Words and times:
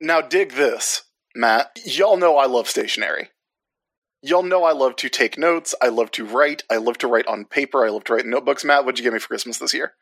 Now, 0.00 0.20
dig 0.20 0.52
this, 0.52 1.02
Matt. 1.34 1.78
Y'all 1.84 2.16
know 2.16 2.36
I 2.36 2.46
love 2.46 2.68
stationery. 2.68 3.30
Y'all 4.22 4.42
know 4.42 4.64
I 4.64 4.72
love 4.72 4.96
to 4.96 5.08
take 5.08 5.38
notes. 5.38 5.74
I 5.80 5.88
love 5.88 6.10
to 6.12 6.24
write. 6.24 6.64
I 6.70 6.76
love 6.76 6.98
to 6.98 7.06
write 7.06 7.26
on 7.26 7.44
paper. 7.44 7.84
I 7.84 7.90
love 7.90 8.04
to 8.04 8.14
write 8.14 8.24
in 8.24 8.30
notebooks. 8.30 8.64
Matt, 8.64 8.84
what'd 8.84 8.98
you 8.98 9.04
get 9.04 9.12
me 9.12 9.18
for 9.18 9.28
Christmas 9.28 9.58
this 9.58 9.74
year? 9.74 9.94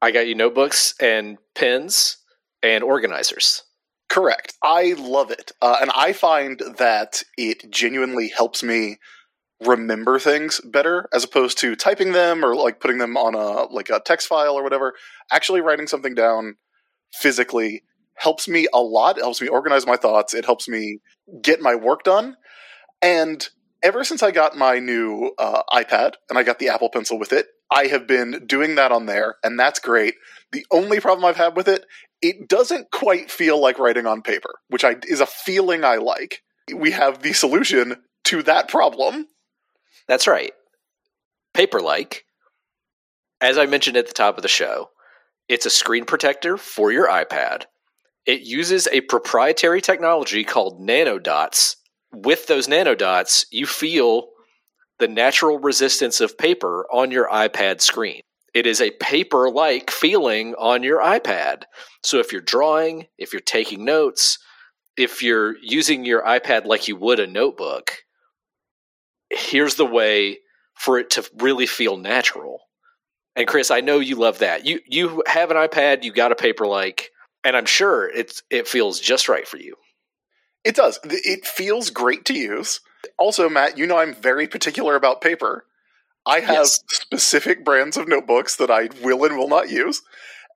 I 0.00 0.10
got 0.10 0.26
you 0.26 0.34
notebooks 0.34 0.94
and 1.00 1.38
pens 1.54 2.18
and 2.62 2.84
organizers. 2.84 3.62
Correct. 4.08 4.54
I 4.62 4.94
love 4.98 5.30
it. 5.30 5.52
Uh, 5.60 5.76
and 5.80 5.90
I 5.94 6.12
find 6.12 6.60
that 6.78 7.22
it 7.36 7.70
genuinely 7.70 8.28
helps 8.28 8.62
me 8.62 8.98
remember 9.64 10.18
things 10.18 10.60
better 10.64 11.08
as 11.12 11.24
opposed 11.24 11.58
to 11.58 11.76
typing 11.76 12.12
them 12.12 12.44
or 12.44 12.54
like 12.54 12.80
putting 12.80 12.98
them 12.98 13.16
on 13.16 13.34
a 13.34 13.72
like 13.72 13.90
a 13.90 14.00
text 14.04 14.26
file 14.26 14.54
or 14.54 14.62
whatever. 14.62 14.94
Actually 15.30 15.60
writing 15.60 15.86
something 15.86 16.14
down 16.14 16.56
physically 17.14 17.82
helps 18.14 18.48
me 18.48 18.68
a 18.72 18.80
lot. 18.80 19.18
It 19.18 19.22
helps 19.22 19.40
me 19.40 19.48
organize 19.48 19.86
my 19.86 19.96
thoughts. 19.96 20.34
It 20.34 20.44
helps 20.44 20.68
me 20.68 21.00
get 21.42 21.60
my 21.60 21.74
work 21.74 22.04
done. 22.04 22.36
And 23.00 23.46
ever 23.82 24.04
since 24.04 24.22
I 24.22 24.30
got 24.30 24.56
my 24.56 24.78
new 24.78 25.32
uh, 25.38 25.62
iPad 25.72 26.14
and 26.28 26.38
I 26.38 26.42
got 26.42 26.58
the 26.58 26.68
Apple 26.68 26.90
Pencil 26.90 27.18
with 27.18 27.32
it, 27.32 27.46
I 27.70 27.86
have 27.86 28.06
been 28.06 28.44
doing 28.46 28.74
that 28.74 28.92
on 28.92 29.06
there, 29.06 29.36
and 29.42 29.58
that's 29.58 29.80
great. 29.80 30.14
The 30.52 30.66
only 30.70 31.00
problem 31.00 31.24
I've 31.24 31.36
had 31.36 31.56
with 31.56 31.68
it, 31.68 31.86
it 32.20 32.46
doesn't 32.46 32.90
quite 32.90 33.30
feel 33.30 33.58
like 33.60 33.78
writing 33.78 34.06
on 34.06 34.20
paper, 34.20 34.50
which 34.68 34.84
I, 34.84 34.96
is 35.08 35.20
a 35.20 35.26
feeling 35.26 35.82
I 35.82 35.96
like. 35.96 36.42
We 36.74 36.90
have 36.90 37.22
the 37.22 37.32
solution 37.32 37.96
to 38.24 38.42
that 38.42 38.68
problem. 38.68 39.26
That's 40.06 40.26
right. 40.26 40.52
Paperlike. 41.54 42.24
as 43.40 43.58
I 43.58 43.66
mentioned 43.66 43.96
at 43.96 44.06
the 44.06 44.12
top 44.12 44.36
of 44.36 44.42
the 44.42 44.48
show, 44.48 44.90
it's 45.48 45.66
a 45.66 45.70
screen 45.70 46.04
protector 46.04 46.56
for 46.56 46.92
your 46.92 47.08
iPad. 47.08 47.64
It 48.26 48.42
uses 48.42 48.86
a 48.88 49.00
proprietary 49.02 49.80
technology 49.80 50.44
called 50.44 50.80
nanodots. 50.80 51.76
With 52.12 52.46
those 52.46 52.68
nanodots, 52.68 53.46
you 53.50 53.66
feel 53.66 54.28
the 54.98 55.08
natural 55.08 55.58
resistance 55.58 56.20
of 56.20 56.38
paper 56.38 56.86
on 56.92 57.10
your 57.10 57.28
iPad 57.28 57.80
screen. 57.80 58.20
It 58.54 58.66
is 58.66 58.80
a 58.80 58.90
paper 58.92 59.50
like 59.50 59.90
feeling 59.90 60.54
on 60.54 60.82
your 60.82 61.00
iPad. 61.00 61.62
So 62.02 62.18
if 62.18 62.32
you're 62.32 62.40
drawing, 62.40 63.06
if 63.18 63.32
you're 63.32 63.40
taking 63.40 63.84
notes, 63.84 64.38
if 64.96 65.22
you're 65.22 65.56
using 65.62 66.04
your 66.04 66.22
iPad 66.22 66.66
like 66.66 66.86
you 66.86 66.96
would 66.96 67.18
a 67.18 67.26
notebook, 67.26 67.96
here's 69.30 69.76
the 69.76 69.86
way 69.86 70.38
for 70.74 70.98
it 70.98 71.10
to 71.10 71.28
really 71.38 71.66
feel 71.66 71.96
natural. 71.96 72.60
And 73.34 73.48
Chris, 73.48 73.70
I 73.70 73.80
know 73.80 73.98
you 73.98 74.16
love 74.16 74.40
that. 74.40 74.66
You 74.66 74.80
you 74.86 75.22
have 75.26 75.50
an 75.50 75.56
iPad, 75.56 76.04
you 76.04 76.12
got 76.12 76.32
a 76.32 76.34
Paperlike, 76.34 77.06
and 77.44 77.56
I'm 77.56 77.66
sure 77.66 78.08
it's 78.08 78.42
it 78.50 78.68
feels 78.68 79.00
just 79.00 79.28
right 79.28 79.46
for 79.46 79.58
you. 79.58 79.76
It 80.64 80.76
does. 80.76 80.98
It 81.04 81.46
feels 81.46 81.90
great 81.90 82.24
to 82.26 82.34
use. 82.34 82.80
Also, 83.18 83.48
Matt, 83.48 83.76
you 83.76 83.86
know 83.86 83.98
I'm 83.98 84.14
very 84.14 84.46
particular 84.46 84.94
about 84.94 85.20
paper. 85.20 85.66
I 86.24 86.38
have 86.38 86.54
yes. 86.54 86.80
specific 86.88 87.64
brands 87.64 87.96
of 87.96 88.06
notebooks 88.06 88.56
that 88.56 88.70
I 88.70 88.88
will 89.02 89.24
and 89.24 89.36
will 89.36 89.48
not 89.48 89.70
use, 89.70 90.02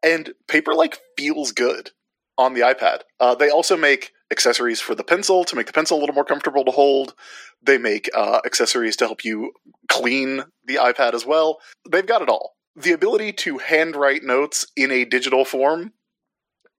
and 0.02 0.32
Paperlike 0.48 0.98
feels 1.18 1.50
good 1.50 1.90
on 2.38 2.54
the 2.54 2.60
iPad. 2.60 3.00
Uh, 3.18 3.34
they 3.34 3.50
also 3.50 3.76
make 3.76 4.12
accessories 4.30 4.80
for 4.80 4.94
the 4.94 5.04
pencil 5.04 5.44
to 5.44 5.56
make 5.56 5.66
the 5.66 5.72
pencil 5.72 5.98
a 5.98 6.00
little 6.00 6.14
more 6.14 6.24
comfortable 6.24 6.64
to 6.64 6.70
hold. 6.70 7.14
They 7.62 7.78
make 7.78 8.08
uh, 8.14 8.40
accessories 8.44 8.96
to 8.96 9.06
help 9.06 9.24
you 9.24 9.52
clean 9.88 10.44
the 10.64 10.76
iPad 10.76 11.14
as 11.14 11.24
well. 11.26 11.58
They've 11.88 12.06
got 12.06 12.22
it 12.22 12.28
all. 12.28 12.54
The 12.76 12.92
ability 12.92 13.32
to 13.32 13.58
handwrite 13.58 14.22
notes 14.22 14.66
in 14.76 14.90
a 14.90 15.04
digital 15.04 15.44
form 15.44 15.92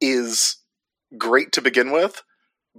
is 0.02 0.58
great 1.18 1.52
to 1.54 1.62
begin 1.62 1.92
with, 1.92 2.24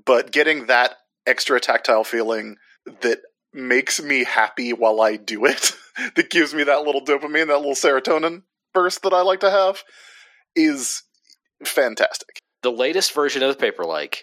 but 0.04 0.30
getting 0.30 0.66
that 0.66 0.96
extra 1.26 1.60
tactile 1.60 2.04
feeling 2.04 2.56
that 3.02 3.20
makes 3.52 4.02
me 4.02 4.24
happy 4.24 4.72
while 4.72 5.00
I 5.00 5.16
do 5.16 5.44
it, 5.44 5.72
that 6.16 6.30
gives 6.30 6.54
me 6.54 6.64
that 6.64 6.82
little 6.82 7.04
dopamine, 7.04 7.48
that 7.48 7.58
little 7.58 7.72
serotonin 7.72 8.42
burst 8.74 9.02
that 9.02 9.12
I 9.12 9.22
like 9.22 9.40
to 9.40 9.50
have, 9.50 9.82
is 10.54 11.02
fantastic. 11.64 12.38
The 12.62 12.72
latest 12.72 13.12
version 13.12 13.42
of 13.42 13.56
the 13.56 13.66
Paperlike 13.66 14.18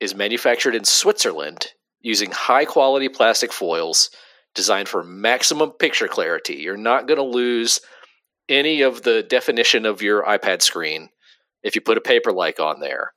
is 0.00 0.14
manufactured 0.14 0.74
in 0.74 0.84
Switzerland 0.84 1.68
using 2.00 2.30
high 2.30 2.64
quality 2.64 3.08
plastic 3.08 3.52
foils 3.52 4.10
designed 4.54 4.88
for 4.88 5.02
maximum 5.02 5.70
picture 5.70 6.08
clarity. 6.08 6.54
You're 6.54 6.76
not 6.76 7.06
going 7.06 7.18
to 7.18 7.24
lose 7.24 7.80
any 8.48 8.82
of 8.82 9.02
the 9.02 9.22
definition 9.22 9.86
of 9.86 10.02
your 10.02 10.24
iPad 10.24 10.62
screen 10.62 11.08
if 11.62 11.74
you 11.74 11.80
put 11.80 11.98
a 11.98 12.00
Paperlike 12.00 12.60
on 12.60 12.80
there. 12.80 13.12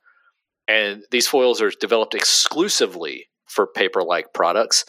And 0.66 1.04
these 1.10 1.26
foils 1.26 1.60
are 1.60 1.70
developed 1.70 2.14
exclusively 2.14 3.28
for 3.46 3.66
Paperlike 3.66 4.32
products. 4.32 4.84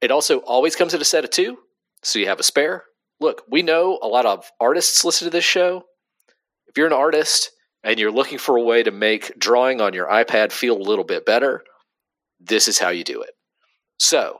It 0.00 0.10
also 0.10 0.38
always 0.40 0.76
comes 0.76 0.94
in 0.94 1.00
a 1.00 1.04
set 1.04 1.24
of 1.24 1.30
two, 1.30 1.58
so 2.02 2.18
you 2.18 2.26
have 2.26 2.40
a 2.40 2.44
spare. 2.44 2.84
Look, 3.20 3.42
we 3.48 3.62
know 3.62 3.98
a 4.02 4.08
lot 4.08 4.26
of 4.26 4.50
artists 4.60 5.04
listen 5.04 5.26
to 5.26 5.30
this 5.30 5.44
show. 5.44 5.84
If 6.66 6.76
you're 6.76 6.86
an 6.86 6.92
artist 6.92 7.50
and 7.82 7.98
you're 7.98 8.10
looking 8.10 8.38
for 8.38 8.56
a 8.56 8.62
way 8.62 8.82
to 8.82 8.90
make 8.90 9.38
drawing 9.38 9.80
on 9.80 9.94
your 9.94 10.06
iPad 10.08 10.52
feel 10.52 10.76
a 10.76 10.82
little 10.82 11.04
bit 11.04 11.24
better, 11.24 11.62
this 12.40 12.68
is 12.68 12.78
how 12.78 12.90
you 12.90 13.04
do 13.04 13.22
it. 13.22 13.30
So, 13.98 14.38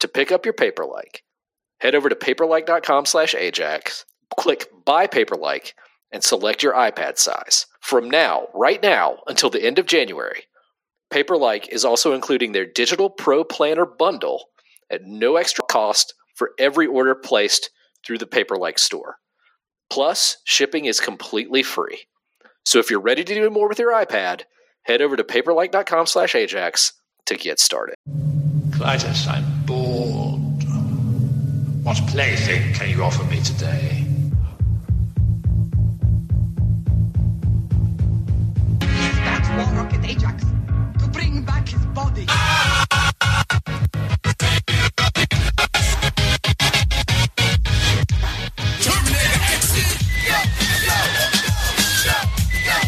to 0.00 0.08
pick 0.08 0.30
up 0.30 0.44
your 0.44 0.54
Paperlike, 0.54 1.22
head 1.80 1.94
over 1.94 2.08
to 2.08 2.14
paperlike.com 2.14 3.06
slash 3.06 3.34
Ajax, 3.34 4.04
click 4.38 4.66
Buy 4.84 5.06
Paperlike, 5.06 5.72
and 6.16 6.24
select 6.24 6.62
your 6.62 6.72
iPad 6.72 7.18
size. 7.18 7.66
From 7.82 8.08
now, 8.08 8.48
right 8.54 8.82
now, 8.82 9.18
until 9.26 9.50
the 9.50 9.62
end 9.62 9.78
of 9.78 9.84
January, 9.84 10.44
Paperlike 11.12 11.68
is 11.68 11.84
also 11.84 12.14
including 12.14 12.52
their 12.52 12.64
Digital 12.64 13.10
Pro 13.10 13.44
Planner 13.44 13.84
bundle 13.84 14.46
at 14.90 15.04
no 15.04 15.36
extra 15.36 15.62
cost 15.62 16.14
for 16.34 16.52
every 16.58 16.86
order 16.86 17.14
placed 17.14 17.68
through 18.04 18.16
the 18.16 18.26
Paperlike 18.26 18.78
store. 18.78 19.16
Plus, 19.90 20.38
shipping 20.44 20.86
is 20.86 21.00
completely 21.00 21.62
free. 21.62 22.06
So 22.64 22.78
if 22.78 22.90
you're 22.90 22.98
ready 22.98 23.22
to 23.22 23.34
do 23.34 23.50
more 23.50 23.68
with 23.68 23.78
your 23.78 23.92
iPad, 23.92 24.44
head 24.84 25.02
over 25.02 25.16
to 25.16 25.22
paperlike.com 25.22 26.06
slash 26.06 26.34
Ajax 26.34 26.94
to 27.26 27.36
get 27.36 27.60
started. 27.60 27.94
Klytus, 28.70 29.28
I'm 29.28 29.44
bored. 29.66 30.64
What 31.84 31.98
plaything 32.08 32.72
can 32.72 32.88
you 32.88 33.04
offer 33.04 33.22
me 33.24 33.42
today? 33.42 34.05
Ajax 40.08 40.44
to 41.00 41.08
bring 41.08 41.42
back 41.42 41.68
his 41.68 41.84
body. 41.86 42.26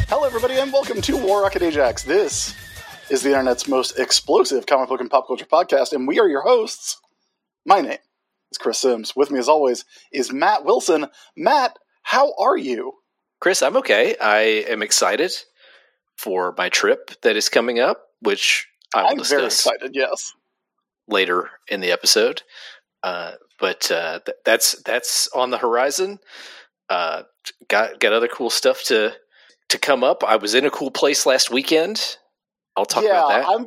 Hello, 0.08 0.24
everybody, 0.24 0.54
and 0.58 0.72
welcome 0.72 1.02
to 1.02 1.16
War 1.16 1.42
Rocket 1.42 1.62
Ajax. 1.62 2.04
This 2.04 2.54
is 3.10 3.22
the 3.22 3.30
internet's 3.30 3.66
most 3.66 3.98
explosive 3.98 4.66
comic 4.66 4.88
book 4.88 5.00
and 5.00 5.10
pop 5.10 5.26
culture 5.26 5.44
podcast, 5.44 5.92
and 5.92 6.06
we 6.06 6.20
are 6.20 6.28
your 6.28 6.42
hosts. 6.42 7.00
My 7.66 7.80
name 7.80 7.98
is 8.52 8.58
Chris 8.58 8.78
Sims. 8.78 9.16
With 9.16 9.32
me, 9.32 9.40
as 9.40 9.48
always, 9.48 9.84
is 10.12 10.32
Matt 10.32 10.64
Wilson. 10.64 11.06
Matt, 11.36 11.80
how 12.04 12.32
are 12.38 12.56
you? 12.56 12.92
Chris, 13.40 13.60
I'm 13.60 13.76
okay. 13.78 14.16
I 14.20 14.40
am 14.68 14.82
excited 14.82 15.32
for 16.18 16.54
my 16.58 16.68
trip 16.68 17.12
that 17.22 17.36
is 17.36 17.48
coming 17.48 17.78
up, 17.78 18.02
which 18.20 18.66
I 18.94 19.02
will 19.02 19.10
I'm 19.10 19.16
discuss 19.18 19.30
very 19.30 19.46
excited. 19.46 19.90
Yes, 19.94 20.34
later 21.06 21.50
in 21.68 21.80
the 21.80 21.92
episode. 21.92 22.42
Uh, 23.02 23.32
but 23.58 23.90
uh, 23.90 24.20
th- 24.26 24.36
that's 24.44 24.82
that's 24.82 25.28
on 25.28 25.50
the 25.50 25.58
horizon. 25.58 26.18
Uh, 26.90 27.22
got 27.68 28.00
got 28.00 28.12
other 28.12 28.28
cool 28.28 28.50
stuff 28.50 28.82
to 28.84 29.14
to 29.68 29.78
come 29.78 30.02
up. 30.02 30.24
I 30.24 30.36
was 30.36 30.54
in 30.54 30.66
a 30.66 30.70
cool 30.70 30.90
place 30.90 31.26
last 31.26 31.50
weekend. 31.50 32.16
I'll 32.76 32.86
talk 32.86 33.04
yeah, 33.04 33.24
about 33.24 33.28
that. 33.28 33.48
I'm 33.48 33.66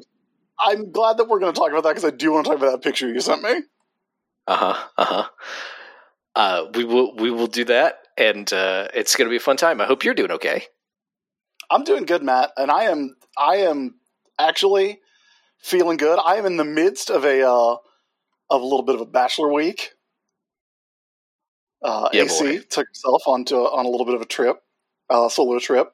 I'm 0.59 0.91
glad 0.91 1.17
that 1.17 1.27
we're 1.27 1.39
going 1.39 1.53
to 1.53 1.59
talk 1.59 1.71
about 1.71 1.83
that 1.83 1.91
because 1.91 2.05
I 2.05 2.15
do 2.15 2.33
want 2.33 2.45
to 2.45 2.51
talk 2.51 2.57
about 2.57 2.71
that 2.71 2.83
picture 2.83 3.11
you 3.11 3.19
sent 3.19 3.41
me. 3.41 3.61
Uh-huh, 4.47 4.87
uh-huh. 4.97 5.29
Uh 6.35 6.65
We 6.75 6.83
will 6.83 7.15
we 7.15 7.31
will 7.31 7.47
do 7.47 7.65
that, 7.65 7.99
and 8.17 8.51
uh, 8.51 8.87
it's 8.93 9.15
going 9.15 9.27
to 9.27 9.29
be 9.29 9.37
a 9.37 9.41
fun 9.41 9.57
time. 9.57 9.81
I 9.81 9.85
hope 9.85 10.03
you're 10.03 10.13
doing 10.13 10.31
okay. 10.31 10.65
I'm 11.71 11.83
doing 11.83 12.05
good, 12.05 12.21
Matt, 12.23 12.51
and 12.57 12.69
I 12.69 12.83
am 12.85 13.15
I 13.37 13.57
am 13.57 13.95
actually 14.37 14.99
feeling 15.59 15.97
good. 15.97 16.19
I 16.23 16.35
am 16.35 16.45
in 16.45 16.57
the 16.57 16.65
midst 16.65 17.09
of 17.09 17.23
a 17.25 17.41
uh, 17.47 17.75
of 18.49 18.61
a 18.61 18.65
little 18.65 18.83
bit 18.83 18.95
of 18.95 19.01
a 19.01 19.05
bachelor 19.05 19.51
week. 19.51 19.91
Uh, 21.83 22.09
Yeah, 22.13 22.23
AC 22.23 22.43
boy. 22.43 22.65
took 22.69 22.87
herself 22.89 23.23
onto 23.25 23.55
a, 23.55 23.63
on 23.75 23.85
a 23.85 23.89
little 23.89 24.05
bit 24.05 24.15
of 24.15 24.21
a 24.21 24.25
trip, 24.25 24.57
uh, 25.09 25.29
solo 25.29 25.57
trip. 25.59 25.93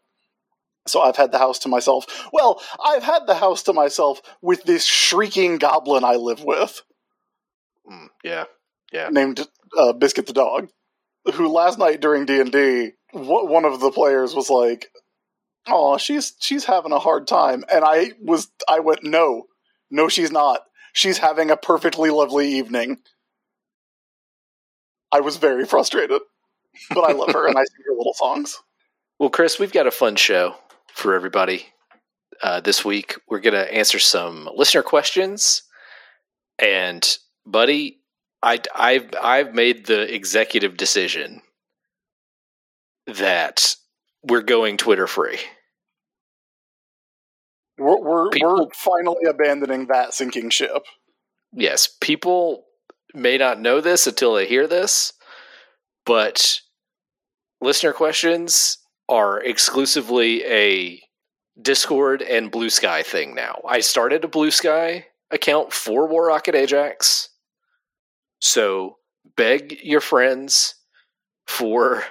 So 0.87 1.01
I've 1.01 1.15
had 1.17 1.31
the 1.31 1.37
house 1.37 1.59
to 1.59 1.69
myself. 1.69 2.27
Well, 2.33 2.61
I've 2.83 3.03
had 3.03 3.27
the 3.27 3.35
house 3.35 3.63
to 3.63 3.73
myself 3.73 4.21
with 4.41 4.63
this 4.63 4.85
shrieking 4.85 5.57
goblin 5.57 6.03
I 6.03 6.15
live 6.15 6.43
with, 6.43 6.81
Mm, 7.89 8.07
yeah, 8.23 8.45
yeah. 8.91 9.09
named 9.09 9.47
uh, 9.77 9.93
Biscuit 9.93 10.27
the 10.27 10.33
dog, 10.33 10.69
who 11.33 11.47
last 11.47 11.77
night 11.79 12.01
during 12.01 12.25
D 12.25 12.39
and 12.41 12.51
D, 12.51 12.91
one 13.13 13.63
of 13.65 13.79
the 13.79 13.91
players 13.91 14.33
was 14.35 14.49
like, 14.49 14.89
oh, 15.69 15.97
she's 15.97 16.33
she's 16.39 16.65
having 16.65 16.91
a 16.91 16.99
hard 16.99 17.27
time. 17.27 17.63
And 17.71 17.83
I 17.83 18.13
was 18.21 18.49
I 18.67 18.79
went, 18.79 19.03
no, 19.03 19.47
no, 19.89 20.09
she's 20.09 20.31
not. 20.31 20.61
She's 20.93 21.19
having 21.19 21.51
a 21.51 21.57
perfectly 21.57 22.09
lovely 22.09 22.47
evening. 22.53 22.97
I 25.11 25.21
was 25.21 25.37
very 25.37 25.65
frustrated, 25.65 26.21
but 26.89 27.01
I 27.01 27.13
love 27.13 27.31
her 27.31 27.47
and 27.47 27.57
I 27.57 27.63
sing 27.63 27.85
her 27.85 27.95
little 27.95 28.13
songs. 28.13 28.59
Well, 29.19 29.31
Chris, 29.31 29.57
we've 29.57 29.71
got 29.71 29.87
a 29.87 29.91
fun 29.91 30.15
show 30.15 30.53
for 30.93 31.15
everybody 31.15 31.65
uh, 32.43 32.59
this 32.59 32.85
week. 32.85 33.15
We're 33.27 33.39
going 33.39 33.55
to 33.55 33.73
answer 33.73 33.97
some 33.97 34.47
listener 34.55 34.83
questions, 34.83 35.63
and 36.59 37.03
buddy, 37.43 37.97
I, 38.43 38.59
I've 38.75 39.09
I've 39.19 39.55
made 39.55 39.87
the 39.87 40.13
executive 40.13 40.77
decision 40.77 41.41
that 43.07 43.75
we're 44.21 44.41
going 44.41 44.77
Twitter 44.77 45.07
free. 45.07 45.39
We're 47.77 47.99
we're, 48.01 48.29
People- 48.29 48.65
we're 48.65 48.73
finally 48.73 49.25
abandoning 49.29 49.87
that 49.87 50.13
sinking 50.13 50.49
ship. 50.49 50.83
Yes, 51.53 51.87
people 52.01 52.65
may 53.13 53.37
not 53.37 53.59
know 53.61 53.81
this 53.81 54.05
until 54.07 54.33
they 54.33 54.45
hear 54.47 54.67
this, 54.67 55.13
but 56.05 56.61
listener 57.61 57.93
questions 57.93 58.77
are 59.09 59.41
exclusively 59.41 60.43
a 60.45 61.01
Discord 61.61 62.21
and 62.21 62.51
Blue 62.51 62.69
Sky 62.69 63.01
thing 63.03 63.33
now. 63.33 63.61
I 63.67 63.79
started 63.79 64.23
a 64.23 64.27
Blue 64.27 64.51
Sky 64.51 65.05
account 65.31 65.73
for 65.73 66.07
War 66.07 66.27
Rocket 66.27 66.55
Ajax. 66.55 67.29
So 68.39 68.97
beg 69.35 69.79
your 69.83 70.01
friends 70.01 70.75
for 71.47 72.03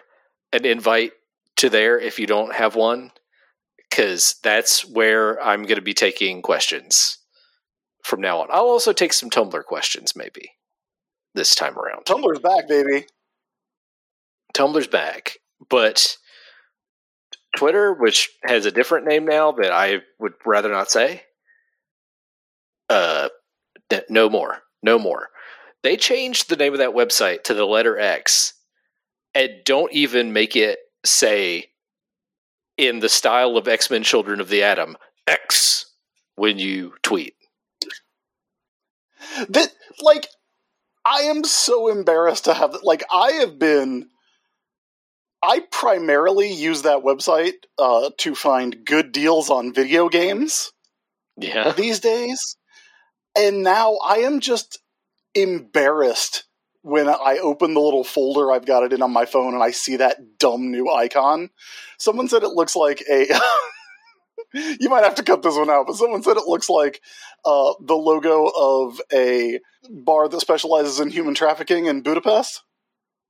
an 0.53 0.65
invite 0.65 1.13
to 1.57 1.69
there 1.71 1.99
if 1.99 2.19
you 2.19 2.27
don't 2.27 2.55
have 2.55 2.75
one, 2.75 3.13
because 3.97 4.37
that's 4.43 4.83
where 4.87 5.43
I'm 5.43 5.63
going 5.63 5.77
to 5.77 5.83
be 5.83 5.95
taking 5.95 6.43
questions 6.43 7.19
from 8.05 8.21
now 8.21 8.43
on. 8.43 8.49
I'll 8.51 8.69
also 8.69 8.93
take 8.93 9.15
some 9.15 9.31
Tumblr 9.31 9.65
questions 9.65 10.15
maybe 10.15 10.51
this 11.35 11.55
time 11.55 11.79
around. 11.79 12.05
Tumblr's 12.05 12.41
back, 12.41 12.69
baby. 12.69 13.07
Tumblr's 14.55 14.87
back, 14.87 15.39
but 15.71 16.19
Twitter, 17.57 17.95
which 17.95 18.29
has 18.45 18.67
a 18.67 18.71
different 18.71 19.07
name 19.07 19.25
now 19.25 19.53
that 19.53 19.73
I 19.73 20.03
would 20.19 20.35
rather 20.45 20.69
not 20.69 20.91
say, 20.91 21.23
uh, 22.91 23.31
no 24.11 24.29
more, 24.29 24.59
no 24.83 24.99
more. 24.99 25.29
They 25.83 25.97
changed 25.97 26.49
the 26.51 26.57
name 26.57 26.75
of 26.75 26.81
that 26.81 26.95
website 26.95 27.45
to 27.45 27.55
the 27.55 27.65
letter 27.65 27.99
X, 27.99 28.53
and 29.35 29.53
don't 29.65 29.93
even 29.93 30.35
make 30.35 30.55
it 30.55 30.81
say 31.05 31.71
in 32.77 33.01
the 33.01 33.09
style 33.09 33.57
of 33.57 33.69
X 33.69 33.91
Men: 33.91 34.03
Children 34.03 34.41
of 34.41 34.49
the 34.49 34.63
Atom 34.63 34.97
X 35.27 35.87
when 36.37 36.59
you 36.59 36.95
tweet. 37.03 37.35
That 39.49 39.73
like 40.01 40.29
I 41.05 41.23
am 41.23 41.45
so 41.45 41.89
embarrassed 41.89 42.45
to 42.47 42.55
have 42.55 42.77
like 42.83 43.05
I 43.11 43.33
have 43.33 43.59
been 43.59 44.09
I 45.43 45.61
primarily 45.71 46.53
use 46.53 46.83
that 46.83 47.03
website 47.05 47.53
uh, 47.79 48.11
to 48.19 48.35
find 48.35 48.85
good 48.85 49.13
deals 49.13 49.51
on 49.51 49.73
video 49.73 50.09
games 50.09 50.73
Yeah, 51.37 51.73
these 51.73 52.01
days. 52.01 52.57
And 53.37 53.63
now 53.63 53.97
I 54.05 54.19
am 54.19 54.41
just 54.41 54.81
embarrassed 55.35 56.45
when 56.87 57.09
I 57.09 57.41
open 57.43 57.75
the 57.75 57.81
little 57.81 58.05
folder 58.05 58.53
I've 58.53 58.65
got 58.65 58.85
it 58.85 58.93
in 58.93 59.03
on 59.03 59.13
my 59.13 59.25
phone 59.27 59.55
and 59.55 59.63
I 59.63 59.73
see 59.73 59.97
that 59.97 60.39
dumb 60.39 60.71
new 60.71 60.89
icon. 60.89 61.51
Someone 61.99 62.29
said 62.29 62.45
it 62.45 62.51
looks 62.51 62.77
like 62.77 63.03
a. 63.11 63.27
you 64.79 64.89
might 64.89 65.03
have 65.03 65.17
to 65.17 65.25
cut 65.25 65.43
this 65.43 65.57
one 65.57 65.69
out, 65.69 65.89
but 65.89 65.97
someone 65.97 66.23
said 66.23 66.37
it 66.37 66.47
looks 66.47 66.71
like 66.71 67.03
uh, 67.45 67.75
the 67.81 67.97
logo 67.97 68.47
of 68.57 69.01
a 69.13 69.59
bar 69.91 70.29
that 70.29 70.41
specializes 70.41 71.01
in 71.01 71.11
human 71.11 71.35
trafficking 71.35 71.87
in 71.87 72.03
Budapest. 72.03 72.63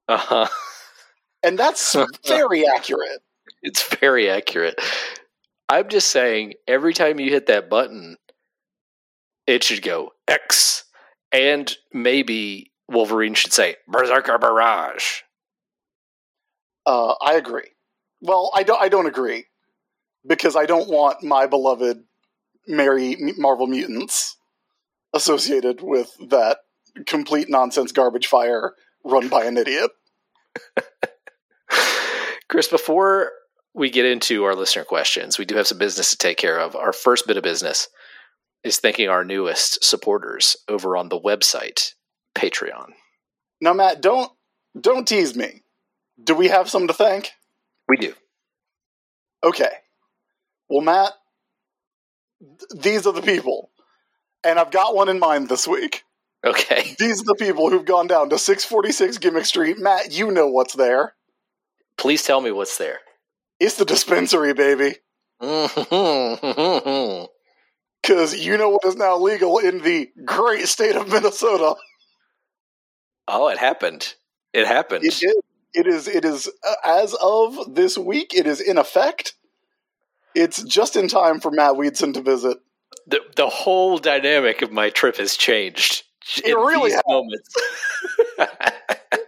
uh 0.06 0.18
huh. 0.18 0.48
And 1.42 1.58
that's 1.58 1.96
very 2.26 2.66
accurate. 2.66 3.22
It's 3.62 3.88
very 3.96 4.28
accurate. 4.28 4.78
I'm 5.70 5.88
just 5.88 6.10
saying, 6.10 6.54
every 6.68 6.92
time 6.92 7.18
you 7.18 7.30
hit 7.30 7.46
that 7.46 7.70
button, 7.70 8.18
it 9.46 9.64
should 9.64 9.80
go 9.80 10.10
X, 10.28 10.84
and 11.32 11.74
maybe 11.90 12.70
Wolverine 12.88 13.34
should 13.34 13.52
say 13.52 13.76
Berserker 13.88 14.38
Barrage. 14.38 15.22
Uh, 16.84 17.14
I 17.20 17.34
agree. 17.34 17.70
Well, 18.20 18.50
I 18.54 18.62
don't. 18.62 18.80
I 18.80 18.88
don't 18.88 19.06
agree 19.06 19.46
because 20.26 20.56
I 20.56 20.66
don't 20.66 20.88
want 20.88 21.22
my 21.22 21.46
beloved 21.46 22.04
Mary 22.66 23.16
Marvel 23.36 23.66
mutants 23.66 24.36
associated 25.14 25.80
with 25.82 26.14
that 26.28 26.58
complete 27.06 27.48
nonsense 27.48 27.92
garbage 27.92 28.26
fire 28.26 28.74
run 29.04 29.28
by 29.28 29.44
an 29.44 29.56
idiot. 29.56 29.90
Chris, 32.48 32.68
before 32.68 33.32
we 33.74 33.90
get 33.90 34.06
into 34.06 34.44
our 34.44 34.54
listener 34.54 34.84
questions, 34.84 35.38
we 35.38 35.44
do 35.44 35.56
have 35.56 35.66
some 35.66 35.78
business 35.78 36.10
to 36.10 36.16
take 36.16 36.38
care 36.38 36.58
of. 36.58 36.74
Our 36.76 36.92
first 36.92 37.26
bit 37.26 37.36
of 37.36 37.42
business 37.42 37.88
is 38.64 38.78
thanking 38.78 39.08
our 39.08 39.24
newest 39.24 39.84
supporters 39.84 40.56
over 40.68 40.96
on 40.96 41.08
the 41.08 41.20
website, 41.20 41.92
Patreon. 42.36 42.92
Now, 43.60 43.72
Matt, 43.72 44.00
don't 44.00 44.30
don't 44.78 45.08
tease 45.08 45.34
me. 45.34 45.62
Do 46.22 46.34
we 46.34 46.48
have 46.48 46.68
some 46.68 46.86
to 46.88 46.94
thank? 46.94 47.32
We 47.88 47.96
do. 47.96 48.14
Okay. 49.42 49.70
Well, 50.68 50.82
Matt, 50.82 51.12
th- 52.40 52.82
these 52.82 53.06
are 53.06 53.12
the 53.12 53.22
people, 53.22 53.70
and 54.44 54.58
I've 54.58 54.70
got 54.70 54.94
one 54.94 55.08
in 55.08 55.18
mind 55.18 55.48
this 55.48 55.66
week. 55.66 56.02
Okay. 56.44 56.94
These 56.98 57.22
are 57.22 57.24
the 57.24 57.34
people 57.34 57.70
who've 57.70 57.84
gone 57.84 58.06
down 58.06 58.30
to 58.30 58.38
646 58.38 59.18
Gimmick 59.18 59.46
Street. 59.46 59.78
Matt, 59.78 60.16
you 60.16 60.30
know 60.30 60.46
what's 60.46 60.74
there. 60.74 61.14
Please 61.98 62.22
tell 62.22 62.40
me 62.40 62.52
what's 62.52 62.78
there. 62.78 63.00
It's 63.58 63.76
the 63.76 63.84
dispensary, 63.84 64.52
baby. 64.52 64.96
Mm-hmm. 65.42 67.24
Because 68.02 68.38
you 68.38 68.56
know 68.56 68.68
what 68.68 68.84
is 68.84 68.94
now 68.94 69.16
legal 69.18 69.58
in 69.58 69.82
the 69.82 70.08
great 70.24 70.68
state 70.68 70.94
of 70.94 71.08
Minnesota. 71.08 71.74
Oh, 73.28 73.48
it 73.48 73.58
happened. 73.58 74.14
It 74.52 74.66
happened. 74.66 75.04
It 75.04 75.22
is. 75.22 75.34
It 75.74 75.86
is. 75.86 76.08
It 76.08 76.24
is. 76.24 76.50
Uh, 76.66 76.74
as 76.84 77.14
of 77.20 77.74
this 77.74 77.98
week, 77.98 78.34
it 78.34 78.46
is 78.46 78.60
in 78.60 78.78
effect. 78.78 79.34
It's 80.34 80.62
just 80.62 80.96
in 80.96 81.08
time 81.08 81.40
for 81.40 81.50
Matt 81.50 81.74
Weedson 81.74 82.14
to 82.14 82.20
visit. 82.20 82.58
the 83.06 83.20
the 83.36 83.48
whole 83.48 83.98
dynamic 83.98 84.62
of 84.62 84.70
my 84.72 84.90
trip 84.90 85.16
has 85.16 85.36
changed. 85.36 86.04
It 86.44 86.56
really 86.56 86.92
has. 86.92 87.02
moments. 87.06 87.54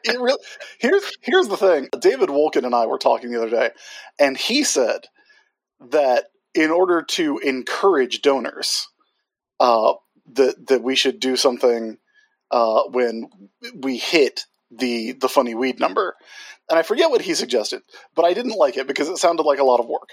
It 0.05 0.19
really. 0.19 0.39
Here's 0.79 1.17
here's 1.21 1.49
the 1.49 1.57
thing. 1.57 1.89
David 1.99 2.31
Wolkin 2.31 2.65
and 2.65 2.75
I 2.75 2.87
were 2.87 2.99
talking 2.99 3.31
the 3.31 3.43
other 3.43 3.51
day, 3.51 3.71
and 4.19 4.37
he 4.39 4.65
said 4.65 5.07
that 5.91 6.27
in 6.55 6.71
order 6.71 7.03
to 7.03 7.39
encourage 7.39 8.23
donors, 8.23 8.89
uh, 9.61 9.95
that 10.33 10.69
that 10.69 10.83
we 10.83 10.95
should 10.97 11.21
do 11.21 11.37
something 11.37 11.99
uh, 12.51 12.83
when 12.91 13.29
we 13.75 13.97
hit 13.97 14.43
the 14.71 15.13
the 15.13 15.29
funny 15.29 15.55
weed 15.55 15.81
number. 15.81 16.15
And 16.71 16.79
I 16.79 16.83
forget 16.83 17.11
what 17.11 17.23
he 17.23 17.35
suggested, 17.35 17.83
but 18.15 18.25
I 18.25 18.35
didn't 18.35 18.59
like 18.59 18.77
it 18.77 18.87
because 18.87 19.09
it 19.09 19.17
sounded 19.17 19.45
like 19.45 19.59
a 19.59 19.65
lot 19.65 19.81
of 19.81 19.87
work. 19.87 20.11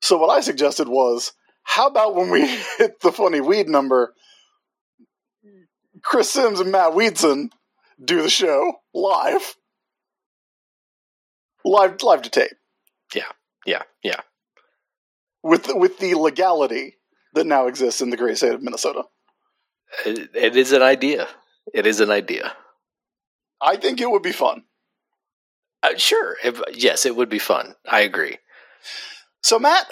So 0.00 0.16
what 0.16 0.28
I 0.28 0.40
suggested 0.40 0.88
was, 0.88 1.32
how 1.64 1.88
about 1.88 2.14
when 2.14 2.30
we 2.30 2.46
hit 2.78 3.00
the 3.00 3.10
funny 3.10 3.40
weed 3.40 3.68
number, 3.68 4.14
Chris 6.02 6.30
Sims 6.30 6.60
and 6.60 6.70
Matt 6.70 6.92
Weedson 6.92 7.50
do 8.02 8.22
the 8.22 8.30
show 8.30 8.74
live, 8.94 9.56
live 11.64 12.00
live 12.02 12.22
to 12.22 12.30
tape 12.30 12.52
yeah, 13.14 13.22
yeah. 13.66 13.82
Yeah. 14.02 14.20
With 15.42 15.68
with 15.74 15.98
the 15.98 16.14
legality 16.14 16.96
that 17.34 17.46
now 17.46 17.66
exists 17.66 18.00
in 18.00 18.10
the 18.10 18.16
great 18.16 18.36
state 18.36 18.54
of 18.54 18.62
Minnesota. 18.62 19.04
It, 20.06 20.30
it 20.34 20.56
is 20.56 20.72
an 20.72 20.82
idea. 20.82 21.28
It 21.72 21.86
is 21.86 22.00
an 22.00 22.10
idea. 22.10 22.52
I 23.60 23.76
think 23.76 24.00
it 24.00 24.10
would 24.10 24.22
be 24.22 24.32
fun. 24.32 24.64
Uh, 25.82 25.96
sure. 25.96 26.36
If, 26.44 26.60
yes, 26.72 27.06
it 27.06 27.16
would 27.16 27.28
be 27.28 27.38
fun. 27.38 27.74
I 27.88 28.00
agree. 28.00 28.38
So 29.42 29.58
Matt, 29.58 29.86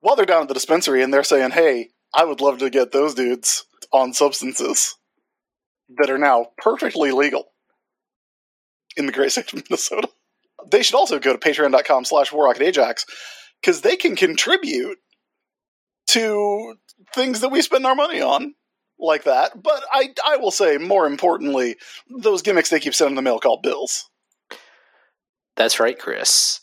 while 0.00 0.16
they're 0.16 0.26
down 0.26 0.42
at 0.42 0.48
the 0.48 0.54
dispensary 0.54 1.02
and 1.02 1.12
they're 1.12 1.24
saying, 1.24 1.52
"Hey, 1.52 1.90
I 2.14 2.24
would 2.24 2.40
love 2.40 2.58
to 2.58 2.70
get 2.70 2.92
those 2.92 3.14
dudes 3.14 3.64
on 3.92 4.12
substances 4.12 4.96
that 5.96 6.10
are 6.10 6.18
now 6.18 6.48
perfectly 6.58 7.12
legal 7.12 7.52
in 8.96 9.06
the 9.06 9.12
great 9.12 9.32
state 9.32 9.52
of 9.52 9.62
Minnesota," 9.70 10.08
they 10.70 10.82
should 10.82 10.96
also 10.96 11.18
go 11.18 11.32
to 11.32 11.38
Patreon.com/slash 11.38 12.30
WarRocketAjax 12.30 13.04
because 13.60 13.82
they 13.82 13.96
can 13.96 14.16
contribute 14.16 14.98
to 16.08 16.74
things 17.14 17.40
that 17.40 17.50
we 17.50 17.62
spend 17.62 17.86
our 17.86 17.94
money 17.94 18.20
on 18.20 18.54
like 18.98 19.24
that. 19.24 19.62
But 19.62 19.82
I, 19.92 20.14
I 20.24 20.36
will 20.36 20.50
say, 20.50 20.78
more 20.78 21.06
importantly, 21.06 21.76
those 22.08 22.42
gimmicks 22.42 22.70
they 22.70 22.80
keep 22.80 22.94
sending 22.94 23.16
the 23.16 23.22
mail 23.22 23.38
called 23.38 23.62
bills. 23.62 24.08
That's 25.56 25.80
right, 25.80 25.98
Chris. 25.98 26.60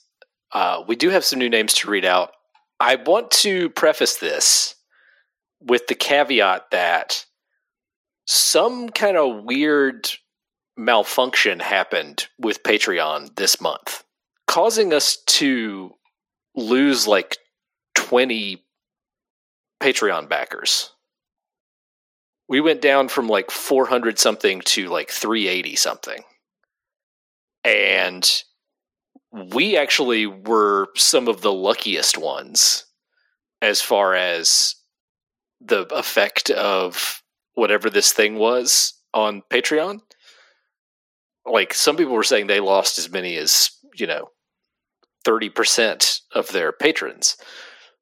Uh, 0.51 0.83
we 0.87 0.95
do 0.95 1.09
have 1.09 1.25
some 1.25 1.39
new 1.39 1.49
names 1.49 1.73
to 1.73 1.89
read 1.89 2.05
out 2.05 2.31
I 2.79 2.95
want 2.95 3.31
to 3.31 3.69
preface 3.69 4.17
this 4.17 4.75
with 5.61 5.87
the 5.87 5.95
caveat 5.95 6.71
that 6.71 7.25
some 8.25 8.89
kind 8.89 9.15
of 9.15 9.43
weird 9.43 10.09
malfunction 10.75 11.59
happened 11.59 12.27
with 12.39 12.63
Patreon 12.63 13.35
this 13.35 13.61
month, 13.61 14.03
causing 14.47 14.93
us 14.93 15.17
to 15.27 15.91
lose 16.55 17.07
like 17.07 17.37
20 17.95 18.63
Patreon 19.81 20.27
backers. 20.27 20.92
We 22.47 22.61
went 22.61 22.81
down 22.81 23.07
from 23.07 23.27
like 23.27 23.51
400 23.51 24.19
something 24.19 24.61
to 24.61 24.87
like 24.87 25.09
380 25.09 25.75
something. 25.75 26.23
And 27.63 28.29
we 29.31 29.77
actually 29.77 30.27
were 30.27 30.87
some 30.95 31.27
of 31.27 31.41
the 31.41 31.53
luckiest 31.53 32.17
ones 32.17 32.85
as 33.61 33.81
far 33.81 34.13
as 34.13 34.75
the 35.61 35.87
effect 35.93 36.49
of 36.49 37.23
whatever 37.53 37.89
this 37.89 38.11
thing 38.11 38.35
was 38.35 38.93
on 39.13 39.41
Patreon. 39.49 39.99
Like 41.45 41.73
some 41.73 41.95
people 41.97 42.13
were 42.13 42.23
saying 42.23 42.47
they 42.47 42.59
lost 42.59 42.97
as 42.97 43.09
many 43.09 43.37
as, 43.37 43.71
you 43.95 44.07
know, 44.07 44.29
30% 45.25 46.19
of 46.33 46.51
their 46.51 46.71
patrons. 46.71 47.37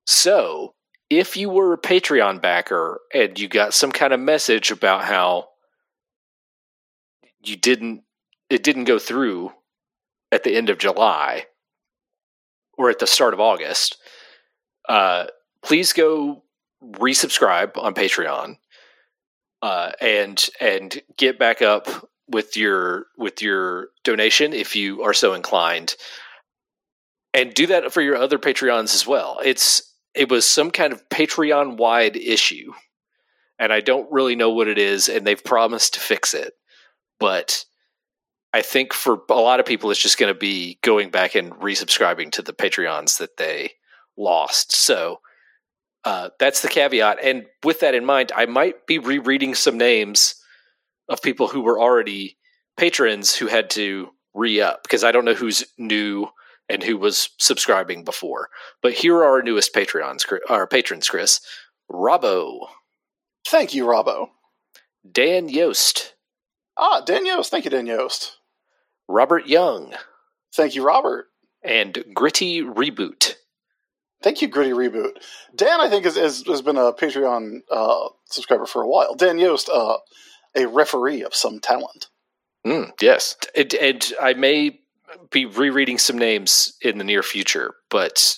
So, 0.05 0.73
if 1.11 1.35
you 1.35 1.49
were 1.49 1.73
a 1.73 1.77
Patreon 1.77 2.41
backer 2.41 3.01
and 3.13 3.37
you 3.37 3.49
got 3.49 3.73
some 3.73 3.91
kind 3.91 4.13
of 4.13 4.19
message 4.19 4.71
about 4.71 5.03
how 5.03 5.49
you 7.43 7.57
didn't 7.57 8.03
it 8.49 8.63
didn't 8.63 8.85
go 8.85 8.97
through 8.97 9.51
at 10.31 10.43
the 10.43 10.55
end 10.55 10.69
of 10.69 10.77
July 10.77 11.45
or 12.77 12.89
at 12.89 12.99
the 12.99 13.07
start 13.07 13.33
of 13.33 13.41
August, 13.41 13.97
uh, 14.87 15.25
please 15.61 15.91
go 15.91 16.43
resubscribe 16.81 17.75
on 17.75 17.93
Patreon 17.93 18.55
uh, 19.61 19.91
and 19.99 20.47
and 20.61 21.01
get 21.17 21.37
back 21.37 21.61
up 21.61 21.89
with 22.29 22.55
your 22.55 23.07
with 23.17 23.41
your 23.41 23.89
donation 24.05 24.53
if 24.53 24.77
you 24.77 25.03
are 25.03 25.13
so 25.13 25.33
inclined, 25.33 25.93
and 27.33 27.53
do 27.53 27.67
that 27.67 27.91
for 27.91 28.01
your 28.01 28.15
other 28.15 28.39
Patreons 28.39 28.95
as 28.95 29.05
well. 29.05 29.41
It's 29.43 29.90
it 30.13 30.29
was 30.29 30.45
some 30.45 30.71
kind 30.71 30.93
of 30.93 31.07
Patreon 31.09 31.77
wide 31.77 32.17
issue, 32.17 32.73
and 33.59 33.71
I 33.71 33.79
don't 33.81 34.11
really 34.11 34.35
know 34.35 34.51
what 34.51 34.67
it 34.67 34.77
is, 34.77 35.09
and 35.09 35.25
they've 35.25 35.43
promised 35.43 35.95
to 35.95 35.99
fix 35.99 36.33
it, 36.33 36.53
but. 37.19 37.65
I 38.53 38.61
think 38.61 38.91
for 38.91 39.21
a 39.29 39.35
lot 39.35 39.61
of 39.61 39.65
people, 39.65 39.91
it's 39.91 40.01
just 40.01 40.17
going 40.17 40.33
to 40.33 40.37
be 40.37 40.77
going 40.83 41.09
back 41.09 41.35
and 41.35 41.53
resubscribing 41.53 42.31
to 42.31 42.41
the 42.41 42.51
Patreons 42.51 43.19
that 43.19 43.37
they 43.37 43.71
lost. 44.17 44.75
So 44.75 45.21
uh, 46.03 46.29
that's 46.39 46.61
the 46.61 46.67
caveat. 46.67 47.19
And 47.23 47.45
with 47.63 47.79
that 47.81 47.95
in 47.95 48.05
mind, 48.05 48.31
I 48.35 48.45
might 48.45 48.87
be 48.87 48.99
rereading 48.99 49.55
some 49.55 49.77
names 49.77 50.35
of 51.09 51.21
people 51.21 51.47
who 51.47 51.61
were 51.61 51.79
already 51.79 52.37
patrons 52.77 53.35
who 53.35 53.47
had 53.47 53.69
to 53.71 54.09
re 54.33 54.61
up 54.61 54.83
because 54.83 55.03
I 55.03 55.11
don't 55.11 55.25
know 55.25 55.33
who's 55.33 55.63
new 55.77 56.27
and 56.69 56.83
who 56.83 56.97
was 56.97 57.29
subscribing 57.37 58.03
before. 58.03 58.49
But 58.81 58.93
here 58.93 59.17
are 59.17 59.25
our 59.25 59.41
newest 59.41 59.73
Patreons, 59.73 60.25
our 60.49 60.67
patrons, 60.67 61.09
Chris. 61.09 61.39
Robbo. 61.91 62.67
Thank 63.47 63.73
you, 63.73 63.85
Robbo. 63.85 64.29
Dan 65.09 65.49
Yost. 65.49 66.15
Ah, 66.77 67.01
Dan 67.01 67.25
Yost. 67.25 67.51
Thank 67.51 67.65
you, 67.65 67.71
Dan 67.71 67.87
Yost. 67.87 68.37
Robert 69.07 69.47
Young. 69.47 69.93
Thank 70.55 70.75
you, 70.75 70.83
Robert. 70.83 71.27
And 71.63 72.03
Gritty 72.13 72.61
Reboot. 72.61 73.35
Thank 74.23 74.41
you, 74.41 74.47
Gritty 74.47 74.71
Reboot. 74.71 75.13
Dan, 75.55 75.81
I 75.81 75.89
think, 75.89 76.05
has, 76.05 76.15
has, 76.15 76.43
has 76.47 76.61
been 76.61 76.77
a 76.77 76.93
Patreon 76.93 77.61
uh, 77.71 78.09
subscriber 78.25 78.65
for 78.65 78.83
a 78.83 78.87
while. 78.87 79.15
Dan 79.15 79.39
Yost, 79.39 79.69
uh, 79.69 79.97
a 80.55 80.67
referee 80.67 81.23
of 81.23 81.33
some 81.35 81.59
talent. 81.59 82.07
Mm, 82.65 82.91
yes. 83.01 83.35
And, 83.55 83.73
and, 83.75 84.13
I 84.21 84.33
may 84.33 84.80
be 85.29 85.45
rereading 85.45 85.97
some 85.97 86.17
names 86.17 86.75
in 86.81 86.97
the 86.97 87.03
near 87.03 87.23
future, 87.23 87.75
but 87.89 88.37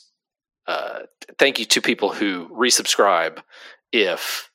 uh, 0.68 1.00
thank 1.38 1.60
you 1.60 1.65
to 1.65 1.82
people 1.82 2.10
who 2.10 2.48
resubscribe 2.50 3.39
if 3.92 4.50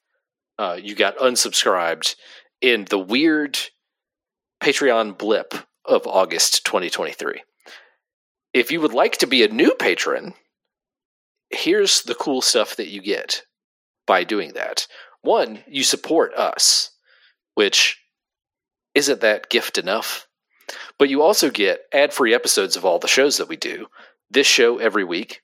uh, 0.59 0.79
you 0.81 0.95
got 0.95 1.19
unsubscribed 1.19 2.17
in 2.61 2.87
the 2.89 2.99
weird 2.99 3.59
Patreon 4.63 5.17
blip 5.17 5.55
of 5.85 6.07
August 6.07 6.65
2023. 6.65 7.43
If 8.53 8.73
you 8.73 8.81
would 8.81 8.93
like 8.93 9.19
to 9.19 9.27
be 9.27 9.45
a 9.45 9.49
new 9.49 9.75
patron, 9.75 10.35
here's 11.51 12.03
the 12.03 12.15
cool 12.15 12.43
stuff 12.43 12.77
that 12.77 12.89
you 12.89 13.01
get 13.01 13.43
by 14.07 14.25
doing 14.25 14.55
that. 14.55 14.87
One, 15.23 15.61
you 15.69 15.85
support 15.85 16.35
us, 16.35 16.91
which 17.55 17.99
isn't 18.95 19.21
that 19.21 19.51
gift 19.51 19.79
enough? 19.79 20.28
But 20.99 21.09
you 21.09 21.23
also 21.23 21.51
get 21.51 21.81
ad 21.93 22.13
free 22.13 22.35
episodes 22.35 22.77
of 22.77 22.85
all 22.85 22.99
the 22.99 23.09
shows 23.09 23.37
that 23.39 23.49
we 23.49 23.57
do. 23.57 23.87
This 24.31 24.47
show 24.47 24.79
every 24.79 25.05
week, 25.05 25.43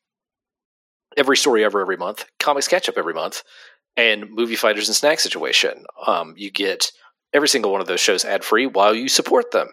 every 1.16 1.36
story 1.36 1.64
ever 1.64 1.80
every 1.80 1.96
month, 1.96 2.24
comics 2.38 2.68
catch 2.68 2.88
up 2.88 2.98
every 2.98 3.14
month, 3.14 3.42
and 3.96 4.30
movie 4.30 4.56
fighters 4.56 4.88
and 4.88 4.96
snack 4.96 5.20
situation. 5.20 5.84
Um, 6.06 6.34
you 6.36 6.50
get 6.50 6.90
every 7.32 7.48
single 7.48 7.72
one 7.72 7.80
of 7.80 7.86
those 7.86 8.00
shows 8.00 8.24
ad 8.24 8.44
free 8.44 8.66
while 8.66 8.94
you 8.94 9.08
support 9.08 9.50
them. 9.50 9.68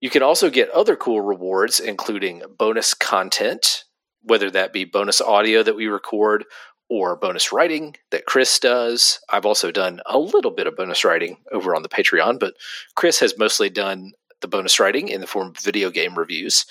You 0.00 0.10
can 0.10 0.22
also 0.22 0.50
get 0.50 0.68
other 0.70 0.96
cool 0.96 1.20
rewards, 1.22 1.80
including 1.80 2.42
bonus 2.58 2.92
content, 2.94 3.84
whether 4.22 4.50
that 4.50 4.72
be 4.72 4.84
bonus 4.84 5.20
audio 5.20 5.62
that 5.62 5.76
we 5.76 5.86
record 5.86 6.44
or 6.90 7.16
bonus 7.16 7.52
writing 7.52 7.96
that 8.10 8.26
Chris 8.26 8.58
does. 8.58 9.18
I've 9.30 9.46
also 9.46 9.70
done 9.70 10.00
a 10.06 10.18
little 10.18 10.50
bit 10.50 10.66
of 10.66 10.76
bonus 10.76 11.04
writing 11.04 11.38
over 11.52 11.74
on 11.74 11.82
the 11.82 11.88
Patreon, 11.88 12.38
but 12.38 12.54
Chris 12.94 13.20
has 13.20 13.38
mostly 13.38 13.70
done 13.70 14.12
the 14.44 14.48
bonus 14.48 14.78
writing 14.78 15.08
in 15.08 15.22
the 15.22 15.26
form 15.26 15.48
of 15.48 15.58
video 15.58 15.90
game 15.90 16.18
reviews 16.18 16.66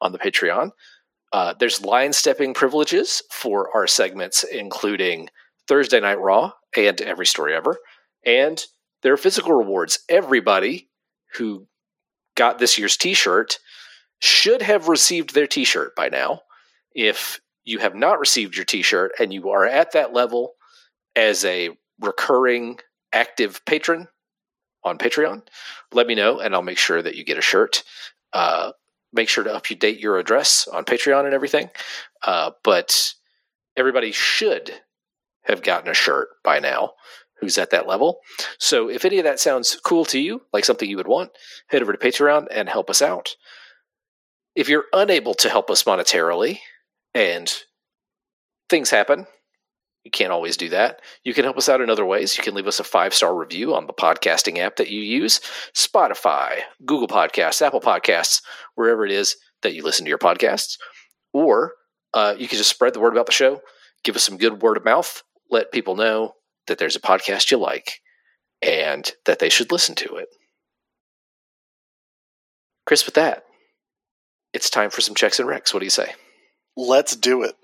on 0.00 0.12
the 0.12 0.18
Patreon. 0.18 0.70
Uh, 1.32 1.54
there's 1.58 1.84
line 1.84 2.12
stepping 2.12 2.54
privileges 2.54 3.20
for 3.32 3.68
our 3.76 3.88
segments, 3.88 4.44
including 4.44 5.28
Thursday 5.66 5.98
Night 5.98 6.20
Raw 6.20 6.52
and 6.76 7.00
Every 7.00 7.26
Story 7.26 7.52
Ever. 7.52 7.78
And 8.24 8.64
there 9.02 9.12
are 9.12 9.16
physical 9.16 9.52
rewards. 9.52 9.98
Everybody 10.08 10.88
who 11.34 11.66
got 12.36 12.60
this 12.60 12.78
year's 12.78 12.96
t 12.96 13.12
shirt 13.12 13.58
should 14.20 14.62
have 14.62 14.86
received 14.86 15.34
their 15.34 15.48
t 15.48 15.64
shirt 15.64 15.96
by 15.96 16.08
now. 16.08 16.42
If 16.94 17.40
you 17.64 17.80
have 17.80 17.96
not 17.96 18.20
received 18.20 18.54
your 18.54 18.64
t 18.64 18.82
shirt 18.82 19.10
and 19.18 19.32
you 19.32 19.50
are 19.50 19.66
at 19.66 19.92
that 19.92 20.12
level 20.12 20.52
as 21.16 21.44
a 21.44 21.70
recurring 22.00 22.78
active 23.12 23.64
patron 23.66 24.06
on 24.86 24.98
Patreon, 24.98 25.42
let 25.92 26.06
me 26.06 26.14
know 26.14 26.38
and 26.38 26.54
I'll 26.54 26.62
make 26.62 26.78
sure 26.78 27.02
that 27.02 27.16
you 27.16 27.24
get 27.24 27.38
a 27.38 27.42
shirt. 27.42 27.82
Uh, 28.32 28.72
make 29.12 29.28
sure 29.28 29.44
to 29.44 29.50
update 29.50 30.00
your 30.00 30.18
address 30.18 30.68
on 30.68 30.84
Patreon 30.84 31.24
and 31.24 31.34
everything. 31.34 31.70
Uh, 32.24 32.52
but 32.62 33.14
everybody 33.76 34.12
should 34.12 34.72
have 35.42 35.62
gotten 35.62 35.90
a 35.90 35.94
shirt 35.94 36.28
by 36.42 36.58
now 36.58 36.92
who's 37.40 37.58
at 37.58 37.70
that 37.70 37.86
level. 37.86 38.20
So 38.58 38.88
if 38.88 39.04
any 39.04 39.18
of 39.18 39.24
that 39.24 39.40
sounds 39.40 39.78
cool 39.84 40.04
to 40.06 40.18
you, 40.18 40.42
like 40.52 40.64
something 40.64 40.88
you 40.88 40.96
would 40.96 41.08
want, 41.08 41.30
head 41.68 41.82
over 41.82 41.92
to 41.92 41.98
Patreon 41.98 42.46
and 42.50 42.68
help 42.68 42.88
us 42.88 43.02
out. 43.02 43.36
If 44.54 44.68
you're 44.68 44.86
unable 44.92 45.34
to 45.34 45.50
help 45.50 45.70
us 45.70 45.82
monetarily 45.82 46.60
and 47.14 47.52
things 48.70 48.90
happen, 48.90 49.26
you 50.06 50.10
can't 50.12 50.30
always 50.30 50.56
do 50.56 50.68
that. 50.68 51.02
You 51.24 51.34
can 51.34 51.42
help 51.42 51.56
us 51.58 51.68
out 51.68 51.80
in 51.80 51.90
other 51.90 52.06
ways. 52.06 52.38
You 52.38 52.44
can 52.44 52.54
leave 52.54 52.68
us 52.68 52.78
a 52.78 52.84
five 52.84 53.12
star 53.12 53.34
review 53.34 53.74
on 53.74 53.88
the 53.88 53.92
podcasting 53.92 54.58
app 54.58 54.76
that 54.76 54.88
you 54.88 55.00
use 55.00 55.40
Spotify, 55.74 56.60
Google 56.84 57.08
Podcasts, 57.08 57.60
Apple 57.60 57.80
Podcasts, 57.80 58.40
wherever 58.76 59.04
it 59.04 59.10
is 59.10 59.34
that 59.62 59.74
you 59.74 59.82
listen 59.82 60.04
to 60.04 60.08
your 60.08 60.16
podcasts. 60.16 60.78
Or 61.32 61.72
uh, 62.14 62.36
you 62.38 62.46
can 62.46 62.56
just 62.56 62.70
spread 62.70 62.94
the 62.94 63.00
word 63.00 63.14
about 63.14 63.26
the 63.26 63.32
show, 63.32 63.60
give 64.04 64.14
us 64.14 64.22
some 64.22 64.36
good 64.36 64.62
word 64.62 64.76
of 64.76 64.84
mouth, 64.84 65.24
let 65.50 65.72
people 65.72 65.96
know 65.96 66.34
that 66.68 66.78
there's 66.78 66.94
a 66.94 67.00
podcast 67.00 67.50
you 67.50 67.56
like 67.56 67.98
and 68.62 69.10
that 69.24 69.40
they 69.40 69.48
should 69.48 69.72
listen 69.72 69.96
to 69.96 70.14
it. 70.18 70.28
Chris, 72.86 73.04
with 73.06 73.16
that, 73.16 73.42
it's 74.52 74.70
time 74.70 74.90
for 74.90 75.00
some 75.00 75.16
checks 75.16 75.40
and 75.40 75.48
recs. 75.48 75.74
What 75.74 75.80
do 75.80 75.86
you 75.86 75.90
say? 75.90 76.14
Let's 76.76 77.16
do 77.16 77.42
it. 77.42 77.56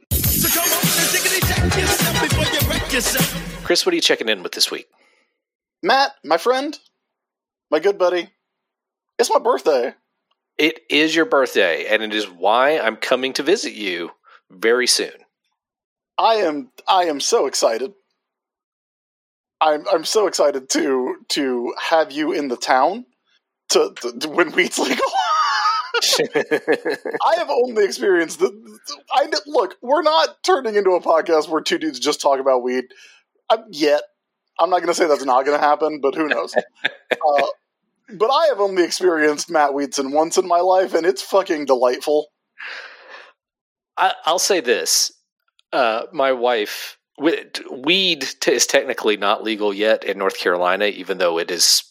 Chris, 3.65 3.87
what 3.87 3.93
are 3.93 3.97
you 3.97 4.01
checking 4.03 4.29
in 4.29 4.43
with 4.43 4.53
this 4.53 4.71
week? 4.71 4.89
Matt, 5.83 6.13
my 6.25 6.37
friend, 6.37 6.79
my 7.71 7.81
good 7.81 7.99
buddy, 7.99 8.29
it's 9.19 9.31
my 9.31 9.39
birthday. 9.39 9.95
It 10.59 10.81
is 10.91 11.15
your 11.15 11.25
birthday, 11.25 11.87
and 11.87 12.03
it 12.03 12.15
is 12.15 12.31
why 12.31 12.79
I'm 12.79 12.97
coming 12.97 13.33
to 13.35 13.43
visit 13.43 13.73
you 13.73 14.11
very 14.51 14.87
soon. 14.87 15.13
I 16.19 16.35
am 16.35 16.71
I 16.87 17.05
am 17.05 17.21
so 17.21 17.47
excited. 17.47 17.95
I'm 19.61 19.87
I'm 19.89 20.05
so 20.05 20.27
excited 20.27 20.69
to 20.71 21.17
to 21.31 21.75
have 21.91 22.13
you 22.13 22.33
in 22.33 22.49
the 22.49 22.57
town 22.57 23.07
to, 23.71 23.95
to, 24.03 24.19
to 24.19 24.29
when 24.29 24.53
weed's 24.53 24.79
legal. 24.79 25.07
I 26.35 27.37
have 27.37 27.51
only 27.51 27.85
experienced 27.85 28.39
the. 28.39 28.79
I 29.13 29.29
look. 29.47 29.77
We're 29.83 30.03
not 30.03 30.43
turning 30.43 30.77
into 30.77 30.93
a 30.93 31.01
podcast 31.01 31.49
where 31.49 31.61
two 31.61 31.79
dudes 31.79 32.01
just 32.01 32.21
talk 32.21 32.41
about 32.41 32.63
weed 32.63 32.85
uh, 33.51 33.59
yet. 33.71 34.03
I'm 34.59 34.71
not 34.71 34.79
going 34.79 34.89
to 34.89 34.95
say 34.95 35.07
that's 35.07 35.25
not 35.25 35.45
going 35.45 35.59
to 35.59 35.65
happen, 35.65 36.01
but 36.01 36.15
who 36.15 36.29
knows? 36.29 36.55
uh, 36.85 37.47
but 38.15 38.31
I 38.31 38.47
have 38.49 38.61
only 38.61 38.85
experienced 38.85 39.51
Matt 39.51 39.71
Weedson 39.73 40.13
once 40.13 40.39
in 40.39 40.47
my 40.47 40.61
life, 40.61 40.95
and 40.95 41.07
it's 41.07 41.23
fucking 41.23 41.67
delightful. 41.67 42.29
I, 43.97 44.15
will 44.27 44.39
say 44.39 44.61
this: 44.61 45.13
uh, 45.73 46.05
my 46.13 46.33
wife, 46.33 46.99
weed 47.19 48.27
is 48.47 48.67
technically 48.67 49.17
not 49.17 49.43
legal 49.43 49.73
yet 49.75 50.05
in 50.05 50.19
North 50.19 50.39
Carolina, 50.39 50.87
even 50.87 51.19
though 51.19 51.39
it 51.39 51.51
is 51.51 51.85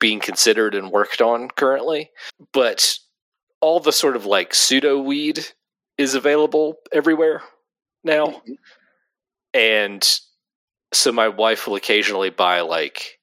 being 0.00 0.20
considered 0.20 0.74
and 0.74 0.90
worked 0.90 1.22
on 1.22 1.48
currently. 1.48 2.10
But 2.52 2.98
all 3.60 3.78
the 3.78 3.92
sort 3.92 4.16
of 4.16 4.26
like 4.26 4.54
pseudo 4.54 4.98
weed 4.98 5.46
is 5.98 6.14
available 6.14 6.76
everywhere 6.92 7.42
now, 8.02 8.26
mm-hmm. 8.26 8.52
and 9.54 10.20
so 10.92 11.12
my 11.12 11.28
wife 11.28 11.66
will 11.66 11.76
occasionally 11.76 12.30
buy 12.30 12.62
like 12.62 13.18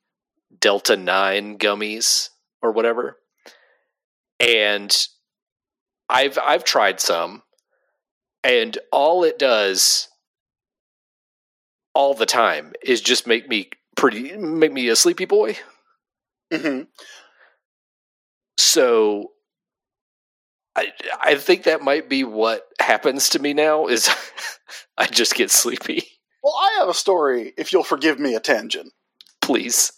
Delta 0.60 0.96
9 0.96 1.58
gummies 1.58 2.30
or 2.62 2.72
whatever. 2.72 3.18
And 4.40 4.96
I've 6.10 6.38
I've 6.42 6.64
tried 6.64 7.00
some 7.00 7.44
and 8.44 8.78
all 8.92 9.24
it 9.24 9.38
does 9.38 10.08
all 11.94 12.14
the 12.14 12.26
time 12.26 12.74
is 12.84 13.02
just 13.02 13.28
make 13.28 13.50
me 13.50 13.70
pretty 13.96 14.36
make 14.38 14.72
me 14.72 14.88
a 14.88 14.96
sleepy 14.96 15.26
boy. 15.26 15.58
Hmm 16.54 16.82
So 18.58 19.32
I 20.76 20.88
I 21.22 21.36
think 21.36 21.64
that 21.64 21.82
might 21.82 22.10
be 22.10 22.24
what 22.24 22.68
happens 22.80 23.30
to 23.30 23.40
me 23.40 23.54
now 23.54 23.88
is 23.88 24.10
I 24.98 25.08
just 25.08 25.36
get 25.36 25.52
sleepy. 25.52 26.04
Well, 26.44 26.56
I 26.56 26.78
have 26.80 26.90
a 26.90 26.94
story 26.94 27.54
if 27.58 27.74
you'll 27.74 27.84
forgive 27.84 28.20
me 28.20 28.36
a 28.36 28.40
tangent. 28.40 28.94
Please. 29.42 29.92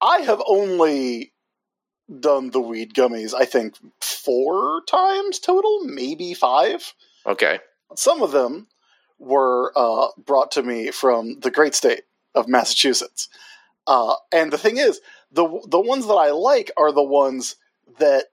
I 0.00 0.18
have 0.18 0.42
only 0.46 1.32
done 2.20 2.50
the 2.50 2.60
weed 2.60 2.94
gummies, 2.94 3.32
I 3.34 3.44
think, 3.46 3.76
four 4.00 4.82
times 4.88 5.38
total, 5.38 5.84
maybe 5.84 6.34
five. 6.34 6.92
Okay. 7.26 7.60
Some 7.96 8.22
of 8.22 8.32
them 8.32 8.68
were 9.18 9.72
uh, 9.76 10.08
brought 10.18 10.50
to 10.52 10.62
me 10.62 10.90
from 10.90 11.40
the 11.40 11.50
great 11.50 11.74
state 11.74 12.02
of 12.34 12.48
Massachusetts. 12.48 13.28
Uh, 13.86 14.16
and 14.32 14.52
the 14.52 14.58
thing 14.58 14.76
is, 14.76 15.00
the 15.34 15.60
the 15.68 15.80
ones 15.80 16.06
that 16.06 16.14
I 16.14 16.30
like 16.30 16.70
are 16.76 16.92
the 16.92 17.02
ones 17.02 17.56
that 17.98 18.26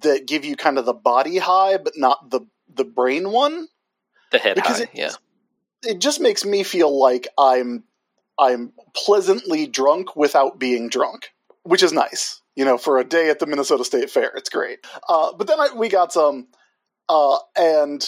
that 0.00 0.26
give 0.26 0.44
you 0.44 0.56
kind 0.56 0.78
of 0.78 0.84
the 0.84 0.92
body 0.92 1.38
high, 1.38 1.78
but 1.78 1.94
not 1.96 2.30
the 2.30 2.42
the 2.72 2.84
brain 2.84 3.30
one. 3.30 3.68
The 4.32 4.38
head 4.38 4.56
because 4.56 4.78
high, 4.78 4.84
it, 4.84 4.90
yeah. 4.92 5.12
It 5.82 5.98
just 6.00 6.20
makes 6.20 6.44
me 6.44 6.62
feel 6.62 6.96
like 6.98 7.28
I'm 7.38 7.84
I'm 8.38 8.72
pleasantly 8.94 9.66
drunk 9.66 10.14
without 10.16 10.58
being 10.58 10.88
drunk, 10.88 11.30
which 11.62 11.82
is 11.82 11.92
nice. 11.92 12.42
You 12.54 12.64
know, 12.64 12.78
for 12.78 12.98
a 12.98 13.04
day 13.04 13.30
at 13.30 13.38
the 13.38 13.46
Minnesota 13.46 13.84
State 13.84 14.10
Fair, 14.10 14.32
it's 14.34 14.48
great. 14.48 14.78
Uh, 15.08 15.32
but 15.32 15.46
then 15.46 15.60
I, 15.60 15.68
we 15.74 15.88
got 15.90 16.12
some, 16.12 16.48
uh, 17.08 17.36
and 17.54 18.02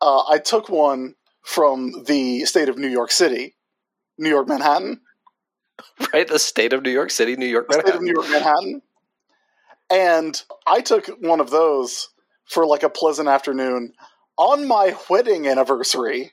uh, 0.00 0.24
I 0.28 0.38
took 0.38 0.68
one 0.68 1.14
from 1.42 2.04
the 2.04 2.44
state 2.44 2.68
of 2.68 2.76
New 2.76 2.88
York 2.88 3.12
City, 3.12 3.54
New 4.18 4.28
York 4.28 4.48
Manhattan. 4.48 5.00
Right, 6.12 6.28
the 6.28 6.38
state 6.38 6.72
of 6.72 6.82
New 6.82 6.90
York 6.90 7.10
City, 7.10 7.34
New 7.34 7.46
York 7.46 7.68
Manhattan. 7.68 7.90
State 7.90 7.96
of 7.96 8.02
New 8.02 8.12
York 8.12 8.28
Manhattan. 8.30 8.82
And 9.90 10.42
I 10.66 10.80
took 10.80 11.06
one 11.20 11.40
of 11.40 11.50
those 11.50 12.08
for 12.44 12.66
like 12.66 12.82
a 12.82 12.88
pleasant 12.88 13.28
afternoon 13.28 13.92
on 14.36 14.66
my 14.66 14.96
wedding 15.08 15.46
anniversary 15.46 16.32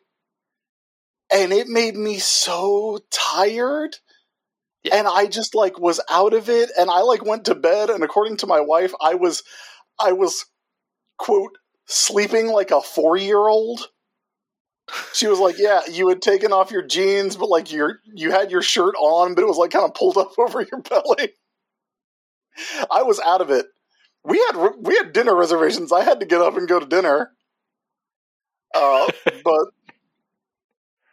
and 1.32 1.54
it 1.54 1.68
made 1.68 1.96
me 1.96 2.20
so 2.20 3.00
tired 3.10 3.96
yeah. 4.84 4.96
and 4.96 5.08
i 5.08 5.26
just 5.28 5.56
like 5.56 5.80
was 5.80 6.02
out 6.10 6.34
of 6.34 6.50
it 6.50 6.70
and 6.78 6.90
i 6.90 7.02
like 7.02 7.24
went 7.24 7.46
to 7.46 7.56
bed 7.56 7.90
and 7.90 8.04
according 8.04 8.38
to 8.38 8.48
my 8.48 8.60
wife 8.60 8.94
i 9.02 9.16
was 9.16 9.44
i 10.00 10.12
was 10.12 10.46
quote 11.18 11.58
sleeping 11.86 12.48
like 12.48 12.72
a 12.72 12.82
four 12.82 13.16
year 13.16 13.40
old 13.40 13.88
she 15.14 15.28
was 15.28 15.40
like 15.40 15.58
yeah 15.58 15.82
you 15.90 16.10
had 16.10 16.22
taken 16.22 16.52
off 16.52 16.72
your 16.72 16.82
jeans 16.82 17.36
but 17.36 17.50
like 17.50 17.72
your 17.72 18.00
you 18.14 18.32
had 18.32 18.52
your 18.52 18.62
shirt 18.62 18.96
on 18.96 19.36
but 19.36 19.44
it 19.44 19.48
was 19.48 19.58
like 19.58 19.72
kind 19.72 19.86
of 19.86 19.94
pulled 19.94 20.18
up 20.18 20.32
over 20.38 20.62
your 20.62 20.82
belly. 20.82 21.34
I 22.92 23.04
was 23.04 23.20
out 23.20 23.42
of 23.42 23.50
it. 23.50 23.66
We 24.24 24.38
had 24.38 24.74
we 24.78 24.96
had 24.98 25.14
dinner 25.14 25.36
reservations. 25.36 25.92
I 25.92 26.04
had 26.04 26.20
to 26.20 26.26
get 26.26 26.42
up 26.42 26.58
and 26.58 26.68
go 26.68 26.80
to 26.80 26.86
dinner. 26.86 27.32
Uh, 28.74 29.10
but 29.44 29.66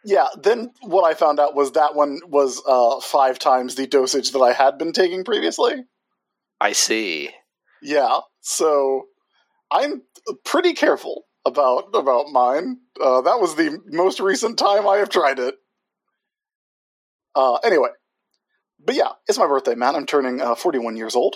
yeah, 0.05 0.27
then 0.41 0.71
what 0.81 1.03
I 1.03 1.13
found 1.13 1.39
out 1.39 1.55
was 1.55 1.73
that 1.73 1.95
one 1.95 2.19
was 2.27 2.61
uh, 2.67 2.99
five 2.99 3.39
times 3.39 3.75
the 3.75 3.87
dosage 3.87 4.31
that 4.31 4.39
I 4.39 4.53
had 4.53 4.77
been 4.77 4.91
taking 4.91 5.23
previously. 5.23 5.83
I 6.61 6.73
see. 6.73 7.29
Yeah, 7.81 8.19
so 8.41 9.07
I'm 9.71 10.03
pretty 10.43 10.73
careful 10.73 11.23
about 11.45 11.89
about 11.93 12.27
mine. 12.31 12.79
Uh, 12.99 13.21
that 13.21 13.39
was 13.39 13.55
the 13.55 13.81
most 13.87 14.19
recent 14.19 14.57
time 14.57 14.87
I 14.87 14.97
have 14.97 15.09
tried 15.09 15.39
it. 15.39 15.55
Uh, 17.35 17.55
anyway, 17.57 17.89
but 18.83 18.95
yeah, 18.95 19.11
it's 19.27 19.37
my 19.37 19.47
birthday, 19.47 19.75
man. 19.75 19.95
I'm 19.95 20.05
turning 20.05 20.41
uh, 20.41 20.55
41 20.55 20.97
years 20.97 21.15
old, 21.15 21.35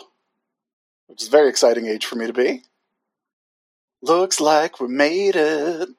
which 1.07 1.21
is 1.21 1.27
a 1.27 1.31
very 1.31 1.49
exciting 1.49 1.85
age 1.85 2.05
for 2.05 2.15
me 2.15 2.27
to 2.27 2.33
be. 2.33 2.63
Looks 4.01 4.41
like 4.41 4.79
we 4.79 4.87
made 4.87 5.35
it. 5.35 5.89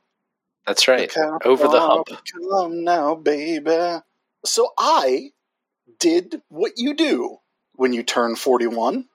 That's 0.66 0.88
right. 0.88 1.00
Over 1.44 1.68
the 1.68 1.80
hump. 1.80 2.08
Come 2.50 2.84
now, 2.84 3.14
baby. 3.14 4.00
So 4.44 4.70
I 4.78 5.30
did 5.98 6.42
what 6.48 6.72
you 6.76 6.94
do 6.94 7.38
when 7.74 7.92
you 7.92 8.02
turn 8.02 8.36
41. 8.36 9.06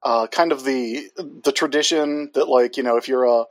Uh, 0.00 0.26
kind 0.28 0.52
of 0.52 0.62
the 0.64 1.10
the 1.16 1.50
tradition 1.50 2.30
that 2.34 2.48
like, 2.48 2.76
you 2.76 2.84
know, 2.84 2.96
if 2.96 3.08
you're 3.08 3.24
a 3.24 3.44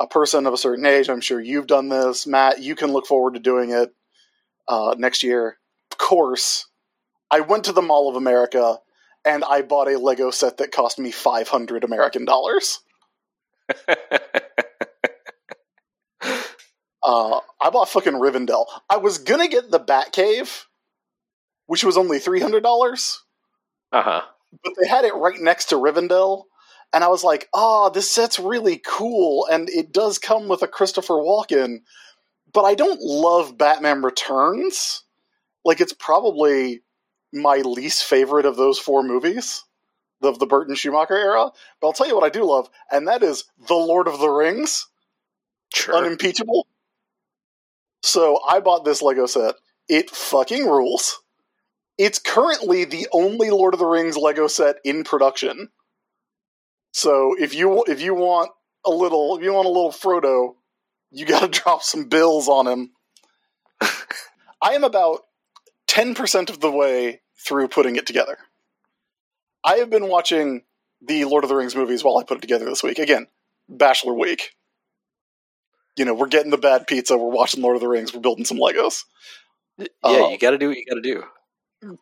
a 0.00 0.06
person 0.06 0.46
of 0.46 0.52
a 0.54 0.58
certain 0.58 0.86
age, 0.86 1.08
I'm 1.08 1.20
sure 1.20 1.40
you've 1.40 1.66
done 1.66 1.88
this. 1.88 2.26
Matt, 2.26 2.60
you 2.60 2.74
can 2.74 2.92
look 2.92 3.06
forward 3.06 3.34
to 3.34 3.40
doing 3.40 3.70
it 3.70 3.94
uh, 4.66 4.94
next 4.98 5.22
year. 5.22 5.58
Of 5.92 5.98
course, 5.98 6.66
I 7.30 7.40
went 7.40 7.64
to 7.64 7.72
the 7.72 7.82
Mall 7.82 8.08
of 8.08 8.16
America 8.16 8.78
and 9.24 9.44
I 9.44 9.62
bought 9.62 9.88
a 9.88 9.98
Lego 9.98 10.30
set 10.30 10.56
that 10.56 10.72
cost 10.72 10.98
me 10.98 11.12
500 11.12 11.84
American 11.84 12.24
dollars. 12.24 12.80
Uh, 17.02 17.40
I 17.60 17.70
bought 17.70 17.88
fucking 17.88 18.12
Rivendell. 18.12 18.66
I 18.88 18.98
was 18.98 19.18
gonna 19.18 19.48
get 19.48 19.70
the 19.70 19.80
Batcave, 19.80 20.64
which 21.66 21.82
was 21.82 21.96
only 21.96 22.18
three 22.18 22.40
hundred 22.40 22.62
dollars. 22.62 23.22
Uh 23.90 24.02
huh. 24.02 24.22
But 24.62 24.74
they 24.80 24.88
had 24.88 25.04
it 25.04 25.14
right 25.14 25.40
next 25.40 25.66
to 25.66 25.76
Rivendell, 25.76 26.44
and 26.92 27.04
I 27.04 27.08
was 27.08 27.24
like, 27.24 27.48
"Oh, 27.52 27.90
this 27.90 28.10
set's 28.10 28.38
really 28.38 28.80
cool, 28.84 29.46
and 29.46 29.68
it 29.70 29.92
does 29.92 30.18
come 30.18 30.48
with 30.48 30.62
a 30.62 30.68
Christopher 30.68 31.14
Walken." 31.14 31.82
But 32.52 32.64
I 32.64 32.74
don't 32.74 33.00
love 33.00 33.56
Batman 33.56 34.02
Returns. 34.02 35.04
Like, 35.64 35.80
it's 35.80 35.92
probably 35.92 36.82
my 37.32 37.58
least 37.58 38.04
favorite 38.04 38.46
of 38.46 38.56
those 38.56 38.78
four 38.78 39.02
movies 39.02 39.62
of 40.22 40.38
the 40.38 40.46
Burton 40.46 40.74
Schumacher 40.74 41.16
era. 41.16 41.50
But 41.80 41.86
I'll 41.86 41.92
tell 41.92 42.08
you 42.08 42.14
what 42.14 42.24
I 42.24 42.28
do 42.28 42.44
love, 42.44 42.68
and 42.90 43.06
that 43.08 43.22
is 43.22 43.44
The 43.68 43.74
Lord 43.74 44.08
of 44.08 44.18
the 44.18 44.30
Rings. 44.30 44.88
Sure. 45.72 45.94
Unimpeachable. 45.94 46.66
So 48.02 48.40
I 48.48 48.60
bought 48.60 48.84
this 48.84 49.02
Lego 49.02 49.26
set. 49.26 49.54
It 49.88 50.10
fucking 50.10 50.66
rules. 50.66 51.20
It's 51.98 52.18
currently 52.18 52.84
the 52.84 53.06
only 53.12 53.50
Lord 53.50 53.74
of 53.74 53.80
the 53.80 53.86
Rings 53.86 54.16
Lego 54.16 54.46
set 54.46 54.76
in 54.84 55.04
production. 55.04 55.68
So 56.92 57.34
if 57.38 57.54
you 57.54 57.84
if 57.86 58.00
you 58.00 58.14
want 58.14 58.50
a 58.84 58.90
little 58.90 59.36
if 59.36 59.42
you 59.42 59.52
want 59.52 59.66
a 59.66 59.70
little 59.70 59.92
Frodo, 59.92 60.54
you 61.10 61.26
got 61.26 61.40
to 61.40 61.48
drop 61.62 61.82
some 61.82 62.04
bills 62.04 62.48
on 62.48 62.66
him. 62.66 62.90
I 64.62 64.74
am 64.74 64.84
about 64.84 65.24
10% 65.88 66.50
of 66.50 66.60
the 66.60 66.70
way 66.70 67.22
through 67.38 67.68
putting 67.68 67.96
it 67.96 68.06
together. 68.06 68.36
I 69.64 69.76
have 69.76 69.88
been 69.88 70.08
watching 70.08 70.62
the 71.00 71.24
Lord 71.24 71.44
of 71.44 71.48
the 71.48 71.56
Rings 71.56 71.74
movies 71.74 72.04
while 72.04 72.18
I 72.18 72.24
put 72.24 72.38
it 72.38 72.42
together 72.42 72.66
this 72.66 72.82
week. 72.82 72.98
Again, 72.98 73.26
Bachelor 73.68 74.12
Week 74.12 74.54
you 75.96 76.04
know, 76.04 76.14
we're 76.14 76.28
getting 76.28 76.50
the 76.50 76.56
bad 76.56 76.86
pizza, 76.86 77.16
we're 77.16 77.28
watching 77.30 77.62
Lord 77.62 77.76
of 77.76 77.82
the 77.82 77.88
Rings, 77.88 78.14
we're 78.14 78.20
building 78.20 78.44
some 78.44 78.58
Legos. 78.58 79.04
Yeah, 79.76 79.86
uh, 80.02 80.28
you 80.30 80.38
got 80.38 80.52
to 80.52 80.58
do 80.58 80.68
what 80.68 80.78
you 80.78 80.84
got 80.86 80.94
to 80.94 81.02
do. 81.02 81.24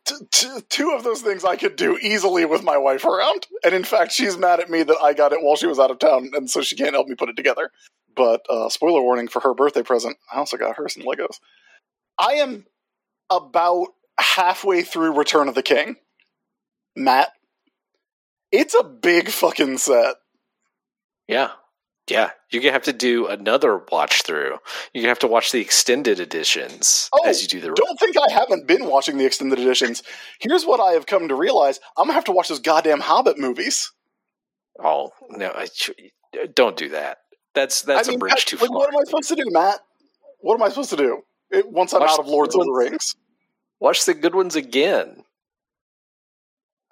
T- 0.05 0.15
t- 0.33 0.61
two 0.69 0.91
of 0.91 1.05
those 1.05 1.23
things 1.23 1.45
I 1.45 1.57
could 1.57 1.77
do 1.77 1.97
easily 1.99 2.45
with 2.45 2.65
my 2.65 2.77
wife 2.77 3.05
around, 3.05 3.47
and 3.65 3.75
in 3.75 3.85
fact, 3.85 4.11
she's 4.13 4.37
mad 4.37 4.59
at 4.59 4.69
me 4.71 4.83
that 4.83 4.97
I 5.01 5.13
got 5.13 5.33
it 5.33 5.41
while 5.41 5.55
she 5.55 5.69
was 5.69 5.79
out 5.79 5.91
of 5.91 6.01
town, 6.01 6.31
and 6.35 6.51
so 6.51 6.63
she 6.63 6.75
can't 6.75 6.95
help 6.95 7.07
me 7.07 7.15
put 7.15 7.29
it 7.29 7.37
together. 7.37 7.71
But 8.17 8.45
uh, 8.51 8.69
spoiler 8.71 9.01
warning 9.03 9.29
for 9.29 9.41
her 9.41 9.55
birthday 9.55 9.83
present, 9.85 10.17
I 10.33 10.39
also 10.39 10.57
got 10.57 10.77
her 10.77 10.89
some 10.89 11.05
Legos. 11.05 11.39
I 12.19 12.33
am 12.35 12.67
about 13.31 13.89
halfway 14.19 14.83
through 14.83 15.17
Return 15.17 15.49
of 15.49 15.55
the 15.55 15.63
King, 15.63 15.97
Matt, 16.97 17.31
It's 18.51 18.75
a 18.75 18.83
big 18.83 19.29
fucking 19.29 19.79
set. 19.79 20.17
Yeah. 21.29 21.51
Yeah. 22.11 22.31
You're 22.51 22.63
going 22.63 22.71
to 22.71 22.75
have 22.75 22.85
to 22.85 22.93
do 22.93 23.27
another 23.27 23.83
watch 23.93 24.23
through. 24.23 24.59
You're 24.93 25.03
going 25.03 25.05
to 25.05 25.09
have 25.09 25.19
to 25.21 25.27
watch 25.27 25.53
the 25.53 25.61
extended 25.61 26.21
editions 26.21 27.11
Oh, 27.13 27.29
as 27.29 27.43
you 27.43 27.49
do 27.49 27.61
the 27.61 27.75
Don't 27.75 27.99
think 27.99 28.17
I 28.17 28.33
haven't 28.33 28.67
been 28.67 28.87
watching 28.87 29.19
the 29.19 29.27
extended 29.27 29.59
editions. 29.59 30.03
Here's 30.41 30.65
what 30.65 30.81
I 30.81 30.93
have 30.93 31.07
come 31.07 31.29
to 31.29 31.35
realize: 31.35 31.81
I'm 31.97 32.05
gonna 32.05 32.15
have 32.15 32.25
to 32.25 32.33
watch 32.33 32.49
those 32.49 32.61
goddamn 32.61 33.01
Hobbit 33.01 33.39
movies. 33.39 33.93
Oh, 34.83 35.11
no. 35.31 35.53
I, 35.55 35.69
don't 36.55 36.77
do 36.77 36.91
that. 36.91 37.19
That's 37.55 37.83
that's 37.83 38.09
I 38.09 38.13
mean, 38.13 38.19
a 38.19 38.21
bridge 38.21 38.33
Matt, 38.33 38.47
too 38.47 38.57
like, 38.57 38.69
far. 38.69 38.79
what 38.79 38.89
am 38.89 39.01
I 39.01 39.05
supposed 39.05 39.29
to 39.29 39.37
do, 39.37 39.45
Matt? 39.49 39.81
What 40.41 40.55
am 40.55 40.63
I 40.63 40.69
supposed 40.69 40.91
to 40.91 40.97
do 40.97 41.23
it, 41.51 41.69
once 41.69 41.93
I'm 41.93 42.01
Watch 42.01 42.11
out 42.11 42.19
of 42.21 42.27
Lords 42.29 42.55
of 42.55 42.65
the 42.65 42.73
Rings? 42.73 43.17
Watch 43.81 44.05
the 44.05 44.15
good 44.15 44.35
ones 44.35 44.55
again. 44.57 45.25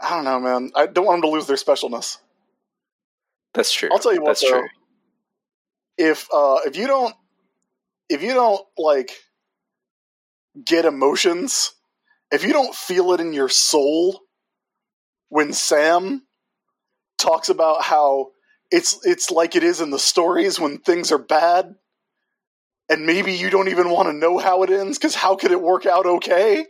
I 0.00 0.10
don't 0.10 0.24
know, 0.24 0.40
man. 0.40 0.70
I 0.74 0.86
don't 0.86 1.06
want 1.06 1.22
them 1.22 1.30
to 1.30 1.34
lose 1.34 1.46
their 1.46 1.56
specialness. 1.56 2.18
That's 3.54 3.72
true. 3.72 3.88
I'll 3.90 3.98
tell 3.98 4.12
you 4.12 4.20
what, 4.20 4.30
That's 4.30 4.42
though. 4.42 4.60
true. 4.60 4.68
If 5.98 6.28
uh, 6.32 6.58
if 6.66 6.76
you 6.76 6.86
don't 6.86 7.14
if 8.08 8.22
you 8.22 8.34
don't 8.34 8.64
like 8.76 9.10
get 10.64 10.84
emotions, 10.84 11.72
if 12.30 12.44
you 12.44 12.52
don't 12.52 12.74
feel 12.74 13.12
it 13.12 13.20
in 13.20 13.32
your 13.32 13.48
soul 13.48 14.20
when 15.28 15.52
Sam 15.52 16.22
talks 17.18 17.48
about 17.48 17.82
how 17.82 18.28
it's 18.70 18.98
it's 19.04 19.30
like 19.30 19.56
it 19.56 19.64
is 19.64 19.80
in 19.80 19.90
the 19.90 19.98
stories 19.98 20.60
when 20.60 20.78
things 20.78 21.12
are 21.12 21.18
bad 21.18 21.74
and 22.88 23.06
maybe 23.06 23.32
you 23.32 23.50
don't 23.50 23.68
even 23.68 23.90
want 23.90 24.08
to 24.08 24.12
know 24.12 24.38
how 24.38 24.62
it 24.62 24.70
ends 24.70 24.98
cuz 24.98 25.14
how 25.14 25.36
could 25.36 25.50
it 25.52 25.62
work 25.62 25.86
out 25.86 26.06
okay? 26.06 26.66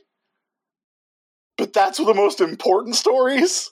But 1.57 1.73
that's 1.73 1.99
the 1.99 2.15
most 2.15 2.41
important 2.41 2.97
stories. 2.97 3.71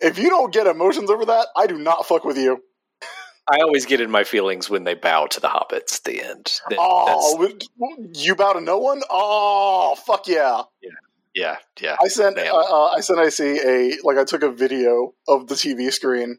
If 0.00 0.18
you 0.18 0.28
don't 0.28 0.52
get 0.52 0.66
emotions 0.66 1.10
over 1.10 1.26
that, 1.26 1.48
I 1.56 1.66
do 1.66 1.78
not 1.78 2.06
fuck 2.06 2.24
with 2.24 2.38
you. 2.38 2.62
I 3.50 3.60
always 3.60 3.86
get 3.86 4.00
in 4.00 4.10
my 4.10 4.24
feelings 4.24 4.68
when 4.68 4.84
they 4.84 4.94
bow 4.94 5.26
to 5.26 5.40
the 5.40 5.48
hobbits 5.48 5.96
at 5.98 6.04
the 6.04 6.22
end. 6.22 6.52
That- 6.68 6.78
Oh, 6.80 7.48
you 8.14 8.34
bow 8.34 8.52
to 8.54 8.60
no 8.60 8.78
one? 8.78 9.02
Oh, 9.08 9.94
fuck 10.06 10.26
yeah! 10.28 10.62
yeah, 10.82 10.90
yeah. 11.34 11.56
yeah. 11.80 11.96
I 12.02 12.08
sent 12.08 12.38
uh, 12.38 12.42
Man. 12.42 12.52
uh, 12.54 12.84
I 12.86 13.00
sent 13.00 13.20
AC 13.20 13.60
a 13.64 13.96
like 14.04 14.18
I 14.18 14.24
took 14.24 14.42
a 14.42 14.50
video 14.50 15.14
of 15.26 15.46
the 15.46 15.54
TV 15.54 15.90
screen 15.92 16.38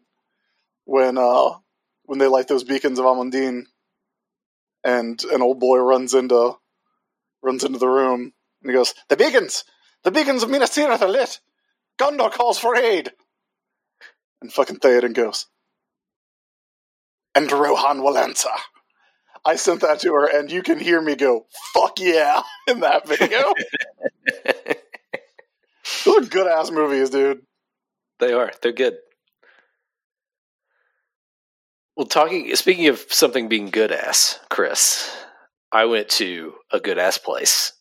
when 0.85 1.17
uh 1.17 1.51
when 2.03 2.19
they 2.19 2.27
light 2.27 2.47
those 2.47 2.63
beacons 2.63 2.99
of 2.99 3.05
Amon 3.05 3.31
Dîn, 3.31 3.63
and 4.83 5.23
an 5.25 5.41
old 5.41 5.59
boy 5.59 5.77
runs 5.77 6.13
into 6.13 6.57
runs 7.41 7.63
into 7.63 7.79
the 7.79 7.87
room 7.87 8.33
and 8.61 8.71
he 8.71 8.73
goes, 8.73 8.93
"The 9.07 9.17
beacons, 9.17 9.63
the 10.03 10.11
beacons 10.11 10.43
of 10.43 10.49
Minas 10.49 10.71
Tirith 10.71 11.01
are 11.01 11.07
lit. 11.07 11.39
Gondor 11.99 12.31
calls 12.31 12.59
for 12.59 12.75
aid." 12.75 13.11
And 14.41 14.51
fucking 14.53 14.77
Theoden 14.77 15.13
goes, 15.13 15.47
"And 17.39 17.51
Rohan 17.51 18.03
will 18.03 18.17
answer." 18.17 18.49
I 19.45 19.55
sent 19.55 19.79
that 19.81 20.01
to 20.01 20.13
her, 20.13 20.25
and 20.25 20.51
you 20.51 20.61
can 20.61 20.77
hear 20.77 21.01
me 21.01 21.15
go, 21.15 21.47
"Fuck 21.73 21.99
yeah!" 21.99 22.43
in 22.67 22.81
that 22.81 23.07
video. 23.07 23.53
Those 26.05 26.17
are 26.17 26.29
good 26.29 26.47
ass 26.47 26.69
movies, 26.69 27.09
dude. 27.09 27.45
They 28.19 28.33
are. 28.33 28.51
They're 28.61 28.73
good. 28.73 28.97
Well, 31.95 32.07
talking 32.07 32.53
speaking 32.55 32.87
of 32.87 32.99
something 33.09 33.47
being 33.47 33.69
good 33.69 33.93
ass, 33.93 34.39
Chris, 34.49 35.09
I 35.71 35.85
went 35.85 36.09
to 36.09 36.55
a 36.71 36.81
good 36.81 36.97
ass 36.97 37.17
place 37.17 37.71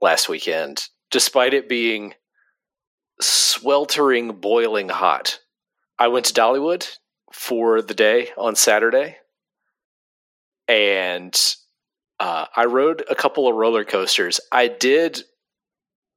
last 0.00 0.28
weekend, 0.28 0.84
despite 1.10 1.52
it 1.52 1.68
being 1.68 2.14
sweltering, 3.20 4.36
boiling 4.36 4.88
hot. 4.88 5.40
I 5.98 6.08
went 6.08 6.26
to 6.26 6.32
Dollywood 6.32 6.88
for 7.32 7.82
the 7.82 7.94
day 7.94 8.30
on 8.36 8.56
Saturday, 8.56 9.16
and 10.68 11.38
uh, 12.18 12.46
I 12.54 12.66
rode 12.66 13.04
a 13.08 13.14
couple 13.14 13.48
of 13.48 13.56
roller 13.56 13.84
coasters. 13.84 14.40
I 14.52 14.68
did 14.68 15.22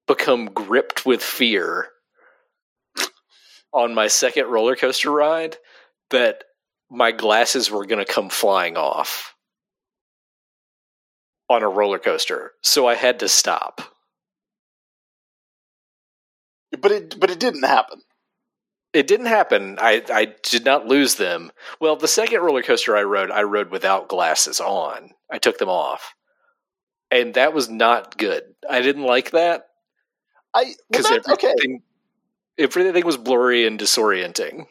become 0.08 0.48
gripped 0.48 1.06
with 1.06 1.24
fear 1.24 1.90
on 3.74 3.96
my 3.96 4.08
second 4.08 4.48
roller 4.48 4.76
coaster 4.76 5.12
ride 5.12 5.58
that 6.12 6.44
my 6.90 7.12
glasses 7.12 7.72
were 7.72 7.86
going 7.86 8.06
to 8.06 8.12
come 8.12 8.30
flying 8.30 8.78
off 8.78 9.34
on 11.50 11.64
a 11.64 11.70
roller 11.70 12.00
coaster. 12.00 12.52
So 12.62 12.88
I 12.88 12.96
had 12.96 13.20
to 13.20 13.30
stop. 13.30 13.82
But 16.80 16.92
it 16.92 17.20
but 17.20 17.30
it 17.30 17.40
didn't 17.40 17.64
happen. 17.64 18.02
It 18.94 19.08
didn't 19.08 19.26
happen. 19.26 19.78
I, 19.82 20.04
I 20.14 20.36
did 20.44 20.66
not 20.66 20.86
lose 20.88 21.16
them. 21.16 21.52
Well, 21.80 21.96
the 21.96 22.08
second 22.08 22.42
roller 22.42 22.62
coaster 22.62 22.96
I 22.96 23.04
rode, 23.04 23.32
I 23.32 23.42
rode 23.44 23.72
without 23.72 24.08
glasses 24.08 24.60
on. 24.60 25.12
I 25.32 25.40
took 25.40 25.58
them 25.58 25.70
off. 25.70 26.14
And 27.10 27.34
that 27.36 27.54
was 27.54 27.70
not 27.70 28.18
good. 28.18 28.44
I 28.70 28.82
didn't 28.82 29.04
like 29.04 29.32
that 29.32 29.68
I 30.54 30.64
well, 30.64 30.74
because 30.92 31.12
okay. 31.34 31.48
everything, 31.48 31.82
everything 32.58 33.06
was 33.06 33.18
blurry 33.18 33.66
and 33.66 33.80
disorienting. 33.80 34.68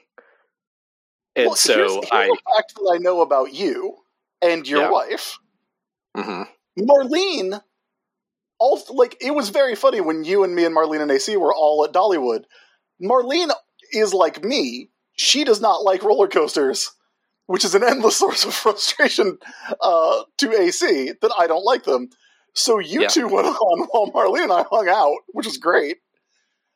And 1.35 1.47
Well, 1.47 1.57
so 1.57 1.75
here's, 1.75 1.93
here's 1.95 2.09
I. 2.13 2.25
a 2.27 2.55
fact 2.57 2.75
that 2.77 2.93
I 2.95 2.99
know 2.99 3.21
about 3.21 3.53
you 3.53 3.97
and 4.41 4.67
your 4.69 4.83
Yeah. 4.83 4.91
wife, 4.91 5.39
Mhm. 6.17 6.49
Marlene. 6.79 7.63
All 8.59 8.81
like 8.91 9.17
it 9.21 9.33
was 9.33 9.49
very 9.49 9.75
funny 9.75 10.01
when 10.01 10.25
you 10.25 10.45
and 10.45 10.55
me 10.55 10.65
and 10.65 10.75
Marlene 10.77 11.01
and 11.01 11.11
AC 11.11 11.37
were 11.37 11.55
all 11.55 11.85
at 11.85 11.93
Dollywood. 11.93 12.45
Marlene 13.03 13.51
is 13.93 14.13
like 14.15 14.45
me; 14.45 14.91
she 15.15 15.45
does 15.45 15.61
not 15.61 15.83
like 15.85 16.03
roller 16.03 16.29
coasters, 16.29 16.91
which 17.47 17.65
is 17.65 17.75
an 17.75 17.85
endless 17.85 18.17
source 18.23 18.45
of 18.45 18.55
frustration 18.55 19.39
uh, 19.81 20.23
to 20.39 20.53
AC 20.61 21.13
that 21.21 21.33
I 21.39 21.47
don't 21.47 21.65
like 21.65 21.85
them. 21.85 22.11
So 22.55 22.79
you 22.79 23.03
Yeah. 23.03 23.09
two 23.09 23.29
went 23.29 23.47
on 23.49 23.87
while 23.91 24.11
Marlene 24.13 24.45
and 24.45 24.53
I 24.53 24.65
hung 24.71 24.89
out, 24.89 25.19
which 25.29 25.47
was 25.47 25.59
great. 25.59 25.99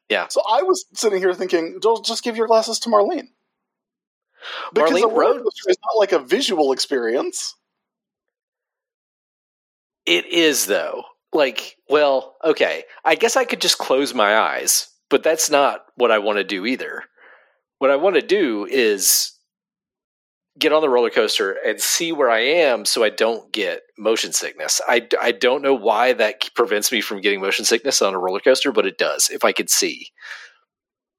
Yeah. 0.08 0.28
So 0.28 0.40
I 0.48 0.62
was 0.62 0.84
sitting 0.94 1.18
here 1.18 1.34
thinking, 1.34 1.78
"Just 1.82 2.04
just 2.04 2.22
give 2.22 2.36
your 2.36 2.46
glasses 2.46 2.78
to 2.80 2.88
Marlene." 2.88 3.28
Because 4.72 4.90
Marlene 4.92 5.04
a 5.04 5.14
roller 5.14 5.40
coaster 5.40 5.70
is 5.70 5.76
not 5.84 5.98
like 5.98 6.12
a 6.12 6.18
visual 6.20 6.72
experience. 6.72 7.54
It 10.04 10.26
is 10.26 10.66
though. 10.66 11.04
Like, 11.32 11.76
well, 11.88 12.36
okay. 12.44 12.84
I 13.04 13.16
guess 13.16 13.36
I 13.36 13.44
could 13.44 13.60
just 13.60 13.78
close 13.78 14.14
my 14.14 14.36
eyes, 14.38 14.88
but 15.10 15.22
that's 15.22 15.50
not 15.50 15.84
what 15.96 16.10
I 16.10 16.18
want 16.18 16.38
to 16.38 16.44
do 16.44 16.66
either. 16.66 17.04
What 17.78 17.90
I 17.90 17.96
want 17.96 18.16
to 18.16 18.22
do 18.22 18.66
is 18.66 19.32
get 20.58 20.72
on 20.72 20.80
the 20.80 20.88
roller 20.88 21.10
coaster 21.10 21.56
and 21.66 21.80
see 21.80 22.12
where 22.12 22.30
I 22.30 22.40
am 22.40 22.84
so 22.86 23.04
I 23.04 23.10
don't 23.10 23.52
get 23.52 23.82
motion 23.98 24.32
sickness. 24.32 24.80
I, 24.88 25.06
I 25.20 25.32
don't 25.32 25.62
know 25.62 25.74
why 25.74 26.14
that 26.14 26.54
prevents 26.54 26.90
me 26.90 27.00
from 27.00 27.20
getting 27.20 27.40
motion 27.40 27.64
sickness 27.64 28.00
on 28.00 28.14
a 28.14 28.18
roller 28.18 28.40
coaster, 28.40 28.72
but 28.72 28.86
it 28.86 28.96
does 28.96 29.28
if 29.28 29.44
I 29.44 29.52
could 29.52 29.68
see. 29.68 30.08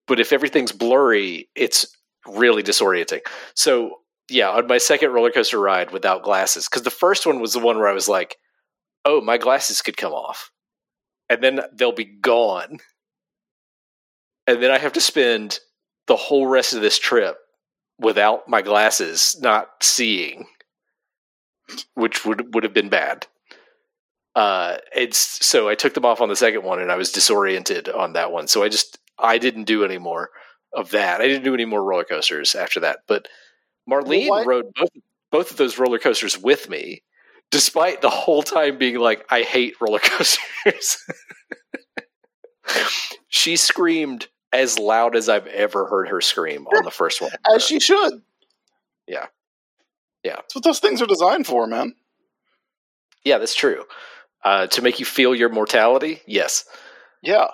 But 0.08 0.20
if 0.20 0.34
everything's 0.34 0.72
blurry, 0.72 1.50
it's 1.56 1.86
really 2.26 2.64
disorienting. 2.64 3.22
So, 3.54 4.00
yeah, 4.30 4.50
on 4.50 4.68
my 4.68 4.80
second 4.80 5.12
roller 5.12 5.32
coaster 5.32 5.60
ride 5.60 5.92
without 5.92 6.24
glasses, 6.24 6.68
because 6.68 6.84
the 6.84 6.90
first 6.90 7.26
one 7.26 7.40
was 7.40 7.54
the 7.54 7.60
one 7.60 7.78
where 7.78 7.88
I 7.88 7.94
was 7.94 8.10
like, 8.10 8.38
oh, 9.06 9.22
my 9.22 9.38
glasses 9.38 9.82
could 9.82 9.98
come 9.98 10.14
off. 10.14 10.50
And 11.30 11.44
then 11.44 11.62
they'll 11.74 11.92
be 11.92 12.06
gone. 12.06 12.80
And 14.48 14.64
then 14.64 14.72
I 14.72 14.78
have 14.78 14.94
to 14.94 15.02
spend 15.02 15.60
the 16.08 16.16
whole 16.16 16.48
rest 16.48 16.74
of 16.74 16.82
this 16.82 16.98
trip 16.98 17.38
without 18.00 18.48
my 18.48 18.62
glasses, 18.62 19.36
not 19.42 19.70
seeing, 19.82 20.48
which 21.94 22.26
would 22.26 22.56
would 22.56 22.64
have 22.64 22.74
been 22.74 22.90
bad. 22.90 23.28
Uh, 24.36 24.78
it's 24.96 25.46
so 25.46 25.68
I 25.68 25.76
took 25.76 25.94
them 25.94 26.06
off 26.06 26.22
on 26.22 26.30
the 26.30 26.36
second 26.36 26.64
one, 26.64 26.80
and 26.80 26.92
I 26.92 26.96
was 26.96 27.12
disoriented 27.12 27.90
on 27.90 28.14
that 28.14 28.32
one. 28.32 28.48
So 28.48 28.64
I 28.64 28.70
just 28.70 28.98
I 29.20 29.38
didn't 29.38 29.66
do 29.66 29.84
any 29.84 29.98
more 29.98 30.30
of 30.74 30.92
that. 30.92 31.22
I 31.22 31.28
didn't 31.28 31.44
do 31.44 31.54
any 31.54 31.66
more 31.66 31.84
roller 31.84 32.04
coasters 32.04 32.56
after 32.56 32.80
that. 32.82 33.00
But 33.08 33.28
Marlene 33.90 34.30
why- 34.30 34.44
rode 34.44 34.74
both 34.76 34.90
both 35.32 35.52
of 35.52 35.58
those 35.58 35.78
roller 35.78 36.00
coasters 36.00 36.38
with 36.38 36.70
me, 36.70 37.04
despite 37.52 38.02
the 38.02 38.10
whole 38.10 38.44
time 38.44 38.78
being 38.78 38.98
like, 38.98 39.26
I 39.30 39.42
hate 39.42 39.76
roller 39.82 40.00
coasters. 40.00 41.04
she 43.28 43.56
screamed 43.56 44.28
as 44.58 44.80
loud 44.80 45.16
as 45.16 45.30
I've 45.30 45.48
ever 45.48 45.86
heard 45.86 46.10
her 46.10 46.20
scream 46.20 46.66
on 46.68 46.84
the 46.84 46.92
first 46.92 47.22
one. 47.22 47.32
As 47.54 47.64
she 47.64 47.80
should. 47.80 48.22
Yeah. 49.08 49.28
Yeah. 50.24 50.38
That's 50.38 50.56
what 50.56 50.64
those 50.64 50.80
things 50.80 51.02
are 51.02 51.06
designed 51.06 51.46
for, 51.46 51.68
man. 51.68 51.94
Yeah, 53.24 53.38
that's 53.38 53.56
true. 53.56 53.84
Uh, 54.44 54.68
to 54.68 54.82
make 54.82 55.00
you 55.00 55.06
feel 55.06 55.36
your 55.36 55.50
mortality, 55.50 56.22
yes. 56.26 56.66
Yeah. 57.22 57.48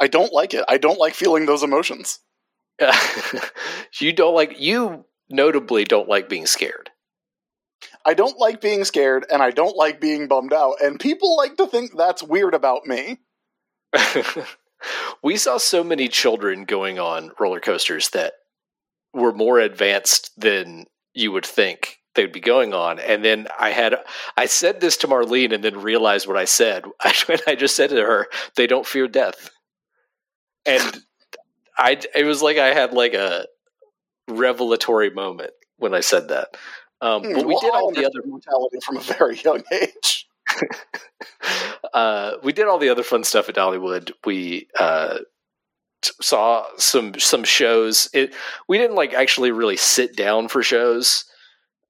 I 0.00 0.06
don't 0.06 0.32
like 0.32 0.54
it. 0.54 0.64
I 0.68 0.78
don't 0.78 0.98
like 0.98 1.14
feeling 1.14 1.44
those 1.44 1.62
emotions. 1.62 2.20
you 4.00 4.12
don't 4.12 4.34
like 4.34 4.60
you 4.60 5.04
notably 5.28 5.84
don't 5.84 6.08
like 6.08 6.28
being 6.28 6.46
scared. 6.46 6.90
I 8.06 8.14
don't 8.14 8.38
like 8.38 8.60
being 8.60 8.84
scared 8.84 9.26
and 9.30 9.42
I 9.42 9.50
don't 9.50 9.76
like 9.76 10.00
being 10.00 10.28
bummed 10.28 10.54
out. 10.54 10.76
And 10.82 10.98
people 10.98 11.36
like 11.36 11.56
to 11.56 11.66
think 11.66 11.96
that's 11.96 12.22
weird 12.22 12.54
about 12.54 12.86
me. 12.86 13.18
we 15.22 15.36
saw 15.36 15.58
so 15.58 15.82
many 15.82 16.08
children 16.08 16.64
going 16.64 16.98
on 16.98 17.32
roller 17.38 17.60
coasters 17.60 18.10
that 18.10 18.34
were 19.12 19.32
more 19.32 19.58
advanced 19.58 20.30
than 20.40 20.86
you 21.14 21.32
would 21.32 21.46
think 21.46 21.98
they'd 22.14 22.32
be 22.32 22.40
going 22.40 22.74
on. 22.74 22.98
And 22.98 23.24
then 23.24 23.48
I 23.58 23.70
had 23.70 23.96
I 24.36 24.46
said 24.46 24.80
this 24.80 24.96
to 24.98 25.08
Marlene 25.08 25.52
and 25.52 25.62
then 25.62 25.80
realized 25.80 26.26
what 26.26 26.36
I 26.36 26.44
said. 26.44 26.84
I, 27.00 27.14
I 27.46 27.54
just 27.54 27.76
said 27.76 27.90
to 27.90 28.02
her, 28.02 28.26
"They 28.56 28.66
don't 28.66 28.86
fear 28.86 29.08
death," 29.08 29.50
and 30.66 31.00
I 31.76 32.00
it 32.14 32.24
was 32.24 32.42
like 32.42 32.58
I 32.58 32.74
had 32.74 32.92
like 32.92 33.14
a 33.14 33.46
revelatory 34.28 35.10
moment 35.10 35.52
when 35.78 35.94
I 35.94 36.00
said 36.00 36.28
that. 36.28 36.56
Um, 37.00 37.22
but 37.22 37.46
we 37.46 37.54
Well, 37.54 37.60
did 37.60 37.72
I 37.72 37.78
all 37.78 37.92
the 37.92 38.04
other 38.04 38.22
mortality 38.26 38.78
from 38.84 38.96
a 38.96 39.00
very 39.00 39.38
young 39.38 39.62
age. 39.72 40.27
uh, 41.94 42.32
we 42.42 42.52
did 42.52 42.66
all 42.66 42.78
the 42.78 42.88
other 42.88 43.02
fun 43.02 43.24
stuff 43.24 43.48
at 43.48 43.54
Dollywood. 43.54 44.12
We 44.24 44.68
uh, 44.78 45.18
t- 46.02 46.12
saw 46.20 46.66
some 46.78 47.18
some 47.18 47.44
shows. 47.44 48.08
It 48.14 48.34
we 48.68 48.78
didn't 48.78 48.96
like 48.96 49.14
actually 49.14 49.52
really 49.52 49.76
sit 49.76 50.16
down 50.16 50.48
for 50.48 50.62
shows, 50.62 51.24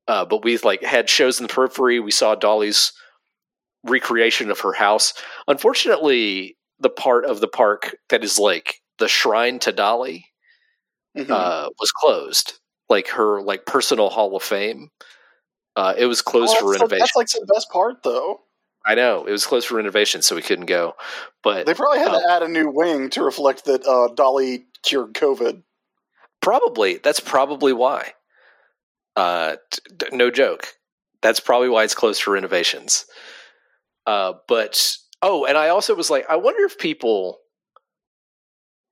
uh, 0.09 0.25
but 0.25 0.44
we 0.44 0.59
like 0.59 0.83
had 0.83 1.11
shows 1.11 1.40
in 1.40 1.47
the 1.47 1.53
periphery. 1.53 2.01
We 2.01 2.11
saw 2.12 2.35
Dolly's 2.35 2.92
recreation 3.85 4.51
of 4.51 4.61
her 4.61 4.73
house. 4.73 5.14
Unfortunately, 5.49 6.57
the 6.81 6.90
part 6.90 7.25
of 7.25 7.40
the 7.40 7.49
park 7.49 7.97
that 8.11 8.25
is 8.25 8.38
like 8.38 8.77
the 8.99 9.09
shrine 9.09 9.59
to 9.61 9.73
Dolly 9.73 10.27
Mhm. 11.16 11.31
uh, 11.31 11.71
was 11.81 11.90
closed. 11.92 12.55
Like 12.88 13.09
her 13.09 13.42
like 13.42 13.66
personal 13.66 14.11
Hall 14.11 14.37
of 14.37 14.42
Fame. 14.42 14.90
Uh, 15.77 15.94
it 15.99 16.07
was 16.07 16.23
closed 16.23 16.57
Oh, 16.59 16.61
for 16.61 16.66
that's, 16.73 16.81
like, 16.83 16.90
renovation. 16.90 16.99
that's 17.01 17.16
like 17.16 17.29
the 17.47 17.55
best 17.55 17.71
part, 17.71 18.03
though. 18.03 18.40
I 18.87 18.95
know 18.95 19.27
it 19.27 19.31
was 19.33 19.47
closed 19.47 19.67
for 19.69 19.75
renovation, 19.77 20.23
so 20.23 20.35
we 20.35 20.43
couldn't 20.43 20.67
go. 20.67 20.95
But 21.43 21.67
They 21.67 21.75
probably 21.75 21.99
had 21.99 22.09
Oh. 22.14 22.21
to 22.21 22.31
add 22.33 22.43
a 22.43 22.49
new 22.49 22.71
wing 22.71 23.11
to 23.11 23.23
reflect 23.23 23.64
that 23.67 23.87
uh, 23.87 24.09
Dolly 24.14 24.67
cured 24.83 25.12
COVID. 25.14 25.62
Probably 26.41 26.99
that's 26.99 27.21
probably 27.21 27.73
why. 27.73 28.14
Uh, 29.17 29.57
t- 29.71 30.07
no 30.12 30.31
joke. 30.31 30.69
That's 31.21 31.41
probably 31.41 31.69
why 31.69 31.85
it's 31.85 31.95
closed 31.95 32.23
for 32.23 32.31
renovations. 32.33 33.05
Uh, 34.07 34.35
but 34.47 34.97
oh, 35.21 35.45
and 35.45 35.59
I 35.59 35.69
also 35.71 35.95
was 35.95 36.09
like, 36.11 36.25
I 36.31 36.37
wonder 36.37 36.64
if 36.64 36.79
people 36.79 37.41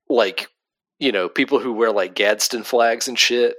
like, 0.09 0.47
you 0.99 1.11
know, 1.11 1.29
people 1.29 1.59
who 1.59 1.73
wear 1.73 1.91
like 1.91 2.13
Gadsden 2.15 2.63
flags 2.63 3.07
and 3.07 3.17
shit 3.17 3.55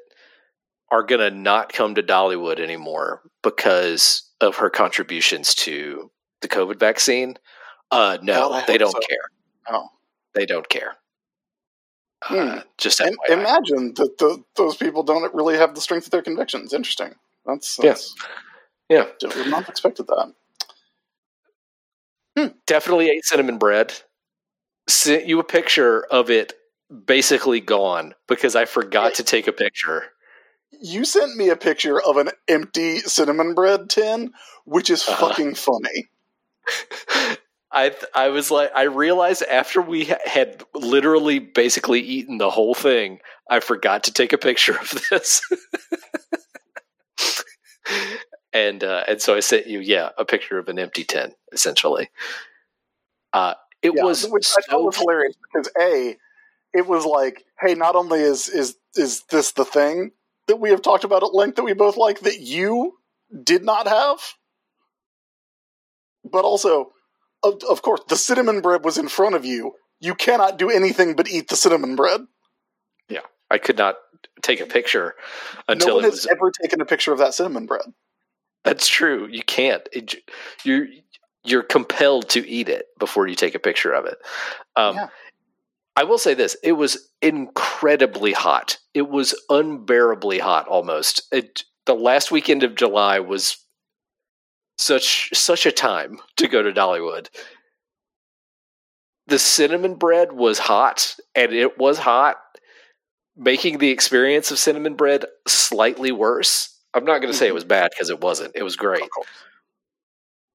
are 0.90 1.02
gonna 1.02 1.30
not 1.30 1.72
come 1.72 1.94
to 1.94 2.02
Dollywood 2.02 2.60
anymore 2.60 3.22
because 3.42 4.30
of 4.40 4.56
her 4.56 4.70
contributions 4.70 5.54
to 5.54 6.10
the 6.42 6.48
COVID 6.48 6.78
vaccine. 6.78 7.36
Uh, 7.90 8.18
no, 8.22 8.48
God, 8.50 8.62
I 8.62 8.66
they 8.66 8.78
don't 8.78 8.92
so. 8.92 9.00
care. 9.08 9.18
Oh. 9.70 9.88
They 10.34 10.46
don't 10.46 10.68
care. 10.68 10.96
Hmm. 12.22 12.34
Uh, 12.58 12.60
just 12.76 13.00
And 13.00 13.16
FYI. 13.28 13.32
imagine 13.32 13.94
that 13.94 14.18
the, 14.18 14.42
those 14.56 14.76
people 14.76 15.02
don't 15.04 15.32
really 15.34 15.56
have 15.56 15.74
the 15.74 15.80
strength 15.80 16.06
of 16.06 16.10
their 16.10 16.22
convictions. 16.22 16.72
Interesting. 16.72 17.14
That's, 17.46 17.76
that's 17.76 18.14
Yeah. 18.88 19.06
Would 19.22 19.46
not 19.48 19.60
have 19.60 19.68
expected 19.68 20.06
that. 20.08 20.32
definitely 22.66 23.08
ate 23.08 23.24
cinnamon 23.24 23.58
bread. 23.58 23.94
Sent 24.88 25.26
you 25.26 25.38
a 25.38 25.44
picture 25.44 26.02
of 26.10 26.30
it 26.30 26.54
basically 27.06 27.60
gone 27.60 28.14
because 28.26 28.56
I 28.56 28.64
forgot 28.64 29.14
to 29.14 29.22
take 29.22 29.46
a 29.46 29.52
picture. 29.52 30.04
You 30.80 31.04
sent 31.04 31.36
me 31.36 31.48
a 31.50 31.56
picture 31.56 32.00
of 32.00 32.16
an 32.16 32.30
empty 32.48 32.98
cinnamon 33.00 33.54
bread 33.54 33.90
tin, 33.90 34.32
which 34.64 34.88
is 34.90 35.06
Uh-huh. 35.06 35.28
fucking 35.28 35.54
funny. 35.56 36.08
I 37.72 37.94
I 38.14 38.28
was 38.28 38.50
like 38.50 38.70
I 38.74 38.84
realized 38.84 39.42
after 39.42 39.80
we 39.82 40.06
had 40.24 40.62
literally 40.74 41.38
basically 41.38 42.00
eaten 42.00 42.38
the 42.38 42.50
whole 42.50 42.74
thing, 42.74 43.18
I 43.50 43.60
forgot 43.60 44.04
to 44.04 44.12
take 44.12 44.32
a 44.32 44.38
picture 44.38 44.78
of 44.78 45.02
this. 45.10 45.42
and 48.52 48.82
uh, 48.82 49.04
and 49.08 49.20
so 49.20 49.34
I 49.34 49.40
sent 49.40 49.66
you 49.66 49.80
yeah 49.80 50.10
a 50.18 50.24
picture 50.24 50.58
of 50.58 50.68
an 50.68 50.78
empty 50.78 51.04
tin 51.04 51.32
essentially. 51.52 52.10
Uh, 53.32 53.54
it 53.82 53.94
Yeah, 53.94 54.02
was 54.02 54.26
which 54.28 54.48
I 54.56 54.62
thought 54.68 54.84
was 54.84 54.96
hilarious 54.96 55.36
because 55.52 55.70
a, 55.80 56.16
it 56.74 56.86
was 56.86 57.04
like, 57.04 57.44
hey, 57.60 57.74
not 57.74 57.96
only 57.96 58.20
is 58.20 58.48
is 58.48 58.76
is 58.96 59.22
this 59.30 59.52
the 59.52 59.64
thing 59.64 60.12
that 60.46 60.60
we 60.60 60.70
have 60.70 60.82
talked 60.82 61.04
about 61.04 61.22
at 61.22 61.34
length 61.34 61.56
that 61.56 61.64
we 61.64 61.74
both 61.74 61.96
like 61.96 62.20
that 62.20 62.40
you 62.40 62.98
did 63.44 63.64
not 63.64 63.86
have, 63.86 64.18
but 66.30 66.44
also, 66.44 66.92
of, 67.42 67.62
of 67.68 67.82
course, 67.82 68.00
the 68.08 68.16
cinnamon 68.16 68.60
bread 68.60 68.84
was 68.84 68.98
in 68.98 69.08
front 69.08 69.34
of 69.34 69.44
you. 69.44 69.74
You 70.00 70.14
cannot 70.14 70.58
do 70.58 70.70
anything 70.70 71.14
but 71.14 71.28
eat 71.28 71.48
the 71.48 71.56
cinnamon 71.56 71.96
bread. 71.96 72.20
Yeah, 73.08 73.20
I 73.50 73.58
could 73.58 73.78
not 73.78 73.96
take 74.42 74.60
a 74.60 74.66
picture 74.66 75.14
until 75.66 75.88
no 75.88 75.94
one 75.96 76.04
it 76.04 76.10
has 76.10 76.12
was 76.14 76.26
ever 76.26 76.52
taken 76.62 76.80
a 76.80 76.84
picture 76.84 77.12
of 77.12 77.18
that 77.18 77.34
cinnamon 77.34 77.66
bread. 77.66 77.92
That's 78.64 78.88
true. 78.88 79.26
You 79.30 79.42
can't. 79.42 79.88
It, 79.92 80.16
you're 80.64 80.86
you're 81.44 81.62
compelled 81.62 82.28
to 82.30 82.46
eat 82.48 82.68
it 82.68 82.86
before 82.98 83.26
you 83.26 83.34
take 83.34 83.54
a 83.54 83.60
picture 83.60 83.92
of 83.92 84.04
it. 84.06 84.18
Um, 84.76 84.96
Yeah. 84.96 85.08
I 85.96 86.04
will 86.04 86.18
say 86.18 86.34
this: 86.34 86.56
it 86.62 86.72
was 86.72 87.08
incredibly 87.22 88.32
hot. 88.32 88.78
It 88.94 89.08
was 89.08 89.34
unbearably 89.50 90.38
hot. 90.38 90.68
Almost. 90.68 91.22
It, 91.32 91.64
the 91.86 91.94
last 91.94 92.30
weekend 92.30 92.62
of 92.62 92.76
July 92.76 93.18
was 93.18 93.56
such 94.78 95.30
such 95.34 95.66
a 95.66 95.72
time 95.72 96.18
to 96.36 96.48
go 96.48 96.62
to 96.62 96.72
Dollywood. 96.72 97.28
The 99.26 99.38
cinnamon 99.38 99.96
bread 99.96 100.32
was 100.32 100.58
hot, 100.58 101.16
and 101.34 101.52
it 101.52 101.76
was 101.76 101.98
hot, 101.98 102.36
making 103.36 103.78
the 103.78 103.90
experience 103.90 104.50
of 104.50 104.58
cinnamon 104.58 104.94
bread 104.94 105.26
slightly 105.46 106.12
worse. 106.12 106.74
I'm 106.94 107.04
not 107.04 107.20
going 107.20 107.32
to 107.32 107.36
say 107.36 107.46
it 107.46 107.48
mm-hmm. 107.48 107.56
was 107.56 107.64
bad 107.64 107.90
because 107.90 108.08
it 108.08 108.20
wasn't. 108.20 108.52
It 108.54 108.62
was 108.62 108.76
great, 108.76 109.08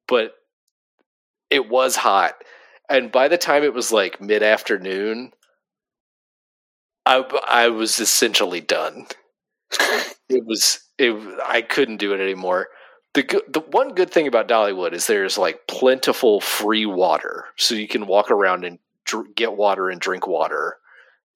but 0.08 0.34
it 1.50 1.70
was 1.70 1.96
hot. 1.96 2.34
And 2.90 3.12
by 3.12 3.28
the 3.28 3.38
time 3.38 3.64
it 3.64 3.74
was 3.74 3.92
like 3.92 4.20
mid 4.20 4.42
afternoon, 4.42 5.34
I 7.06 7.18
I 7.48 7.68
was 7.68 8.00
essentially 8.00 8.62
done. 8.62 9.08
it 10.30 10.46
was 10.46 10.80
it. 10.98 11.14
I 11.46 11.62
couldn't 11.62 11.98
do 11.98 12.14
it 12.14 12.22
anymore. 12.22 12.70
The 13.14 13.44
the 13.48 13.60
one 13.60 13.94
good 13.94 14.12
thing 14.12 14.28
about 14.28 14.48
Dollywood 14.48 14.94
is 14.94 15.06
there's 15.06 15.38
like 15.38 15.68
plentiful 15.68 16.42
free 16.42 16.86
water, 16.86 17.46
so 17.58 17.76
you 17.76 17.88
can 17.88 18.08
walk 18.08 18.32
around 18.32 18.66
and 18.66 18.80
dr- 19.06 19.36
get 19.36 19.56
water 19.56 19.90
and 19.90 20.02
drink 20.02 20.26
water 20.26 20.78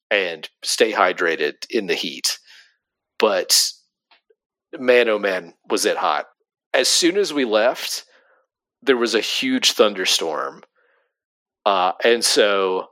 and 0.09 0.49
stay 0.63 0.91
hydrated 0.91 1.69
in 1.69 1.85
the 1.85 1.93
heat. 1.93 2.39
But 3.19 3.71
man, 4.79 5.07
oh 5.07 5.19
man, 5.19 5.53
was 5.69 5.85
it 5.85 5.97
hot! 5.97 6.25
As 6.73 6.87
soon 6.87 7.15
as 7.15 7.31
we 7.31 7.45
left, 7.45 8.05
there 8.81 8.97
was 8.97 9.13
a 9.13 9.21
huge 9.21 9.73
thunderstorm, 9.73 10.63
uh, 11.63 11.91
and 12.03 12.25
so 12.25 12.87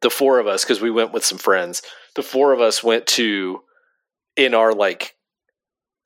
the 0.00 0.10
four 0.10 0.40
of 0.40 0.48
us, 0.48 0.64
because 0.64 0.80
we 0.80 0.90
went 0.90 1.12
with 1.12 1.24
some 1.24 1.38
friends, 1.38 1.82
the 2.16 2.24
four 2.24 2.52
of 2.52 2.60
us 2.60 2.82
went 2.82 3.06
to 3.06 3.60
in 4.36 4.52
our 4.52 4.72
like 4.72 5.14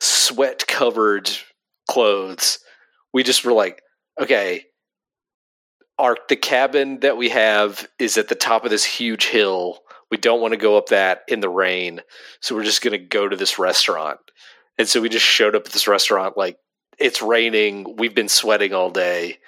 sweat 0.01 0.67
covered 0.67 1.31
clothes. 1.89 2.59
We 3.13 3.23
just 3.23 3.45
were 3.45 3.53
like, 3.53 3.83
okay, 4.21 4.65
our 5.99 6.17
the 6.29 6.37
cabin 6.37 7.01
that 7.01 7.17
we 7.17 7.29
have 7.31 7.89
is 7.99 8.17
at 8.19 8.29
the 8.29 8.35
top 8.35 8.65
of 8.65 8.71
this 8.71 8.85
huge 8.85 9.27
hill. 9.27 9.81
We 10.11 10.17
don't 10.17 10.41
want 10.41 10.53
to 10.53 10.59
go 10.59 10.77
up 10.77 10.89
that 10.89 11.23
in 11.29 11.41
the 11.41 11.49
rain, 11.49 12.01
so 12.41 12.55
we're 12.55 12.65
just 12.65 12.83
going 12.83 12.93
to 12.93 13.07
go 13.07 13.29
to 13.29 13.37
this 13.37 13.59
restaurant. 13.59 14.19
And 14.79 14.89
so 14.89 15.01
we 15.01 15.09
just 15.09 15.25
showed 15.25 15.55
up 15.55 15.67
at 15.67 15.73
this 15.73 15.89
restaurant 15.89 16.37
like 16.37 16.59
it's 16.99 17.23
raining. 17.23 17.97
We've 17.97 18.15
been 18.15 18.29
sweating 18.29 18.73
all 18.73 18.91
day, 18.91 19.39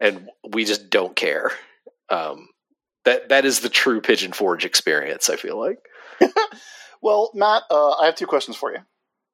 and 0.00 0.28
we 0.48 0.64
just 0.64 0.90
don't 0.90 1.16
care. 1.16 1.50
Um, 2.08 2.48
that 3.04 3.28
that 3.30 3.44
is 3.44 3.60
the 3.60 3.68
true 3.68 4.00
Pigeon 4.00 4.32
Forge 4.32 4.64
experience. 4.64 5.28
I 5.28 5.36
feel 5.36 5.58
like. 5.58 5.78
Well, 7.02 7.30
Matt, 7.34 7.62
uh, 7.70 7.92
I 7.92 8.06
have 8.06 8.16
two 8.16 8.26
questions 8.26 8.56
for 8.56 8.72
you. 8.72 8.78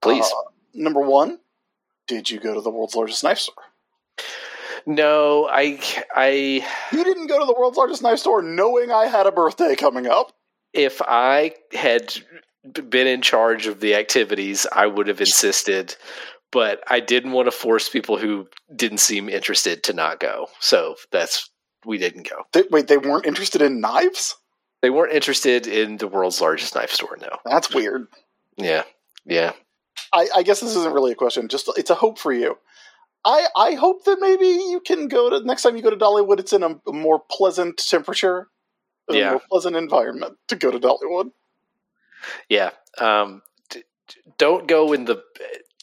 Please. 0.00 0.24
Uh, 0.24 0.50
number 0.74 1.00
one, 1.00 1.38
did 2.12 2.28
you 2.30 2.38
go 2.38 2.52
to 2.54 2.60
the 2.60 2.70
world's 2.70 2.94
largest 2.94 3.24
knife 3.24 3.38
store? 3.38 3.54
no, 4.86 5.48
I 5.50 5.80
I 6.14 6.66
You 6.92 7.04
didn't 7.04 7.28
go 7.28 7.38
to 7.38 7.46
the 7.46 7.54
world's 7.58 7.78
largest 7.78 8.02
knife 8.02 8.18
store 8.18 8.42
knowing 8.42 8.90
I 8.90 9.06
had 9.06 9.26
a 9.26 9.32
birthday 9.32 9.74
coming 9.76 10.06
up. 10.06 10.32
if 10.72 11.00
I 11.02 11.52
had 11.72 12.14
been 12.88 13.06
in 13.06 13.22
charge 13.22 13.66
of 13.66 13.80
the 13.80 13.94
activities, 13.94 14.66
I 14.72 14.86
would 14.86 15.08
have 15.08 15.20
insisted. 15.20 15.96
But 16.50 16.82
I 16.88 17.00
didn't 17.00 17.32
want 17.32 17.46
to 17.46 17.50
force 17.50 17.88
people 17.88 18.18
who 18.18 18.46
didn't 18.76 18.98
seem 18.98 19.28
interested 19.30 19.82
to 19.84 19.94
not 19.94 20.20
go. 20.20 20.48
So 20.60 20.96
that's 21.10 21.48
we 21.86 21.96
didn't 21.98 22.28
go. 22.28 22.42
They, 22.52 22.64
wait, 22.70 22.88
they 22.88 22.98
weren't 22.98 23.24
interested 23.26 23.62
in 23.62 23.80
knives? 23.80 24.36
They 24.82 24.90
weren't 24.90 25.14
interested 25.14 25.66
in 25.66 25.96
the 25.96 26.08
world's 26.08 26.40
largest 26.42 26.74
knife 26.74 26.90
store. 26.90 27.16
No. 27.20 27.30
That's 27.46 27.72
weird. 27.74 28.06
Yeah. 28.58 28.82
Yeah. 29.24 29.52
I, 30.12 30.28
I 30.36 30.42
guess 30.42 30.60
this 30.60 30.76
isn't 30.76 30.92
really 30.92 31.12
a 31.12 31.16
question. 31.16 31.48
Just 31.48 31.70
it's 31.76 31.90
a 31.90 31.94
hope 31.94 32.18
for 32.18 32.32
you. 32.32 32.58
I 33.24 33.46
I 33.56 33.74
hope 33.74 34.04
that 34.04 34.18
maybe 34.20 34.46
you 34.46 34.80
can 34.84 35.08
go 35.08 35.30
to 35.30 35.44
next 35.44 35.62
time 35.62 35.76
you 35.76 35.82
go 35.82 35.90
to 35.90 35.96
Dollywood. 35.96 36.40
It's 36.40 36.52
in 36.52 36.62
a, 36.62 36.76
more 36.92 37.22
pleasant 37.30 37.76
temperature. 37.78 38.48
Yeah. 39.08 39.28
a 39.28 39.30
more 39.32 39.42
pleasant 39.50 39.76
environment 39.76 40.38
to 40.48 40.56
go 40.56 40.70
to 40.70 40.78
Dollywood. 40.78 41.32
Yeah. 42.48 42.70
Um, 42.98 43.42
d- 43.70 43.84
don't 44.38 44.68
go 44.68 44.92
in 44.92 45.06
the 45.06 45.22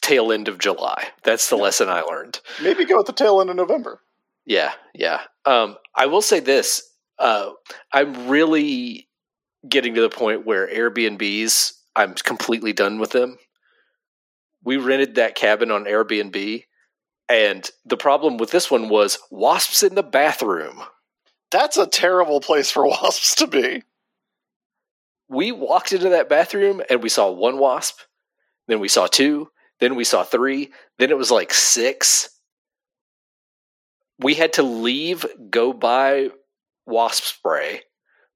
tail 0.00 0.32
end 0.32 0.48
of 0.48 0.58
July. 0.58 1.08
That's 1.22 1.50
the 1.50 1.56
lesson 1.56 1.88
I 1.88 2.00
learned. 2.00 2.40
Maybe 2.62 2.84
go 2.84 2.98
at 2.98 3.06
the 3.06 3.12
tail 3.12 3.40
end 3.40 3.50
of 3.50 3.56
November. 3.56 4.00
Yeah, 4.46 4.72
yeah. 4.94 5.20
Um, 5.44 5.76
I 5.94 6.06
will 6.06 6.22
say 6.22 6.40
this: 6.40 6.82
uh, 7.18 7.50
I'm 7.92 8.28
really 8.28 9.08
getting 9.68 9.94
to 9.94 10.00
the 10.00 10.10
point 10.10 10.46
where 10.46 10.66
Airbnbs, 10.66 11.72
I'm 11.94 12.14
completely 12.14 12.72
done 12.72 12.98
with 12.98 13.10
them. 13.10 13.38
We 14.64 14.76
rented 14.76 15.14
that 15.14 15.34
cabin 15.34 15.70
on 15.70 15.84
Airbnb, 15.84 16.64
and 17.28 17.70
the 17.84 17.96
problem 17.96 18.36
with 18.36 18.50
this 18.50 18.70
one 18.70 18.88
was 18.88 19.18
wasps 19.30 19.82
in 19.82 19.94
the 19.94 20.02
bathroom. 20.02 20.82
That's 21.50 21.76
a 21.76 21.86
terrible 21.86 22.40
place 22.40 22.70
for 22.70 22.86
wasps 22.88 23.36
to 23.36 23.46
be. 23.46 23.82
We 25.28 25.52
walked 25.52 25.92
into 25.92 26.08
that 26.10 26.28
bathroom 26.28 26.82
and 26.90 27.02
we 27.02 27.08
saw 27.08 27.30
one 27.30 27.58
wasp, 27.58 28.00
then 28.66 28.80
we 28.80 28.88
saw 28.88 29.06
two, 29.06 29.50
then 29.78 29.94
we 29.94 30.04
saw 30.04 30.24
three, 30.24 30.72
then 30.98 31.10
it 31.10 31.16
was 31.16 31.30
like 31.30 31.54
six. 31.54 32.30
We 34.18 34.34
had 34.34 34.54
to 34.54 34.64
leave, 34.64 35.24
go 35.48 35.72
buy 35.72 36.30
wasp 36.84 37.24
spray 37.24 37.82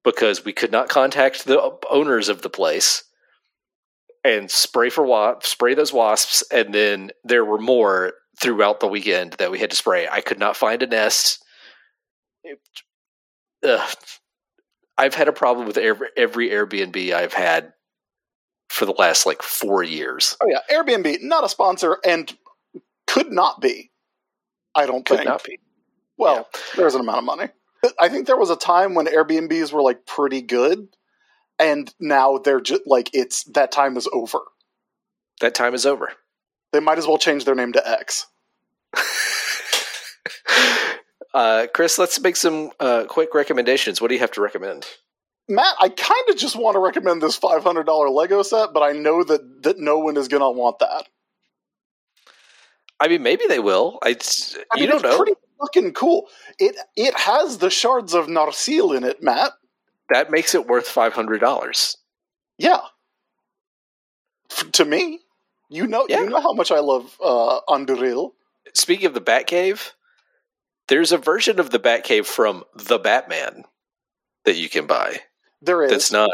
because 0.04 0.44
we 0.44 0.52
could 0.52 0.70
not 0.70 0.88
contact 0.88 1.44
the 1.44 1.78
owners 1.90 2.28
of 2.28 2.42
the 2.42 2.50
place 2.50 3.02
and 4.24 4.50
spray 4.50 4.90
for 4.90 5.04
wasps, 5.04 5.50
spray 5.50 5.74
those 5.74 5.92
wasps, 5.92 6.42
and 6.50 6.74
then 6.74 7.10
there 7.22 7.44
were 7.44 7.58
more 7.58 8.14
throughout 8.40 8.80
the 8.80 8.88
weekend 8.88 9.34
that 9.34 9.50
we 9.50 9.58
had 9.58 9.70
to 9.70 9.76
spray. 9.76 10.08
I 10.10 10.20
could 10.20 10.38
not 10.38 10.56
find 10.56 10.82
a 10.82 10.86
nest. 10.86 11.44
It-. 12.42 12.58
I've 14.96 15.14
had 15.14 15.28
a 15.28 15.32
problem 15.32 15.66
with 15.66 15.78
every, 15.78 16.08
every 16.16 16.50
Airbnb 16.50 17.12
I've 17.12 17.32
had 17.34 17.72
for 18.68 18.86
the 18.86 18.92
last 18.92 19.26
like 19.26 19.42
four 19.42 19.82
years. 19.82 20.36
Oh 20.40 20.48
yeah, 20.48 20.60
Airbnb 20.70 21.22
not 21.22 21.44
a 21.44 21.48
sponsor 21.48 21.98
and 22.04 22.32
could 23.06 23.30
not 23.30 23.60
be. 23.60 23.90
I 24.74 24.86
don't 24.86 25.04
Could 25.06 25.18
think. 25.18 25.28
not 25.28 25.44
be. 25.44 25.60
Well, 26.16 26.48
there's 26.76 26.94
an 26.94 27.00
amount 27.00 27.18
of 27.18 27.24
money. 27.24 27.48
I 28.00 28.08
think 28.08 28.26
there 28.26 28.36
was 28.36 28.50
a 28.50 28.56
time 28.56 28.94
when 28.94 29.06
Airbnbs 29.06 29.72
were 29.72 29.82
like 29.82 30.06
pretty 30.06 30.40
good, 30.42 30.88
and 31.64 31.92
now 31.98 32.36
they're 32.36 32.60
just 32.60 32.82
like 32.86 33.10
it's 33.14 33.44
that 33.44 33.72
time 33.72 33.96
is 33.96 34.06
over. 34.12 34.40
That 35.40 35.54
time 35.54 35.74
is 35.74 35.86
over. 35.86 36.10
They 36.72 36.80
might 36.80 36.98
as 36.98 37.06
well 37.06 37.18
change 37.18 37.44
their 37.44 37.54
name 37.54 37.72
to 37.72 37.88
X. 37.88 38.26
uh, 41.34 41.66
Chris, 41.72 41.98
let's 41.98 42.20
make 42.20 42.36
some 42.36 42.70
uh, 42.78 43.04
quick 43.08 43.34
recommendations. 43.34 44.00
What 44.00 44.08
do 44.08 44.14
you 44.14 44.20
have 44.20 44.32
to 44.32 44.42
recommend? 44.42 44.86
Matt, 45.48 45.74
I 45.80 45.88
kind 45.88 46.28
of 46.28 46.36
just 46.36 46.56
want 46.56 46.74
to 46.74 46.80
recommend 46.80 47.22
this 47.22 47.36
five 47.36 47.62
hundred 47.64 47.84
dollar 47.84 48.10
Lego 48.10 48.42
set, 48.42 48.70
but 48.74 48.82
I 48.82 48.92
know 48.92 49.24
that 49.24 49.62
that 49.62 49.78
no 49.78 49.98
one 49.98 50.18
is 50.18 50.28
going 50.28 50.42
to 50.42 50.50
want 50.50 50.80
that. 50.80 51.08
I 53.00 53.08
mean, 53.08 53.22
maybe 53.22 53.44
they 53.48 53.58
will. 53.58 53.98
I, 54.02 54.10
I 54.10 54.76
you 54.76 54.82
mean, 54.82 54.88
don't 54.90 54.96
it's 54.96 55.02
know. 55.02 55.16
Pretty 55.16 55.34
fucking 55.60 55.94
cool. 55.94 56.28
It 56.58 56.76
it 56.94 57.18
has 57.18 57.58
the 57.58 57.70
shards 57.70 58.14
of 58.14 58.26
Narsil 58.26 58.96
in 58.96 59.04
it, 59.04 59.22
Matt. 59.22 59.52
That 60.10 60.30
makes 60.30 60.54
it 60.54 60.66
worth 60.66 60.86
five 60.88 61.12
hundred 61.12 61.40
dollars. 61.40 61.96
Yeah. 62.58 62.80
F- 64.50 64.70
to 64.72 64.84
me, 64.84 65.20
you 65.68 65.86
know, 65.86 66.06
Yeah. 66.08 66.20
you 66.22 66.28
know 66.30 66.40
how 66.40 66.52
much 66.52 66.70
I 66.70 66.80
love 66.80 67.16
uh, 67.22 67.60
Anduril. 67.68 68.32
Speaking 68.74 69.06
of 69.06 69.14
the 69.14 69.20
Batcave, 69.20 69.92
there's 70.88 71.12
a 71.12 71.18
version 71.18 71.58
of 71.58 71.70
the 71.70 71.78
Batcave 71.78 72.26
from 72.26 72.64
the 72.74 72.98
Batman 72.98 73.64
that 74.44 74.56
you 74.56 74.68
can 74.68 74.86
buy. 74.86 75.20
There 75.62 75.82
is, 75.82 75.90
That's 75.90 76.12
not. 76.12 76.30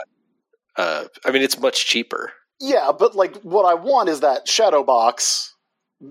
Uh, 0.77 1.05
I 1.25 1.31
mean, 1.31 1.43
it's 1.43 1.59
much 1.59 1.87
cheaper. 1.87 2.33
yeah, 2.61 2.91
but 2.97 3.15
like 3.15 3.37
what 3.43 3.65
I 3.65 3.75
want 3.75 4.09
is 4.09 4.21
that 4.21 4.49
shadow 4.49 4.83
box. 4.83 5.55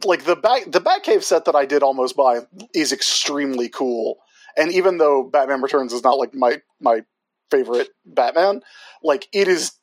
Like 0.06 0.24
the 0.26 0.36
back, 0.36 0.65
the 0.67 0.82
Batcave 0.82 1.24
set 1.24 1.45
that 1.45 1.56
I 1.56 1.65
did 1.65 1.82
almost 1.82 2.15
buy 2.15 2.41
is 2.76 2.91
extremely 2.91 3.69
cool. 3.69 4.17
And 4.56 4.72
even 4.72 4.98
though 5.00 5.24
Batman 5.24 5.62
Returns 5.62 5.93
is 5.93 6.04
not 6.04 6.17
like 6.19 6.34
my 6.34 6.62
my 6.80 7.02
favorite 7.51 7.89
Batman, 8.05 8.62
like 9.03 9.27
it 9.33 9.47
is 9.47 9.73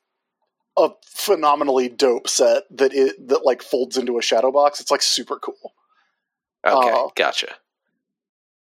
a 0.78 0.90
phenomenally 1.06 1.88
dope 1.88 2.28
set 2.28 2.64
that 2.70 2.92
it 2.94 3.28
that 3.28 3.44
like 3.44 3.62
folds 3.62 3.96
into 3.96 4.18
a 4.18 4.22
shadow 4.22 4.52
box. 4.52 4.80
It's 4.80 4.90
like 4.90 5.02
super 5.02 5.38
cool. 5.38 5.74
Okay, 6.66 6.90
Uh, 6.90 7.08
gotcha. 7.14 7.54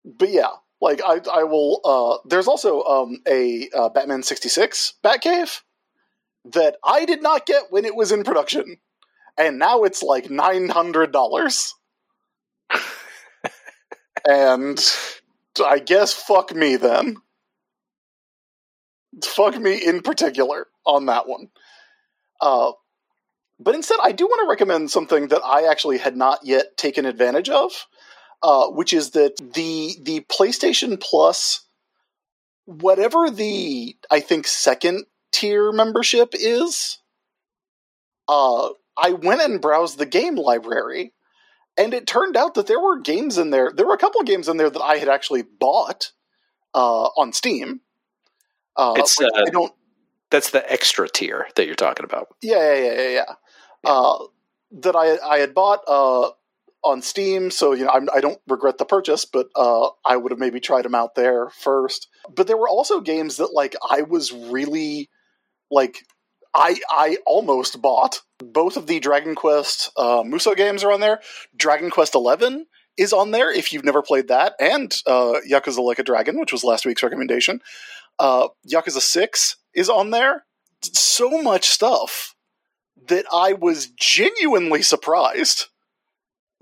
but 0.03 0.29
yeah, 0.29 0.49
like 0.81 1.01
I 1.05 1.21
I 1.31 1.43
will. 1.43 1.79
Uh, 1.85 2.17
there's 2.27 2.47
also 2.47 2.81
um, 2.83 3.21
a 3.27 3.69
uh, 3.75 3.89
Batman 3.89 4.23
sixty 4.23 4.49
six 4.49 4.93
Batcave 5.03 5.61
that 6.45 6.77
I 6.83 7.05
did 7.05 7.21
not 7.21 7.45
get 7.45 7.65
when 7.69 7.85
it 7.85 7.95
was 7.95 8.11
in 8.11 8.23
production, 8.23 8.77
and 9.37 9.59
now 9.59 9.83
it's 9.83 10.01
like 10.03 10.29
nine 10.29 10.69
hundred 10.69 11.11
dollars. 11.11 11.75
and 14.27 14.79
I 15.65 15.79
guess 15.79 16.13
fuck 16.13 16.53
me 16.55 16.75
then. 16.75 17.17
Fuck 19.23 19.57
me 19.59 19.75
in 19.75 20.01
particular 20.01 20.67
on 20.85 21.07
that 21.07 21.27
one. 21.27 21.49
Uh, 22.39 22.71
but 23.59 23.75
instead, 23.75 23.99
I 24.01 24.11
do 24.11 24.25
want 24.25 24.45
to 24.45 24.49
recommend 24.49 24.89
something 24.89 25.27
that 25.27 25.41
I 25.43 25.69
actually 25.69 25.97
had 25.99 26.17
not 26.17 26.39
yet 26.43 26.77
taken 26.77 27.05
advantage 27.05 27.49
of 27.49 27.71
uh, 28.43 28.67
which 28.67 28.93
is 28.93 29.11
that 29.11 29.37
the 29.53 29.95
the 30.01 30.21
PlayStation 30.21 30.99
Plus, 30.99 31.65
whatever 32.65 33.29
the 33.29 33.95
I 34.09 34.19
think 34.19 34.47
second 34.47 35.05
tier 35.31 35.71
membership 35.71 36.29
is, 36.33 36.99
uh, 38.27 38.69
I 38.97 39.11
went 39.11 39.41
and 39.41 39.61
browsed 39.61 39.97
the 39.97 40.05
game 40.05 40.35
library, 40.35 41.13
and 41.77 41.93
it 41.93 42.07
turned 42.07 42.35
out 42.35 42.55
that 42.55 42.67
there 42.67 42.79
were 42.79 42.99
games 42.99 43.37
in 43.37 43.51
there. 43.51 43.71
There 43.73 43.85
were 43.85 43.93
a 43.93 43.99
couple 43.99 44.23
games 44.23 44.47
in 44.49 44.57
there 44.57 44.69
that 44.69 44.81
I 44.81 44.97
had 44.97 45.09
actually 45.09 45.43
bought 45.43 46.11
uh, 46.73 47.09
on 47.17 47.33
Steam. 47.33 47.81
Uh, 48.75 48.93
It's, 48.97 49.19
uh, 49.21 49.29
I 49.35 49.49
don't 49.49 49.73
That's 50.29 50.51
the 50.51 50.69
extra 50.71 51.09
tier 51.09 51.47
that 51.55 51.65
you're 51.65 51.75
talking 51.75 52.05
about. 52.05 52.27
yeah, 52.41 52.73
yeah, 52.73 52.83
yeah, 52.83 52.93
yeah. 52.93 53.09
yeah. 53.09 53.33
Uh, 53.83 54.25
that 54.71 54.95
I 54.95 55.17
I 55.17 55.39
had 55.39 55.53
bought 55.53 55.81
uh, 55.87 56.29
on 56.83 57.01
Steam, 57.01 57.51
so 57.51 57.73
you 57.73 57.85
know 57.85 57.91
I'm, 57.91 58.09
I 58.13 58.21
don't 58.21 58.39
regret 58.47 58.77
the 58.77 58.85
purchase, 58.85 59.25
but 59.25 59.47
uh, 59.55 59.89
I 60.05 60.17
would 60.17 60.31
have 60.31 60.39
maybe 60.39 60.59
tried 60.59 60.85
them 60.85 60.95
out 60.95 61.15
there 61.15 61.49
first. 61.49 62.07
But 62.33 62.47
there 62.47 62.57
were 62.57 62.69
also 62.69 63.01
games 63.01 63.37
that 63.37 63.53
like 63.53 63.75
I 63.89 64.03
was 64.03 64.31
really 64.31 65.09
like 65.69 66.05
I 66.53 66.79
I 66.89 67.17
almost 67.25 67.81
bought. 67.81 68.21
Both 68.39 68.77
of 68.77 68.87
the 68.87 68.99
Dragon 68.99 69.35
Quest 69.35 69.91
uh, 69.97 70.23
Muso 70.25 70.55
games 70.55 70.83
are 70.83 70.91
on 70.91 70.99
there. 70.99 71.19
Dragon 71.55 71.89
Quest 71.89 72.15
Eleven 72.15 72.65
is 72.97 73.13
on 73.13 73.31
there 73.31 73.51
if 73.51 73.71
you've 73.71 73.85
never 73.85 74.01
played 74.01 74.29
that, 74.29 74.53
and 74.59 74.95
uh, 75.05 75.39
Yakuza 75.49 75.79
Like 75.79 75.99
a 75.99 76.03
Dragon, 76.03 76.39
which 76.39 76.51
was 76.51 76.63
last 76.63 76.85
week's 76.85 77.03
recommendation. 77.03 77.61
Uh, 78.19 78.49
Yakuza 78.67 79.01
Six 79.01 79.57
is 79.73 79.89
on 79.89 80.11
there. 80.11 80.45
So 80.81 81.41
much 81.41 81.69
stuff 81.69 82.35
that 83.07 83.25
I 83.31 83.53
was 83.53 83.87
genuinely 83.87 84.81
surprised 84.81 85.65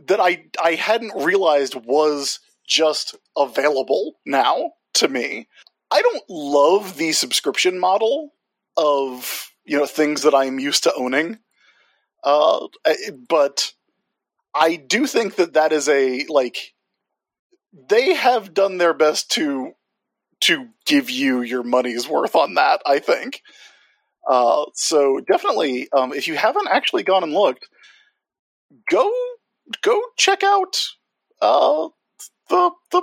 that 0.07 0.19
I 0.19 0.45
I 0.61 0.75
hadn't 0.75 1.13
realized 1.15 1.75
was 1.75 2.39
just 2.67 3.15
available 3.37 4.15
now 4.25 4.71
to 4.95 5.07
me. 5.07 5.47
I 5.91 6.01
don't 6.01 6.23
love 6.29 6.97
the 6.97 7.11
subscription 7.11 7.79
model 7.79 8.33
of 8.77 9.51
you 9.65 9.77
know 9.77 9.85
things 9.85 10.21
that 10.21 10.35
I'm 10.35 10.59
used 10.59 10.83
to 10.83 10.93
owning, 10.93 11.39
uh, 12.23 12.67
but 13.27 13.73
I 14.53 14.75
do 14.75 15.07
think 15.07 15.35
that 15.35 15.53
that 15.53 15.73
is 15.73 15.89
a 15.89 16.25
like 16.27 16.73
they 17.73 18.13
have 18.13 18.53
done 18.53 18.77
their 18.77 18.93
best 18.93 19.31
to 19.31 19.73
to 20.41 20.69
give 20.85 21.09
you 21.09 21.41
your 21.41 21.63
money's 21.63 22.07
worth 22.07 22.35
on 22.35 22.55
that. 22.55 22.81
I 22.85 22.99
think. 22.99 23.41
Uh, 24.27 24.65
so 24.73 25.19
definitely, 25.21 25.89
um, 25.91 26.13
if 26.13 26.27
you 26.27 26.35
haven't 26.35 26.67
actually 26.69 27.03
gone 27.03 27.23
and 27.23 27.33
looked, 27.33 27.67
go 28.89 29.11
go 29.81 30.01
check 30.17 30.43
out 30.43 30.85
uh, 31.41 31.89
the 32.49 32.71
the 32.91 33.01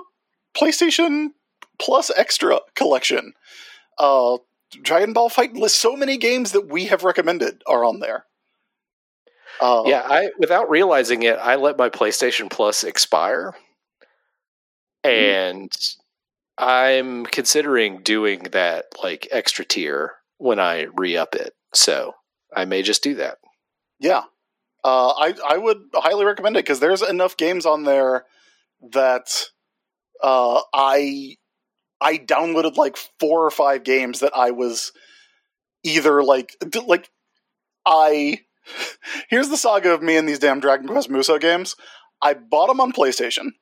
PlayStation 0.57 1.29
Plus 1.79 2.11
Extra 2.17 2.61
collection. 2.75 3.33
Uh, 3.99 4.39
Dragon 4.83 5.13
Ball 5.13 5.29
Fight 5.29 5.55
lists 5.55 5.79
so 5.79 5.97
many 5.97 6.17
games 6.17 6.53
that 6.53 6.69
we 6.69 6.87
have 6.87 7.05
recommended 7.05 7.63
are 7.67 7.85
on 7.85 8.01
there. 8.01 8.27
Uh, 9.61 9.85
Yeah, 9.87 10.03
I 10.05 10.31
without 10.39 10.69
realizing 10.69 11.23
it, 11.23 11.39
I 11.39 11.57
let 11.57 11.79
my 11.79 11.89
PlayStation 11.89 12.51
Plus 12.51 12.85
expire, 12.85 13.55
and 15.03 15.73
I'm 16.59 17.27
considering 17.27 18.03
doing 18.03 18.45
that 18.53 18.87
like 19.03 19.29
extra 19.31 19.65
tier 19.65 20.13
when 20.39 20.59
I 20.59 20.87
re 20.97 21.17
up 21.17 21.35
it. 21.35 21.55
So 21.75 22.15
I 22.55 22.65
may 22.65 22.83
just 22.83 23.03
do 23.03 23.15
that. 23.17 23.39
Yeah, 23.99 24.23
uh, 24.85 25.09
I 25.09 25.35
I 25.47 25.59
would 25.59 25.83
highly 25.95 26.25
recommend 26.25 26.57
it 26.57 26.65
because 26.65 26.81
there's 26.81 27.03
enough 27.03 27.37
games 27.37 27.67
on 27.67 27.85
there 27.85 28.25
that 28.93 29.47
uh, 30.23 30.61
I 30.73 31.37
I 32.01 32.19
downloaded 32.19 32.77
like 32.77 32.97
four 33.19 33.45
or 33.45 33.51
five 33.51 33.85
games 33.85 34.21
that 34.21 34.37
I 34.37 34.51
was 34.51 34.93
either 35.83 36.23
like 36.23 36.57
like 36.87 37.11
I 37.85 38.41
here's 39.29 39.49
the 39.49 39.57
saga 39.57 39.93
of 39.93 40.03
me 40.03 40.17
and 40.17 40.29
these 40.29 40.39
damn 40.39 40.61
Dragon 40.61 40.87
Quest 40.87 41.11
Muso 41.11 41.39
games. 41.39 41.77
I 42.23 42.35
bought 42.35 42.69
them 42.69 42.81
on 42.81 42.93
PlayStation, 42.93 43.53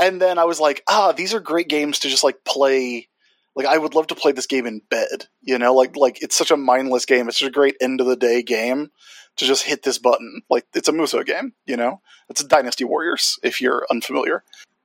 and 0.00 0.20
then 0.20 0.38
I 0.38 0.44
was 0.44 0.58
like, 0.58 0.82
ah, 0.88 1.12
these 1.12 1.34
are 1.34 1.40
great 1.40 1.68
games 1.68 2.00
to 2.00 2.08
just 2.08 2.24
like 2.24 2.44
play. 2.44 3.08
Like 3.54 3.66
I 3.66 3.78
would 3.78 3.94
love 3.94 4.06
to 4.08 4.14
play 4.14 4.32
this 4.32 4.46
game 4.46 4.66
in 4.66 4.80
bed, 4.88 5.26
you 5.42 5.58
know, 5.58 5.74
like 5.74 5.96
like 5.96 6.22
it's 6.22 6.36
such 6.36 6.50
a 6.50 6.56
mindless 6.56 7.04
game. 7.04 7.28
It's 7.28 7.38
such 7.38 7.48
a 7.48 7.52
great 7.52 7.76
end 7.80 8.00
of 8.00 8.06
the 8.06 8.16
day 8.16 8.42
game 8.42 8.90
to 9.36 9.44
just 9.44 9.64
hit 9.64 9.82
this 9.82 9.98
button. 9.98 10.42
Like 10.48 10.66
it's 10.74 10.88
a 10.88 10.92
Muso 10.92 11.22
game, 11.22 11.52
you 11.66 11.76
know. 11.76 12.00
It's 12.28 12.40
a 12.40 12.48
Dynasty 12.48 12.84
Warriors 12.84 13.38
if 13.42 13.60
you're 13.60 13.86
unfamiliar. 13.90 14.44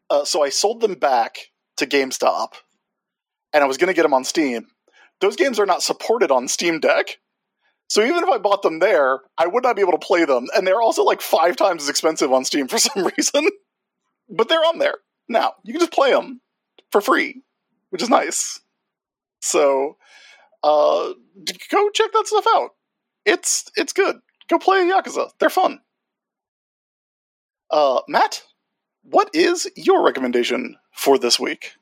Uh, 0.09 0.25
so 0.25 0.43
I 0.43 0.49
sold 0.49 0.81
them 0.81 0.95
back 0.95 1.51
to 1.77 1.87
GameStop, 1.87 2.53
and 3.53 3.63
I 3.63 3.67
was 3.67 3.77
going 3.77 3.87
to 3.87 3.93
get 3.93 4.03
them 4.03 4.13
on 4.13 4.23
Steam. 4.23 4.67
Those 5.19 5.35
games 5.35 5.59
are 5.59 5.65
not 5.65 5.81
supported 5.81 6.31
on 6.31 6.47
Steam 6.47 6.79
Deck. 6.79 7.17
So 7.87 8.03
even 8.03 8.23
if 8.23 8.29
I 8.29 8.37
bought 8.37 8.61
them 8.61 8.79
there, 8.79 9.19
I 9.37 9.47
would 9.47 9.63
not 9.63 9.75
be 9.75 9.81
able 9.81 9.91
to 9.91 9.97
play 9.97 10.25
them, 10.25 10.47
and 10.55 10.65
they're 10.65 10.81
also 10.81 11.03
like 11.03 11.21
five 11.21 11.55
times 11.55 11.83
as 11.83 11.89
expensive 11.89 12.33
on 12.33 12.45
Steam 12.45 12.67
for 12.67 12.77
some 12.79 13.07
reason. 13.17 13.47
But 14.29 14.49
they're 14.49 14.65
on 14.65 14.79
there 14.79 14.95
now. 15.27 15.53
You 15.63 15.73
can 15.73 15.79
just 15.79 15.91
play 15.93 16.11
them 16.11 16.41
for 16.91 17.01
free, 17.01 17.41
which 17.89 18.01
is 18.01 18.09
nice. 18.09 18.59
So, 19.41 19.97
uh, 20.63 21.13
go 21.69 21.89
check 21.91 22.11
that 22.13 22.27
stuff 22.27 22.45
out. 22.55 22.71
It's 23.25 23.69
it's 23.75 23.93
good. 23.93 24.17
Go 24.47 24.59
play 24.59 24.83
Yakuza. 24.83 25.29
They're 25.39 25.49
fun. 25.49 25.79
Uh, 27.71 28.01
Matt, 28.07 28.43
what 29.03 29.29
is 29.33 29.69
your 29.75 30.03
recommendation 30.03 30.77
for 30.93 31.17
this 31.17 31.39
week? 31.39 31.73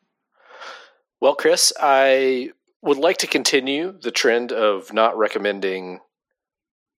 Well, 1.22 1.36
Chris, 1.36 1.72
I 1.80 2.52
would 2.82 2.98
like 2.98 3.18
to 3.20 3.28
continue 3.28 3.98
the 4.02 4.12
trend 4.12 4.52
of 4.52 4.92
not 4.94 5.18
recommending 5.18 6.00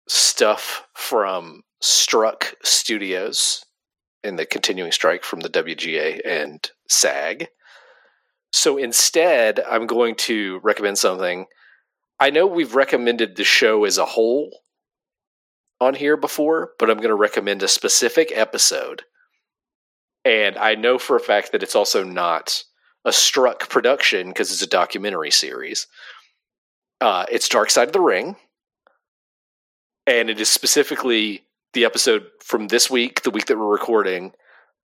stuff 0.08 0.88
from 0.96 1.64
Struck 1.82 2.56
Studios 2.64 3.66
in 4.26 4.36
the 4.36 4.46
continuing 4.46 4.92
strike 4.92 5.24
from 5.24 5.42
the 5.42 5.50
WGA 5.50 6.20
and 6.26 6.70
SAG. 6.90 7.48
So 8.52 8.78
instead, 8.78 9.60
I'm 9.60 9.86
going 9.86 10.16
to 10.16 10.60
recommend 10.64 10.98
something. 10.98 11.46
I 12.20 12.30
know 12.30 12.48
we've 12.48 12.76
recommended 12.76 13.36
the 13.36 13.44
show 13.44 13.86
as 13.86 13.98
a 13.98 14.06
whole 14.06 14.62
on 15.80 15.94
here 15.96 16.18
before, 16.18 16.72
but 16.80 16.90
I'm 16.90 16.98
going 16.98 17.10
to 17.10 17.16
recommend 17.16 17.62
a 17.64 17.68
specific 17.68 18.32
episode. 18.34 19.04
And 20.24 20.58
I 20.58 20.76
know 20.76 20.98
for 20.98 21.16
a 21.16 21.22
fact 21.22 21.52
that 21.52 21.64
it's 21.64 21.76
also 21.76 22.04
not 22.04 22.64
a 23.04 23.14
Struck 23.14 23.70
production 23.70 24.30
because 24.30 24.52
it's 24.52 24.64
a 24.64 24.68
documentary 24.68 25.32
series. 25.32 25.86
Uh, 27.00 27.26
it's 27.32 27.48
Dark 27.48 27.70
Side 27.70 27.90
of 27.90 27.94
the 27.94 28.02
Ring, 28.02 28.36
and 30.08 30.30
it 30.30 30.40
is 30.40 30.50
specifically 30.50 31.44
the 31.76 31.86
episode 31.86 32.26
from 32.44 32.70
this 32.70 32.90
week, 32.90 33.22
the 33.22 33.30
week 33.30 33.46
that 33.46 33.58
we're 33.58 33.68
recording, 33.68 34.32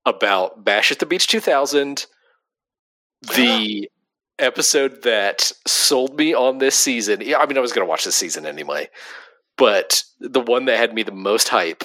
about 0.06 0.64
Bash 0.64 0.92
at 0.92 1.00
the 1.00 1.06
Beach 1.06 1.26
2000, 1.26 2.06
the 3.34 3.90
episode 4.38 5.02
that 5.02 5.52
sold 5.66 6.16
me 6.16 6.34
on 6.34 6.58
this 6.58 6.76
season. 6.76 7.20
Yeah, 7.20 7.38
I 7.38 7.46
mean, 7.46 7.56
I 7.56 7.60
was 7.60 7.72
going 7.72 7.84
to 7.84 7.88
watch 7.88 8.04
this 8.04 8.16
season 8.16 8.46
anyway, 8.46 8.88
but 9.56 10.04
the 10.20 10.40
one 10.40 10.66
that 10.66 10.78
had 10.78 10.94
me 10.94 11.02
the 11.02 11.12
most 11.12 11.48
hype 11.48 11.82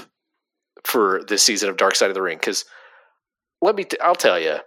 for 0.84 1.24
this 1.28 1.44
season 1.44 1.70
of 1.70 1.78
Dark 1.78 1.96
Side 1.96 2.10
of 2.10 2.16
the 2.16 2.22
Ring 2.22 2.38
because 2.38 2.66
let 3.62 3.76
me 3.76 3.84
t- 3.84 4.00
I'll 4.02 4.16
tell 4.16 4.40
you 4.40 4.58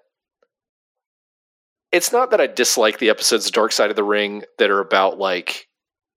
it's 1.93 2.13
not 2.13 2.31
that 2.31 2.41
I 2.41 2.47
dislike 2.47 2.99
the 2.99 3.11
episodes 3.11 3.47
of 3.47 3.53
Dark 3.53 3.73
Side 3.73 3.91
of 3.91 3.97
the 3.97 4.05
Ring 4.05 4.45
that 4.59 4.71
are 4.71 4.81
about 4.81 5.19
like 5.19 5.69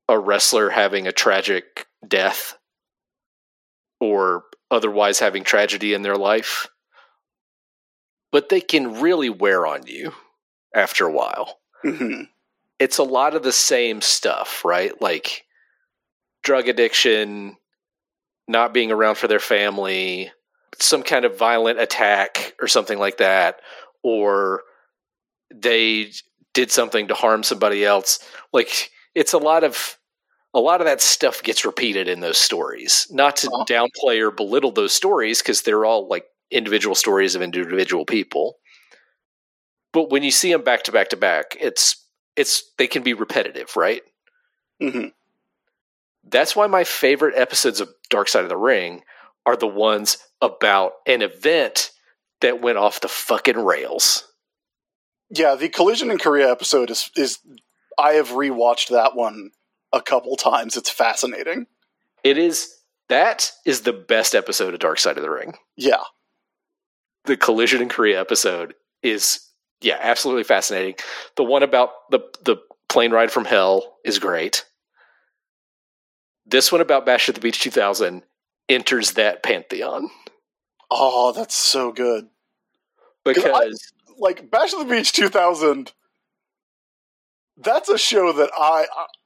a 0.10 0.20
wrestler 0.20 0.70
having 0.70 1.08
a 1.08 1.12
tragic 1.12 1.88
death 2.08 2.58
or 4.04 4.44
otherwise 4.70 5.20
having 5.20 5.46
tragedy 5.46 5.94
in 5.94 6.02
their 6.02 6.18
life. 6.18 6.68
But 8.34 8.50
they 8.50 8.60
can 8.60 9.00
really 9.00 9.30
wear 9.30 9.66
on 9.66 9.88
you 9.88 10.12
after 10.76 11.06
a 11.06 11.12
while. 11.12 11.62
Mm-hmm. 11.86 12.24
It's 12.80 12.98
a 12.98 13.04
lot 13.04 13.34
of 13.34 13.44
the 13.44 13.54
same 13.54 14.02
stuff, 14.02 14.66
right? 14.66 15.02
Like 15.02 15.46
drug 16.44 16.68
addiction, 16.68 17.56
not 18.46 18.74
being 18.74 18.92
around 18.92 19.16
for 19.16 19.30
their 19.30 19.40
family, 19.40 20.34
some 20.80 21.02
kind 21.02 21.24
of 21.24 21.38
violent 21.38 21.80
attack 21.80 22.56
or 22.60 22.68
something 22.68 23.00
like 23.00 23.20
that, 23.20 23.62
or 24.04 24.64
they 25.54 26.12
did 26.54 26.72
something 26.72 27.08
to 27.08 27.14
harm 27.14 27.44
somebody 27.44 27.86
else. 27.86 28.20
Like 28.52 28.92
it's 29.16 29.32
a 29.32 29.38
lot 29.38 29.64
of 29.64 29.98
a 30.54 30.60
lot 30.60 30.82
of 30.82 30.86
that 30.86 31.02
stuff 31.02 31.42
gets 31.44 31.66
repeated 31.66 32.08
in 32.08 32.20
those 32.20 32.38
stories. 32.38 33.08
Not 33.10 33.38
to 33.38 33.48
Uh-huh. 33.48 33.66
downplay 33.66 34.20
or 34.22 34.32
belittle 34.32 34.72
those 34.72 34.94
stories 34.94 35.42
because 35.42 35.62
they're 35.64 35.86
all 35.86 36.08
like 36.08 36.26
individual 36.52 36.96
stories 36.96 37.36
of 37.36 37.42
individual 37.42 38.06
people. 38.06 38.58
But 39.92 40.10
when 40.12 40.24
you 40.24 40.32
see 40.32 40.52
them 40.52 40.64
back 40.64 40.84
to 40.84 40.92
back 40.92 41.10
to 41.10 41.18
back, 41.18 41.58
it's 41.60 41.98
it's 42.36 42.64
they 42.78 42.88
can 42.88 43.04
be 43.04 43.14
repetitive, 43.14 43.76
right? 43.76 44.02
Mm-hmm. 44.82 45.08
That's 46.24 46.56
why 46.56 46.68
my 46.68 46.84
favorite 46.84 47.36
episodes 47.38 47.80
of 47.82 47.90
Dark 48.10 48.28
Side 48.28 48.44
of 48.44 48.50
the 48.50 48.58
Ring 48.58 49.04
are 49.46 49.56
the 49.56 49.68
ones 49.68 50.18
about 50.42 50.94
an 51.06 51.22
event 51.22 51.92
that 52.42 52.62
went 52.62 52.78
off 52.78 53.02
the 53.02 53.08
fucking 53.08 53.58
rails. 53.58 54.28
Yeah, 55.30 55.56
the 55.56 55.70
Collision 55.70 56.12
in 56.12 56.18
Korea 56.18 56.50
episode 56.52 56.90
is 56.92 57.10
is 57.16 57.40
I 57.98 58.14
have 58.14 58.30
rewatched 58.30 58.90
that 58.90 59.16
one 59.16 59.52
a 59.94 60.02
couple 60.02 60.36
times. 60.36 60.76
It's 60.76 60.90
fascinating. 60.90 61.68
It 62.24 62.38
is 62.38 62.76
that 63.10 63.52
is 63.66 63.82
the 63.82 63.94
best 63.94 64.34
episode 64.36 64.74
of 64.74 64.80
Dark 64.80 65.00
Side 65.00 65.18
of 65.18 65.24
the 65.24 65.30
Ring. 65.30 65.54
Yeah. 65.78 66.04
The 67.26 67.38
Collision 67.38 67.82
in 67.82 67.88
Korea 67.90 68.20
episode 68.20 68.74
is 69.02 69.48
yeah, 69.82 69.98
absolutely 70.02 70.44
fascinating. 70.44 70.96
The 71.38 71.44
one 71.44 71.64
about 71.64 72.10
the 72.10 72.20
the 72.44 72.58
plane 72.90 73.12
ride 73.12 73.32
from 73.32 73.46
hell 73.46 73.98
is 74.04 74.20
great. 74.20 74.66
This 76.46 76.72
one 76.72 76.82
about 76.82 77.06
Bash 77.06 77.30
at 77.30 77.36
the 77.36 77.42
Beach 77.42 77.62
2000 77.62 78.24
enters 78.70 79.12
that 79.14 79.44
pantheon 79.44 80.10
Oh, 80.92 81.32
that's 81.32 81.56
so 81.56 81.92
good. 81.92 82.28
because 83.26 83.92
Like 84.18 84.50
Bash 84.52 84.74
at 84.74 84.80
the 84.80 84.86
Beach 84.86 85.12
2000 85.14 85.92
that's 87.58 87.88
a 87.90 87.98
show 87.98 88.32
that 88.34 88.50
I 88.58 88.86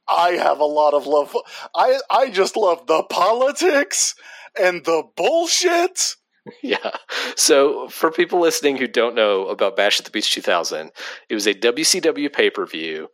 I 0.09 0.31
have 0.31 0.59
a 0.59 0.65
lot 0.65 0.93
of 0.93 1.05
love. 1.05 1.35
I 1.75 1.99
I 2.09 2.29
just 2.29 2.55
love 2.55 2.87
the 2.87 3.03
politics 3.03 4.15
and 4.59 4.83
the 4.85 5.03
bullshit. 5.15 6.15
Yeah. 6.63 6.91
So 7.35 7.89
for 7.89 8.09
people 8.09 8.39
listening 8.39 8.77
who 8.77 8.87
don't 8.87 9.15
know 9.15 9.47
about 9.47 9.75
Bash 9.75 9.99
at 9.99 10.05
the 10.05 10.11
Beach 10.11 10.31
2000, 10.31 10.91
it 11.27 11.33
was 11.33 11.45
a 11.45 11.53
WCW 11.53 12.31
pay 12.31 12.49
per 12.49 12.65
view 12.65 13.09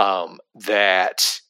um, 0.00 0.40
that 0.56 1.40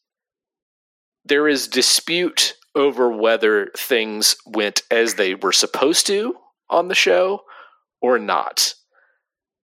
there 1.25 1.49
is 1.49 1.67
dispute 1.67 2.57
over 2.75 3.11
whether 3.11 3.71
things 3.77 4.37
went 4.47 4.83
as 4.91 5.15
they 5.15 5.35
were 5.35 5.53
supposed 5.53 6.07
to 6.09 6.35
on 6.69 6.89
the 6.89 6.95
show 6.95 7.43
or 8.01 8.19
not. 8.19 8.75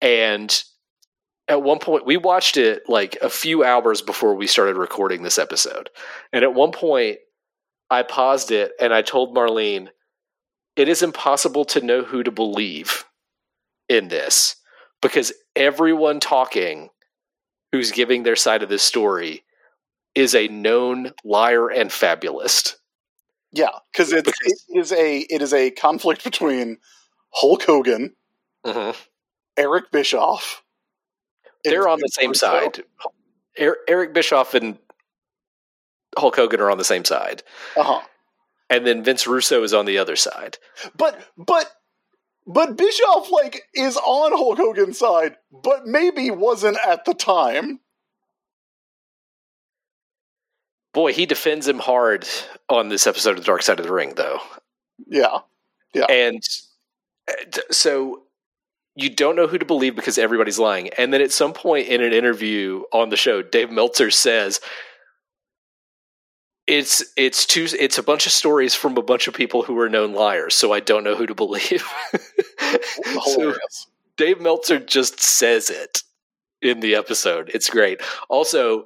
And 0.02 0.64
at 1.48 1.64
one 1.64 1.80
point, 1.80 2.06
we 2.06 2.18
watched 2.18 2.58
it 2.58 2.90
like 2.90 3.18
a 3.22 3.30
few 3.30 3.64
hours 3.64 4.02
before 4.02 4.36
we 4.36 4.48
started 4.48 4.76
recording 4.76 5.24
this 5.24 5.38
episode. 5.38 5.90
And 6.34 6.44
at 6.44 6.54
one 6.54 6.72
point, 6.72 7.20
I 7.90 8.04
paused 8.04 8.52
it 8.52 8.74
and 8.80 8.94
I 8.94 9.02
told 9.02 9.36
Marlene, 9.36 9.90
it 10.76 10.90
is 10.90 11.02
impossible 11.02 11.66
to 11.66 11.82
know 11.82 12.04
who 12.04 12.24
to 12.24 12.32
believe 12.32 13.06
in 13.88 14.10
this 14.10 14.58
because 15.02 15.34
everyone 15.56 16.20
talking 16.20 16.90
who's 17.72 17.92
giving 17.92 18.24
their 18.24 18.36
side 18.36 18.64
of 18.64 18.70
this 18.70 18.84
story 18.84 19.44
is 20.16 20.36
a 20.36 20.48
known 20.48 21.12
liar 21.24 21.70
and 21.70 21.92
fabulist. 21.92 22.78
Yeah, 23.52 23.70
because 23.92 24.12
it 24.12 24.28
is 24.70 24.92
a 24.92 25.20
it 25.20 25.42
is 25.42 25.54
a 25.54 25.72
conflict 25.72 26.24
between 26.24 26.78
Hulk 27.32 27.64
Hogan, 27.64 28.16
mm-hmm. 28.66 29.00
Eric 29.56 29.92
Bischoff. 29.92 30.64
They're 31.70 31.88
on 31.88 32.00
the 32.00 32.10
same 32.10 32.34
side. 32.34 32.84
Er- 33.60 33.78
Eric 33.88 34.14
Bischoff 34.14 34.54
and 34.54 34.78
Hulk 36.18 36.36
Hogan 36.36 36.62
are 36.62 36.72
on 36.72 36.78
the 36.78 36.84
same 36.84 37.06
side. 37.06 37.44
Uh-huh. 37.76 38.02
And 38.70 38.86
then 38.86 39.04
Vince 39.04 39.28
Russo 39.28 39.64
is 39.64 39.74
on 39.74 39.86
the 39.86 39.98
other 39.98 40.16
side. 40.16 40.58
But 40.96 41.20
but 41.38 41.72
but 42.46 42.78
Bischoff 42.78 43.32
like 43.32 43.64
is 43.74 43.98
on 43.98 44.32
Hulk 44.32 44.58
Hogan's 44.58 45.00
side, 45.00 45.36
but 45.52 45.86
maybe 45.86 46.32
wasn't 46.32 46.78
at 46.86 47.06
the 47.06 47.14
time. 47.14 47.80
Boy, 50.94 51.14
he 51.14 51.26
defends 51.26 51.68
him 51.68 51.80
hard 51.80 52.28
on 52.70 52.90
this 52.90 53.06
episode 53.06 53.32
of 53.32 53.38
the 53.38 53.44
Dark 53.44 53.62
Side 53.62 53.80
of 53.80 53.86
the 53.86 53.94
Ring, 53.94 54.14
though. 54.16 54.40
Yeah. 55.06 55.40
Yeah. 55.94 56.06
And 56.06 56.42
uh, 57.28 57.62
so 57.70 58.24
you 58.98 59.12
don't 59.12 59.36
know 59.36 59.46
who 59.46 59.60
to 59.60 59.66
believe 59.66 59.96
because 59.96 60.18
everybody's 60.18 60.58
lying. 60.58 60.90
And 60.98 61.14
then 61.14 61.22
at 61.22 61.32
some 61.32 61.54
point 61.54 61.88
in 61.88 62.02
an 62.02 62.14
interview 62.14 62.82
on 62.92 63.10
the 63.10 63.16
show, 63.16 63.44
Dave 63.44 63.70
Meltzer 63.70 64.10
says 64.10 64.60
it's 66.66 67.04
it's 67.16 67.46
two 67.46 67.68
it's 67.80 68.00
a 68.00 68.04
bunch 68.04 68.26
of 68.26 68.32
stories 68.32 68.74
from 68.74 68.98
a 68.98 69.04
bunch 69.04 69.28
of 69.28 69.36
people 69.36 69.62
who 69.62 69.78
are 69.80 69.88
known 69.88 70.14
liars, 70.14 70.56
so 70.56 70.74
I 70.74 70.80
don't 70.80 71.04
know 71.04 71.16
who 71.16 71.28
to 71.28 71.36
believe. 71.36 71.88
so 73.26 73.54
Dave 74.18 74.42
Meltzer 74.42 74.80
just 74.80 75.20
says 75.20 75.70
it 75.70 76.02
in 76.64 76.80
the 76.80 76.96
episode. 76.96 77.52
It's 77.54 77.70
great. 77.70 78.02
Also, 78.30 78.86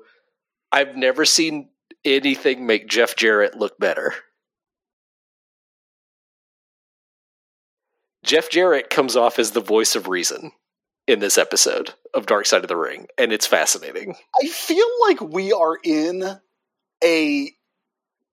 I've 0.73 0.97
never 0.97 1.23
seen 1.23 1.69
anything 2.03 2.65
make 2.65 2.89
Jeff 2.89 3.15
Jarrett 3.15 3.57
look 3.57 3.79
better. 3.79 4.13
Jeff 8.23 8.49
Jarrett 8.49 8.89
comes 8.89 9.15
off 9.15 9.39
as 9.39 9.51
the 9.51 9.61
voice 9.61 9.95
of 9.95 10.07
reason 10.07 10.51
in 11.07 11.19
this 11.19 11.37
episode 11.37 11.93
of 12.13 12.25
Dark 12.25 12.45
Side 12.45 12.63
of 12.63 12.67
the 12.67 12.77
Ring, 12.77 13.07
and 13.17 13.33
it's 13.33 13.47
fascinating. 13.47 14.15
I 14.41 14.47
feel 14.47 14.87
like 15.07 15.21
we 15.21 15.51
are 15.51 15.77
in 15.83 16.39
a 17.03 17.51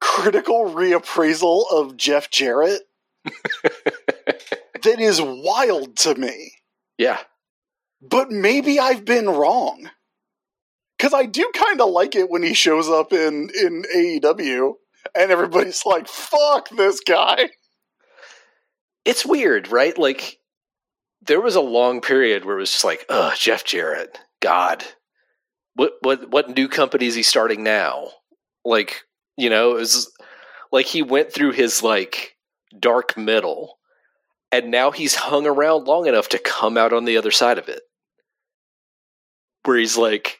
critical 0.01 0.66
reappraisal 0.66 1.64
of 1.72 1.97
Jeff 1.97 2.30
Jarrett 2.30 2.82
that 3.24 5.01
is 5.01 5.20
wild 5.20 5.97
to 5.99 6.14
me. 6.14 6.53
Yeah. 6.97 7.18
But 8.01 8.30
maybe 8.30 8.78
I've 8.78 9.05
been 9.05 9.28
wrong. 9.28 9.91
Cause 10.99 11.14
I 11.14 11.26
do 11.26 11.49
kind 11.55 11.80
of 11.80 11.91
like 11.91 12.16
it 12.16 12.28
when 12.28 12.43
he 12.43 12.55
shows 12.55 12.89
up 12.89 13.12
in 13.12 13.51
in 13.62 13.84
AEW 13.95 14.74
and 15.14 15.30
everybody's 15.30 15.86
like, 15.86 16.09
"Fuck 16.09 16.70
this 16.70 17.01
guy." 17.01 17.51
It's 19.09 19.24
weird, 19.24 19.72
right? 19.72 19.96
Like 19.96 20.38
there 21.22 21.40
was 21.40 21.56
a 21.56 21.62
long 21.62 22.02
period 22.02 22.44
where 22.44 22.59
it 22.59 22.61
was 22.61 22.72
just 22.72 22.84
like, 22.84 23.06
"Oh, 23.09 23.32
Jeff 23.34 23.64
Jarrett, 23.64 24.18
God, 24.40 24.84
what 25.76 25.92
what 26.02 26.30
what 26.30 26.54
new 26.54 26.68
company 26.68 27.06
is 27.06 27.14
he 27.14 27.22
starting 27.22 27.62
now?" 27.62 28.11
Like, 28.66 29.04
you 29.38 29.48
know, 29.48 29.70
it 29.70 29.80
was 29.80 30.12
like 30.70 30.84
he 30.84 31.00
went 31.00 31.32
through 31.32 31.52
his 31.52 31.82
like 31.82 32.36
dark 32.78 33.16
middle, 33.16 33.78
and 34.52 34.70
now 34.70 34.90
he's 34.90 35.14
hung 35.14 35.46
around 35.46 35.86
long 35.86 36.06
enough 36.06 36.28
to 36.28 36.38
come 36.38 36.76
out 36.76 36.92
on 36.92 37.06
the 37.06 37.16
other 37.16 37.30
side 37.30 37.56
of 37.56 37.70
it, 37.70 37.80
where 39.64 39.78
he's 39.78 39.96
like 39.96 40.38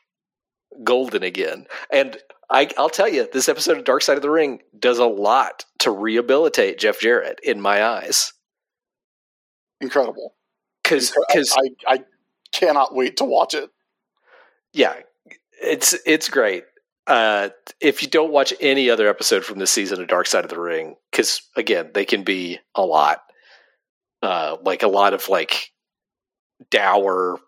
golden 0.85 1.23
again. 1.23 1.67
And 1.91 2.19
I, 2.51 2.69
I'll 2.77 2.91
tell 2.91 3.09
you, 3.09 3.27
this 3.33 3.49
episode 3.49 3.79
of 3.79 3.85
Dark 3.85 4.03
Side 4.03 4.19
of 4.19 4.23
the 4.23 4.31
Ring 4.31 4.61
does 4.79 4.99
a 4.99 5.07
lot 5.07 5.65
to 5.79 5.91
rehabilitate 5.91 6.79
Jeff 6.79 7.01
Jarrett 7.01 7.41
in 7.43 7.63
my 7.63 7.83
eyes. 7.83 8.35
Incredible. 9.81 10.35
Because, 10.83 11.13
I, 11.59 11.71
I 11.87 12.05
cannot 12.53 12.95
wait 12.95 13.19
to 13.19 13.25
watch 13.25 13.55
it. 13.55 13.71
yeah, 14.73 14.95
it's 15.63 15.95
it's 16.07 16.29
great. 16.29 16.65
Uh, 17.07 17.51
if 17.81 18.03
you 18.03 18.09
don't 18.09 18.33
watch 18.33 18.53
any 18.61 18.91
other 18.91 19.09
episode 19.09 19.45
from 19.45 19.59
this 19.59 19.71
season 19.71 20.01
of 20.01 20.09
Dark 20.09 20.27
Side 20.27 20.45
of 20.45 20.51
the 20.51 20.61
Ring, 20.61 20.97
because 21.11 21.43
again, 21.57 21.91
they 21.95 22.05
can 22.05 22.23
be 22.23 22.59
a 22.75 22.85
lot, 22.85 23.23
uh, 24.23 24.57
like 24.63 24.83
a 24.83 24.89
lot 24.89 25.15
of 25.15 25.29
like 25.29 25.73
dour, 26.71 27.39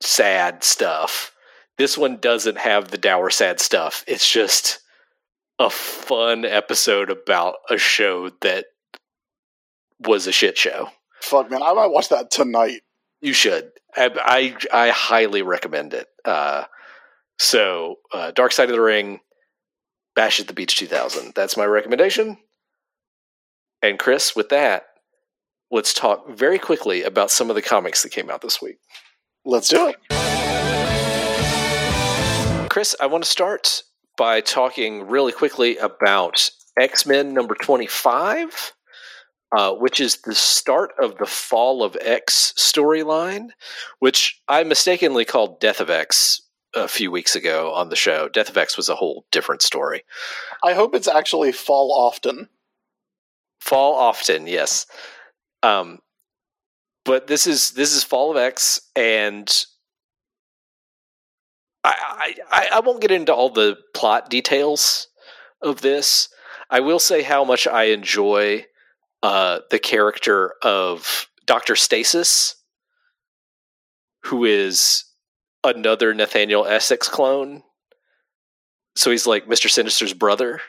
sad 0.00 0.62
stuff. 0.64 1.34
This 1.78 1.96
one 1.96 2.18
doesn't 2.18 2.58
have 2.58 2.88
the 2.90 2.98
dour, 2.98 3.30
sad 3.30 3.60
stuff. 3.60 4.04
It's 4.06 4.30
just 4.30 4.80
a 5.58 5.70
fun 5.70 6.44
episode 6.44 7.10
about 7.10 7.56
a 7.70 7.78
show 7.78 8.30
that 8.40 8.66
was 10.00 10.26
a 10.26 10.32
shit 10.32 10.58
show. 10.58 10.88
Fuck 11.22 11.50
man, 11.50 11.62
I 11.62 11.72
might 11.72 11.86
watch 11.86 12.08
that 12.08 12.30
tonight. 12.30 12.82
You 13.20 13.32
should. 13.32 13.70
I 13.96 14.10
I, 14.72 14.86
I 14.86 14.90
highly 14.90 15.42
recommend 15.42 15.94
it. 15.94 16.08
Uh, 16.24 16.64
so, 17.38 17.96
uh, 18.12 18.32
Dark 18.32 18.52
Side 18.52 18.68
of 18.68 18.74
the 18.74 18.80
Ring, 18.80 19.20
Bash 20.14 20.40
at 20.40 20.46
the 20.46 20.52
Beach 20.52 20.76
2000. 20.76 21.32
That's 21.34 21.56
my 21.56 21.64
recommendation. 21.64 22.38
And 23.82 23.98
Chris, 23.98 24.36
with 24.36 24.48
that, 24.50 24.84
let's 25.70 25.94
talk 25.94 26.28
very 26.28 26.58
quickly 26.58 27.02
about 27.02 27.30
some 27.30 27.50
of 27.50 27.56
the 27.56 27.62
comics 27.62 28.02
that 28.02 28.10
came 28.10 28.30
out 28.30 28.42
this 28.42 28.60
week. 28.60 28.78
Let's 29.44 29.68
do 29.68 29.88
it. 29.88 29.96
Chris, 32.68 32.94
I 33.00 33.06
want 33.06 33.24
to 33.24 33.30
start 33.30 33.82
by 34.16 34.40
talking 34.40 35.08
really 35.08 35.32
quickly 35.32 35.76
about 35.78 36.50
X 36.78 37.06
Men 37.06 37.34
number 37.34 37.54
25, 37.54 38.72
uh, 39.56 39.72
which 39.72 40.00
is 40.00 40.16
the 40.18 40.34
start 40.34 40.92
of 41.00 41.18
the 41.18 41.26
Fall 41.26 41.82
of 41.82 41.96
X 42.00 42.54
storyline, 42.56 43.48
which 43.98 44.40
I 44.48 44.64
mistakenly 44.64 45.24
called 45.24 45.60
Death 45.60 45.80
of 45.80 45.90
X 45.90 46.40
a 46.74 46.88
few 46.88 47.10
weeks 47.10 47.36
ago 47.36 47.72
on 47.74 47.90
the 47.90 47.96
show. 47.96 48.28
Death 48.28 48.48
of 48.48 48.56
X 48.56 48.76
was 48.76 48.88
a 48.88 48.94
whole 48.94 49.26
different 49.30 49.60
story. 49.60 50.04
I 50.64 50.72
hope 50.72 50.94
it's 50.94 51.08
actually 51.08 51.52
fall 51.52 51.92
often. 51.92 52.48
Fall 53.60 53.94
often, 53.94 54.46
yes. 54.46 54.86
Um, 55.62 55.98
but 57.04 57.26
this 57.26 57.46
is 57.46 57.72
this 57.72 57.94
is 57.94 58.04
Fall 58.04 58.30
of 58.30 58.36
X, 58.36 58.80
and 58.96 59.48
I, 61.84 62.34
I 62.50 62.68
I 62.74 62.80
won't 62.80 63.00
get 63.00 63.10
into 63.10 63.34
all 63.34 63.50
the 63.50 63.76
plot 63.94 64.30
details 64.30 65.08
of 65.60 65.82
this. 65.82 66.28
I 66.70 66.80
will 66.80 66.98
say 66.98 67.22
how 67.22 67.44
much 67.44 67.66
I 67.66 67.84
enjoy 67.84 68.66
uh, 69.22 69.60
the 69.70 69.78
character 69.78 70.54
of 70.62 71.28
Doctor 71.46 71.76
Stasis, 71.76 72.56
who 74.24 74.44
is 74.44 75.04
another 75.64 76.14
Nathaniel 76.14 76.66
Essex 76.66 77.08
clone. 77.08 77.62
So 78.96 79.10
he's 79.10 79.26
like 79.26 79.48
Mister 79.48 79.68
Sinister's 79.68 80.12
brother, 80.12 80.60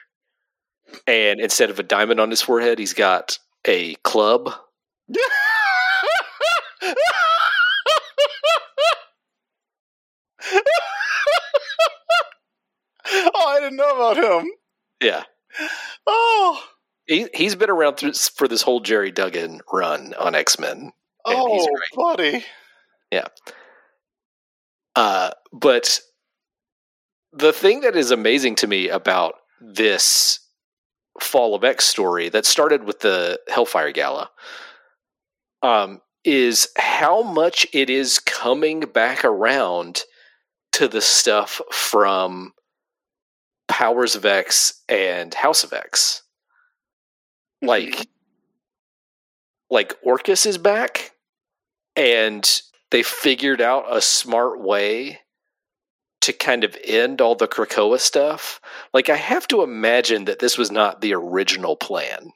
and 1.08 1.40
instead 1.40 1.70
of 1.70 1.80
a 1.80 1.84
diamond 1.84 2.20
on 2.20 2.30
his 2.30 2.42
forehead, 2.42 2.80
he's 2.80 2.94
got 2.94 3.38
a 3.68 3.96
club. 3.96 4.54
oh, 13.06 13.48
I 13.48 13.60
didn't 13.60 13.78
know 13.78 13.96
about 13.96 14.18
him. 14.18 14.52
Yeah, 15.02 15.24
Oh, 16.08 16.64
he 17.06 17.28
he's 17.34 17.56
been 17.56 17.70
around 17.70 17.98
through, 17.98 18.14
for 18.14 18.48
this 18.48 18.62
whole 18.62 18.80
Gerry 18.80 19.12
Duggan 19.12 19.62
run 19.72 20.14
on 20.16 20.36
X 20.36 20.60
Men. 20.60 20.92
Oh, 21.26 21.68
buddy. 21.96 22.44
Uh, 24.96 25.32
but 25.52 26.02
the 27.32 27.54
thing 27.54 27.82
that 27.82 27.96
is 27.96 28.12
amazing 28.12 28.56
to 28.56 28.68
me 28.68 28.90
about 28.90 29.36
this 29.62 30.40
Fall 31.20 31.56
of 31.56 31.64
X 31.64 31.86
story 31.86 32.30
that 32.30 32.46
started 32.46 32.84
with 32.84 33.00
the 33.00 33.40
Hellfire 33.48 33.92
Gala 33.92 34.32
um, 35.62 36.02
is 36.26 36.68
how 36.78 37.22
much 37.22 37.68
it 37.72 37.90
is 37.90 38.20
coming 38.20 38.82
back 38.82 39.24
around 39.24 40.02
to 40.74 40.88
the 40.88 41.02
stuff 41.02 41.62
from 41.72 42.54
Powers 43.68 44.16
of 44.16 44.26
X 44.26 44.82
and 44.90 45.34
House 45.34 45.64
of 45.64 45.72
X. 45.72 46.23
Like, 47.64 48.08
like 49.70 49.94
Orchis 50.06 50.46
is 50.46 50.58
back, 50.58 51.12
and 51.96 52.62
they 52.92 53.04
figured 53.04 53.62
out 53.62 53.86
a 53.90 54.02
smart 54.02 54.62
way 54.62 55.20
to 56.22 56.34
kind 56.34 56.64
of 56.64 56.78
end 56.84 57.22
all 57.22 57.36
the 57.36 57.48
Krakoa 57.48 58.00
stuff. 58.00 58.62
Like, 58.94 59.10
I 59.10 59.18
have 59.18 59.48
to 59.50 59.64
imagine 59.64 60.26
that 60.26 60.40
this 60.40 60.58
was 60.58 60.72
not 60.72 61.02
the 61.02 61.14
original 61.14 61.76
plan 61.76 62.32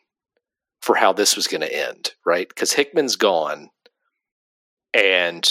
for 0.82 0.95
how 0.95 1.13
this 1.13 1.36
was 1.36 1.47
going 1.47 1.61
to 1.61 1.73
end, 1.89 2.13
right? 2.25 2.47
Because 2.49 2.73
Hickman's 2.73 3.15
gone, 3.15 3.69
and 4.93 5.47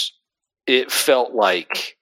it 0.65 0.91
felt 0.91 1.33
like 1.33 1.97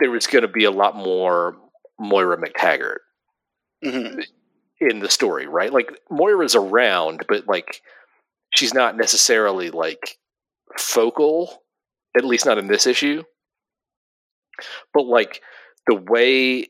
there 0.00 0.10
was 0.10 0.26
going 0.26 0.42
to 0.42 0.48
be 0.48 0.64
a 0.64 0.70
lot 0.70 0.96
more 0.96 1.56
Moira 1.98 2.36
MacTaggert 2.36 2.98
Mhm. 3.84 4.24
In 4.90 4.98
the 4.98 5.10
story, 5.10 5.46
right? 5.46 5.72
Like 5.72 5.92
Moira's 6.10 6.56
around, 6.56 7.24
but 7.28 7.46
like 7.46 7.82
she's 8.52 8.74
not 8.74 8.96
necessarily 8.96 9.70
like 9.70 10.18
focal, 10.76 11.62
at 12.16 12.24
least 12.24 12.46
not 12.46 12.58
in 12.58 12.66
this 12.66 12.84
issue. 12.84 13.22
But 14.92 15.06
like 15.06 15.40
the 15.86 15.94
way 15.94 16.66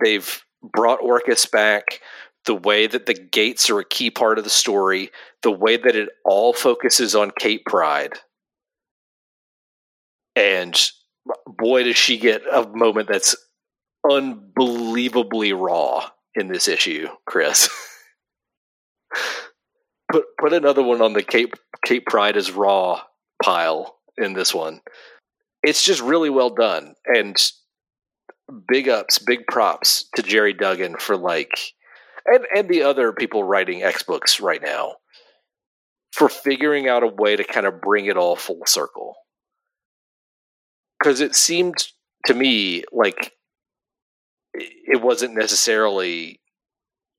they've 0.00 0.44
brought 0.62 1.00
Orchis 1.00 1.50
back, 1.50 2.00
the 2.46 2.54
way 2.54 2.86
that 2.86 3.06
the 3.06 3.14
gates 3.14 3.68
are 3.70 3.80
a 3.80 3.84
key 3.84 4.10
part 4.10 4.38
of 4.38 4.44
the 4.44 4.50
story, 4.50 5.10
the 5.42 5.50
way 5.50 5.76
that 5.76 5.96
it 5.96 6.10
all 6.24 6.52
focuses 6.52 7.16
on 7.16 7.32
Kate 7.36 7.64
Pryde. 7.66 8.20
And 10.36 10.80
boy, 11.46 11.82
does 11.82 11.96
she 11.96 12.18
get 12.18 12.42
a 12.52 12.68
moment 12.68 13.08
that's 13.08 13.34
unbelievably 14.08 15.54
raw 15.54 16.10
in 16.34 16.48
this 16.48 16.68
issue, 16.68 17.08
Chris. 17.26 17.68
put 20.10 20.24
put 20.38 20.52
another 20.52 20.82
one 20.82 21.02
on 21.02 21.12
the 21.12 21.22
Kate 21.22 21.52
Kate 21.84 22.04
Pryde 22.06 22.36
is 22.36 22.52
raw 22.52 23.00
pile 23.42 23.96
in 24.16 24.34
this 24.34 24.54
one. 24.54 24.80
It's 25.62 25.84
just 25.84 26.02
really 26.02 26.30
well 26.30 26.50
done 26.50 26.94
and 27.06 27.36
big 28.68 28.88
ups, 28.88 29.18
big 29.18 29.46
props 29.46 30.08
to 30.16 30.22
Gerry 30.22 30.52
Duggan 30.52 30.96
for 30.98 31.16
like 31.16 31.72
and 32.26 32.44
and 32.54 32.68
the 32.68 32.82
other 32.82 33.12
people 33.12 33.44
writing 33.44 33.82
X 33.82 34.02
books 34.02 34.40
right 34.40 34.62
now 34.62 34.96
for 36.12 36.28
figuring 36.28 36.88
out 36.88 37.02
a 37.02 37.08
way 37.08 37.34
to 37.34 37.44
kind 37.44 37.66
of 37.66 37.80
bring 37.80 38.06
it 38.06 38.16
all 38.16 38.36
full 38.36 38.62
circle. 38.66 39.14
Cuz 41.02 41.20
it 41.20 41.34
seemed 41.34 41.88
to 42.26 42.34
me 42.34 42.84
like 42.92 43.32
it 44.54 45.02
wasn't 45.02 45.34
necessarily 45.34 46.40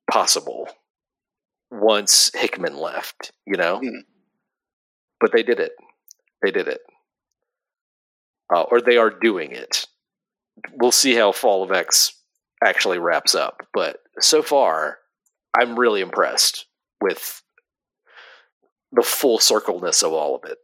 possible 0.09 0.67
once 1.71 2.31
Hickman 2.33 2.77
left, 2.77 3.31
you 3.45 3.57
know? 3.57 3.79
Hmm. 3.79 3.99
But 5.19 5.31
they 5.31 5.43
did 5.43 5.59
it. 5.59 5.73
They 6.41 6.51
did 6.51 6.67
it. 6.67 6.81
Uh, 8.53 8.61
or 8.63 8.81
they 8.81 8.97
are 8.97 9.09
doing 9.09 9.51
it. 9.51 9.87
We'll 10.73 10.91
see 10.91 11.15
how 11.15 11.31
Fall 11.31 11.63
of 11.63 11.71
X 11.71 12.13
actually 12.63 12.99
wraps 12.99 13.35
up. 13.35 13.67
But 13.73 13.97
so 14.19 14.41
far, 14.41 14.99
I'm 15.57 15.77
really 15.77 16.01
impressed 16.01 16.65
with 17.01 17.41
the 18.91 19.01
full 19.01 19.39
circleness 19.39 20.03
of 20.03 20.13
all 20.13 20.35
of 20.35 20.49
it. 20.49 20.57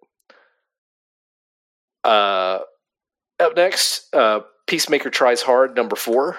Uh, 2.03 2.59
up 3.39 3.55
next, 3.55 4.13
uh, 4.13 4.41
Peacemaker 4.67 5.09
Tries 5.09 5.41
Hard, 5.41 5.75
number 5.75 5.95
four. 5.95 6.37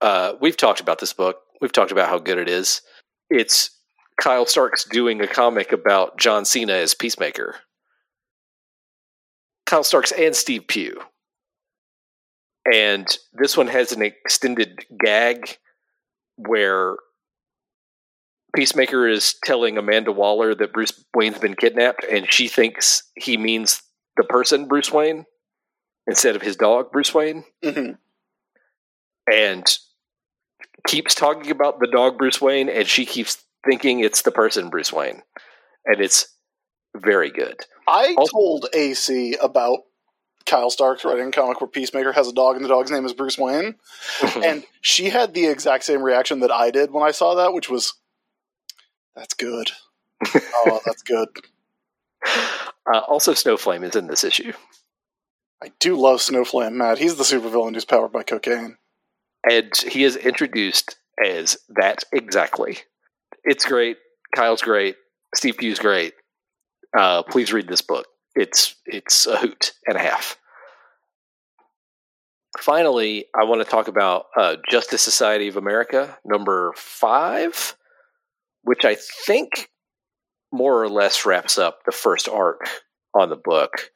Uh, 0.00 0.34
we've 0.40 0.56
talked 0.56 0.80
about 0.80 0.98
this 0.98 1.12
book. 1.12 1.38
We've 1.60 1.72
talked 1.72 1.92
about 1.92 2.08
how 2.08 2.18
good 2.18 2.38
it 2.38 2.48
is. 2.48 2.82
It's 3.30 3.70
Kyle 4.20 4.46
Starks 4.46 4.84
doing 4.84 5.20
a 5.20 5.26
comic 5.26 5.72
about 5.72 6.18
John 6.18 6.44
Cena 6.44 6.74
as 6.74 6.94
Peacemaker. 6.94 7.56
Kyle 9.64 9.84
Starks 9.84 10.12
and 10.12 10.34
Steve 10.34 10.66
Pugh. 10.68 11.00
And 12.72 13.06
this 13.32 13.56
one 13.56 13.68
has 13.68 13.92
an 13.92 14.02
extended 14.02 14.80
gag 15.02 15.58
where 16.36 16.96
Peacemaker 18.54 19.06
is 19.06 19.34
telling 19.44 19.78
Amanda 19.78 20.12
Waller 20.12 20.54
that 20.54 20.72
Bruce 20.72 20.92
Wayne's 21.14 21.38
been 21.38 21.54
kidnapped, 21.54 22.04
and 22.04 22.30
she 22.30 22.48
thinks 22.48 23.02
he 23.14 23.36
means 23.36 23.82
the 24.16 24.24
person 24.24 24.66
Bruce 24.66 24.90
Wayne 24.90 25.26
instead 26.06 26.36
of 26.36 26.42
his 26.42 26.56
dog 26.56 26.90
Bruce 26.90 27.12
Wayne, 27.12 27.44
hmm 27.62 27.92
and 29.32 29.64
keeps 30.86 31.14
talking 31.14 31.50
about 31.50 31.80
the 31.80 31.88
dog 31.88 32.18
Bruce 32.18 32.40
Wayne, 32.40 32.68
and 32.68 32.86
she 32.86 33.06
keeps 33.06 33.42
thinking 33.66 34.00
it's 34.00 34.22
the 34.22 34.30
person 34.30 34.70
Bruce 34.70 34.92
Wayne, 34.92 35.22
and 35.84 36.00
it's 36.00 36.28
very 36.96 37.30
good. 37.30 37.66
I 37.88 38.14
Also- 38.16 38.32
told 38.32 38.66
AC 38.72 39.36
about 39.42 39.80
Kyle 40.46 40.70
Starks 40.70 41.04
writing 41.04 41.28
a 41.28 41.32
comic 41.32 41.60
where 41.60 41.68
Peacemaker 41.68 42.12
has 42.12 42.28
a 42.28 42.32
dog 42.32 42.54
and 42.56 42.64
the 42.64 42.68
dog's 42.68 42.90
name 42.90 43.04
is 43.04 43.12
Bruce 43.12 43.36
Wayne. 43.36 43.74
and 44.44 44.64
she 44.80 45.10
had 45.10 45.34
the 45.34 45.46
exact 45.46 45.82
same 45.84 46.02
reaction 46.02 46.40
that 46.40 46.52
I 46.52 46.70
did 46.70 46.92
when 46.92 47.02
I 47.02 47.10
saw 47.10 47.34
that, 47.34 47.52
which 47.52 47.68
was, 47.68 47.94
"That's 49.16 49.34
good. 49.34 49.72
oh, 50.34 50.80
that's 50.86 51.02
good." 51.02 51.28
Uh, 52.24 52.98
also, 53.08 53.32
Snowflame 53.34 53.82
is 53.84 53.96
in 53.96 54.06
this 54.06 54.22
issue, 54.24 54.52
I 55.62 55.72
do 55.80 55.96
love 55.96 56.20
Snowflame, 56.20 56.74
Matt. 56.74 56.98
He's 56.98 57.16
the 57.16 57.24
supervillain 57.24 57.74
who's 57.74 57.84
powered 57.84 58.12
by 58.12 58.22
cocaine. 58.22 58.76
And 59.48 59.72
he 59.76 60.04
is 60.04 60.16
introduced 60.16 60.96
as 61.24 61.56
that 61.68 62.04
exactly. 62.12 62.78
It's 63.44 63.64
great. 63.64 63.96
Kyle's 64.34 64.62
great. 64.62 64.96
Steve 65.34 65.56
Pugh's 65.56 65.78
great. 65.78 66.14
Uh, 66.96 67.22
please 67.22 67.52
read 67.52 67.68
this 67.68 67.82
book. 67.82 68.06
It's 68.34 68.74
it's 68.84 69.26
a 69.26 69.36
hoot 69.36 69.72
and 69.86 69.96
a 69.96 70.00
half. 70.00 70.36
Finally, 72.58 73.26
I 73.34 73.44
want 73.44 73.62
to 73.62 73.70
talk 73.70 73.88
about 73.88 74.26
uh, 74.36 74.56
Justice 74.68 75.02
Society 75.02 75.48
of 75.48 75.56
America 75.56 76.18
number 76.24 76.72
five, 76.76 77.76
which 78.62 78.84
I 78.84 78.96
think 79.26 79.68
more 80.52 80.82
or 80.82 80.88
less 80.88 81.26
wraps 81.26 81.58
up 81.58 81.80
the 81.84 81.92
first 81.92 82.28
arc 82.28 82.60
on 83.14 83.28
the 83.28 83.36
book. 83.36 83.90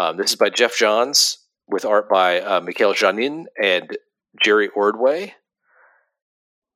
Um, 0.00 0.16
this 0.16 0.30
is 0.30 0.36
by 0.36 0.48
Geoff 0.48 0.76
Johns 0.76 1.38
with 1.66 1.84
art 1.84 2.08
by 2.08 2.40
uh, 2.40 2.60
Mikel 2.60 2.94
Janín 2.94 3.44
and 3.62 3.96
Jerry 4.42 4.68
Ordway. 4.68 5.34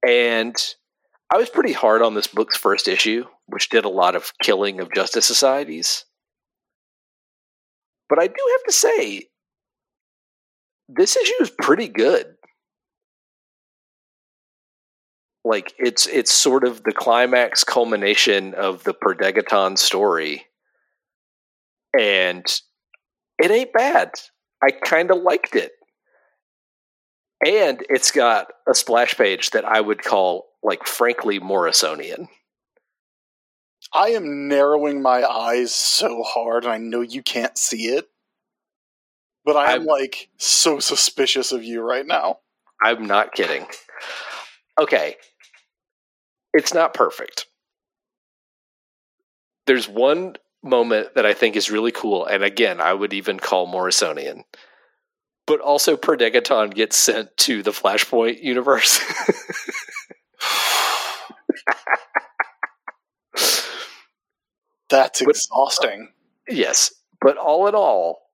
And 0.07 0.55
I 1.32 1.38
was 1.38 1.48
pretty 1.48 1.72
hard 1.72 2.03
on 2.03 2.14
this 2.14 2.26
book's 2.26 2.57
first 2.57 2.88
issue, 2.88 3.24
which 3.46 3.68
did 3.68 3.84
a 3.84 3.90
lot 3.90 4.16
of 4.16 4.32
killing 4.42 4.80
of 4.80 4.92
justice 4.92 5.26
societies. 5.26 6.05
But 8.09 8.18
I 8.18 8.26
do 8.26 8.34
have 8.53 8.64
to 8.66 8.72
say, 8.72 9.28
this 10.88 11.16
issue 11.16 11.40
is 11.40 11.50
pretty 11.50 11.88
good. 11.88 12.26
Like 15.44 15.72
it's 15.78 16.07
it's 16.07 16.32
sort 16.32 16.64
of 16.64 16.84
the 16.84 16.92
climax 16.92 17.64
culmination 17.64 18.55
of 18.55 18.84
the 18.84 18.94
Per 18.94 19.14
Degaton 19.14 19.76
story. 19.76 20.46
And 21.98 22.44
it 23.42 23.50
ain't 23.50 23.72
bad. 23.72 24.12
I 24.62 24.70
kind 24.70 25.11
of 25.11 25.22
liked 25.22 25.57
it. 25.57 25.72
And 27.45 27.84
it's 27.88 28.11
got 28.12 28.53
a 28.68 28.74
splash 28.74 29.16
page 29.16 29.51
that 29.51 29.64
I 29.64 29.80
would 29.80 30.03
call 30.03 30.47
like 30.62 30.86
frankly 30.86 31.40
Morrisonian. 31.40 32.28
I 33.93 34.11
am 34.11 34.49
narrowing 34.49 35.03
my 35.03 35.24
eyes 35.24 35.74
so 35.74 36.22
hard, 36.22 36.64
and 36.64 36.72
I 36.72 36.78
know 36.78 37.01
you 37.01 37.22
can't 37.22 37.59
see 37.59 37.86
it, 37.88 38.09
but 39.45 39.57
I 39.57 39.72
am 39.72 39.80
I'm- 39.80 39.86
like 39.86 40.28
so 40.38 40.78
suspicious 40.78 41.53
of 41.53 41.64
you 41.64 41.80
right 41.82 42.07
now. 42.07 42.38
I'm 42.82 43.07
not 43.07 43.32
kidding. 43.32 43.66
Okay. 44.78 45.16
It's 46.55 46.72
not 46.74 46.95
perfect. 46.95 47.47
There's 49.66 49.88
one 49.88 50.36
moment 50.62 51.14
that 51.14 51.26
I 51.26 51.34
think 51.34 51.57
is 51.57 51.70
really 51.70 51.93
cool, 51.93 52.24
and 52.24 52.43
again, 52.43 52.80
I 52.80 52.93
would 52.95 53.12
even 53.12 53.38
call 53.38 53.66
Morrisonian. 53.66 54.45
But 55.47 55.61
also, 55.61 55.97
Per 55.97 56.16
Degaton 56.16 56.72
gets 56.72 56.97
sent 56.97 57.36
to 57.38 57.62
the 57.62 57.72
Flashpoint 57.72 58.43
universe. 58.43 59.01
That's 64.90 65.20
But- 65.20 65.28
uh, 65.28 65.30
exhausting. 65.30 66.12
yes. 66.49 66.93
But 67.20 67.36
all 67.36 67.68
in 67.68 67.74
all, 67.74 68.30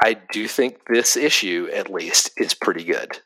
I 0.00 0.14
do 0.14 0.48
think 0.48 0.86
this 0.86 1.16
issue, 1.16 1.68
at 1.72 1.90
least, 1.90 2.30
is 2.38 2.54
pretty 2.54 2.84
good. 2.84 3.18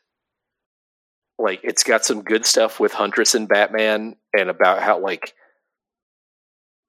Like, 1.37 1.61
it's 1.63 1.83
got 1.85 2.03
some 2.03 2.21
good 2.23 2.45
stuff 2.45 2.81
with 2.81 2.91
Huntress 2.91 3.33
and 3.33 3.47
Batman, 3.47 4.17
and 4.33 4.49
about 4.49 4.81
how, 4.83 4.99
like, 4.99 5.33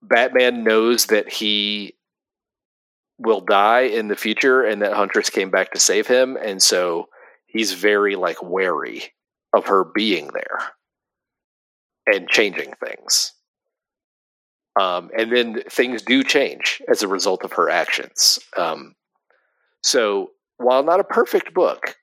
Batman 0.02 0.64
knows 0.64 1.06
that 1.06 1.28
he 1.32 1.94
will 3.20 3.40
die 3.40 3.82
in 3.82 4.08
the 4.08 4.16
future 4.16 4.62
and 4.64 4.82
that 4.82 4.94
Huntress 4.94 5.30
came 5.30 5.50
back 5.50 5.72
to 5.72 5.78
save 5.80 6.06
him. 6.06 6.36
And 6.36 6.62
so 6.62 7.08
he's 7.46 7.72
very, 7.74 8.16
like, 8.16 8.42
wary 8.42 9.12
of 9.54 9.66
her 9.66 9.84
being 9.84 10.30
there 10.32 10.58
and 12.06 12.28
changing 12.28 12.72
things. 12.84 13.32
Um, 14.80 15.10
and 15.16 15.30
then 15.30 15.62
things 15.68 16.02
do 16.02 16.24
change 16.24 16.80
as 16.90 17.02
a 17.02 17.08
result 17.08 17.44
of 17.44 17.52
her 17.52 17.68
actions. 17.68 18.38
Um, 18.56 18.94
so 19.82 20.30
while 20.56 20.82
not 20.82 21.00
a 21.00 21.04
perfect 21.04 21.52
book, 21.52 21.96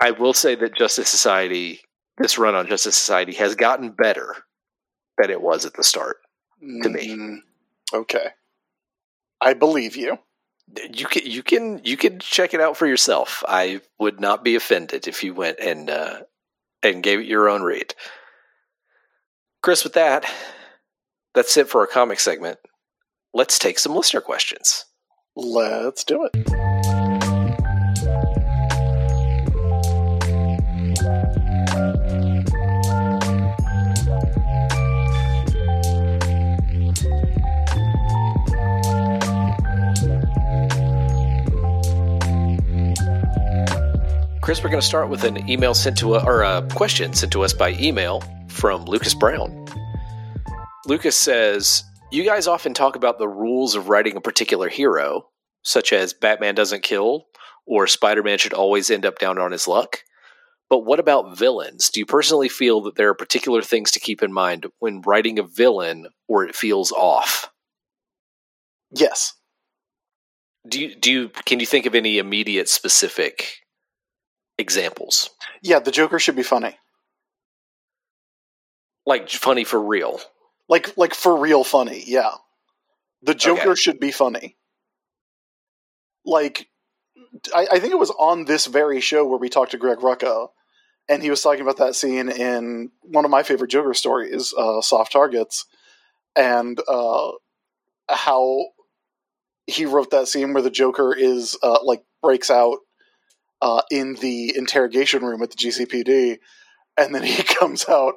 I 0.00 0.12
will 0.12 0.32
say 0.32 0.54
that 0.54 0.74
Justice 0.74 1.08
Society, 1.10 1.80
this 2.16 2.38
run 2.38 2.54
on 2.54 2.66
Justice 2.66 2.96
Society, 2.96 3.34
has 3.34 3.54
gotten 3.54 3.90
better 3.90 4.36
than 5.18 5.30
it 5.30 5.42
was 5.42 5.66
at 5.66 5.74
the 5.74 5.84
start. 5.84 6.16
to 6.82 6.88
me. 6.88 7.08
Mm, 7.08 7.36
Okay. 7.92 8.28
I 9.40 9.54
believe 9.54 9.96
you. 9.96 10.18
You 10.92 11.06
can 11.06 11.26
you 11.26 11.42
can 11.42 11.80
you 11.84 11.96
can 11.96 12.20
check 12.20 12.54
it 12.54 12.60
out 12.60 12.76
for 12.76 12.86
yourself. 12.86 13.42
I 13.48 13.80
would 13.98 14.20
not 14.20 14.44
be 14.44 14.54
offended 14.54 15.08
if 15.08 15.24
you 15.24 15.34
went 15.34 15.58
and 15.58 15.90
uh, 15.90 16.20
and 16.82 17.02
gave 17.02 17.20
it 17.20 17.26
your 17.26 17.48
own 17.48 17.62
read. 17.62 17.94
Chris, 19.62 19.84
with 19.84 19.94
that, 19.94 20.24
that's 21.34 21.56
it 21.56 21.68
for 21.68 21.80
our 21.80 21.86
comic 21.86 22.20
segment. 22.20 22.58
Let's 23.34 23.58
take 23.58 23.78
some 23.78 23.94
listener 23.94 24.20
questions. 24.20 24.84
Let's 25.36 26.04
do 26.04 26.28
it. 26.32 26.69
Chris, 44.50 44.64
we're 44.64 44.68
going 44.70 44.80
to 44.80 44.84
start 44.84 45.08
with 45.08 45.22
an 45.22 45.48
email 45.48 45.74
sent 45.74 45.96
to 45.96 46.14
us, 46.14 46.24
or 46.26 46.42
a 46.42 46.66
question 46.74 47.14
sent 47.14 47.30
to 47.30 47.44
us 47.44 47.52
by 47.52 47.70
email 47.74 48.20
from 48.48 48.84
Lucas 48.84 49.14
Brown. 49.14 49.64
Lucas 50.86 51.14
says, 51.14 51.84
You 52.10 52.24
guys 52.24 52.48
often 52.48 52.74
talk 52.74 52.96
about 52.96 53.20
the 53.20 53.28
rules 53.28 53.76
of 53.76 53.88
writing 53.88 54.16
a 54.16 54.20
particular 54.20 54.68
hero, 54.68 55.28
such 55.62 55.92
as 55.92 56.12
Batman 56.12 56.56
doesn't 56.56 56.82
kill 56.82 57.26
or 57.64 57.86
Spider 57.86 58.24
Man 58.24 58.38
should 58.38 58.52
always 58.52 58.90
end 58.90 59.06
up 59.06 59.20
down 59.20 59.38
on 59.38 59.52
his 59.52 59.68
luck. 59.68 59.98
But 60.68 60.80
what 60.80 60.98
about 60.98 61.38
villains? 61.38 61.88
Do 61.88 62.00
you 62.00 62.06
personally 62.06 62.48
feel 62.48 62.80
that 62.80 62.96
there 62.96 63.10
are 63.10 63.14
particular 63.14 63.62
things 63.62 63.92
to 63.92 64.00
keep 64.00 64.20
in 64.20 64.32
mind 64.32 64.66
when 64.80 65.02
writing 65.02 65.38
a 65.38 65.44
villain 65.44 66.08
or 66.26 66.42
it 66.42 66.56
feels 66.56 66.90
off? 66.90 67.52
Yes. 68.90 69.32
Do 70.68 70.80
you 70.80 70.96
do 70.96 71.12
you 71.12 71.28
can 71.44 71.60
you 71.60 71.66
think 71.66 71.86
of 71.86 71.94
any 71.94 72.18
immediate 72.18 72.68
specific 72.68 73.59
examples? 74.60 75.30
Yeah, 75.62 75.80
the 75.80 75.90
Joker 75.90 76.18
should 76.18 76.36
be 76.36 76.42
funny. 76.42 76.76
Like 79.06 79.28
funny 79.30 79.64
for 79.64 79.80
real. 79.80 80.20
Like 80.68 80.96
like 80.96 81.14
for 81.14 81.36
real 81.36 81.64
funny, 81.64 82.04
yeah. 82.06 82.32
The 83.22 83.34
Joker 83.34 83.70
Okay. 83.70 83.74
should 83.74 83.98
be 83.98 84.12
funny. 84.12 84.56
Like 86.24 86.68
I, 87.54 87.66
I 87.72 87.80
think 87.80 87.92
it 87.92 87.98
was 87.98 88.10
on 88.10 88.44
this 88.44 88.66
very 88.66 89.00
show 89.00 89.26
where 89.26 89.38
we 89.38 89.48
talked 89.48 89.72
to 89.72 89.78
Greg 89.78 89.98
Rucka, 89.98 90.48
and 91.08 91.22
he 91.22 91.30
was 91.30 91.42
talking 91.42 91.62
about 91.62 91.78
that 91.78 91.96
scene 91.96 92.28
in 92.28 92.90
one 93.02 93.24
of 93.24 93.30
my 93.30 93.42
favorite 93.42 93.70
Joker 93.70 93.94
stories, 93.94 94.54
uh, 94.56 94.80
Soft 94.80 95.12
Targets, 95.12 95.66
and 96.36 96.78
uh, 96.86 97.32
how 98.08 98.66
he 99.66 99.86
wrote 99.86 100.10
that 100.10 100.28
scene 100.28 100.52
where 100.52 100.62
the 100.62 100.70
Joker 100.70 101.14
is 101.14 101.56
uh, 101.62 101.78
like 101.82 102.04
breaks 102.22 102.50
out 102.50 102.78
uh, 103.62 103.82
in 103.90 104.14
the 104.14 104.56
interrogation 104.56 105.24
room 105.24 105.42
at 105.42 105.50
the 105.50 105.56
GCPD, 105.56 106.38
and 106.96 107.14
then 107.14 107.22
he 107.22 107.42
comes 107.60 107.88
out 107.88 108.14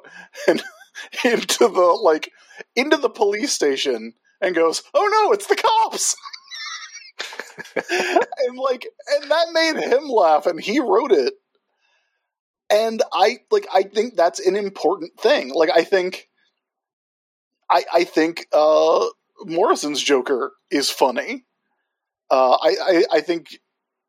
and 0.48 0.62
into 1.24 1.68
the 1.68 1.98
like 2.02 2.30
into 2.76 2.96
the 2.96 3.10
police 3.10 3.52
station 3.52 4.14
and 4.40 4.54
goes, 4.54 4.82
"Oh 4.94 5.08
no, 5.10 5.32
it's 5.32 5.46
the 5.46 5.56
cops!" 5.56 6.16
and 7.76 8.58
like, 8.58 8.86
and 9.08 9.30
that 9.30 9.46
made 9.52 9.82
him 9.82 10.08
laugh, 10.08 10.46
and 10.46 10.60
he 10.60 10.80
wrote 10.80 11.12
it. 11.12 11.34
And 12.70 13.02
I 13.12 13.38
like, 13.50 13.66
I 13.72 13.82
think 13.82 14.16
that's 14.16 14.40
an 14.44 14.56
important 14.56 15.18
thing. 15.20 15.52
Like, 15.54 15.70
I 15.74 15.84
think, 15.84 16.28
I 17.70 17.84
I 17.92 18.04
think 18.04 18.46
uh, 18.52 19.06
Morrison's 19.44 20.02
Joker 20.02 20.52
is 20.70 20.90
funny. 20.90 21.44
Uh, 22.30 22.52
I, 22.60 22.76
I 22.80 23.04
I 23.12 23.20
think 23.20 23.58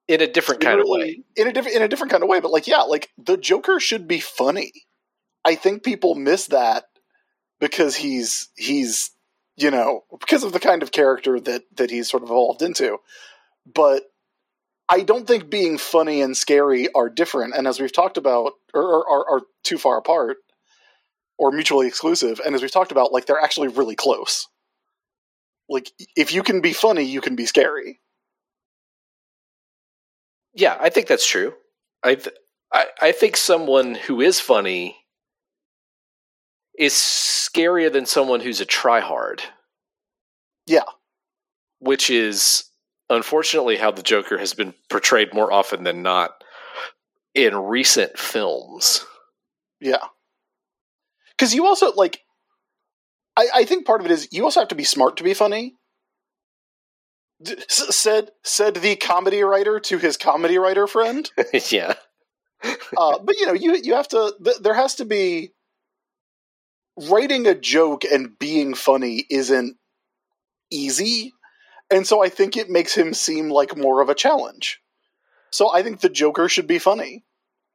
In 0.07 0.21
a 0.21 0.27
different 0.27 0.61
kind 0.61 0.79
of 0.79 0.87
way. 0.87 1.21
In 1.35 1.47
a 1.47 1.53
different 1.53 1.75
in 1.75 1.81
a 1.81 1.87
different 1.87 2.11
kind 2.11 2.23
of 2.23 2.29
way. 2.29 2.39
But 2.39 2.51
like, 2.51 2.67
yeah, 2.67 2.81
like 2.81 3.09
the 3.17 3.37
Joker 3.37 3.79
should 3.79 4.07
be 4.07 4.19
funny. 4.19 4.71
I 5.43 5.55
think 5.55 5.83
people 5.83 6.15
miss 6.15 6.47
that 6.47 6.85
because 7.59 7.95
he's 7.95 8.49
he's 8.55 9.11
you 9.57 9.71
know 9.71 10.03
because 10.19 10.43
of 10.43 10.53
the 10.53 10.59
kind 10.59 10.83
of 10.83 10.91
character 10.91 11.39
that 11.39 11.63
that 11.75 11.89
he's 11.89 12.09
sort 12.09 12.23
of 12.23 12.29
evolved 12.29 12.61
into. 12.61 12.97
But 13.65 14.03
I 14.87 15.01
don't 15.01 15.25
think 15.25 15.49
being 15.49 15.77
funny 15.77 16.21
and 16.21 16.37
scary 16.37 16.93
are 16.93 17.09
different. 17.09 17.55
And 17.55 17.67
as 17.67 17.79
we've 17.79 17.91
talked 17.91 18.17
about, 18.17 18.53
or, 18.73 19.09
are, 19.09 19.29
are 19.29 19.41
too 19.63 19.77
far 19.77 19.97
apart 19.97 20.37
or 21.37 21.51
mutually 21.51 21.87
exclusive. 21.87 22.39
And 22.45 22.55
as 22.55 22.61
we've 22.61 22.71
talked 22.71 22.91
about, 22.91 23.11
like 23.11 23.25
they're 23.25 23.39
actually 23.39 23.69
really 23.69 23.95
close. 23.95 24.47
Like 25.67 25.91
if 26.15 26.33
you 26.33 26.43
can 26.43 26.61
be 26.61 26.73
funny, 26.73 27.03
you 27.03 27.21
can 27.21 27.35
be 27.35 27.47
scary. 27.47 27.99
Yeah, 30.55 30.77
I 30.79 30.89
think 30.89 31.07
that's 31.07 31.27
true. 31.27 31.53
I 32.03 32.15
th- 32.15 32.35
I, 32.73 32.85
I 33.01 33.11
think 33.11 33.37
someone 33.37 33.95
who 33.95 34.21
is 34.21 34.39
funny 34.39 34.97
is 36.77 36.93
scarier 36.93 37.91
than 37.91 38.05
someone 38.05 38.39
who's 38.41 38.61
a 38.61 38.65
tryhard. 38.65 39.41
Yeah. 40.65 40.83
Which 41.79 42.09
is 42.09 42.65
unfortunately 43.09 43.77
how 43.77 43.91
the 43.91 44.03
Joker 44.03 44.37
has 44.37 44.53
been 44.53 44.73
portrayed 44.89 45.33
more 45.33 45.51
often 45.51 45.83
than 45.83 46.01
not 46.01 46.43
in 47.33 47.55
recent 47.55 48.17
films. 48.17 49.05
Yeah. 49.79 50.05
Because 51.37 51.53
you 51.53 51.65
also 51.65 51.91
like, 51.93 52.21
I, 53.37 53.47
I 53.55 53.65
think 53.65 53.85
part 53.85 53.99
of 54.01 54.05
it 54.05 54.11
is 54.11 54.27
you 54.31 54.43
also 54.43 54.61
have 54.61 54.69
to 54.69 54.75
be 54.75 54.83
smart 54.83 55.17
to 55.17 55.23
be 55.23 55.33
funny. 55.33 55.74
D- 57.45 57.55
said 57.69 58.31
said 58.43 58.75
the 58.75 58.95
comedy 58.95 59.43
writer 59.43 59.79
to 59.79 59.97
his 59.97 60.17
comedy 60.17 60.57
writer 60.57 60.87
friend. 60.87 61.29
yeah. 61.69 61.93
uh, 62.97 63.19
but 63.19 63.35
you 63.37 63.45
know, 63.45 63.53
you 63.53 63.75
you 63.75 63.93
have 63.93 64.07
to. 64.09 64.35
Th- 64.43 64.57
there 64.57 64.73
has 64.73 64.95
to 64.95 65.05
be 65.05 65.51
writing 67.09 67.45
a 67.45 67.55
joke 67.55 68.03
and 68.03 68.37
being 68.39 68.73
funny 68.73 69.25
isn't 69.29 69.77
easy, 70.71 71.33
and 71.91 72.07
so 72.07 72.23
I 72.23 72.29
think 72.29 72.57
it 72.57 72.69
makes 72.69 72.95
him 72.95 73.13
seem 73.13 73.49
like 73.49 73.77
more 73.77 74.01
of 74.01 74.09
a 74.09 74.15
challenge. 74.15 74.79
So 75.51 75.71
I 75.73 75.83
think 75.83 76.01
the 76.01 76.09
Joker 76.09 76.49
should 76.49 76.67
be 76.67 76.79
funny. 76.79 77.23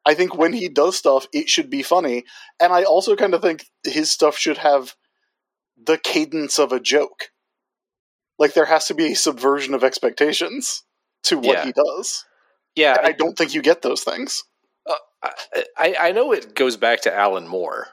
I 0.05 0.15
think 0.15 0.35
when 0.35 0.53
he 0.53 0.69
does 0.69 0.97
stuff, 0.97 1.27
it 1.33 1.49
should 1.49 1.71
be 1.71 1.83
funny, 1.83 2.25
and 2.59 2.73
I 2.73 2.83
also 2.83 3.15
kind 3.15 3.35
of 3.35 3.43
think 3.43 3.67
his 3.85 4.11
stuff 4.11 4.37
should 4.37 4.59
have 4.59 4.97
the 5.83 5.99
cadence 5.99 6.59
of 6.59 6.73
a 6.73 6.81
joke. 6.81 7.31
Like 8.41 8.55
there 8.55 8.65
has 8.65 8.87
to 8.87 8.95
be 8.95 9.13
a 9.13 9.15
subversion 9.17 9.75
of 9.75 9.85
expectations 9.85 10.83
to 11.25 11.37
what 11.37 11.47
Yeah. 11.59 11.65
he 11.67 11.73
does. 11.73 12.25
Yeah, 12.75 12.97
And 12.99 13.07
I 13.07 13.13
don't 13.13 13.37
think 13.39 13.55
you 13.55 13.63
get 13.63 13.83
those 13.83 14.03
things. 14.03 14.43
Uh, 14.89 14.95
I, 15.23 15.33
I 15.77 15.97
I 16.09 16.13
know 16.13 16.33
it 16.33 16.55
goes 16.57 16.77
back 16.77 17.03
to 17.03 17.15
Alan 17.15 17.47
Moore, 17.47 17.89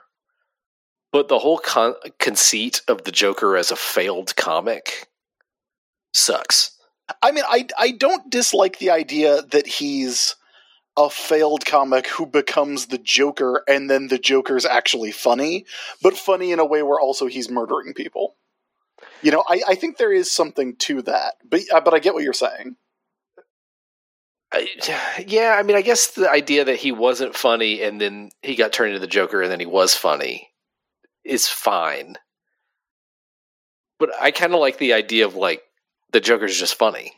but 1.12 1.28
the 1.28 1.40
whole 1.40 1.58
con- 1.60 1.96
conceit 2.20 2.82
of 2.88 3.04
the 3.04 3.12
Joker 3.12 3.58
as 3.58 3.70
a 3.72 3.76
failed 3.76 4.36
comic 4.36 5.08
sucks. 6.14 6.72
I 7.22 7.32
mean, 7.32 7.44
I 7.48 7.68
I 7.78 7.92
don't 7.92 8.30
dislike 8.32 8.80
the 8.80 8.92
idea 8.92 9.42
that 9.42 9.68
he's 9.68 10.36
a 10.98 11.10
failed 11.10 11.66
comic 11.66 12.08
who 12.08 12.26
becomes 12.26 12.88
the 12.88 12.98
Joker, 12.98 13.64
and 13.68 13.90
then 13.90 14.08
the 14.08 14.18
Joker's 14.18 14.66
actually 14.66 15.12
funny, 15.12 15.66
but 16.02 16.18
funny 16.18 16.52
in 16.52 16.60
a 16.60 16.66
way 16.66 16.82
where 16.84 17.00
also 17.00 17.28
he's 17.28 17.50
murdering 17.50 17.94
people. 17.94 18.36
You 19.22 19.32
know, 19.32 19.44
I, 19.48 19.62
I 19.70 19.76
think 19.76 19.98
there 19.98 20.14
is 20.14 20.32
something 20.32 20.76
to 20.78 21.02
that, 21.04 21.36
but 21.48 21.62
uh, 21.72 21.82
but 21.82 21.94
I 21.94 22.00
get 22.00 22.14
what 22.14 22.24
you're 22.24 22.34
saying. 22.34 22.76
I, 24.54 24.68
yeah, 25.28 25.56
I 25.60 25.64
mean, 25.64 25.76
I 25.76 25.82
guess 25.82 26.08
the 26.08 26.30
idea 26.30 26.64
that 26.66 26.78
he 26.78 26.92
wasn't 26.92 27.36
funny 27.36 27.82
and 27.82 28.00
then 28.00 28.30
he 28.42 28.56
got 28.56 28.72
turned 28.72 28.90
into 28.90 29.02
the 29.02 29.08
Joker 29.08 29.42
and 29.42 29.52
then 29.52 29.60
he 29.60 29.66
was 29.66 29.94
funny 29.94 30.50
is 31.26 31.48
fine. 31.48 32.16
But 34.00 34.12
I 34.20 34.32
kind 34.32 34.54
of 34.54 34.62
like 34.62 34.78
the 34.78 34.94
idea 34.94 35.26
of 35.26 35.36
like 35.36 35.64
the 36.14 36.22
Joker's 36.22 36.58
just 36.58 36.76
funny. 36.76 37.12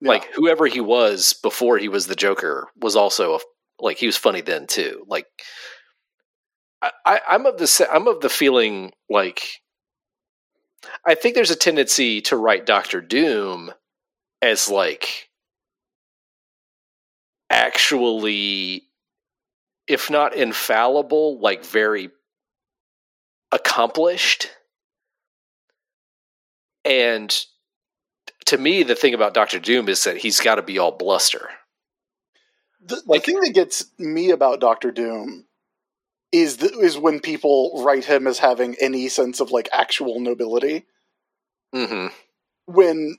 Yeah. 0.00 0.10
Like 0.10 0.26
whoever 0.34 0.66
he 0.66 0.80
was 0.80 1.32
before 1.34 1.78
he 1.78 1.88
was 1.88 2.06
the 2.06 2.16
Joker 2.16 2.68
was 2.76 2.96
also 2.96 3.36
a, 3.36 3.38
like 3.78 3.98
he 3.98 4.06
was 4.06 4.16
funny 4.16 4.40
then 4.40 4.66
too. 4.66 5.04
Like 5.06 5.26
I, 6.82 6.90
I, 7.04 7.20
I'm 7.28 7.46
of 7.46 7.58
the 7.58 7.88
I'm 7.92 8.08
of 8.08 8.20
the 8.20 8.28
feeling 8.28 8.92
like 9.08 9.60
I 11.04 11.14
think 11.14 11.34
there's 11.34 11.50
a 11.50 11.56
tendency 11.56 12.20
to 12.22 12.36
write 12.36 12.66
Doctor 12.66 13.00
Doom 13.00 13.72
as 14.42 14.68
like 14.68 15.30
actually 17.50 18.82
if 19.86 20.10
not 20.10 20.34
infallible 20.34 21.38
like 21.38 21.64
very 21.64 22.10
accomplished. 23.52 24.50
And 26.84 27.34
to 28.46 28.58
me 28.58 28.82
the 28.82 28.94
thing 28.94 29.14
about 29.14 29.34
Doctor 29.34 29.58
Doom 29.58 29.88
is 29.88 30.04
that 30.04 30.18
he's 30.18 30.40
got 30.40 30.56
to 30.56 30.62
be 30.62 30.78
all 30.78 30.92
bluster. 30.92 31.50
The, 32.84 32.96
the 32.96 33.02
like- 33.06 33.24
thing 33.24 33.40
that 33.40 33.54
gets 33.54 33.86
me 33.98 34.30
about 34.30 34.60
Doctor 34.60 34.90
Doom 34.90 35.45
is 36.40 36.58
the, 36.58 36.70
is 36.78 36.98
when 36.98 37.20
people 37.20 37.82
write 37.84 38.04
him 38.04 38.26
as 38.26 38.38
having 38.38 38.76
any 38.80 39.08
sense 39.08 39.40
of 39.40 39.50
like 39.50 39.68
actual 39.72 40.20
nobility. 40.20 40.86
mm-hmm. 41.74 42.08
when 42.66 43.18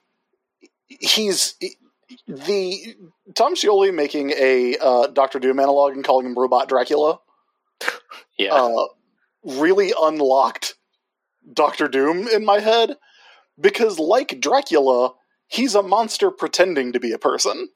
he's 0.87 1.55
the 2.27 2.95
Tom 3.35 3.55
Scioli 3.55 3.93
making 3.93 4.31
a 4.31 4.77
uh, 4.77 5.07
Doctor 5.07 5.39
Doom 5.39 5.59
analog 5.59 5.93
and 5.93 6.03
calling 6.03 6.25
him 6.25 6.35
Robot 6.35 6.69
Dracula 6.69 7.19
yeah 8.37 8.53
uh, 8.53 8.87
really 9.43 9.93
unlocked 9.99 10.75
Doctor 11.51 11.87
Doom 11.87 12.27
in 12.27 12.43
my 12.45 12.59
head 12.59 12.97
because, 13.59 13.99
like 13.99 14.39
Dracula, 14.39 15.13
he's 15.47 15.75
a 15.75 15.83
monster 15.83 16.31
pretending 16.31 16.93
to 16.93 16.99
be 16.99 17.11
a 17.11 17.17
person. 17.17 17.69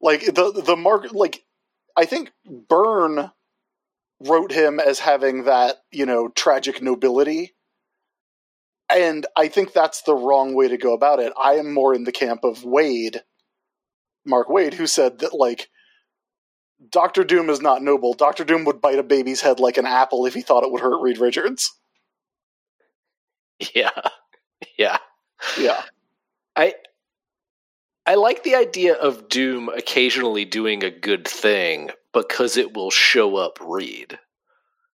Like 0.00 0.24
the 0.24 0.62
the 0.64 0.76
mark, 0.76 1.12
like 1.12 1.44
I 2.00 2.06
think 2.06 2.32
Byrne 2.46 3.30
wrote 4.20 4.52
him 4.52 4.80
as 4.80 5.00
having 5.00 5.44
that 5.44 5.76
you 5.92 6.06
know 6.06 6.28
tragic 6.28 6.80
nobility 6.82 7.52
and 8.88 9.26
I 9.36 9.48
think 9.48 9.72
that's 9.72 10.02
the 10.02 10.14
wrong 10.14 10.54
way 10.54 10.68
to 10.68 10.76
go 10.76 10.94
about 10.94 11.20
it. 11.20 11.32
I 11.40 11.54
am 11.54 11.72
more 11.72 11.94
in 11.94 12.04
the 12.04 12.12
camp 12.12 12.42
of 12.42 12.64
Waid, 12.64 13.20
Mark 14.24 14.48
Waid, 14.48 14.74
who 14.74 14.86
said 14.86 15.20
that 15.20 15.34
like 15.34 15.68
Doctor 16.90 17.22
Doom 17.24 17.50
is 17.50 17.60
not 17.60 17.82
noble. 17.82 18.14
Doctor 18.14 18.44
Doom 18.44 18.64
would 18.64 18.80
bite 18.80 18.98
a 18.98 19.02
baby's 19.02 19.42
head 19.42 19.60
like 19.60 19.76
an 19.76 19.86
apple 19.86 20.26
if 20.26 20.34
he 20.34 20.40
thought 20.40 20.64
it 20.64 20.72
would 20.72 20.80
hurt 20.80 21.02
Reed 21.02 21.18
Richards. 21.18 21.72
Yeah. 23.74 23.90
Yeah. 24.78 24.98
Yeah. 25.58 25.82
I 26.56 26.74
I 28.10 28.14
like 28.14 28.42
the 28.42 28.56
idea 28.56 28.94
of 28.94 29.28
Doom 29.28 29.68
occasionally 29.68 30.44
doing 30.44 30.82
a 30.82 30.90
good 30.90 31.28
thing 31.28 31.90
because 32.12 32.56
it 32.56 32.74
will 32.74 32.90
show 32.90 33.36
up 33.36 33.56
Reed. 33.60 34.18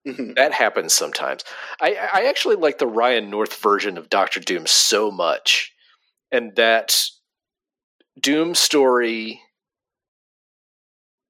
Mhm. 0.09 0.35
That 0.37 0.55
happens 0.55 0.95
sometimes. 0.95 1.45
I, 1.79 2.09
I 2.11 2.25
actually 2.31 2.57
like 2.57 2.79
the 2.79 2.87
Ryan 2.87 3.29
North 3.29 3.55
version 3.61 3.99
of 3.99 4.09
Doctor 4.09 4.41
Doom 4.41 4.67
so 4.67 5.11
much, 5.11 5.75
and 6.31 6.57
that 6.57 7.05
Doom 8.19 8.55
story 8.55 9.43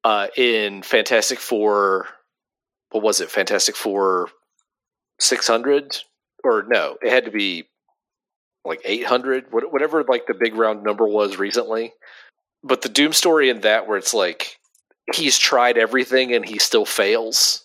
uh, 0.05 0.29
in 0.37 0.83
Fantastic 0.83 1.41
Four. 1.41 2.07
What 2.93 3.03
was 3.03 3.21
it? 3.21 3.29
Fantastic 3.29 3.75
Four 3.75 4.29
six 5.19 5.49
hundred 5.49 5.97
or 6.45 6.63
no? 6.63 6.97
It 7.03 7.11
had 7.11 7.25
to 7.25 7.33
be 7.33 7.65
like 8.65 8.81
eight 8.85 9.07
hundred, 9.07 9.47
whatever. 9.51 10.05
Like 10.05 10.27
the 10.27 10.35
big 10.35 10.55
round 10.55 10.83
number 10.83 11.07
was 11.07 11.37
recently. 11.37 11.93
But 12.65 12.83
the 12.83 12.89
Doom 12.89 13.13
story 13.13 13.49
in 13.49 13.63
that, 13.63 13.89
where 13.89 13.99
it's 13.99 14.15
like 14.15 14.59
he's 15.15 15.39
tried 15.39 15.77
everything 15.77 16.33
and 16.33 16.49
he 16.49 16.59
still 16.59 16.85
fails 16.85 17.65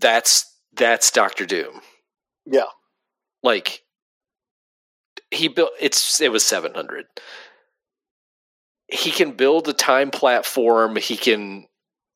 that's 0.00 0.52
that's 0.74 1.10
Doctor 1.10 1.46
Doom. 1.46 1.80
Yeah. 2.44 2.66
Like 3.42 3.82
he 5.30 5.48
built 5.48 5.70
it's 5.80 6.20
it 6.20 6.32
was 6.32 6.44
700. 6.44 7.06
He 8.88 9.10
can 9.10 9.32
build 9.32 9.68
a 9.68 9.72
time 9.72 10.10
platform, 10.10 10.96
he 10.96 11.16
can 11.16 11.66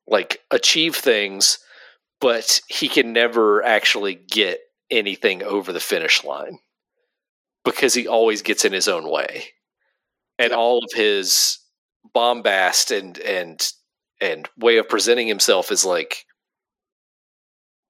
like 0.07 0.41
achieve 0.51 0.95
things, 0.95 1.59
but 2.21 2.61
he 2.69 2.89
can 2.89 3.13
never 3.13 3.63
actually 3.63 4.15
get 4.15 4.61
anything 4.91 5.43
over 5.43 5.73
the 5.73 5.81
finish 5.81 6.25
line 6.25 6.59
because 7.65 7.95
he 7.95 8.07
always 8.07 8.43
gets 8.43 8.65
in 8.65 8.73
his 8.73 8.89
own 8.89 9.09
way. 9.09 9.45
And 10.39 10.53
all 10.53 10.79
of 10.79 10.91
his 10.95 11.59
bombast 12.15 12.91
and 12.91 13.19
and 13.19 13.61
and 14.21 14.49
way 14.57 14.79
of 14.79 14.89
presenting 14.89 15.29
himself 15.29 15.71
is 15.71 15.85
like 15.85 16.25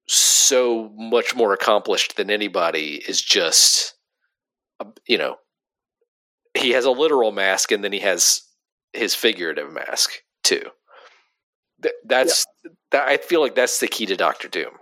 so 0.08 0.90
much 0.96 1.36
more 1.36 1.52
accomplished 1.52 2.16
than 2.16 2.30
anybody 2.30 2.96
is 3.06 3.22
just 3.22 3.94
uh, 4.80 4.86
you 5.06 5.16
know 5.16 5.36
he 6.54 6.70
has 6.70 6.84
a 6.84 6.90
literal 6.90 7.30
mask 7.30 7.70
and 7.70 7.84
then 7.84 7.92
he 7.92 8.00
has 8.00 8.42
his 8.92 9.14
figurative 9.14 9.72
mask 9.72 10.10
too. 10.42 10.62
Th- 11.82 11.94
that's 12.04 12.44
that 12.90 13.08
i 13.08 13.16
feel 13.16 13.40
like 13.40 13.54
that's 13.54 13.80
the 13.80 13.88
key 13.88 14.06
to 14.06 14.16
dr 14.16 14.48
doom. 14.48 14.72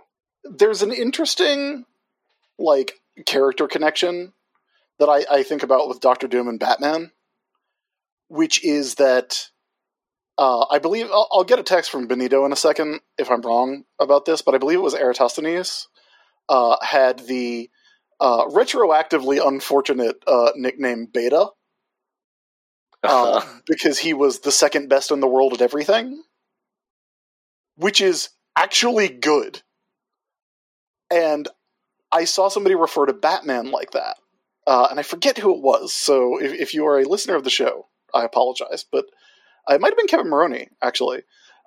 There's 0.43 0.81
an 0.81 0.91
interesting, 0.91 1.85
like, 2.59 2.93
character 3.25 3.67
connection 3.67 4.33
that 4.99 5.09
I, 5.09 5.25
I 5.31 5.43
think 5.43 5.63
about 5.63 5.87
with 5.87 6.01
Doctor 6.01 6.27
Doom 6.27 6.47
and 6.47 6.59
Batman, 6.59 7.11
which 8.27 8.63
is 8.63 8.95
that 8.95 9.49
uh, 10.37 10.65
I 10.69 10.79
believe 10.79 11.07
I'll, 11.11 11.27
I'll 11.31 11.43
get 11.43 11.59
a 11.59 11.63
text 11.63 11.89
from 11.91 12.07
Benito 12.07 12.45
in 12.45 12.53
a 12.53 12.57
second 12.57 13.01
if 13.17 13.31
I'm 13.31 13.41
wrong 13.41 13.83
about 13.99 14.25
this, 14.25 14.41
but 14.41 14.55
I 14.55 14.57
believe 14.57 14.79
it 14.79 14.83
was 14.83 14.93
Eratosthenes 14.93 15.87
uh, 16.47 16.77
had 16.81 17.19
the 17.19 17.69
uh, 18.19 18.45
retroactively 18.45 19.45
unfortunate 19.45 20.23
uh, 20.27 20.51
nickname 20.55 21.07
Beta 21.11 21.47
uh, 23.03 23.41
because 23.65 23.99
he 23.99 24.13
was 24.13 24.39
the 24.39 24.51
second 24.51 24.89
best 24.89 25.11
in 25.11 25.19
the 25.19 25.27
world 25.27 25.53
at 25.53 25.61
everything, 25.61 26.23
which 27.75 28.01
is 28.01 28.29
actually 28.55 29.07
good. 29.07 29.61
And 31.11 31.47
I 32.11 32.25
saw 32.25 32.47
somebody 32.49 32.75
refer 32.75 33.05
to 33.05 33.13
Batman 33.13 33.71
like 33.71 33.91
that, 33.91 34.17
uh, 34.67 34.87
and 34.89 34.99
I 34.99 35.03
forget 35.03 35.37
who 35.37 35.55
it 35.55 35.61
was. 35.61 35.93
So 35.93 36.41
if, 36.41 36.53
if 36.53 36.73
you 36.73 36.85
are 36.87 36.99
a 36.99 37.07
listener 37.07 37.35
of 37.35 37.43
the 37.43 37.49
show, 37.49 37.87
I 38.13 38.23
apologize, 38.23 38.85
but 38.89 39.05
it 39.69 39.81
might 39.81 39.89
have 39.89 39.97
been 39.97 40.07
Kevin 40.07 40.29
Maroney 40.29 40.69
actually. 40.81 41.23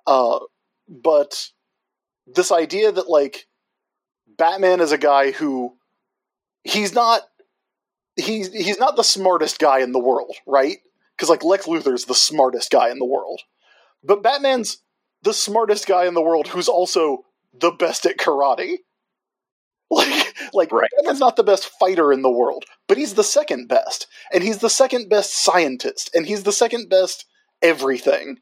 Uh, 0.06 0.40
but 0.88 1.48
this 2.26 2.52
idea 2.52 2.90
that 2.92 3.08
like 3.08 3.46
Batman 4.26 4.80
is 4.80 4.92
a 4.92 4.98
guy 4.98 5.30
who 5.30 5.76
he's 6.64 6.94
not 6.94 7.22
he's 8.16 8.52
he's 8.52 8.78
not 8.78 8.96
the 8.96 9.04
smartest 9.04 9.58
guy 9.58 9.80
in 9.80 9.92
the 9.92 9.98
world, 9.98 10.36
right? 10.46 10.78
Because 11.16 11.28
like 11.28 11.44
Lex 11.44 11.66
Luthor's 11.66 12.06
the 12.06 12.14
smartest 12.14 12.70
guy 12.70 12.90
in 12.90 12.98
the 12.98 13.04
world, 13.04 13.40
but 14.02 14.22
Batman's 14.22 14.78
the 15.22 15.34
smartest 15.34 15.86
guy 15.86 16.06
in 16.06 16.14
the 16.14 16.22
world 16.22 16.48
who's 16.48 16.68
also 16.68 17.24
the 17.52 17.70
best 17.70 18.06
at 18.06 18.18
karate. 18.18 18.78
Like, 19.90 20.21
like 20.52 20.72
Right. 20.72 20.88
Batman's 20.96 21.20
not 21.20 21.36
the 21.36 21.44
best 21.44 21.70
fighter 21.78 22.12
in 22.12 22.22
the 22.22 22.30
world, 22.30 22.64
but 22.88 22.98
he's 22.98 23.14
the 23.14 23.24
second 23.24 23.68
best, 23.68 24.06
and 24.32 24.42
he's 24.42 24.58
the 24.58 24.70
second 24.70 25.08
best 25.08 25.34
scientist, 25.34 26.10
and 26.14 26.26
he's 26.26 26.42
the 26.44 26.52
second 26.52 26.88
best 26.88 27.24
everything. 27.60 28.38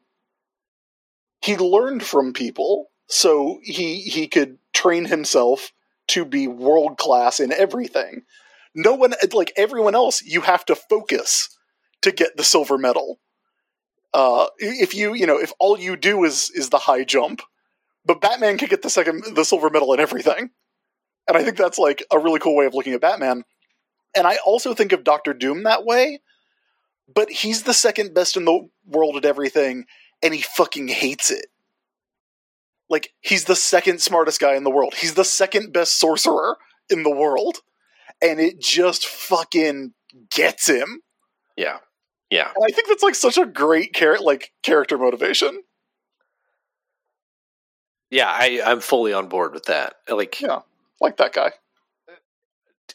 He 1.41 1.57
learned 1.57 2.03
from 2.03 2.33
people, 2.33 2.91
so 3.07 3.59
he 3.63 4.01
he 4.01 4.27
could 4.27 4.57
train 4.73 5.05
himself 5.05 5.71
to 6.07 6.25
be 6.25 6.47
world 6.47 6.97
class 6.97 7.39
in 7.39 7.51
everything. 7.51 8.23
No 8.73 8.93
one, 8.93 9.13
like 9.33 9.51
everyone 9.57 9.95
else, 9.95 10.21
you 10.21 10.41
have 10.41 10.65
to 10.65 10.75
focus 10.75 11.49
to 12.01 12.11
get 12.11 12.37
the 12.37 12.43
silver 12.43 12.77
medal. 12.77 13.19
Uh, 14.13 14.47
if 14.57 14.93
you, 14.93 15.13
you 15.13 15.25
know, 15.25 15.39
if 15.39 15.53
all 15.59 15.79
you 15.79 15.95
do 15.95 16.23
is 16.23 16.49
is 16.53 16.69
the 16.69 16.77
high 16.77 17.03
jump, 17.03 17.41
but 18.05 18.21
Batman 18.21 18.57
can 18.57 18.67
get 18.67 18.81
the 18.81 18.89
second, 18.89 19.35
the 19.35 19.45
silver 19.45 19.69
medal 19.69 19.93
in 19.93 19.99
everything, 19.99 20.49
and 21.27 21.37
I 21.37 21.43
think 21.43 21.57
that's 21.57 21.77
like 21.77 22.03
a 22.11 22.19
really 22.19 22.39
cool 22.39 22.55
way 22.55 22.65
of 22.65 22.73
looking 22.73 22.93
at 22.93 23.01
Batman. 23.01 23.43
And 24.15 24.27
I 24.27 24.37
also 24.45 24.73
think 24.73 24.91
of 24.91 25.03
Doctor 25.03 25.33
Doom 25.33 25.63
that 25.63 25.85
way, 25.85 26.19
but 27.13 27.29
he's 27.29 27.63
the 27.63 27.73
second 27.73 28.13
best 28.13 28.35
in 28.35 28.45
the 28.45 28.67
world 28.85 29.15
at 29.15 29.25
everything, 29.25 29.85
and 30.21 30.33
he 30.33 30.41
fucking 30.41 30.89
hates 30.89 31.31
it. 31.31 31.45
Like 32.89 33.13
he's 33.21 33.45
the 33.45 33.55
second 33.55 34.01
smartest 34.01 34.41
guy 34.41 34.55
in 34.55 34.63
the 34.65 34.69
world. 34.71 34.95
He's 34.95 35.13
the 35.13 35.23
second 35.23 35.71
best 35.71 35.97
sorcerer 35.97 36.57
in 36.89 37.03
the 37.03 37.09
world, 37.15 37.59
and 38.21 38.39
it 38.39 38.59
just 38.59 39.05
fucking 39.05 39.93
gets 40.29 40.67
him. 40.67 41.01
yeah 41.55 41.77
yeah 42.29 42.51
And 42.53 42.65
I 42.67 42.71
think 42.73 42.89
that's 42.89 43.03
like 43.03 43.15
such 43.15 43.37
a 43.37 43.45
great 43.45 43.93
char- 43.93 44.19
like 44.19 44.51
character 44.61 44.97
motivation. 44.97 45.61
yeah 48.09 48.27
I, 48.29 48.61
i'm 48.65 48.81
fully 48.81 49.13
on 49.13 49.29
board 49.29 49.53
with 49.53 49.65
that 49.65 49.95
like 50.09 50.41
Yeah, 50.41 50.59
like 51.01 51.17
that 51.17 51.33
guy. 51.33 51.51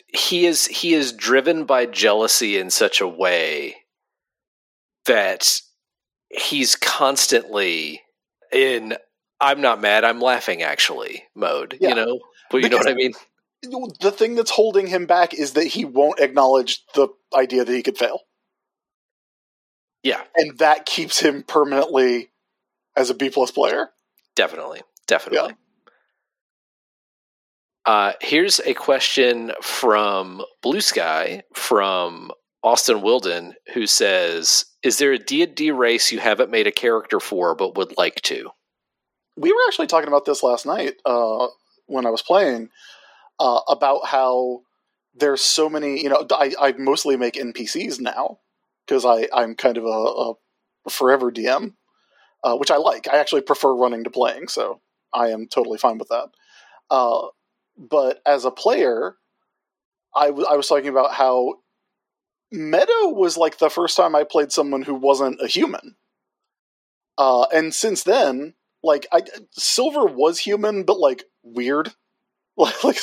he 0.08 0.46
is 0.46 0.66
he 0.66 0.94
is 0.94 1.12
driven 1.12 1.64
by 1.64 1.84
jealousy 1.86 2.56
in 2.56 2.70
such 2.70 3.00
a 3.00 3.08
way 3.08 3.76
that 5.06 5.60
he's 6.30 6.74
constantly 6.76 8.02
in 8.52 8.96
I'm 9.40 9.60
not 9.60 9.80
mad, 9.80 10.04
I'm 10.04 10.20
laughing 10.20 10.62
actually 10.62 11.24
mode, 11.34 11.76
Yeah. 11.80 11.90
you 11.90 11.94
know? 11.96 12.20
But 12.50 12.62
you 12.62 12.68
know 12.70 12.78
what 12.78 12.88
I 12.88 12.94
mean? 12.94 13.12
The 14.00 14.12
thing 14.12 14.34
that's 14.36 14.50
holding 14.50 14.86
him 14.86 15.06
back 15.06 15.34
is 15.34 15.52
that 15.54 15.64
he 15.64 15.84
won't 15.84 16.20
acknowledge 16.20 16.84
the 16.94 17.08
idea 17.36 17.64
that 17.64 17.72
he 17.72 17.82
could 17.82 17.98
fail, 17.98 18.20
Yeah, 20.02 20.22
and 20.36 20.56
that 20.58 20.86
keeps 20.86 21.18
him 21.20 21.42
permanently 21.42 22.30
as 22.96 23.10
a 23.10 23.14
B 23.14 23.28
plus 23.30 23.50
player. 23.50 23.90
definitely. 24.36 24.82
Definitely. 25.06 25.54
Uh, 27.86 28.12
here's 28.20 28.60
a 28.60 28.74
question 28.74 29.52
from 29.62 30.42
Bluesky 30.64 31.42
from 31.54 32.32
Austin 32.62 33.00
Wilden 33.00 33.54
who 33.74 33.86
says, 33.86 34.64
"Is 34.82 34.98
there 34.98 35.12
a 35.12 35.18
D&D 35.18 35.70
race 35.70 36.10
you 36.10 36.18
haven't 36.18 36.50
made 36.50 36.66
a 36.66 36.72
character 36.72 37.20
for 37.20 37.54
but 37.54 37.76
would 37.76 37.96
like 37.96 38.20
to?" 38.22 38.50
we 39.36 39.52
were 39.52 39.60
actually 39.68 39.86
talking 39.86 40.08
about 40.08 40.24
this 40.24 40.42
last 40.42 40.66
night 40.66 40.94
uh, 41.04 41.46
when 41.86 42.06
I 42.06 42.10
was 42.10 42.22
playing 42.22 42.70
uh, 43.38 43.60
about 43.68 44.06
how 44.06 44.62
there's 45.14 45.42
so 45.42 45.68
many. 45.68 46.02
You 46.02 46.08
know, 46.08 46.26
I, 46.30 46.52
I 46.60 46.72
mostly 46.72 47.16
make 47.16 47.34
NPCs 47.34 48.00
now 48.00 48.38
because 48.86 49.04
I 49.04 49.28
I'm 49.32 49.54
kind 49.54 49.76
of 49.76 49.84
a, 49.84 49.88
a 49.88 50.90
forever 50.90 51.30
DM, 51.30 51.74
uh, 52.42 52.56
which 52.56 52.70
I 52.70 52.76
like. 52.76 53.08
I 53.08 53.18
actually 53.18 53.42
prefer 53.42 53.74
running 53.74 54.04
to 54.04 54.10
playing, 54.10 54.48
so 54.48 54.80
I 55.12 55.28
am 55.28 55.46
totally 55.48 55.78
fine 55.78 55.98
with 55.98 56.08
that. 56.08 56.28
Uh, 56.90 57.28
but 57.76 58.20
as 58.26 58.44
a 58.44 58.50
player, 58.50 59.16
I, 60.14 60.26
w- 60.26 60.46
I 60.48 60.56
was 60.56 60.68
talking 60.68 60.88
about 60.88 61.12
how 61.12 61.56
Meadow 62.52 63.08
was 63.08 63.36
like 63.36 63.58
the 63.58 63.70
first 63.70 63.96
time 63.96 64.14
I 64.14 64.24
played 64.24 64.52
someone 64.52 64.82
who 64.82 64.94
wasn't 64.94 65.40
a 65.42 65.46
human. 65.46 65.96
Uh, 67.18 67.46
and 67.52 67.74
since 67.74 68.02
then, 68.02 68.54
like 68.82 69.06
I 69.12 69.22
Silver 69.52 70.04
was 70.04 70.38
human, 70.38 70.84
but 70.84 70.98
like 70.98 71.24
weird. 71.42 71.92
Like, 72.58 72.82
like 72.84 72.98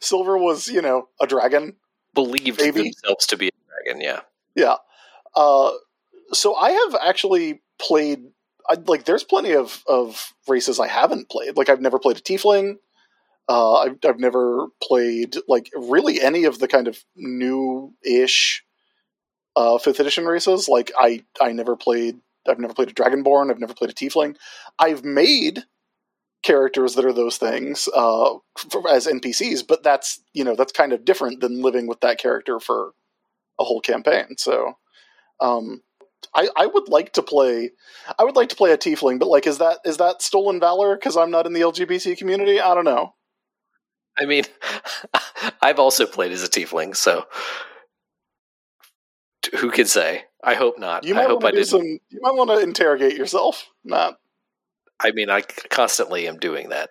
Silver 0.00 0.36
was, 0.36 0.66
you 0.66 0.82
know, 0.82 1.06
a 1.20 1.28
dragon. 1.28 1.76
Believed 2.12 2.60
Maybe. 2.60 2.82
themselves 2.82 3.24
to 3.28 3.36
be 3.36 3.46
a 3.46 3.84
dragon, 3.84 4.00
yeah. 4.00 4.22
Yeah. 4.56 4.78
Uh, 5.36 5.70
so 6.32 6.56
I 6.56 6.72
have 6.72 6.96
actually 7.00 7.62
played 7.78 8.24
I, 8.68 8.74
like 8.86 9.04
there's 9.04 9.22
plenty 9.22 9.54
of 9.54 9.84
of 9.86 10.32
races 10.48 10.80
I 10.80 10.88
haven't 10.88 11.28
played. 11.28 11.56
Like 11.56 11.68
I've 11.68 11.80
never 11.80 11.98
played 11.98 12.16
a 12.16 12.20
tiefling. 12.20 12.78
Uh, 13.48 13.74
I've 13.74 13.98
I've 14.04 14.18
never 14.18 14.68
played 14.82 15.36
like 15.46 15.70
really 15.74 16.20
any 16.20 16.44
of 16.44 16.58
the 16.58 16.68
kind 16.68 16.88
of 16.88 17.04
new 17.14 17.94
ish 18.04 18.64
uh, 19.54 19.78
fifth 19.78 20.00
edition 20.00 20.26
races. 20.26 20.68
Like 20.68 20.90
I 20.98 21.24
I 21.40 21.52
never 21.52 21.76
played. 21.76 22.18
I've 22.48 22.58
never 22.58 22.74
played 22.74 22.90
a 22.90 22.94
dragonborn. 22.94 23.50
I've 23.50 23.58
never 23.58 23.74
played 23.74 23.90
a 23.90 23.94
tiefling. 23.94 24.36
I've 24.78 25.04
made 25.04 25.64
characters 26.42 26.94
that 26.94 27.04
are 27.04 27.12
those 27.12 27.38
things 27.38 27.88
uh, 27.94 28.34
for, 28.70 28.88
as 28.88 29.06
NPCs, 29.06 29.66
but 29.66 29.82
that's 29.82 30.22
you 30.32 30.44
know 30.44 30.54
that's 30.54 30.72
kind 30.72 30.92
of 30.92 31.04
different 31.04 31.40
than 31.40 31.62
living 31.62 31.86
with 31.86 32.00
that 32.00 32.18
character 32.18 32.60
for 32.60 32.92
a 33.58 33.64
whole 33.64 33.80
campaign. 33.80 34.36
So, 34.38 34.74
um, 35.40 35.82
I 36.34 36.48
I 36.56 36.66
would 36.66 36.88
like 36.88 37.12
to 37.14 37.22
play, 37.22 37.72
I 38.18 38.24
would 38.24 38.36
like 38.36 38.50
to 38.50 38.56
play 38.56 38.72
a 38.72 38.78
tiefling, 38.78 39.18
but 39.18 39.28
like, 39.28 39.46
is 39.46 39.58
that 39.58 39.78
is 39.84 39.96
that 39.96 40.22
stolen 40.22 40.60
valor 40.60 40.96
because 40.96 41.16
I'm 41.16 41.30
not 41.30 41.46
in 41.46 41.52
the 41.52 41.62
LGBT 41.62 42.16
community? 42.16 42.60
I 42.60 42.74
don't 42.74 42.84
know. 42.84 43.14
I 44.18 44.24
mean, 44.26 44.44
I've 45.62 45.78
also 45.78 46.06
played 46.06 46.32
as 46.32 46.42
a 46.42 46.48
tiefling, 46.48 46.96
so 46.96 47.26
who 49.58 49.70
can 49.70 49.86
say? 49.86 50.24
I 50.42 50.54
hope 50.54 50.78
not. 50.78 51.04
You 51.04 51.14
I 51.14 51.18
might 51.18 51.26
hope 51.28 51.42
want 51.42 51.46
I 51.46 51.50
to 51.50 51.56
didn't. 51.56 51.68
some. 51.68 51.82
You 51.82 52.20
might 52.22 52.34
want 52.34 52.50
to 52.50 52.58
interrogate 52.60 53.16
yourself. 53.16 53.66
Not. 53.84 54.18
I 55.00 55.10
mean, 55.12 55.28
I 55.30 55.42
constantly 55.42 56.26
am 56.28 56.38
doing 56.38 56.70
that. 56.70 56.90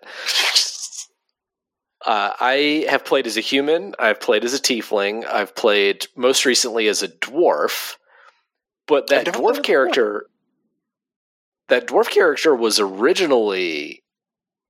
Uh, 2.05 2.33
I 2.39 2.85
have 2.89 3.03
played 3.03 3.25
as 3.25 3.37
a 3.37 3.41
human. 3.41 3.95
I've 3.97 4.19
played 4.19 4.45
as 4.45 4.53
a 4.53 4.59
tiefling. 4.61 5.25
I've 5.25 5.55
played 5.55 6.05
most 6.15 6.45
recently 6.45 6.87
as 6.87 7.01
a 7.01 7.07
dwarf. 7.07 7.95
But 8.87 9.07
that 9.09 9.25
I've 9.25 9.25
never 9.25 9.39
played 9.39 9.55
dwarf 9.55 9.59
as 9.59 9.59
a 9.59 9.61
dwarf. 9.61 9.63
character, 9.63 10.25
that 11.69 11.87
dwarf 11.87 12.09
character 12.09 12.55
was 12.55 12.79
originally 12.79 14.03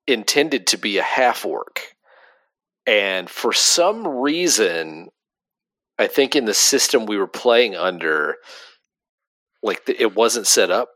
intended 0.08 0.68
to 0.68 0.78
be 0.78 0.98
a 0.98 1.04
half 1.04 1.46
orc, 1.46 1.95
and 2.86 3.30
for 3.30 3.54
some 3.54 4.08
reason, 4.08 5.10
I 5.98 6.08
think 6.08 6.36
in 6.36 6.46
the 6.46 6.54
system 6.54 7.06
we 7.06 7.18
were 7.18 7.28
playing 7.28 7.76
under, 7.76 8.36
like 9.64 9.82
it 9.88 10.16
wasn't 10.16 10.48
set 10.48 10.72
up 10.72 10.90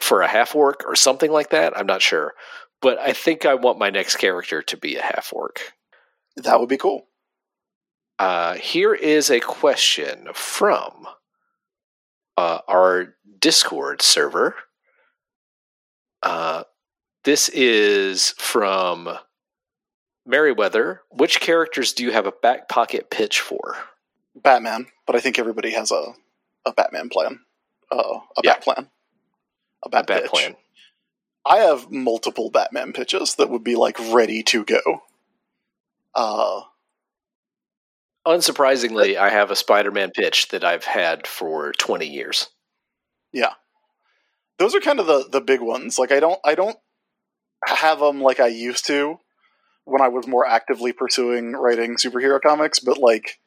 for 0.00 0.22
a 0.22 0.28
half 0.28 0.54
orc 0.54 0.84
or 0.86 0.94
something 0.94 1.30
like 1.30 1.50
that. 1.50 1.76
I'm 1.76 1.86
not 1.86 2.02
sure, 2.02 2.34
but 2.80 2.98
I 2.98 3.12
think 3.12 3.44
I 3.44 3.54
want 3.54 3.78
my 3.78 3.90
next 3.90 4.16
character 4.16 4.62
to 4.62 4.76
be 4.76 4.96
a 4.96 5.02
half 5.02 5.32
orc. 5.32 5.72
That 6.36 6.60
would 6.60 6.68
be 6.68 6.76
cool. 6.76 7.06
Uh, 8.18 8.54
here 8.54 8.94
is 8.94 9.30
a 9.30 9.40
question 9.40 10.28
from 10.34 11.06
uh, 12.36 12.60
our 12.68 13.14
Discord 13.40 14.02
server. 14.02 14.54
Uh, 16.22 16.64
this 17.24 17.48
is 17.48 18.34
from 18.38 19.08
Merriweather. 20.28 21.02
Which 21.10 21.40
characters 21.40 21.92
do 21.92 22.04
you 22.04 22.12
have 22.12 22.26
a 22.26 22.32
back 22.32 22.68
pocket 22.68 23.10
pitch 23.10 23.40
for? 23.40 23.76
Batman, 24.36 24.86
but 25.06 25.16
I 25.16 25.20
think 25.20 25.38
everybody 25.38 25.70
has 25.72 25.90
a 25.90 26.12
a 26.66 26.72
Batman 26.72 27.08
plan. 27.08 27.40
Uh, 27.90 28.20
a 28.36 28.40
Yeah. 28.44 28.52
bat 28.54 28.62
plan. 28.62 28.90
A 29.82 29.86
A 29.86 29.88
bat, 29.88 30.06
bat 30.06 30.22
pitch. 30.22 30.30
plan. 30.30 30.56
I 31.46 31.58
have 31.58 31.90
multiple 31.90 32.50
Batman 32.50 32.92
pitches 32.92 33.36
that 33.36 33.48
would 33.48 33.64
be 33.64 33.74
like 33.74 33.98
ready 34.12 34.42
to 34.44 34.64
go. 34.64 35.02
Uh, 36.14 36.62
Unsurprisingly, 38.26 39.16
I 39.16 39.30
have 39.30 39.50
a 39.50 39.56
Spider-Man 39.56 40.10
pitch 40.10 40.48
that 40.48 40.62
I've 40.64 40.84
had 40.84 41.26
for 41.26 41.72
20 41.72 42.06
years. 42.06 42.48
yeah, 43.32 43.54
those 44.58 44.74
are 44.74 44.80
kind 44.80 45.00
of 45.00 45.06
the 45.06 45.26
the 45.30 45.40
big 45.40 45.60
ones. 45.62 45.98
Like 45.98 46.12
I 46.12 46.20
don't 46.20 46.38
I 46.44 46.54
don't 46.54 46.76
have 47.66 48.00
them 48.00 48.20
like 48.20 48.40
I 48.40 48.48
used 48.48 48.86
to 48.88 49.18
when 49.88 50.02
I 50.02 50.08
was 50.08 50.26
more 50.26 50.46
actively 50.46 50.92
pursuing 50.92 51.52
writing 51.52 51.96
superhero 51.96 52.40
comics, 52.40 52.78
but 52.78 52.98
like 52.98 53.38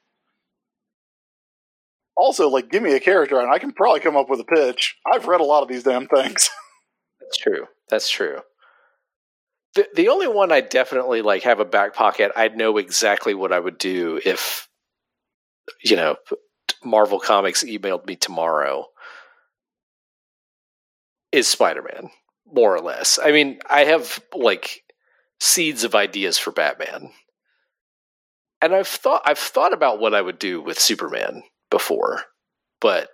also 2.18 2.50
like 2.50 2.70
give 2.70 2.84
me 2.84 2.94
a 2.94 3.00
character 3.00 3.39
and 3.39 3.52
I 3.52 3.60
can 3.60 3.72
probably 3.72 4.00
come 4.00 4.16
up 4.18 4.30
with 4.30 4.39
a 4.39 4.44
pitch. 4.44 4.98
I've 5.12 5.28
read 5.28 5.42
a 5.42 5.46
lot 5.46 5.64
of 5.64 5.70
these 5.70 5.84
damn 5.84 6.08
things. 6.08 6.50
That's 7.20 7.38
true. 7.38 7.66
That's 7.89 8.10
true. 8.10 8.39
The 9.76 9.88
the 9.96 10.10
only 10.10 10.28
one 10.28 10.52
I 10.52 10.62
definitely 10.62 11.22
like 11.22 11.44
have 11.44 11.60
a 11.60 11.66
back 11.66 11.94
pocket. 11.94 12.32
I 12.36 12.50
know 12.50 12.78
exactly 12.78 13.34
what 13.34 13.54
I 13.54 13.60
would 13.60 13.78
do 13.78 14.20
if 14.26 14.68
you 15.84 15.96
know 15.96 16.18
Marvel 16.84 17.20
Comics 17.20 17.64
emailed 17.64 18.06
me 18.06 18.16
tomorrow. 18.16 18.88
Is 21.32 21.48
Spider 21.48 21.84
Man 21.84 22.10
more 22.52 22.76
or 22.76 22.82
less? 22.82 23.18
I 23.24 23.32
mean, 23.32 23.60
I 23.70 23.86
have 23.86 24.22
like 24.36 24.84
seeds 25.44 25.84
of 25.84 25.96
ideas 25.96 26.38
for 26.38 26.52
Batman, 26.52 27.12
and 28.62 28.76
I've 28.76 28.88
thought 28.88 29.24
I've 29.26 29.39
thought 29.39 29.74
about 29.74 30.00
what 30.00 30.14
I 30.14 30.22
would 30.22 30.38
do 30.39 30.62
with 30.62 30.80
Superman 30.80 31.42
before, 31.72 32.22
but 32.80 33.10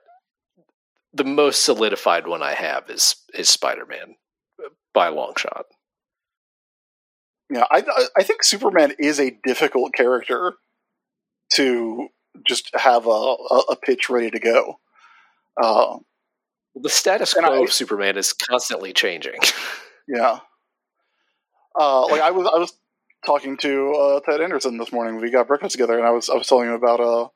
the 1.13 1.23
most 1.23 1.63
solidified 1.63 2.27
one 2.27 2.43
I 2.43 2.53
have 2.53 2.89
is 2.89 3.15
is 3.33 3.49
Spider 3.49 3.85
Man 3.85 4.15
by 4.93 5.07
a 5.07 5.11
long 5.11 5.33
shot. 5.37 5.65
Yeah, 7.49 7.63
I 7.71 7.83
I- 8.19 8.23
think 8.23 8.43
Superman 8.43 8.93
is 8.99 9.19
a 9.21 9.37
difficult 9.45 9.93
character 9.93 10.53
to 11.53 12.09
just 12.45 12.69
have 12.75 13.05
a, 13.05 13.09
a, 13.09 13.59
a 13.71 13.75
pitch 13.77 14.09
ready 14.09 14.29
to 14.31 14.39
go. 14.39 14.79
Uh, 15.61 15.99
The 16.75 16.89
status 16.89 17.33
quo 17.33 17.61
I- 17.61 17.63
of 17.63 17.71
Superman 17.71 18.17
is 18.17 18.33
constantly 18.33 18.91
changing. 18.91 19.39
yeah, 20.09 20.39
uh, 21.79 22.07
like 22.07 22.21
I 22.21 22.31
was 22.31 22.49
I 22.53 22.59
was 22.59 22.73
talking 23.25 23.57
to 23.57 23.93
uh, 23.93 24.19
Ted 24.21 24.41
Anderson 24.41 24.77
this 24.77 24.91
morning. 24.91 25.19
We 25.21 25.31
got 25.31 25.47
breakfast 25.47 25.73
together, 25.73 25.97
and 25.97 26.07
I 26.07 26.11
was 26.11 26.29
I 26.29 26.35
was 26.35 26.47
telling 26.47 26.67
him 26.67 26.73
about 26.73 26.99
uh, 26.99 27.27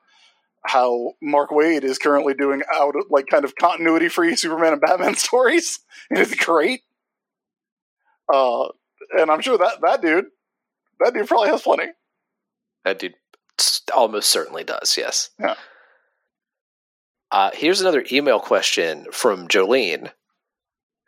how 0.66 1.14
Mark 1.22 1.50
Waid 1.52 1.84
is 1.84 1.98
currently 1.98 2.34
doing 2.34 2.62
out 2.74 2.96
like 3.10 3.28
kind 3.28 3.46
of 3.46 3.56
continuity 3.56 4.10
free 4.10 4.36
Superman 4.36 4.74
and 4.74 4.82
Batman 4.82 5.16
stories, 5.18 5.80
and 6.10 6.20
it's 6.20 6.36
great. 6.36 6.82
Uh, 8.32 8.70
and 9.18 9.30
I'm 9.30 9.42
sure 9.42 9.58
that 9.58 9.82
that 9.82 10.02
dude, 10.02 10.26
that 11.00 11.14
dude 11.14 11.28
probably 11.28 11.50
has 11.50 11.62
plenty. 11.62 11.88
that 12.86 13.00
dude 13.00 13.16
almost 13.94 14.30
certainly 14.30 14.64
does, 14.64 14.96
yes. 14.98 15.30
Yeah. 15.40 15.56
Uh, 17.32 17.52
here's 17.54 17.82
another 17.82 18.06
email 18.12 18.40
question 18.40 19.06
from 19.12 19.48
Jolene, 19.48 20.12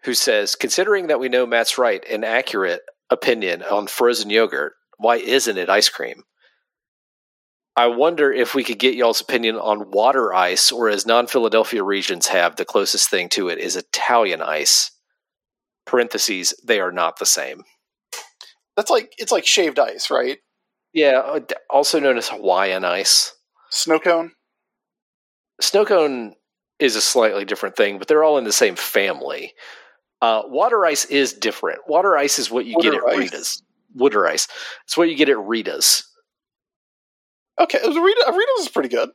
who 0.03 0.13
says 0.13 0.55
Considering 0.55 1.07
that 1.07 1.19
we 1.19 1.29
know 1.29 1.45
Matt's 1.45 1.77
right 1.77 2.03
and 2.09 2.23
accurate 2.23 2.81
opinion 3.09 3.63
on 3.63 3.87
frozen 3.87 4.29
yogurt, 4.29 4.73
why 4.97 5.17
isn't 5.17 5.57
it 5.57 5.69
ice 5.69 5.89
cream? 5.89 6.23
I 7.75 7.87
wonder 7.87 8.31
if 8.31 8.53
we 8.53 8.63
could 8.63 8.77
get 8.77 8.95
y'all's 8.95 9.21
opinion 9.21 9.55
on 9.55 9.89
water 9.89 10.33
ice, 10.33 10.71
or 10.71 10.89
as 10.89 11.07
non 11.07 11.25
Philadelphia 11.25 11.83
regions 11.83 12.27
have, 12.27 12.55
the 12.55 12.65
closest 12.65 13.09
thing 13.09 13.29
to 13.29 13.49
it 13.49 13.57
is 13.57 13.75
Italian 13.75 14.41
ice. 14.41 14.91
Parentheses, 15.85 16.53
they 16.63 16.79
are 16.79 16.91
not 16.91 17.17
the 17.17 17.25
same. 17.25 17.63
That's 18.77 18.91
like 18.91 19.13
it's 19.17 19.31
like 19.31 19.45
shaved 19.45 19.79
ice, 19.79 20.11
right? 20.11 20.37
Yeah, 20.93 21.19
uh, 21.19 21.39
also 21.69 21.99
known 21.99 22.17
as 22.17 22.29
Hawaiian 22.29 22.85
ice. 22.85 23.35
Snow 23.71 23.99
cone. 23.99 24.33
Snow 25.59 25.85
cone 25.85 26.35
is 26.79 26.95
a 26.95 27.01
slightly 27.01 27.45
different 27.45 27.75
thing, 27.75 27.97
but 27.97 28.07
they're 28.07 28.23
all 28.23 28.37
in 28.37 28.43
the 28.43 28.51
same 28.51 28.75
family. 28.75 29.53
Uh, 30.23 30.43
water 30.45 30.85
ice 30.85 31.03
is 31.03 31.33
different. 31.33 31.79
Water 31.85 32.15
ice 32.15 32.39
is 32.39 32.49
what 32.49 32.65
you 32.65 32.77
get 32.81 32.93
at 32.93 33.01
ice? 33.03 33.17
Rita's. 33.17 33.63
Water 33.93 34.25
ice. 34.25 34.47
It's 34.85 34.95
what 34.95 35.09
you 35.09 35.17
get 35.17 35.27
at 35.27 35.37
Rita's. 35.37 36.09
Okay, 37.59 37.77
Rita, 37.77 37.99
Rita's 37.99 38.61
is 38.61 38.69
pretty 38.69 38.87
good. 38.87 39.09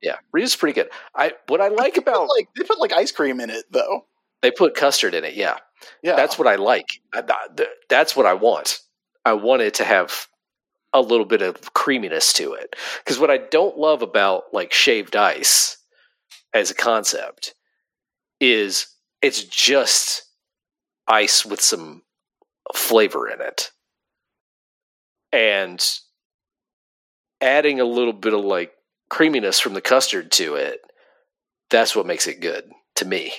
Yeah, 0.00 0.16
Rita's 0.32 0.52
is 0.52 0.56
pretty 0.56 0.72
good. 0.72 0.88
I 1.14 1.32
what 1.48 1.60
I 1.60 1.68
like 1.68 1.96
They 1.96 2.00
about 2.00 2.28
like 2.28 2.48
they 2.56 2.64
put 2.64 2.80
like 2.80 2.94
ice 2.94 3.12
cream 3.12 3.40
in 3.40 3.50
it 3.50 3.66
though. 3.70 4.06
they 4.40 4.50
put 4.50 4.74
custard 4.74 5.14
in 5.14 5.22
it. 5.22 5.34
Yeah, 5.34 5.58
Yeah, 6.02 6.16
that's 6.16 6.38
what 6.38 6.48
I 6.48 6.54
like. 6.54 6.88
That's 7.90 8.16
what 8.16 8.24
I 8.24 8.32
want. 8.32 8.80
I 9.26 9.34
want 9.34 9.60
it 9.60 9.74
to 9.74 9.84
have 9.84 10.28
a 10.94 11.02
little 11.02 11.26
bit 11.26 11.42
of 11.42 11.74
creaminess 11.74 12.32
to 12.34 12.54
it. 12.54 12.74
Because 13.04 13.18
what 13.18 13.30
I 13.30 13.36
don't 13.36 13.76
love 13.76 14.00
about 14.00 14.44
like 14.54 14.72
shaved 14.72 15.14
ice 15.14 15.76
as 16.54 16.70
a 16.70 16.74
concept 16.74 17.54
is 18.40 18.86
it's 19.20 19.44
just 19.44 20.22
ice 21.08 21.44
with 21.44 21.60
some 21.60 22.02
flavor 22.74 23.28
in 23.28 23.40
it. 23.40 23.70
And 25.32 25.84
adding 27.40 27.80
a 27.80 27.84
little 27.84 28.12
bit 28.12 28.32
of 28.34 28.44
like 28.44 28.72
creaminess 29.10 29.60
from 29.60 29.74
the 29.74 29.80
custard 29.80 30.30
to 30.32 30.54
it, 30.54 30.80
that's 31.70 31.96
what 31.96 32.06
makes 32.06 32.26
it 32.26 32.40
good 32.40 32.70
to 32.96 33.04
me. 33.04 33.32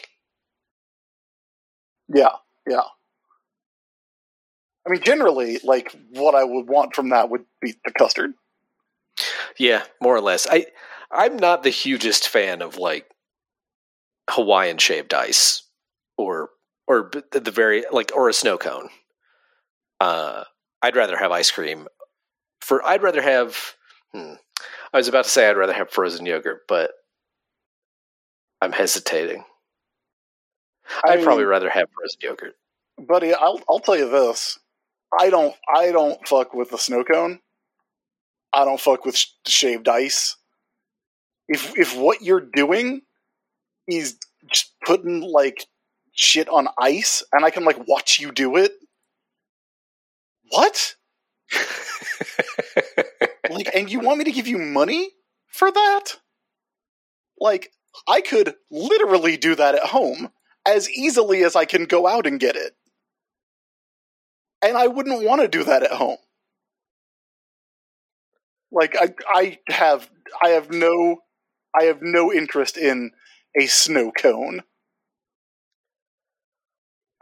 yeah, 2.13 2.30
yeah. 2.68 2.82
I 4.88 4.91
mean, 4.91 5.01
generally, 5.01 5.59
like 5.63 5.95
what 6.11 6.36
I 6.36 6.43
would 6.43 6.68
want 6.68 6.95
from 6.95 7.09
that 7.09 7.30
would 7.30 7.45
be 7.61 7.74
the 7.86 7.91
custard. 7.91 8.34
Yeah, 9.57 9.84
more 10.01 10.16
or 10.16 10.22
less. 10.22 10.47
I 10.49 10.68
I'm 11.11 11.38
not 11.38 11.63
the 11.63 11.70
hugest 11.70 12.28
fan 12.30 12.61
of 12.61 12.78
like 12.78 13.09
Hawaiian 14.30 14.78
shaved 14.78 15.13
ice 15.13 15.63
or 16.18 16.49
or 16.88 17.12
the 17.32 17.52
very 17.52 17.86
like 17.92 18.12
or 18.16 18.30
a 18.30 18.34
snow 18.34 18.58
cone. 18.58 18.90
Uh, 20.00 20.44
I'd 20.82 20.96
rather 20.96 21.18
have 21.18 21.32
ice 21.32 21.52
cream. 21.52 21.88
For 22.62 22.86
I'd 22.86 23.04
rather 23.04 23.22
have. 23.22 23.58
Hmm, 24.14 24.34
I 24.94 24.98
was 24.98 25.08
about 25.08 25.26
to 25.26 25.30
say 25.30 25.50
I'd 25.50 25.58
rather 25.58 25.74
have 25.74 25.90
frozen 25.90 26.26
yogurt, 26.26 26.62
but 26.68 26.92
I'm 28.62 28.72
hesitating. 28.72 29.44
I 31.06 31.14
I'd 31.14 31.24
probably 31.24 31.46
rather 31.46 31.70
have 31.70 31.90
frozen 31.94 32.20
yogurt. 32.22 32.56
buddy. 32.98 33.34
I'll 33.34 33.62
I'll 33.70 33.80
tell 33.80 33.98
you 33.98 34.10
this. 34.10 34.60
I 35.18 35.30
don't 35.30 35.56
I 35.74 35.92
don't 35.92 36.26
fuck 36.28 36.54
with 36.54 36.70
the 36.72 36.78
snow 36.78 37.04
cone. 37.04 37.40
I 38.54 38.64
don't 38.66 38.80
fuck 38.80 39.06
with 39.06 39.18
sh- 39.18 39.32
shaved 39.48 39.88
ice. 39.88 40.38
If 41.48 41.78
if 41.78 41.96
what 41.96 42.22
you're 42.22 42.42
doing 42.42 43.02
is 43.88 44.18
just 44.52 44.74
putting 44.86 45.22
like 45.22 45.66
shit 46.16 46.49
on 46.49 46.68
ice, 46.80 47.24
and 47.32 47.45
I 47.45 47.51
can 47.51 47.63
like 47.63 47.88
watch 47.88 48.20
you 48.20 48.32
do 48.32 48.57
it. 48.57 48.74
What? 50.49 50.95
like 53.49 53.70
and 53.76 53.91
you 53.91 53.99
want 53.99 54.18
me 54.18 54.24
to 54.26 54.32
give 54.32 54.47
you 54.47 54.57
money 54.57 55.11
for 55.47 55.72
that 55.72 56.05
like 57.39 57.72
i 58.07 58.22
could 58.22 58.55
literally 58.72 59.38
do 59.38 59.55
that 59.55 59.76
at 59.76 59.84
home 59.84 60.30
as 60.68 60.89
easily 60.89 61.43
as 61.43 61.55
i 61.55 61.66
can 61.66 61.86
go 61.86 62.07
out 62.07 62.26
and 62.26 62.39
get 62.39 62.55
it 62.55 62.74
and 64.63 64.78
i 64.78 64.88
wouldn't 64.88 65.24
want 65.24 65.41
to 65.41 65.47
do 65.47 65.63
that 65.63 65.84
at 65.84 65.91
home 65.91 66.18
like 68.72 68.95
i 68.99 69.13
i 69.34 69.59
have 69.70 70.09
i 70.43 70.49
have 70.49 70.72
no 70.72 71.18
i 71.80 71.84
have 71.84 72.01
no 72.01 72.34
interest 72.34 72.78
in 72.78 73.11
a 73.59 73.68
snow 73.68 74.11
cone 74.11 74.63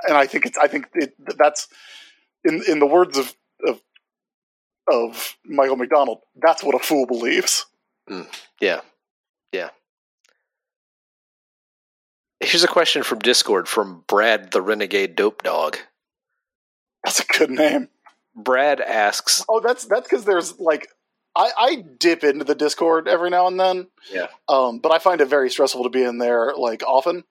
and 0.07 0.17
i 0.17 0.25
think 0.25 0.45
it's 0.45 0.57
i 0.57 0.67
think 0.67 0.87
it, 0.93 1.13
that's 1.37 1.67
in 2.43 2.61
in 2.67 2.79
the 2.79 2.85
words 2.85 3.17
of 3.17 3.35
of 3.65 3.81
of 4.91 5.37
Michael 5.45 5.77
McDonald, 5.77 6.19
that's 6.35 6.63
what 6.63 6.75
a 6.75 6.79
fool 6.79 7.05
believes. 7.05 7.65
yeah, 8.59 8.81
yeah. 9.51 9.69
Here's 12.41 12.63
a 12.63 12.67
question 12.67 13.03
from 13.03 13.19
Discord 13.19 13.69
from 13.69 14.03
Brad, 14.07 14.51
the 14.51 14.61
Renegade 14.61 15.15
Dope 15.15 15.43
Dog. 15.43 15.77
That's 17.03 17.21
a 17.21 17.25
good 17.25 17.49
name. 17.49 17.87
Brad 18.35 18.81
asks, 18.81 19.45
Oh, 19.47 19.61
that's 19.61 19.85
that's 19.85 20.07
because 20.07 20.25
there's 20.25 20.59
like 20.59 20.89
I, 21.35 21.51
I 21.57 21.83
dip 21.99 22.23
into 22.23 22.43
the 22.43 22.55
Discord 22.55 23.07
every 23.07 23.29
now 23.29 23.47
and 23.47 23.59
then. 23.59 23.87
Yeah. 24.11 24.27
Um, 24.49 24.79
but 24.79 24.91
I 24.91 24.99
find 24.99 25.21
it 25.21 25.25
very 25.25 25.49
stressful 25.49 25.83
to 25.83 25.89
be 25.89 26.03
in 26.03 26.17
there 26.17 26.53
like 26.57 26.83
often. 26.83 27.23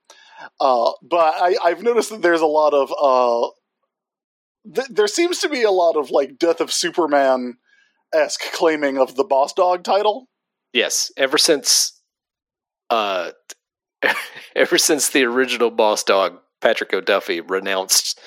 Uh, 0.60 0.92
but 1.02 1.34
I, 1.36 1.56
I've 1.62 1.82
noticed 1.82 2.10
that 2.10 2.22
there's 2.22 2.40
a 2.40 2.46
lot 2.46 2.74
of 2.74 2.92
uh, 3.00 3.50
th- 4.74 4.88
there 4.88 5.06
seems 5.06 5.38
to 5.40 5.48
be 5.48 5.62
a 5.62 5.70
lot 5.70 5.96
of 5.96 6.10
like 6.10 6.38
Death 6.38 6.60
of 6.60 6.72
Superman 6.72 7.58
esque 8.12 8.52
claiming 8.52 8.98
of 8.98 9.16
the 9.16 9.24
Boss 9.24 9.52
Dog 9.52 9.82
title. 9.84 10.28
Yes, 10.72 11.10
ever 11.16 11.38
since 11.38 12.00
uh 12.90 13.30
ever 14.56 14.78
since 14.78 15.10
the 15.10 15.24
original 15.24 15.70
boss 15.70 16.02
dog 16.02 16.38
Patrick 16.60 16.92
O'Duffy 16.92 17.40
renounced 17.40 18.18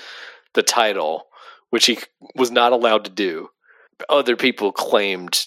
the 0.53 0.63
title, 0.63 1.25
which 1.69 1.85
he 1.85 1.99
was 2.35 2.51
not 2.51 2.71
allowed 2.71 3.05
to 3.05 3.11
do, 3.11 3.49
other 4.09 4.35
people 4.35 4.71
claimed 4.71 5.45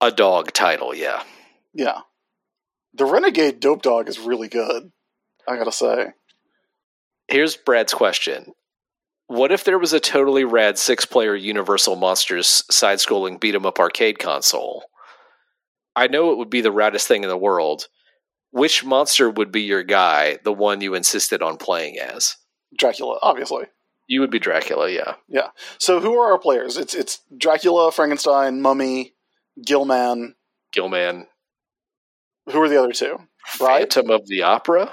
a 0.00 0.10
dog 0.10 0.52
title, 0.52 0.94
yeah. 0.94 1.22
Yeah, 1.74 2.00
the 2.94 3.04
Renegade 3.04 3.60
Dope 3.60 3.82
Dog 3.82 4.08
is 4.08 4.18
really 4.18 4.48
good. 4.48 4.90
I 5.48 5.56
gotta 5.56 5.72
say. 5.72 6.08
Here's 7.28 7.56
Brad's 7.56 7.94
question. 7.94 8.52
What 9.26 9.52
if 9.52 9.64
there 9.64 9.78
was 9.78 9.92
a 9.92 10.00
totally 10.00 10.44
rad 10.44 10.78
six 10.78 11.04
player 11.04 11.34
Universal 11.34 11.96
Monsters 11.96 12.64
side 12.70 12.98
scrolling 12.98 13.40
beat 13.40 13.54
'em 13.54 13.66
up 13.66 13.78
arcade 13.78 14.18
console? 14.18 14.84
I 15.96 16.06
know 16.06 16.30
it 16.32 16.38
would 16.38 16.50
be 16.50 16.60
the 16.60 16.72
raddest 16.72 17.06
thing 17.06 17.22
in 17.22 17.28
the 17.28 17.36
world. 17.36 17.88
Which 18.50 18.84
monster 18.84 19.28
would 19.28 19.52
be 19.52 19.62
your 19.62 19.82
guy, 19.82 20.38
the 20.44 20.52
one 20.52 20.80
you 20.80 20.94
insisted 20.94 21.42
on 21.42 21.58
playing 21.58 21.98
as? 21.98 22.36
Dracula, 22.76 23.18
obviously. 23.20 23.66
You 24.06 24.20
would 24.20 24.30
be 24.30 24.38
Dracula, 24.38 24.88
yeah. 24.90 25.16
Yeah. 25.28 25.48
So 25.78 26.00
who 26.00 26.14
are 26.18 26.32
our 26.32 26.38
players? 26.38 26.78
It's 26.78 26.94
it's 26.94 27.20
Dracula, 27.36 27.92
Frankenstein, 27.92 28.62
Mummy, 28.62 29.14
Gill-man. 29.62 30.36
Gill-man. 30.72 31.26
Who 32.50 32.62
are 32.62 32.68
the 32.70 32.78
other 32.82 32.92
two? 32.92 33.18
Bride. 33.58 33.92
Phantom 33.92 34.10
of 34.10 34.26
the 34.28 34.42
Opera? 34.42 34.90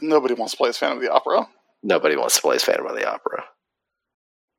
Nobody 0.00 0.34
wants 0.34 0.52
to 0.52 0.56
play 0.56 0.68
as 0.68 0.78
Phantom 0.78 0.98
of 0.98 1.04
the 1.04 1.12
Opera. 1.12 1.48
Nobody 1.82 2.16
wants 2.16 2.36
to 2.36 2.42
play 2.42 2.56
as 2.56 2.64
Phantom 2.64 2.86
of 2.86 2.96
the 2.96 3.08
Opera. 3.08 3.44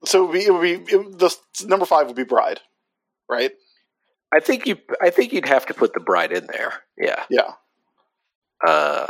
So 0.06 0.24
it 0.24 0.28
would 0.28 0.34
be, 0.34 0.46
it 0.46 0.52
would 0.52 0.88
be 0.88 0.96
it, 0.96 1.20
the 1.20 1.68
number 1.68 1.86
five 1.86 2.08
would 2.08 2.16
be 2.16 2.24
Bride, 2.24 2.60
right? 3.30 3.52
I 4.34 4.40
think 4.40 4.66
you 4.66 4.78
I 5.02 5.10
think 5.10 5.34
you'd 5.34 5.48
have 5.48 5.66
to 5.68 5.74
put 5.74 5.94
the 5.94 6.00
bride 6.00 6.32
in 6.32 6.48
there. 6.48 6.74
Yeah. 6.98 7.24
Yeah. 7.30 7.52
Uh 8.66 9.08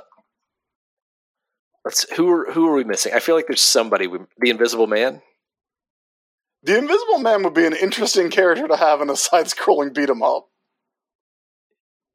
let's 1.85 2.09
who 2.13 2.29
are 2.31 2.51
who 2.51 2.67
are 2.67 2.73
we 2.73 2.83
missing? 2.83 3.13
I 3.13 3.19
feel 3.19 3.35
like 3.35 3.47
there's 3.47 3.61
somebody 3.61 4.07
we, 4.07 4.19
the 4.39 4.49
Invisible 4.49 4.87
Man. 4.87 5.21
The 6.63 6.77
Invisible 6.77 7.19
Man 7.19 7.43
would 7.43 7.53
be 7.53 7.65
an 7.65 7.75
interesting 7.75 8.29
character 8.29 8.67
to 8.67 8.75
have 8.75 9.01
in 9.01 9.09
a 9.09 9.15
side-scrolling 9.15 9.93
beat 9.93 10.09
'em 10.09 10.23
up. 10.23 10.47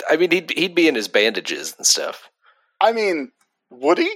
I 0.08 0.16
mean, 0.16 0.30
he'd 0.30 0.50
he'd 0.56 0.74
be 0.74 0.88
in 0.88 0.94
his 0.94 1.08
bandages 1.08 1.74
and 1.78 1.86
stuff. 1.86 2.28
I 2.80 2.92
mean, 2.92 3.32
he? 3.98 4.10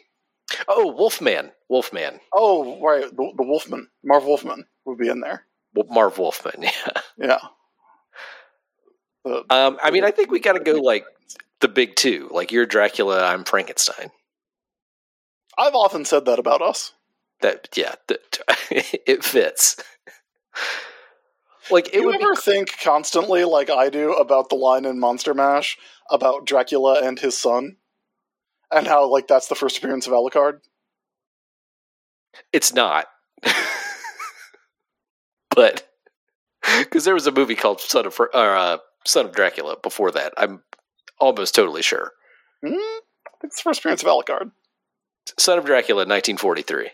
Oh, 0.69 0.93
Wolfman, 0.93 1.53
Wolfman, 1.69 2.21
Oh, 2.33 2.81
right, 2.83 3.05
the, 3.05 3.33
the 3.37 3.43
Wolfman, 3.43 3.89
Marv 4.05 4.25
Wolfman 4.25 4.65
would 4.85 4.99
be 4.99 5.09
in 5.09 5.21
there. 5.21 5.45
Wo- 5.75 5.87
Marv 5.89 6.19
Wolfman. 6.19 6.63
Yeah. 6.63 7.01
Yeah. 7.19 7.39
The- 9.25 9.45
Um, 9.51 9.79
I 9.83 9.91
mean, 9.91 10.05
I 10.05 10.11
think 10.11 10.31
we 10.31 10.41
got 10.41 10.55
to 10.55 10.61
go 10.61 10.73
like 10.81 11.05
the 11.61 11.69
big 11.69 11.95
two. 11.97 12.29
Like 12.33 12.51
you're 12.53 12.67
Dracula, 12.67 13.23
I'm 13.25 13.45
Frankenstein. 13.45 14.11
I've 15.59 15.75
often 15.75 16.05
said 16.05 16.25
that 16.25 16.39
about 16.39 16.63
us. 16.63 16.93
That 17.43 17.69
yeah, 17.77 17.95
that, 18.09 18.39
it 18.71 19.23
fits. 19.25 19.77
like 21.71 21.89
it 21.89 21.95
you 22.01 22.07
would 22.07 22.21
ever 22.23 22.35
be 22.35 22.41
think 22.41 22.79
constantly, 22.83 23.45
like 23.45 23.71
I 23.71 23.89
do, 23.91 24.13
about 24.15 24.49
the 24.49 24.57
line 24.57 24.85
in 24.85 24.99
Monster 24.99 25.35
Mash 25.35 25.79
about 26.11 26.45
Dracula 26.47 27.01
and 27.03 27.19
his 27.19 27.37
son, 27.39 27.77
and 28.73 28.87
how 28.87 29.09
like 29.09 29.29
that's 29.29 29.49
the 29.49 29.55
first 29.55 29.79
appearance 29.79 30.07
of 30.07 30.13
Alucard? 30.13 30.61
It's 32.53 32.73
not. 32.73 33.07
but 35.55 35.89
because 36.79 37.05
there 37.05 37.15
was 37.15 37.27
a 37.27 37.33
movie 37.33 37.55
called 37.55 37.81
Son 37.81 38.07
of 38.07 38.19
or, 38.19 38.35
uh, 38.35 38.79
Son 39.07 39.27
of 39.27 39.33
Dracula 39.35 39.77
before 39.83 40.11
that, 40.13 40.33
I'm 40.37 40.63
almost 41.19 41.55
totally 41.55 41.83
sure. 41.83 42.13
Think 42.63 42.79
it's 43.43 43.57
the 43.57 43.63
first 43.63 43.81
appearance 43.81 44.03
of 44.03 44.09
Alucard. 44.09 44.53
Son 45.39 45.59
of 45.59 45.65
Dracula, 45.65 46.01
1943. 46.01 46.91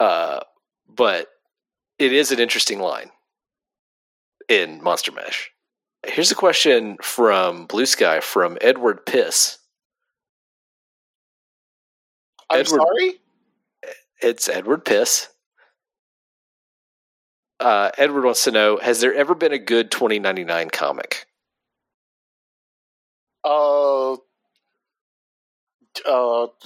Uh, 0.00 0.40
but 0.88 1.28
it 1.98 2.12
is 2.12 2.30
an 2.30 2.40
interesting 2.40 2.80
line 2.80 3.10
in 4.48 4.82
Monster 4.82 5.12
Mash. 5.12 5.50
Here's 6.06 6.30
a 6.30 6.34
question 6.36 6.98
from 7.02 7.66
Bluesky 7.66 8.22
from 8.22 8.58
Edward 8.60 9.06
Piss. 9.06 9.58
I'm 12.50 12.60
Edward- 12.60 12.80
sorry. 12.80 13.20
It's 14.20 14.48
Edward 14.48 14.84
Piss. 14.84 15.28
Uh, 17.60 17.90
Edward 17.96 18.24
wants 18.24 18.44
to 18.44 18.50
know: 18.50 18.78
Has 18.78 19.00
there 19.00 19.14
ever 19.14 19.34
been 19.34 19.52
a 19.52 19.58
good 19.58 19.90
2099 19.90 20.70
comic? 20.70 21.26
Uh, 23.44 24.14
uh, 24.14 24.16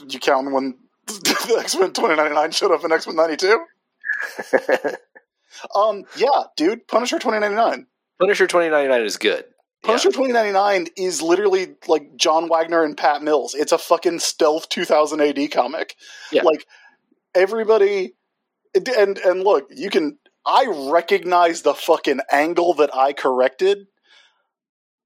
you 0.09 0.19
count 0.21 0.51
when 0.53 0.77
the 1.07 1.57
X 1.61 1.77
Men 1.77 1.93
2099 1.93 2.51
showed 2.53 2.73
up 2.73 2.85
in 2.85 2.93
X 2.93 3.07
Men 3.07 3.17
92? 3.17 3.65
Um, 5.75 6.05
yeah, 6.17 6.45
dude, 6.57 6.87
Punisher 6.87 7.19
2099. 7.19 7.87
Punisher 8.21 8.47
2099 8.47 9.03
is 9.03 9.17
good. 9.17 9.45
Punisher 9.83 10.11
2099 10.11 10.89
is 10.97 11.23
literally 11.23 11.77
like 11.87 12.17
John 12.17 12.49
Wagner 12.49 12.83
and 12.83 12.97
Pat 12.97 13.23
Mills. 13.23 13.55
It's 13.55 13.73
a 13.73 13.79
fucking 13.79 14.19
stealth 14.19 14.69
2000 14.69 15.21
AD 15.21 15.51
comic. 15.53 15.95
Yeah. 16.33 16.43
Like 16.43 16.67
everybody 17.35 18.15
and 18.75 19.19
and 19.19 19.45
look, 19.45 19.69
you 19.71 19.91
can 19.91 20.19
I 20.45 20.67
recognize 20.91 21.63
the 21.63 21.75
fucking 21.75 22.21
angle 22.33 22.75
that 22.75 22.95
I 22.95 23.13
corrected. 23.13 23.87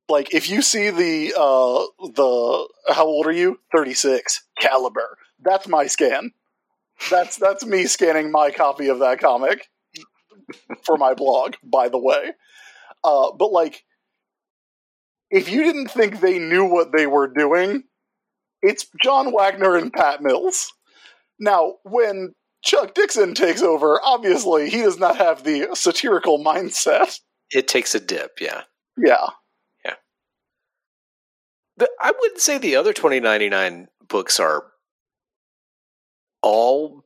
Like 0.08 0.32
if 0.32 0.48
you 0.48 0.62
see 0.62 0.90
the 0.90 1.34
uh 1.36 1.84
the 2.14 2.68
how 2.94 3.06
old 3.06 3.26
are 3.26 3.32
you? 3.32 3.60
36 3.72 4.42
caliber. 4.58 5.18
That's 5.40 5.68
my 5.68 5.86
scan. 5.86 6.32
That's 7.10 7.36
that's 7.36 7.66
me 7.66 7.84
scanning 7.86 8.30
my 8.30 8.50
copy 8.50 8.88
of 8.88 9.00
that 9.00 9.18
comic 9.20 9.68
for 10.82 10.96
my 10.96 11.14
blog, 11.14 11.54
by 11.62 11.88
the 11.88 11.98
way. 11.98 12.32
Uh 13.04 13.32
but 13.32 13.52
like 13.52 13.84
if 15.30 15.48
you 15.50 15.62
didn't 15.64 15.88
think 15.90 16.20
they 16.20 16.38
knew 16.38 16.64
what 16.66 16.92
they 16.92 17.06
were 17.06 17.26
doing, 17.26 17.84
It's 18.62 18.86
John 19.02 19.32
Wagner 19.32 19.76
and 19.76 19.92
Pat 19.92 20.22
Mills. 20.22 20.72
Now, 21.40 21.76
when 21.84 22.34
Chuck 22.62 22.94
Dixon 22.94 23.34
takes 23.34 23.62
over, 23.62 23.98
obviously 24.04 24.68
he 24.70 24.82
does 24.82 24.98
not 24.98 25.16
have 25.16 25.42
the 25.42 25.68
satirical 25.74 26.38
mindset. 26.38 27.18
It 27.50 27.66
takes 27.66 27.94
a 27.94 28.00
dip, 28.00 28.32
yeah. 28.40 28.62
Yeah. 28.96 29.30
The, 31.78 31.88
I 31.98 32.12
wouldn't 32.20 32.40
say 32.40 32.58
the 32.58 32.76
other 32.76 32.92
2099 32.92 33.88
books 34.08 34.38
are 34.38 34.64
all 36.42 37.04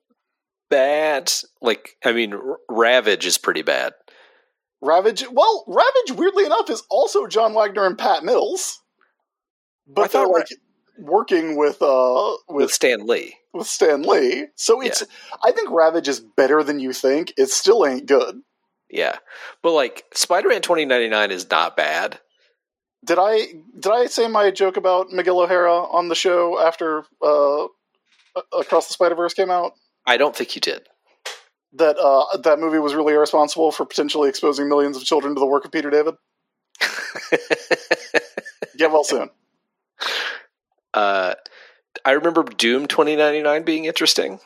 bad. 0.71 1.33
Like, 1.63 1.97
I 2.05 2.13
mean, 2.13 2.35
R- 2.35 2.59
Ravage 2.69 3.27
is 3.27 3.39
pretty 3.39 3.63
bad. 3.63 3.95
Ravage, 4.83 5.25
well, 5.33 5.65
Ravage, 5.67 6.17
weirdly 6.19 6.45
enough, 6.45 6.69
is 6.71 6.83
also 6.91 7.27
John 7.27 7.55
Wagner 7.55 7.87
and 7.87 7.99
Pat 7.99 8.25
Mills. 8.25 8.83
But 9.87 10.03
I 10.03 10.07
thought 10.09 10.19
they're 10.27 10.39
like 10.41 10.49
working 10.99 11.57
with 11.57 11.81
uh 11.83 12.37
With 12.49 12.65
with 12.65 12.73
Stan 12.73 13.07
Lee. 13.07 13.37
with 13.53 13.67
Stan 13.67 14.03
Lee. 14.03 14.47
So 14.57 14.81
it's 14.81 15.03
I 15.43 15.53
think 15.53 15.71
Ravage 15.71 16.09
is 16.09 16.21
better 16.21 16.63
than 16.63 16.81
you 16.81 16.93
think. 16.93 17.33
It 17.37 17.51
still 17.51 17.87
ain't 17.87 18.07
good. 18.07 18.41
Yeah. 18.91 19.17
But 19.63 19.73
like 19.73 20.05
Spider 20.15 20.49
Man 20.49 20.63
2099 20.63 21.31
is 21.31 21.51
not 21.51 21.77
bad. 21.77 22.21
Did 23.05 23.19
I 23.21 23.47
did 23.79 23.93
I 23.93 24.07
say 24.07 24.27
my 24.29 24.51
joke 24.51 24.77
about 24.77 25.11
Miguel 25.11 25.41
O'Hara 25.41 25.85
on 25.85 26.09
the 26.09 26.15
show 26.15 26.59
after 26.61 27.05
uh 27.23 27.67
Across 28.53 28.89
the 28.89 28.93
Spider 28.93 29.15
Verse 29.15 29.33
came 29.33 29.51
out? 29.51 29.73
I 30.05 30.17
don't 30.19 30.37
think 30.37 30.55
you 30.55 30.61
did. 30.61 30.87
That 31.77 31.99
uh 31.99 32.37
that 32.39 32.59
movie 32.59 32.79
was 32.79 32.95
really 32.95 33.15
irresponsible 33.15 33.73
for 33.73 33.85
potentially 33.85 34.29
exposing 34.29 34.69
millions 34.69 34.97
of 34.97 35.05
children 35.05 35.35
to 35.35 35.41
the 35.41 35.47
work 35.47 35.65
of 35.65 35.73
Peter 35.73 35.91
David? 35.91 36.15
Get 38.77 38.91
well 38.91 39.05
soon. 39.05 39.31
uh, 40.95 41.35
I 42.05 42.11
remember 42.13 42.43
Doom 42.45 42.87
2099 42.87 43.63
being 43.65 43.85
interesting. 43.87 44.39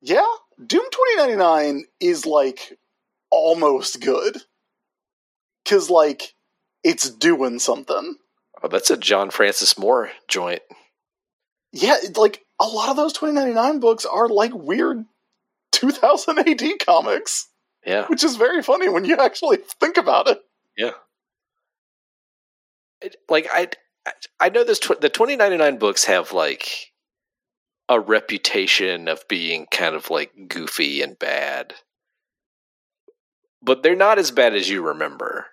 Yeah, 0.00 0.26
Doom 0.58 0.84
2099 0.90 1.84
is 2.00 2.26
like 2.26 2.78
almost 3.30 4.00
good. 4.00 4.36
Cause 5.64 5.88
like 5.88 6.34
it's 6.82 7.08
doing 7.08 7.58
something. 7.58 8.16
Oh, 8.62 8.68
that's 8.68 8.90
a 8.90 8.96
John 8.96 9.30
Francis 9.30 9.78
Moore 9.78 10.10
joint. 10.28 10.62
Yeah, 11.72 11.96
like 12.16 12.44
a 12.60 12.66
lot 12.66 12.90
of 12.90 12.96
those 12.96 13.14
2099 13.14 13.80
books 13.80 14.04
are 14.04 14.28
like 14.28 14.52
weird 14.54 15.04
2000 15.74 16.38
AD 16.40 16.62
comics, 16.84 17.48
Yeah. 17.84 18.06
which 18.06 18.24
is 18.24 18.36
very 18.36 18.62
funny 18.62 18.88
when 18.88 19.04
you 19.04 19.16
actually 19.16 19.58
think 19.80 19.96
about 19.96 20.28
it. 20.28 20.40
It- 23.00 23.16
like 23.28 23.46
I, 23.52 23.68
I 24.40 24.48
know 24.48 24.64
this. 24.64 24.78
Tw- 24.78 25.00
the 25.00 25.08
2099 25.10 25.78
books 25.78 26.04
have 26.04 26.32
like 26.32 26.92
a 27.88 28.00
reputation 28.00 29.08
of 29.08 29.26
being 29.28 29.66
kind 29.70 29.94
of 29.94 30.08
like 30.10 30.32
goofy 30.48 31.02
and 31.02 31.18
bad, 31.18 31.74
but 33.62 33.82
they're 33.82 33.94
not 33.96 34.18
as 34.18 34.30
bad 34.30 34.54
as 34.54 34.68
you 34.70 34.82
remember. 34.82 35.46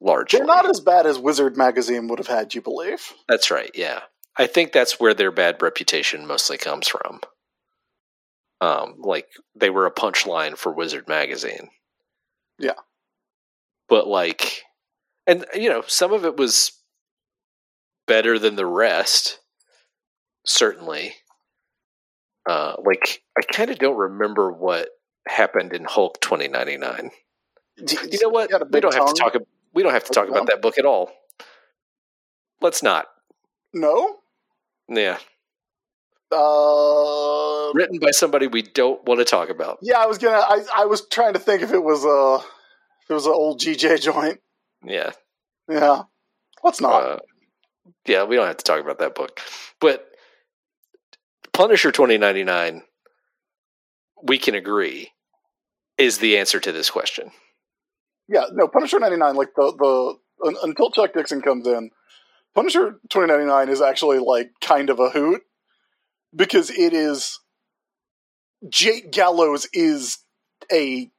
Largely, 0.00 0.38
They're 0.38 0.46
not 0.46 0.70
as 0.70 0.80
bad 0.80 1.06
as 1.06 1.18
Wizard 1.18 1.56
magazine 1.56 2.06
would 2.06 2.20
have 2.20 2.28
had 2.28 2.54
you 2.54 2.62
believe. 2.62 3.12
That's 3.28 3.50
right. 3.50 3.70
Yeah, 3.74 4.00
I 4.36 4.46
think 4.46 4.72
that's 4.72 5.00
where 5.00 5.12
their 5.12 5.32
bad 5.32 5.60
reputation 5.60 6.24
mostly 6.26 6.56
comes 6.56 6.86
from. 6.88 7.20
Um, 8.60 8.96
like 8.98 9.28
they 9.54 9.70
were 9.70 9.86
a 9.86 9.94
punchline 9.94 10.56
for 10.56 10.72
Wizard 10.72 11.06
magazine. 11.08 11.68
Yeah. 12.58 12.72
but 13.88 14.08
like, 14.08 14.62
and 15.26 15.44
you 15.54 15.68
know, 15.68 15.84
some 15.86 16.12
of 16.12 16.24
it 16.24 16.36
was 16.36 16.72
better 18.08 18.38
than 18.38 18.56
the 18.56 18.66
rest. 18.66 19.38
Certainly. 20.44 21.14
Uh, 22.48 22.74
like 22.84 23.22
I 23.36 23.42
kind 23.52 23.70
of 23.70 23.78
don't 23.78 23.96
remember 23.96 24.50
what 24.50 24.88
happened 25.28 25.72
in 25.72 25.84
Hulk 25.84 26.20
2099. 26.20 27.10
You 27.76 28.18
know 28.22 28.30
what? 28.30 28.52
A 28.52 28.66
We 28.70 28.80
don't 28.80 28.94
have 28.94 29.14
to 29.14 29.20
talk. 29.20 29.36
We 29.72 29.82
don't 29.82 29.92
have 29.92 30.04
to 30.04 30.12
talk 30.12 30.28
about 30.28 30.46
that 30.48 30.62
book 30.62 30.78
at 30.78 30.84
all. 30.84 31.12
Let's 32.60 32.82
not. 32.82 33.06
No? 33.72 34.16
Yeah, 34.88 35.18
Uh, 36.30 37.72
written 37.74 37.98
by 37.98 38.10
somebody 38.10 38.46
we 38.46 38.62
don't 38.62 39.02
want 39.04 39.18
to 39.18 39.24
talk 39.24 39.48
about. 39.48 39.78
yeah, 39.82 39.98
I 39.98 40.06
was 40.06 40.18
gonna. 40.18 40.36
I, 40.38 40.62
I 40.76 40.84
was 40.86 41.06
trying 41.08 41.32
to 41.34 41.38
think 41.38 41.62
if 41.62 41.72
it 41.72 41.82
was 41.82 42.04
a 42.04 42.44
if 43.04 43.10
it 43.10 43.14
was 43.14 43.26
an 43.26 43.32
old 43.32 43.60
GJ 43.60 44.02
joint. 44.02 44.40
Yeah, 44.84 45.12
Yeah, 45.68 46.02
let's 46.62 46.80
not. 46.80 47.02
uh, 47.02 47.18
yeah, 48.06 48.24
we 48.24 48.36
don't 48.36 48.46
have 48.46 48.58
to 48.58 48.64
talk 48.64 48.80
about 48.80 48.98
that 49.00 49.14
book. 49.14 49.40
But 49.80 50.06
Punisher 51.52 51.90
twenty 51.92 52.18
ninety 52.18 52.44
nine, 52.44 52.82
we 54.22 54.38
can 54.38 54.54
agree, 54.54 55.10
is 55.96 56.18
the 56.18 56.36
answer 56.38 56.60
to 56.60 56.72
this 56.72 56.90
question. 56.90 57.30
yeah, 58.28 58.44
no. 58.52 58.68
Punisher 58.68 58.98
ninety 59.00 59.16
nine, 59.16 59.34
like 59.34 59.54
the 59.56 59.72
the 60.40 60.58
until 60.62 60.90
Chuck 60.90 61.12
Dixon 61.14 61.40
comes 61.42 61.66
in, 61.66 61.90
Punisher 62.54 63.00
twenty 63.10 63.28
ninety 63.28 63.46
nine 63.46 63.68
is 63.68 63.80
actually 63.80 64.18
like 64.18 64.50
kind 64.60 64.90
of 64.90 65.00
a 65.00 65.10
hoot 65.10 65.42
because 66.34 66.70
it 66.70 66.92
is 66.92 67.38
Jake 68.68 69.10
Gallows 69.12 69.66
is 69.72 70.18
a 70.72 71.10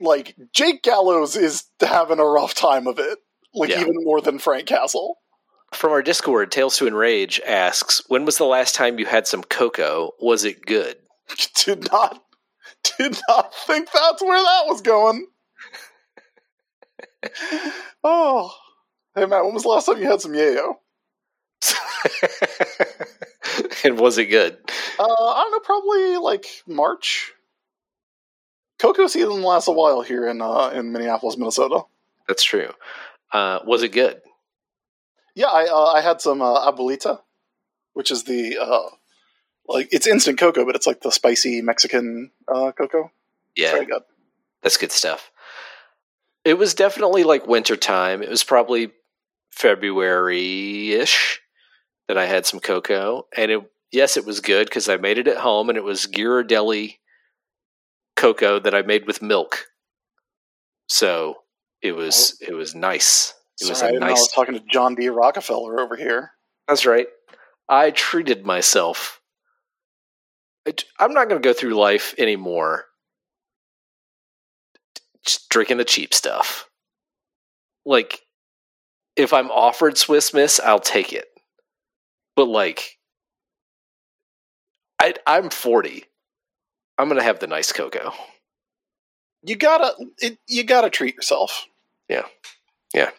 like 0.00 0.34
Jake 0.52 0.82
Gallows 0.82 1.36
is 1.36 1.64
having 1.80 2.18
a 2.18 2.24
rough 2.24 2.54
time 2.54 2.86
of 2.86 2.98
it, 2.98 3.18
like 3.54 3.70
Yeah. 3.70 3.80
even 3.82 3.94
more 4.04 4.20
than 4.20 4.38
Frank 4.38 4.66
Castle. 4.66 5.18
From 5.72 5.92
our 5.92 6.02
Discord, 6.02 6.52
Tales 6.52 6.76
to 6.78 6.86
Enrage 6.86 7.40
asks, 7.40 8.02
"When 8.08 8.24
was 8.24 8.36
the 8.36 8.44
last 8.44 8.74
time 8.74 8.98
you 8.98 9.06
had 9.06 9.26
some 9.26 9.42
cocoa? 9.42 10.12
Was 10.20 10.44
it 10.44 10.66
good?" 10.66 10.98
did 11.64 11.90
not 11.90 12.22
did 12.98 13.18
not 13.28 13.54
think 13.66 13.88
that's 13.92 14.22
where 14.22 14.42
that 14.42 14.64
was 14.66 14.82
going. 14.82 15.26
oh, 18.04 18.52
hey 19.14 19.26
Matt, 19.26 19.44
when 19.44 19.54
was 19.54 19.62
the 19.62 19.68
last 19.68 19.86
time 19.86 19.98
you 19.98 20.08
had 20.10 20.20
some 20.20 20.32
yayo? 20.32 20.74
and 23.84 23.98
was 23.98 24.18
it 24.18 24.26
good? 24.26 24.56
Uh, 24.98 25.02
I 25.04 25.42
don't 25.42 25.52
know, 25.52 25.60
probably 25.60 26.16
like 26.16 26.46
March. 26.66 27.32
Cocoa 28.78 29.06
season 29.06 29.42
lasts 29.42 29.68
a 29.68 29.72
while 29.72 30.02
here 30.02 30.26
in 30.26 30.42
uh, 30.42 30.70
in 30.74 30.92
Minneapolis, 30.92 31.36
Minnesota. 31.36 31.82
That's 32.26 32.42
true. 32.42 32.70
Uh, 33.32 33.60
was 33.64 33.82
it 33.82 33.90
good? 33.90 34.20
Yeah, 35.34 35.46
I 35.46 35.66
uh, 35.66 35.92
I 35.92 36.00
had 36.00 36.20
some 36.20 36.42
uh, 36.42 36.70
abuelita, 36.70 37.20
which 37.92 38.10
is 38.10 38.24
the 38.24 38.58
uh, 38.58 38.90
like 39.68 39.88
it's 39.92 40.06
instant 40.06 40.38
cocoa, 40.38 40.64
but 40.64 40.74
it's 40.74 40.86
like 40.86 41.00
the 41.00 41.12
spicy 41.12 41.62
Mexican 41.62 42.30
uh, 42.52 42.72
cocoa. 42.72 43.10
Yeah, 43.54 43.72
very 43.72 43.86
good. 43.86 44.02
That's 44.62 44.76
good 44.76 44.92
stuff. 44.92 45.30
It 46.44 46.54
was 46.58 46.74
definitely 46.74 47.24
like 47.24 47.46
winter 47.46 47.76
time. 47.76 48.22
It 48.22 48.28
was 48.28 48.42
probably 48.42 48.90
February 49.50 50.92
ish 50.92 51.41
that 52.08 52.18
I 52.18 52.26
had 52.26 52.46
some 52.46 52.60
cocoa, 52.60 53.26
and 53.36 53.50
it 53.50 53.60
yes, 53.90 54.16
it 54.16 54.26
was 54.26 54.40
good 54.40 54.66
because 54.66 54.88
I 54.88 54.96
made 54.96 55.18
it 55.18 55.28
at 55.28 55.38
home, 55.38 55.68
and 55.68 55.78
it 55.78 55.84
was 55.84 56.06
Ghirardelli 56.06 56.98
cocoa 58.16 58.58
that 58.60 58.74
I 58.74 58.82
made 58.82 59.06
with 59.06 59.22
milk. 59.22 59.66
So 60.88 61.36
it 61.80 61.92
was 61.92 62.38
oh. 62.42 62.46
it 62.48 62.54
was 62.54 62.74
nice. 62.74 63.34
It 63.60 63.68
was 63.68 63.78
Sorry, 63.78 63.88
I 63.88 63.90
a 63.90 63.92
didn't 63.92 64.00
know 64.02 64.08
I 64.08 64.12
was 64.12 64.32
talking 64.32 64.54
to 64.54 64.64
John 64.70 64.94
D. 64.94 65.08
Rockefeller 65.08 65.80
over 65.80 65.96
here. 65.96 66.30
That's 66.68 66.86
right. 66.86 67.06
I 67.68 67.90
treated 67.90 68.44
myself. 68.44 69.20
I'm 70.98 71.12
not 71.12 71.28
going 71.28 71.42
to 71.42 71.46
go 71.46 71.52
through 71.52 71.74
life 71.74 72.14
anymore 72.18 72.86
just 75.24 75.48
drinking 75.48 75.78
the 75.78 75.84
cheap 75.84 76.12
stuff. 76.14 76.68
Like, 77.84 78.20
if 79.16 79.32
I'm 79.32 79.50
offered 79.50 79.98
Swiss 79.98 80.32
Miss, 80.32 80.60
I'll 80.60 80.80
take 80.80 81.12
it. 81.12 81.26
But 82.36 82.46
like, 82.46 82.98
I, 85.00 85.14
I'm 85.26 85.50
40. 85.50 86.04
I'm 86.98 87.08
going 87.08 87.18
to 87.18 87.24
have 87.24 87.40
the 87.40 87.46
nice 87.46 87.72
cocoa. 87.72 88.12
You 89.44 89.56
gotta 89.56 89.92
it, 90.18 90.38
you 90.46 90.62
gotta 90.62 90.88
treat 90.88 91.16
yourself. 91.16 91.66
Yeah. 92.08 92.26
Yeah. 92.94 93.10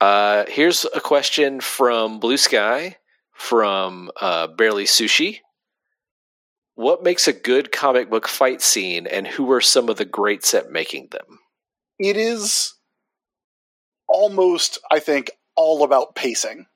Uh, 0.00 0.44
here's 0.48 0.84
a 0.94 1.00
question 1.00 1.60
from 1.60 2.20
Bluesky 2.20 2.94
from 3.32 4.10
uh, 4.20 4.48
Barely 4.48 4.84
Sushi. 4.84 5.38
What 6.74 7.02
makes 7.02 7.26
a 7.26 7.32
good 7.32 7.72
comic 7.72 8.10
book 8.10 8.28
fight 8.28 8.62
scene, 8.62 9.06
and 9.06 9.26
who 9.26 9.50
are 9.52 9.60
some 9.60 9.88
of 9.88 9.96
the 9.96 10.04
greats 10.04 10.54
at 10.54 10.70
making 10.70 11.08
them? 11.10 11.38
It 11.98 12.16
is 12.16 12.74
almost, 14.08 14.78
I 14.90 14.98
think, 14.98 15.30
all 15.56 15.82
about 15.82 16.14
pacing. 16.14 16.66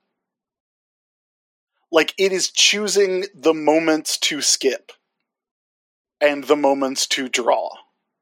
Like 1.91 2.15
it 2.19 2.33
is 2.33 2.51
choosing 2.51 3.27
the 3.35 3.55
moments 3.55 4.19
to 4.19 4.41
skip 4.41 4.93
and 6.21 6.45
the 6.45 6.57
moments 6.57 7.07
to 7.09 7.29
draw. 7.29 7.71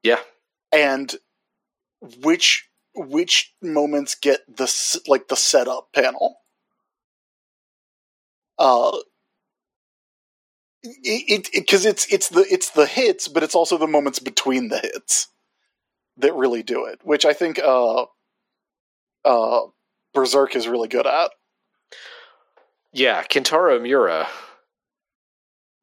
Yeah. 0.03 0.19
And 0.71 1.15
which 2.21 2.69
which 2.95 3.53
moments 3.61 4.15
get 4.15 4.41
the 4.47 4.71
like 5.07 5.27
the 5.27 5.35
setup 5.35 5.91
panel. 5.93 6.37
Uh, 8.59 8.97
it 10.83 11.49
because 11.53 11.85
it, 11.85 11.89
it's 11.89 12.13
it's 12.13 12.29
the 12.29 12.45
it's 12.49 12.69
the 12.71 12.85
hits, 12.85 13.27
but 13.27 13.41
it's 13.43 13.55
also 13.55 13.77
the 13.77 13.87
moments 13.87 14.19
between 14.19 14.67
the 14.67 14.79
hits 14.79 15.29
that 16.17 16.35
really 16.35 16.61
do 16.61 16.85
it, 16.85 16.99
which 17.03 17.25
I 17.25 17.33
think 17.33 17.59
uh, 17.59 18.05
uh, 19.25 19.61
Berserk 20.13 20.55
is 20.55 20.67
really 20.67 20.87
good 20.87 21.07
at. 21.07 21.31
Yeah, 22.91 23.23
Kentaro 23.23 23.81
Miura 23.81 24.27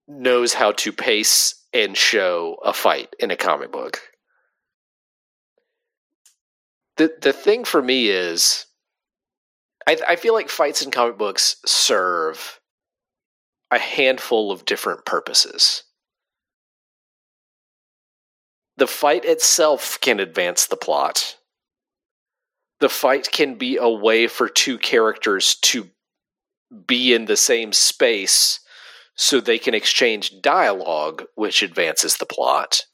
knows 0.06 0.54
how 0.54 0.72
to 0.72 0.92
pace 0.92 1.54
and 1.72 1.96
show 1.96 2.58
a 2.64 2.72
fight 2.72 3.14
in 3.18 3.30
a 3.30 3.36
comic 3.36 3.72
book. 3.72 4.00
The 6.96 7.12
the 7.20 7.32
thing 7.32 7.64
for 7.64 7.82
me 7.82 8.08
is 8.08 8.66
I, 9.86 9.96
I 10.06 10.16
feel 10.16 10.34
like 10.34 10.48
fights 10.48 10.82
in 10.82 10.90
comic 10.90 11.18
books 11.18 11.56
serve 11.64 12.60
a 13.70 13.78
handful 13.78 14.52
of 14.52 14.64
different 14.64 15.04
purposes. 15.04 15.84
The 18.76 18.86
fight 18.86 19.24
itself 19.24 19.98
can 20.00 20.20
advance 20.20 20.66
the 20.66 20.76
plot. 20.76 21.36
The 22.80 22.88
fight 22.88 23.30
can 23.30 23.56
be 23.56 23.76
a 23.76 23.88
way 23.88 24.26
for 24.26 24.48
two 24.48 24.78
characters 24.78 25.54
to 25.62 25.90
be 26.86 27.12
in 27.12 27.26
the 27.26 27.36
same 27.36 27.72
space 27.72 28.60
so 29.14 29.40
they 29.40 29.58
can 29.58 29.74
exchange 29.74 30.40
dialogue, 30.40 31.24
which 31.34 31.62
advances 31.62 32.16
the 32.16 32.26
plot. 32.26 32.86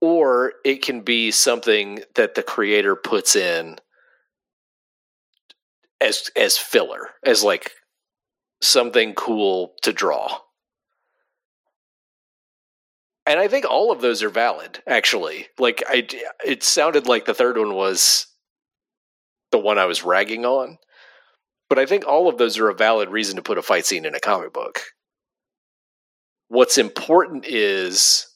Or 0.00 0.54
it 0.64 0.82
can 0.82 1.02
be 1.02 1.30
something 1.30 2.04
that 2.14 2.34
the 2.34 2.42
creator 2.42 2.94
puts 2.94 3.34
in 3.34 3.78
as 6.00 6.30
as 6.36 6.58
filler, 6.58 7.10
as 7.24 7.42
like 7.42 7.72
something 8.60 9.14
cool 9.14 9.74
to 9.82 9.92
draw. 9.92 10.41
And 13.26 13.38
I 13.38 13.48
think 13.48 13.64
all 13.64 13.92
of 13.92 14.00
those 14.00 14.22
are 14.22 14.30
valid, 14.30 14.82
actually. 14.86 15.46
Like 15.58 15.82
I, 15.86 16.06
it 16.44 16.62
sounded 16.62 17.06
like 17.06 17.24
the 17.24 17.34
third 17.34 17.56
one 17.56 17.74
was 17.74 18.26
the 19.52 19.58
one 19.58 19.78
I 19.78 19.86
was 19.86 20.02
ragging 20.02 20.44
on, 20.44 20.78
but 21.68 21.78
I 21.78 21.86
think 21.86 22.06
all 22.06 22.28
of 22.28 22.38
those 22.38 22.58
are 22.58 22.68
a 22.68 22.74
valid 22.74 23.10
reason 23.10 23.36
to 23.36 23.42
put 23.42 23.58
a 23.58 23.62
fight 23.62 23.86
scene 23.86 24.04
in 24.04 24.14
a 24.14 24.20
comic 24.20 24.52
book. 24.52 24.80
What's 26.48 26.78
important 26.78 27.46
is 27.46 28.26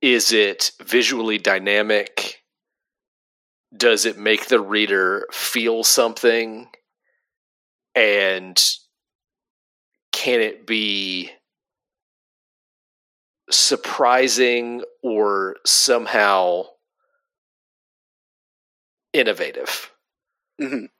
is 0.00 0.32
it 0.32 0.72
visually 0.82 1.38
dynamic? 1.38 2.42
Does 3.74 4.04
it 4.04 4.18
make 4.18 4.48
the 4.48 4.60
reader 4.60 5.26
feel 5.32 5.82
something? 5.82 6.68
And 7.94 8.62
can 10.12 10.40
it 10.40 10.66
be 10.66 11.30
surprising 13.54 14.82
or 15.02 15.56
somehow 15.66 16.64
innovative? 19.14 19.92
Mhm. 20.60 20.90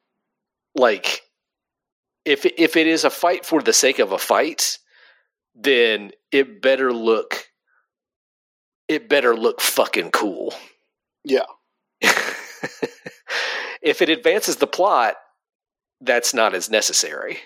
Like, 0.75 1.23
if 2.25 2.45
if 2.47 2.77
it 2.77 2.87
is 2.87 3.05
a 3.05 3.11
fight 3.11 3.45
for 3.47 3.63
the 3.63 3.73
sake 3.73 3.99
of 3.99 4.13
a 4.13 4.19
fight, 4.19 4.79
then 5.55 6.13
it 6.33 6.63
better 6.63 6.93
look 6.93 7.49
it 8.89 9.09
better 9.09 9.35
look 9.37 9.61
fucking 9.61 10.11
cool. 10.11 10.55
Yeah. 11.25 11.47
if 13.83 14.03
it 14.03 14.09
advances 14.09 14.57
the 14.57 14.67
plot, 14.67 15.17
that's 16.01 16.35
not 16.35 16.55
as 16.55 16.71
necessary. 16.71 17.39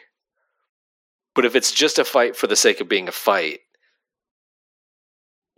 But 1.34 1.44
if 1.44 1.54
it's 1.54 1.72
just 1.72 1.98
a 1.98 2.04
fight 2.04 2.36
for 2.36 2.46
the 2.46 2.56
sake 2.56 2.80
of 2.80 2.88
being 2.88 3.08
a 3.08 3.12
fight, 3.12 3.60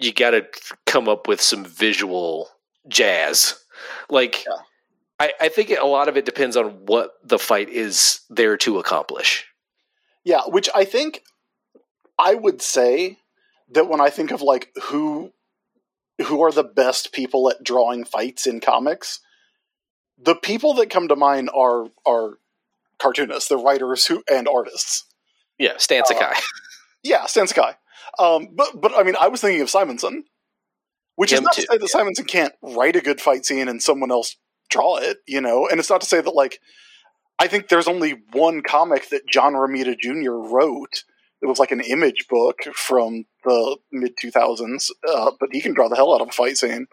you 0.00 0.12
got 0.12 0.30
to 0.30 0.46
come 0.86 1.08
up 1.08 1.28
with 1.28 1.40
some 1.40 1.64
visual 1.64 2.48
jazz. 2.88 3.54
Like, 4.08 4.44
Yeah. 4.44 4.56
I, 5.20 5.32
I 5.38 5.48
think 5.50 5.70
a 5.70 5.86
lot 5.86 6.08
of 6.08 6.16
it 6.16 6.24
depends 6.24 6.56
on 6.56 6.86
what 6.86 7.12
the 7.22 7.38
fight 7.38 7.68
is 7.68 8.20
there 8.30 8.56
to 8.58 8.78
accomplish. 8.78 9.46
Yeah, 10.24 10.40
which 10.46 10.70
I 10.74 10.84
think 10.84 11.22
I 12.18 12.34
would 12.34 12.62
say 12.62 13.18
that 13.70 13.88
when 13.88 14.00
I 14.00 14.08
think 14.08 14.30
of 14.30 14.40
like 14.40 14.70
who 14.84 15.32
who 16.26 16.42
are 16.42 16.52
the 16.52 16.64
best 16.64 17.12
people 17.12 17.50
at 17.50 17.62
drawing 17.62 18.04
fights 18.04 18.46
in 18.46 18.60
comics, 18.60 19.20
the 20.18 20.34
people 20.34 20.74
that 20.74 20.90
come 20.90 21.08
to 21.08 21.16
mind 21.16 21.50
are 21.54 21.88
are 22.06 22.38
cartoonists, 22.98 23.48
the 23.48 23.56
writers 23.58 24.06
who 24.06 24.22
and 24.30 24.48
artists. 24.48 25.04
Yeah, 25.58 25.74
Stan 25.76 26.02
uh, 26.02 26.06
Sakai. 26.06 26.32
Yeah, 27.02 27.26
Stan 27.26 27.46
Sakai. 27.46 27.72
Um, 28.18 28.48
but 28.54 28.80
but 28.80 28.92
I 28.96 29.02
mean, 29.02 29.16
I 29.20 29.28
was 29.28 29.40
thinking 29.40 29.62
of 29.62 29.70
Simonson, 29.70 30.24
which 31.16 31.32
is 31.32 31.40
not 31.40 31.54
too, 31.54 31.62
to 31.62 31.68
say 31.70 31.78
that 31.78 31.82
yeah. 31.82 31.98
Simonson 31.98 32.24
can't 32.24 32.54
write 32.62 32.96
a 32.96 33.00
good 33.00 33.20
fight 33.20 33.44
scene 33.44 33.68
and 33.68 33.82
someone 33.82 34.10
else 34.10 34.36
draw 34.70 34.96
it, 34.96 35.18
you 35.26 35.40
know. 35.40 35.68
And 35.68 35.78
it's 35.78 35.90
not 35.90 36.00
to 36.00 36.06
say 36.06 36.20
that 36.20 36.34
like 36.34 36.60
I 37.38 37.46
think 37.46 37.68
there's 37.68 37.88
only 37.88 38.22
one 38.32 38.62
comic 38.62 39.08
that 39.08 39.26
John 39.26 39.54
Romita 39.54 39.98
Jr. 39.98 40.32
wrote. 40.32 41.04
It 41.42 41.46
was 41.46 41.58
like 41.58 41.72
an 41.72 41.80
image 41.80 42.26
book 42.28 42.58
from 42.74 43.24
the 43.44 43.78
mid 43.90 44.12
2000s, 44.22 44.90
uh, 45.08 45.30
but 45.40 45.48
he 45.52 45.62
can 45.62 45.72
draw 45.72 45.88
the 45.88 45.96
hell 45.96 46.14
out 46.14 46.20
of 46.20 46.28
a 46.28 46.32
fight 46.32 46.58
scene. 46.58 46.86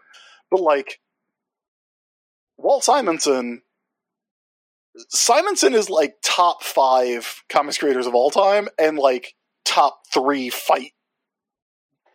But 0.49 0.61
like 0.61 1.01
Walt 2.57 2.85
Simonson, 2.85 3.61
Simonson 5.09 5.73
is 5.73 5.89
like 5.89 6.15
top 6.23 6.63
five 6.63 7.43
comics 7.49 7.77
creators 7.77 8.07
of 8.07 8.15
all 8.15 8.31
time, 8.31 8.69
and 8.79 8.97
like 8.97 9.35
top 9.65 9.99
three 10.13 10.49
fight 10.49 10.93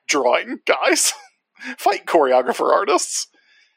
drawing 0.09 0.59
guys, 0.67 1.13
fight 1.79 2.07
choreographer 2.07 2.73
artists. 2.73 3.29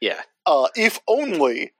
Yeah. 0.02 0.22
Uh, 0.46 0.68
if 0.76 1.00
only 1.08 1.72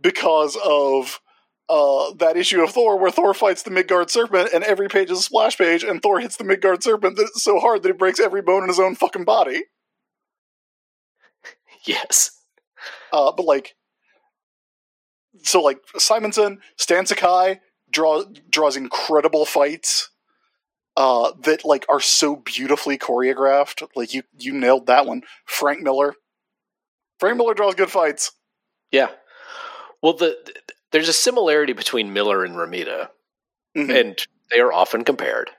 because 0.00 0.56
of 0.64 1.20
uh, 1.68 2.12
that 2.18 2.36
issue 2.36 2.62
of 2.62 2.70
Thor 2.70 2.98
where 2.98 3.10
Thor 3.10 3.34
fights 3.34 3.62
the 3.62 3.70
Midgard 3.70 4.10
serpent, 4.10 4.50
and 4.52 4.62
every 4.64 4.88
page 4.88 5.10
is 5.10 5.20
a 5.20 5.22
splash 5.22 5.56
page, 5.56 5.82
and 5.82 6.02
Thor 6.02 6.20
hits 6.20 6.36
the 6.36 6.44
Midgard 6.44 6.82
serpent 6.82 7.16
that 7.16 7.30
so 7.34 7.58
hard 7.58 7.82
that 7.82 7.88
he 7.88 7.92
breaks 7.92 8.20
every 8.20 8.42
bone 8.42 8.62
in 8.62 8.68
his 8.68 8.80
own 8.80 8.94
fucking 8.94 9.24
body. 9.24 9.64
Yes. 11.84 12.30
Uh, 13.12 13.32
but 13.32 13.44
like, 13.44 13.74
so 15.42 15.60
like 15.60 15.80
Simonson, 15.98 16.60
Stan 16.76 17.06
Sakai 17.06 17.58
draw 17.90 18.22
draws 18.48 18.76
incredible 18.76 19.44
fights 19.44 20.11
uh, 20.96 21.32
that 21.42 21.64
like 21.64 21.84
are 21.88 22.00
so 22.00 22.36
beautifully 22.36 22.98
choreographed. 22.98 23.86
Like 23.96 24.14
you 24.14 24.22
you 24.38 24.52
nailed 24.52 24.86
that 24.86 25.06
one. 25.06 25.22
Frank 25.46 25.80
Miller, 25.82 26.14
Frank 27.18 27.36
Miller 27.36 27.54
draws 27.54 27.74
good 27.74 27.90
fights. 27.90 28.32
Yeah. 28.90 29.08
Well, 30.02 30.14
the, 30.14 30.36
the 30.44 30.54
there's 30.92 31.08
a 31.08 31.12
similarity 31.14 31.72
between 31.72 32.12
Miller 32.12 32.44
and 32.44 32.54
Romita, 32.56 33.08
Mhm. 33.76 34.00
and 34.00 34.26
they 34.50 34.60
are 34.60 34.72
often 34.72 35.04
compared. 35.04 35.50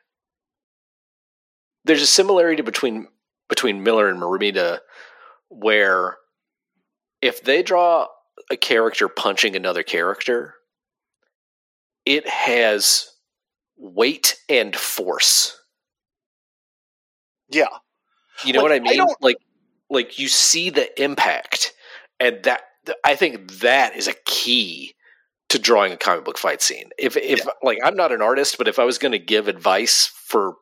There's 1.85 2.01
a 2.01 2.07
similarity 2.07 2.61
between 2.61 3.07
between 3.49 3.83
Miller 3.83 4.09
and 4.09 4.19
Romita 4.21 4.79
where 5.49 6.17
if 7.21 7.41
they 7.43 7.63
draw 7.63 8.07
a 8.51 8.57
character 8.57 9.07
punching 9.07 9.55
another 9.55 9.83
character, 9.83 10.55
it 12.05 12.27
has 12.27 13.09
weight 13.77 14.37
and 14.49 14.75
force. 14.75 15.57
Yeah, 17.49 17.67
You 18.43 18.53
know 18.53 18.59
Like, 18.61 18.63
what 18.63 18.71
I 18.71 18.75
I 18.75 18.79
mean? 18.79 18.97
don't- 18.97 19.21
like 19.21 19.37
like 19.89 20.17
you 20.17 20.27
see 20.27 20.69
the 20.71 21.01
impact 21.01 21.73
and 22.19 22.41
that 22.43 22.63
I 23.03 23.15
think 23.15 23.51
that 23.59 23.95
is 23.95 24.07
a 24.07 24.13
key 24.25 24.95
to 25.49 25.59
drawing 25.59 25.93
a 25.93 25.97
comic 25.97 26.25
book 26.25 26.37
fight 26.39 26.61
scene. 26.61 26.89
If 26.97 27.15
if 27.17 27.45
like 27.61 27.77
I'm 27.83 27.95
not 27.95 28.11
an 28.11 28.21
artist, 28.21 28.57
but 28.57 28.67
if 28.67 28.79
I 28.79 28.85
was 28.85 28.97
going 28.97 29.11
to 29.11 29.19
give 29.19 29.47
advice 29.47 30.07
for 30.07 30.55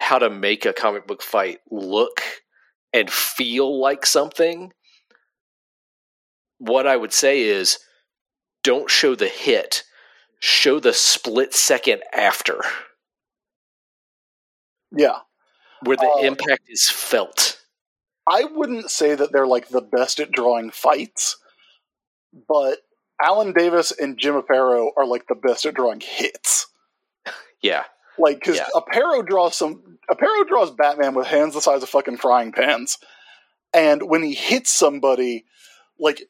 how 0.00 0.18
to 0.18 0.30
make 0.30 0.64
a 0.66 0.72
comic 0.72 1.06
book 1.06 1.22
fight 1.22 1.60
look 1.70 2.20
and 2.92 3.10
feel 3.10 3.80
like 3.80 4.06
something, 4.06 4.72
what 6.58 6.86
I 6.86 6.96
would 6.96 7.12
say 7.12 7.42
is 7.42 7.78
don't 8.62 8.90
show 8.90 9.14
the 9.14 9.28
hit, 9.28 9.82
show 10.38 10.78
the 10.80 10.92
split 10.92 11.54
second 11.54 12.02
after 12.12 12.60
yeah. 14.96 15.18
where 15.82 15.96
the 15.96 16.06
Uh, 16.08 16.20
impact 16.22 16.62
is 16.68 16.88
felt. 16.88 17.60
I 18.28 18.44
wouldn't 18.44 18.90
say 18.90 19.14
that 19.14 19.32
they're 19.32 19.46
like 19.46 19.68
the 19.68 19.80
best 19.82 20.18
at 20.20 20.30
drawing 20.32 20.70
fights, 20.70 21.36
but 22.48 22.78
Alan 23.20 23.52
Davis 23.52 23.90
and 23.92 24.18
Jim 24.18 24.40
Aparo 24.40 24.90
are 24.96 25.06
like 25.06 25.26
the 25.26 25.34
best 25.34 25.66
at 25.66 25.74
drawing 25.74 26.00
hits. 26.00 26.66
Yeah. 27.60 27.84
Like, 28.18 28.40
because 28.40 28.56
Yeah. 28.56 28.68
Aparo 28.74 29.26
draws 29.26 29.56
some. 29.56 29.98
Aparo 30.10 30.46
draws 30.46 30.70
Batman 30.70 31.14
with 31.14 31.26
hands 31.26 31.54
the 31.54 31.60
size 31.60 31.82
of 31.82 31.88
fucking 31.88 32.18
frying 32.18 32.52
pans, 32.52 32.98
and 33.72 34.02
when 34.08 34.22
he 34.22 34.34
hits 34.34 34.70
somebody, 34.70 35.44
like 35.98 36.22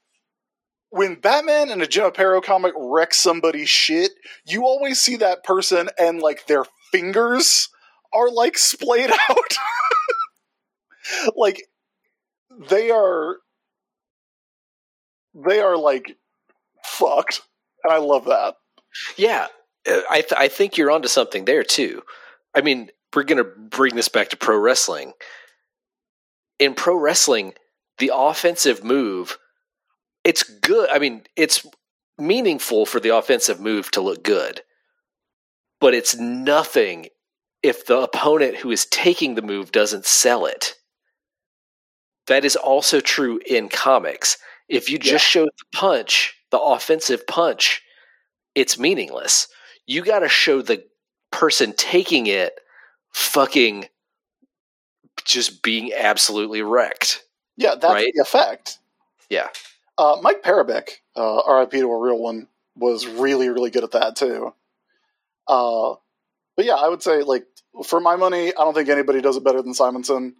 when 0.94 1.16
Batman 1.16 1.70
and 1.70 1.82
a 1.82 1.88
Jim 1.88 2.08
Aparo 2.08 2.40
comic 2.40 2.72
wrecks 2.78 3.16
somebody's 3.16 3.68
shit, 3.68 4.12
you 4.46 4.64
always 4.64 5.02
see 5.02 5.16
that 5.16 5.42
person 5.42 5.88
and 5.98 6.20
like 6.20 6.46
their 6.46 6.64
fingers 6.92 7.68
are 8.12 8.30
like 8.30 8.56
splayed 8.56 9.10
out. 9.28 9.54
like 11.36 11.66
they 12.70 12.92
are 12.92 13.38
they 15.34 15.58
are 15.58 15.76
like 15.76 16.16
fucked. 16.84 17.40
And 17.82 17.92
I 17.92 17.98
love 17.98 18.26
that. 18.26 18.54
Yeah, 19.16 19.48
uh, 19.90 20.00
I 20.08 20.20
th- 20.20 20.38
I 20.38 20.46
think 20.46 20.76
you're 20.76 20.92
onto 20.92 21.08
something 21.08 21.44
there 21.44 21.64
too. 21.64 22.02
I 22.54 22.60
mean, 22.60 22.90
we're 23.12 23.24
gonna 23.24 23.42
bring 23.42 23.96
this 23.96 24.08
back 24.08 24.28
to 24.28 24.36
pro 24.36 24.56
wrestling. 24.56 25.14
In 26.60 26.74
pro 26.74 26.94
wrestling, 26.94 27.54
the 27.98 28.12
offensive 28.14 28.84
move, 28.84 29.38
it's 30.24 30.42
good. 30.42 30.88
I 30.90 30.98
mean, 30.98 31.22
it's 31.36 31.66
meaningful 32.18 32.86
for 32.86 33.00
the 33.00 33.14
offensive 33.16 33.60
move 33.60 33.90
to 33.92 34.00
look 34.00 34.22
good, 34.22 34.62
but 35.80 35.94
it's 35.94 36.16
nothing 36.16 37.06
if 37.62 37.86
the 37.86 37.98
opponent 37.98 38.56
who 38.56 38.70
is 38.70 38.86
taking 38.86 39.34
the 39.34 39.42
move 39.42 39.72
doesn't 39.72 40.06
sell 40.06 40.46
it. 40.46 40.74
That 42.26 42.44
is 42.44 42.56
also 42.56 43.00
true 43.00 43.40
in 43.46 43.68
comics. 43.68 44.38
If 44.68 44.88
you 44.88 44.98
just 44.98 45.24
show 45.24 45.44
the 45.44 45.64
punch, 45.74 46.34
the 46.50 46.58
offensive 46.60 47.26
punch, 47.26 47.82
it's 48.54 48.78
meaningless. 48.78 49.48
You 49.86 50.02
got 50.02 50.20
to 50.20 50.28
show 50.28 50.62
the 50.62 50.84
person 51.30 51.74
taking 51.76 52.26
it 52.26 52.54
fucking 53.12 53.86
just 55.24 55.62
being 55.62 55.92
absolutely 55.94 56.62
wrecked. 56.62 57.22
Yeah, 57.56 57.74
that's 57.74 57.92
Right. 57.92 58.12
the 58.14 58.22
effect. 58.22 58.78
Yeah. 59.28 59.48
Uh, 59.96 60.16
Mike 60.22 60.42
Parobeck, 60.42 60.88
uh, 61.16 61.42
RIP 61.48 61.70
to 61.72 61.90
a 61.90 62.00
real 62.00 62.18
one, 62.18 62.48
was 62.76 63.06
really, 63.06 63.48
really 63.48 63.70
good 63.70 63.84
at 63.84 63.92
that 63.92 64.16
too. 64.16 64.52
Uh, 65.46 65.94
but 66.56 66.64
yeah, 66.64 66.74
I 66.74 66.88
would 66.88 67.02
say, 67.02 67.22
like, 67.22 67.44
for 67.86 68.00
my 68.00 68.16
money, 68.16 68.48
I 68.48 68.64
don't 68.64 68.74
think 68.74 68.88
anybody 68.88 69.20
does 69.20 69.36
it 69.36 69.44
better 69.44 69.62
than 69.62 69.74
Simonson. 69.74 70.34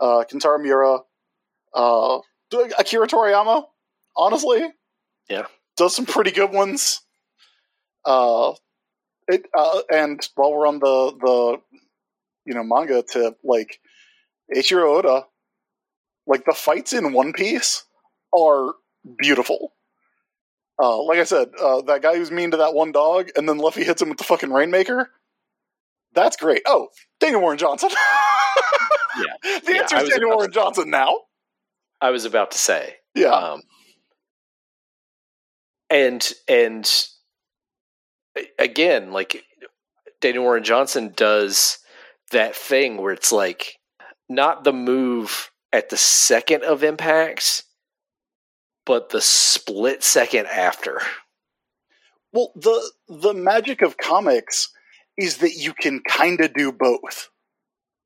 Uh, 0.00 0.24
Kentaro 0.30 0.60
Miura, 0.60 0.98
uh, 1.74 2.18
Akira 2.78 3.06
Toriyama, 3.06 3.64
honestly, 4.16 4.62
Yeah. 5.28 5.46
does 5.76 5.94
some 5.94 6.06
pretty 6.06 6.30
good 6.30 6.52
ones. 6.52 7.00
Uh, 8.04 8.52
it 9.28 9.46
uh, 9.56 9.80
and 9.90 10.26
while 10.34 10.52
we're 10.52 10.66
on 10.66 10.78
the 10.78 11.12
the 11.20 11.60
you 12.44 12.54
know 12.54 12.62
manga 12.62 13.02
tip, 13.02 13.38
like 13.42 13.80
Eiichiro 14.54 14.98
Oda, 14.98 15.26
like 16.26 16.44
the 16.44 16.52
fights 16.52 16.92
in 16.92 17.12
One 17.14 17.32
Piece 17.32 17.84
are 18.38 18.74
beautiful. 19.18 19.72
Uh, 20.82 21.02
like 21.04 21.18
I 21.18 21.24
said, 21.24 21.50
uh, 21.60 21.82
that 21.82 22.02
guy 22.02 22.16
who's 22.16 22.30
mean 22.30 22.50
to 22.50 22.56
that 22.58 22.74
one 22.74 22.90
dog, 22.92 23.30
and 23.36 23.48
then 23.48 23.58
Luffy 23.58 23.84
hits 23.84 24.02
him 24.02 24.08
with 24.08 24.18
the 24.18 24.24
fucking 24.24 24.50
Rainmaker. 24.52 25.10
That's 26.14 26.36
great. 26.36 26.62
Oh, 26.66 26.88
Daniel 27.20 27.40
Warren 27.40 27.58
Johnson. 27.58 27.90
Yeah. 29.16 29.60
the 29.64 29.76
answer 29.78 29.96
is 29.98 30.08
Daniel 30.08 30.30
Warren 30.34 30.50
Johnson 30.50 30.90
now. 30.90 31.18
I 32.00 32.10
was 32.10 32.24
about 32.24 32.50
to 32.50 32.58
say. 32.58 32.96
Yeah, 33.14 33.28
Um, 33.30 33.62
and 35.88 36.32
and 36.48 36.90
again, 38.58 39.12
like 39.12 39.44
Daniel 40.20 40.42
Warren 40.42 40.64
Johnson 40.64 41.12
does 41.14 41.78
that 42.32 42.56
thing 42.56 42.96
where 42.96 43.12
it's 43.12 43.30
like 43.30 43.78
not 44.28 44.64
the 44.64 44.72
move 44.72 45.52
at 45.72 45.90
the 45.90 45.96
second 45.96 46.64
of 46.64 46.82
impact, 46.82 47.62
but 48.86 49.10
the 49.10 49.20
split 49.20 50.02
second 50.02 50.46
after. 50.46 51.00
well, 52.32 52.52
the 52.54 52.90
the 53.08 53.34
magic 53.34 53.82
of 53.82 53.96
comics 53.96 54.70
is 55.16 55.38
that 55.38 55.54
you 55.54 55.72
can 55.72 56.00
kind 56.00 56.40
of 56.40 56.52
do 56.54 56.72
both. 56.72 57.30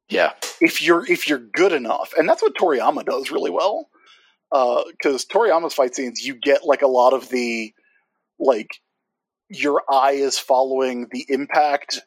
Yeah, 0.09 0.33
if 0.61 0.83
you're 0.83 1.05
if 1.11 1.29
you're 1.29 1.39
good 1.39 1.73
enough, 1.73 2.15
and 2.17 2.29
that's 2.29 2.43
what 2.43 2.57
Toriyama 2.57 3.05
does 3.05 3.31
really 3.31 3.51
well. 3.51 3.89
Uh, 4.51 4.83
because 4.91 5.27
Toriyama's 5.27 5.75
fight 5.75 5.95
scenes, 5.95 6.27
you 6.27 6.35
get 6.35 6.65
like 6.65 6.83
a 6.83 6.87
lot 6.87 7.13
of 7.13 7.29
the 7.29 7.73
like 8.39 8.71
your 9.51 9.83
eye 9.91 10.13
is 10.13 10.39
following 10.39 11.09
the 11.11 11.27
impact 11.29 12.01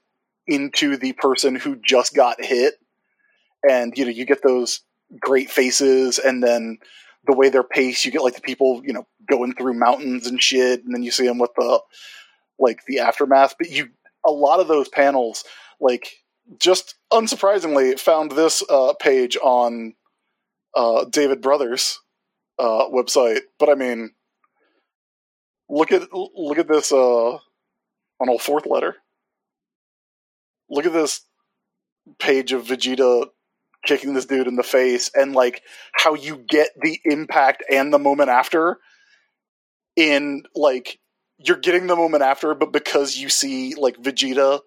into 0.47 0.97
the 0.97 1.13
person 1.13 1.55
who 1.55 1.75
just 1.75 2.15
got 2.15 2.43
hit, 2.43 2.75
and 3.67 3.93
you 3.95 4.05
know 4.05 4.11
you 4.11 4.25
get 4.25 4.41
those 4.41 4.81
great 5.19 5.51
faces, 5.51 6.17
and 6.17 6.43
then 6.43 6.77
the 7.25 7.35
way 7.35 7.49
they're 7.49 7.63
paced, 7.63 8.05
you 8.05 8.11
get 8.11 8.23
like 8.23 8.35
the 8.35 8.41
people 8.41 8.81
you 8.83 8.93
know 8.93 9.07
going 9.29 9.53
through 9.53 9.73
mountains 9.73 10.27
and 10.27 10.41
shit, 10.41 10.83
and 10.83 10.93
then 10.93 11.03
you 11.03 11.11
see 11.11 11.27
them 11.27 11.39
with 11.39 11.51
the 11.55 11.81
like 12.59 12.79
the 12.87 12.99
aftermath. 12.99 13.55
But 13.57 13.69
you 13.69 13.89
a 14.25 14.31
lot 14.31 14.59
of 14.59 14.67
those 14.67 14.89
panels 14.89 15.43
like 15.79 16.21
just 16.59 16.95
unsurprisingly 17.11 17.99
found 17.99 18.31
this 18.31 18.63
uh, 18.69 18.93
page 18.99 19.37
on 19.41 19.93
uh, 20.75 21.05
David 21.05 21.41
Brothers 21.41 21.99
uh, 22.59 22.87
website. 22.89 23.41
But 23.59 23.69
I 23.69 23.75
mean, 23.75 24.11
look 25.69 25.91
at 25.91 26.09
look 26.13 26.57
at 26.57 26.67
this 26.67 26.91
uh, 26.91 27.33
on 27.33 28.29
old 28.29 28.41
fourth 28.41 28.65
letter. 28.65 28.95
Look 30.69 30.85
at 30.85 30.93
this 30.93 31.21
page 32.19 32.53
of 32.53 32.65
Vegeta 32.65 33.27
kicking 33.85 34.13
this 34.13 34.25
dude 34.25 34.47
in 34.47 34.55
the 34.55 34.63
face, 34.63 35.11
and 35.13 35.33
like 35.33 35.61
how 35.93 36.13
you 36.13 36.37
get 36.37 36.69
the 36.81 36.99
impact 37.05 37.63
and 37.69 37.93
the 37.93 37.99
moment 37.99 38.29
after 38.29 38.77
in 39.95 40.43
like 40.55 40.99
you're 41.37 41.57
getting 41.57 41.87
the 41.87 41.95
moment 41.95 42.23
after, 42.23 42.53
but 42.53 42.71
because 42.71 43.17
you 43.17 43.29
see 43.29 43.75
like 43.75 43.97
Vegeta 43.97 44.61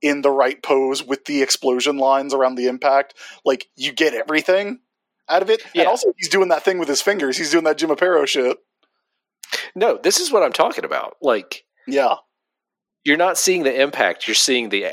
in 0.00 0.22
the 0.22 0.30
right 0.30 0.62
pose 0.62 1.04
with 1.04 1.24
the 1.24 1.42
explosion 1.42 1.96
lines 1.98 2.34
around 2.34 2.56
the 2.56 2.66
impact, 2.66 3.14
like 3.44 3.68
you 3.76 3.92
get 3.92 4.14
everything 4.14 4.80
out 5.28 5.42
of 5.42 5.50
it. 5.50 5.62
Yeah. 5.74 5.82
And 5.82 5.88
also, 5.88 6.12
he's 6.16 6.28
doing 6.28 6.48
that 6.48 6.64
thing 6.64 6.78
with 6.78 6.88
his 6.88 7.02
fingers. 7.02 7.36
He's 7.36 7.50
doing 7.50 7.64
that 7.64 7.78
Jim 7.78 7.90
Aparo 7.90 8.26
shit. 8.26 8.56
no, 9.74 9.98
this 10.02 10.18
is 10.20 10.30
what 10.32 10.42
I'm 10.42 10.52
talking 10.52 10.84
about. 10.84 11.16
Like 11.20 11.64
Yeah, 11.86 12.16
you're 13.04 13.16
not 13.16 13.38
seeing 13.38 13.62
the 13.62 13.80
impact; 13.80 14.26
you're 14.26 14.34
seeing 14.34 14.68
the 14.68 14.86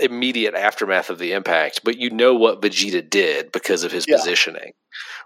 immediate 0.00 0.54
aftermath 0.54 1.10
of 1.10 1.18
the 1.18 1.32
impact. 1.32 1.80
But 1.84 1.98
you 1.98 2.10
know 2.10 2.34
what 2.34 2.60
Vegeta 2.62 3.08
did 3.08 3.52
because 3.52 3.84
of 3.84 3.92
his 3.92 4.06
Yeah. 4.08 4.16
positioning. 4.16 4.72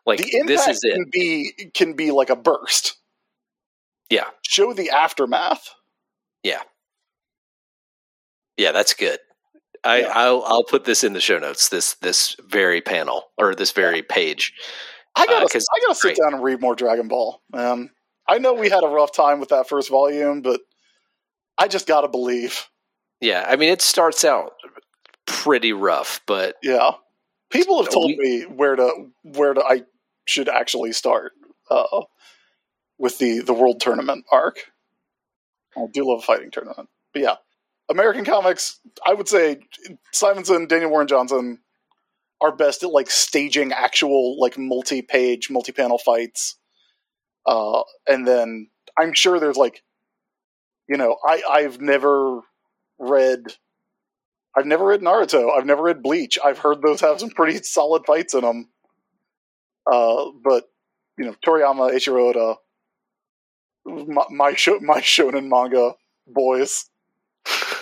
Like 0.06 0.18
the 0.20 0.30
impact 0.38 0.48
this 0.48 0.68
is 0.68 0.80
it. 0.84 0.94
can 0.94 1.04
be 1.10 1.52
can 1.74 1.92
be 1.94 2.10
like 2.10 2.30
a 2.30 2.36
burst. 2.36 2.96
Yeah. 4.10 4.26
Show 4.42 4.72
the 4.74 4.90
aftermath. 4.90 5.68
Yeah, 6.42 6.62
Yeah, 8.56 8.72
that's 8.72 8.94
good. 8.94 9.18
I, 9.84 10.00
Yeah. 10.00 10.12
I'll 10.14 10.42
I'll 10.44 10.64
put 10.64 10.84
this 10.84 11.02
in 11.04 11.12
the 11.12 11.20
show 11.20 11.38
notes. 11.38 11.68
This 11.68 11.94
this 11.94 12.36
very 12.40 12.80
panel 12.80 13.30
or 13.38 13.54
this 13.54 13.72
very 13.72 14.02
page. 14.02 14.52
I 15.14 15.26
gotta, 15.26 15.44
Uh, 15.44 15.48
I 15.74 15.80
gotta 15.80 15.94
sit 15.94 16.02
great. 16.02 16.16
down 16.22 16.34
and 16.34 16.42
read 16.42 16.60
more 16.60 16.74
Dragon 16.74 17.06
Ball. 17.08 17.42
Um, 17.52 17.90
I 18.28 18.38
know 18.38 18.52
we 18.54 18.70
had 18.70 18.82
a 18.84 18.88
rough 18.88 19.12
time 19.12 19.40
with 19.40 19.50
that 19.50 19.68
first 19.68 19.88
volume, 19.90 20.40
but 20.42 20.60
I 21.58 21.68
just 21.68 21.86
gotta 21.86 22.08
believe. 22.08 22.66
Yeah, 23.22 23.46
I 23.48 23.56
mean 23.56 23.70
it 23.70 23.80
starts 23.80 24.24
out 24.24 24.52
pretty 25.26 25.72
rough, 25.72 26.20
but 26.26 26.56
Yeah, 26.62 26.90
people 27.50 27.82
have 27.82 27.90
told 27.92 28.10
We- 28.10 28.16
me 28.18 28.42
where 28.42 28.76
to 28.76 29.10
where 29.22 29.54
to 29.54 29.64
I 29.64 29.82
should 30.26 30.48
actually 30.48 30.92
start 30.92 31.32
uh, 31.70 32.02
with 32.98 33.18
the 33.18 33.38
the 33.40 33.54
World 33.54 33.80
Tournament 33.80 34.26
arc. 34.30 34.72
I 35.76 35.86
do 35.90 36.06
love 36.06 36.18
a 36.18 36.22
fighting 36.22 36.50
tournament, 36.50 36.88
but 37.14 37.22
yeah, 37.22 37.36
American 37.88 38.24
comics. 38.24 38.80
I 39.06 39.14
would 39.14 39.28
say 39.28 39.60
Simonson, 40.12 40.66
Daniel 40.66 40.90
Warren 40.90 41.06
Johnson 41.08 41.60
are 42.40 42.54
best 42.54 42.82
at 42.82 42.90
like 42.90 43.08
staging 43.10 43.72
actual 43.72 44.38
like 44.40 44.58
multi-page, 44.58 45.48
multi-panel 45.48 45.98
fights. 45.98 46.56
Uh, 47.46 47.82
and 48.08 48.26
then 48.26 48.68
I'm 48.98 49.14
sure 49.14 49.38
there's 49.40 49.56
like, 49.56 49.82
you 50.88 50.96
know, 50.96 51.16
I 51.26 51.42
I've 51.48 51.80
never 51.80 52.40
read 53.02 53.56
I've 54.56 54.66
never 54.66 54.84
read 54.84 55.00
Naruto. 55.00 55.56
I've 55.56 55.66
never 55.66 55.82
read 55.82 56.02
Bleach. 56.02 56.38
I've 56.42 56.58
heard 56.58 56.82
those 56.82 57.00
have 57.00 57.20
some 57.20 57.30
pretty 57.30 57.58
solid 57.62 58.04
fights 58.06 58.34
in 58.34 58.42
them. 58.42 58.68
Uh, 59.90 60.26
but 60.44 60.64
you 61.18 61.24
know, 61.24 61.34
Toriyama, 61.44 61.92
Eiichiro 61.92 62.30
Oda, 62.30 62.56
my 63.84 64.24
my, 64.30 64.54
sho- 64.54 64.80
my 64.80 65.00
shonen 65.00 65.48
manga 65.48 65.94
boys. 66.26 66.86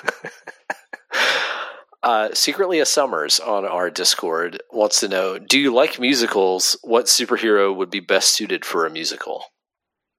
uh, 2.03 2.31
secretly 2.33 2.81
a 2.81 2.87
Summers 2.87 3.39
on 3.39 3.67
our 3.67 3.91
Discord 3.91 4.63
wants 4.73 5.01
to 5.01 5.09
know: 5.09 5.39
Do 5.39 5.59
you 5.59 5.75
like 5.75 6.01
musicals? 6.01 6.79
What 6.83 7.07
superhero 7.07 7.75
would 7.75 7.91
be 7.91 8.01
best 8.01 8.33
suited 8.33 8.65
for 8.65 8.87
a 8.87 8.91
musical? 8.91 9.45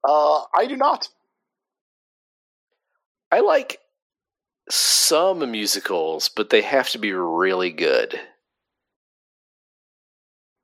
Uh, 0.07 0.41
I 0.53 0.67
do 0.67 0.75
not. 0.77 1.07
I 3.31 3.39
like 3.39 3.79
some 4.73 5.49
musicals, 5.51 6.29
but 6.29 6.49
they 6.49 6.61
have 6.61 6.89
to 6.89 6.97
be 6.97 7.13
really 7.13 7.71
good. 7.71 8.19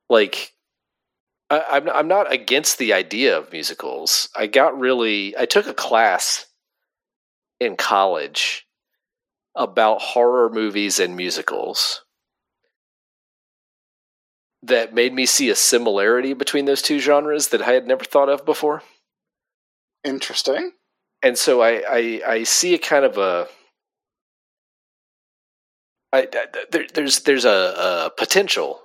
Like 0.08 0.52
I, 1.50 1.64
I'm 1.70 1.84
not, 1.84 1.96
I'm 1.96 2.08
not 2.08 2.32
against 2.32 2.78
the 2.78 2.92
idea 2.92 3.36
of 3.36 3.52
musicals. 3.52 4.28
I 4.36 4.46
got 4.46 4.78
really 4.78 5.36
I 5.36 5.46
took 5.46 5.66
a 5.66 5.74
class 5.74 6.46
in 7.60 7.76
college 7.76 8.66
about 9.54 10.00
horror 10.00 10.48
movies 10.50 10.98
and 10.98 11.16
musicals 11.16 12.04
that 14.62 14.94
made 14.94 15.12
me 15.12 15.26
see 15.26 15.50
a 15.50 15.54
similarity 15.54 16.32
between 16.32 16.64
those 16.64 16.82
two 16.82 16.98
genres 16.98 17.48
that 17.48 17.62
I 17.62 17.72
had 17.72 17.86
never 17.86 18.04
thought 18.04 18.28
of 18.28 18.44
before. 18.44 18.82
Interesting. 20.04 20.72
And 21.22 21.36
so 21.36 21.60
I 21.60 21.82
I, 21.88 22.20
I 22.26 22.42
see 22.44 22.74
a 22.74 22.78
kind 22.78 23.04
of 23.04 23.18
a 23.18 23.48
I, 26.12 26.28
I- 26.32 26.64
there, 26.70 26.86
there's 26.94 27.20
there's 27.20 27.44
a, 27.44 27.50
a 28.06 28.10
potential 28.16 28.80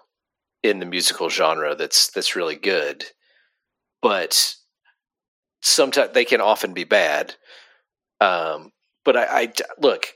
in 0.62 0.80
the 0.80 0.86
musical 0.86 1.30
genre 1.30 1.76
that's 1.76 2.10
that's 2.12 2.36
really 2.36 2.56
good, 2.56 3.06
but 4.02 4.56
sometimes 5.62 6.14
they 6.14 6.26
can 6.26 6.42
often 6.42 6.74
be 6.74 6.84
bad. 6.84 7.36
Um, 8.22 8.72
but 9.06 9.18
I, 9.18 9.26
I 9.44 9.54
look, 9.80 10.14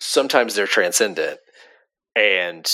sometimes 0.00 0.54
they're 0.54 0.66
transcendent, 0.66 1.38
and 2.16 2.70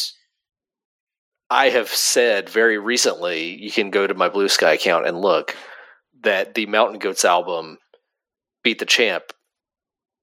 I 1.51 1.69
have 1.71 1.89
said 1.89 2.49
very 2.49 2.79
recently, 2.79 3.55
you 3.63 3.71
can 3.71 3.91
go 3.91 4.07
to 4.07 4.15
my 4.15 4.29
Bluesky 4.29 4.73
account 4.75 5.07
and 5.07 5.21
look 5.21 5.57
that 6.23 6.55
the 6.55 6.67
Mountain 6.67 6.99
Goats 6.99 7.25
album, 7.25 7.79
"Beat 8.65 8.79
the 8.81 8.87
Champ," 8.87 9.25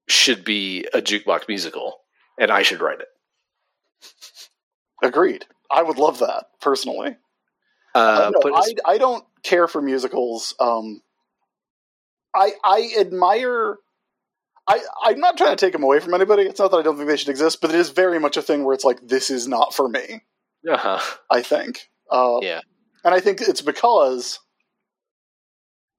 should 0.10 0.44
be 0.46 0.86
a 0.94 1.02
jukebox 1.02 1.48
musical, 1.48 2.03
and 2.40 2.52
I 2.52 2.64
should 2.64 2.82
write 2.82 3.00
it. 3.00 3.08
Agreed. 5.04 5.46
I 5.72 5.84
would 5.84 5.98
love 5.98 6.20
that 6.20 6.46
personally. 6.62 7.18
Uh, 7.96 8.32
no, 8.34 8.40
but 8.42 8.54
I, 8.56 8.94
I 8.94 8.98
don't 8.98 9.24
care 9.44 9.68
for 9.68 9.82
musicals. 9.82 10.56
Um, 10.60 11.02
I 12.36 12.52
I 12.64 12.92
admire. 13.00 13.78
I 14.68 14.80
I'm 15.04 15.20
not 15.20 15.38
trying 15.38 15.56
to 15.56 15.66
take 15.66 15.74
them 15.74 15.84
away 15.84 16.00
from 16.00 16.14
anybody. 16.14 16.44
It's 16.44 16.60
not 16.60 16.72
that 16.72 16.78
I 16.78 16.82
don't 16.82 16.96
think 16.98 17.10
they 17.10 17.18
should 17.18 17.30
exist, 17.30 17.60
but 17.62 17.70
it 17.70 17.76
is 17.76 17.90
very 17.90 18.20
much 18.20 18.38
a 18.38 18.42
thing 18.42 18.64
where 18.64 18.74
it's 18.74 18.86
like 18.86 19.08
this 19.08 19.30
is 19.30 19.48
not 19.48 19.74
for 19.74 19.88
me. 19.88 20.24
uh-huh. 20.70 21.18
I 21.30 21.42
think. 21.42 21.90
Uh, 22.10 22.40
Yeah. 22.42 22.62
And 23.04 23.14
I 23.14 23.20
think 23.20 23.42
it's 23.42 23.62
because 23.62 24.40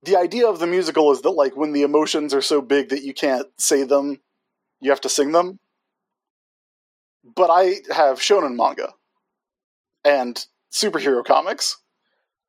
the 0.02 0.16
idea 0.16 0.48
of 0.48 0.58
the 0.58 0.66
musical 0.66 1.12
is 1.12 1.20
that 1.22 1.30
like 1.30 1.56
when 1.56 1.72
the 1.72 1.82
emotions 1.82 2.32
are 2.32 2.42
so 2.42 2.60
big 2.60 2.88
that 2.88 3.02
you 3.02 3.12
can't 3.12 3.46
say 3.58 3.82
them, 3.84 4.20
you 4.80 4.90
have 4.90 5.02
to 5.02 5.08
sing 5.08 5.32
them. 5.32 5.58
But 7.24 7.50
I 7.50 7.76
have 7.94 8.18
shonen 8.18 8.56
manga 8.56 8.92
and 10.04 10.44
superhero 10.72 11.24
comics, 11.24 11.78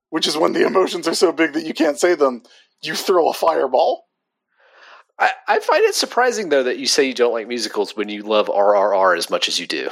which 0.10 0.28
is 0.28 0.38
when 0.38 0.54
the 0.54 0.66
emotions 0.66 1.08
are 1.08 1.16
so 1.16 1.32
big 1.32 1.54
that 1.54 1.66
you 1.66 1.74
can't 1.74 2.00
say 2.00 2.16
them, 2.16 2.44
you 2.82 2.96
throw 2.96 3.30
a 3.30 3.34
fireball. 3.34 4.04
I, 5.18 5.32
I 5.48 5.60
find 5.60 5.84
it 5.86 5.96
surprising 5.96 6.50
though 6.50 6.64
that 6.64 6.78
you 6.78 6.88
say 6.88 7.06
you 7.06 7.14
don't 7.14 7.32
like 7.32 7.48
musicals 7.48 7.96
when 7.96 8.10
you 8.10 8.24
love 8.24 8.48
RRR 8.48 9.18
as 9.18 9.30
much 9.30 9.48
as 9.48 9.60
you 9.60 9.68
do. 9.68 9.90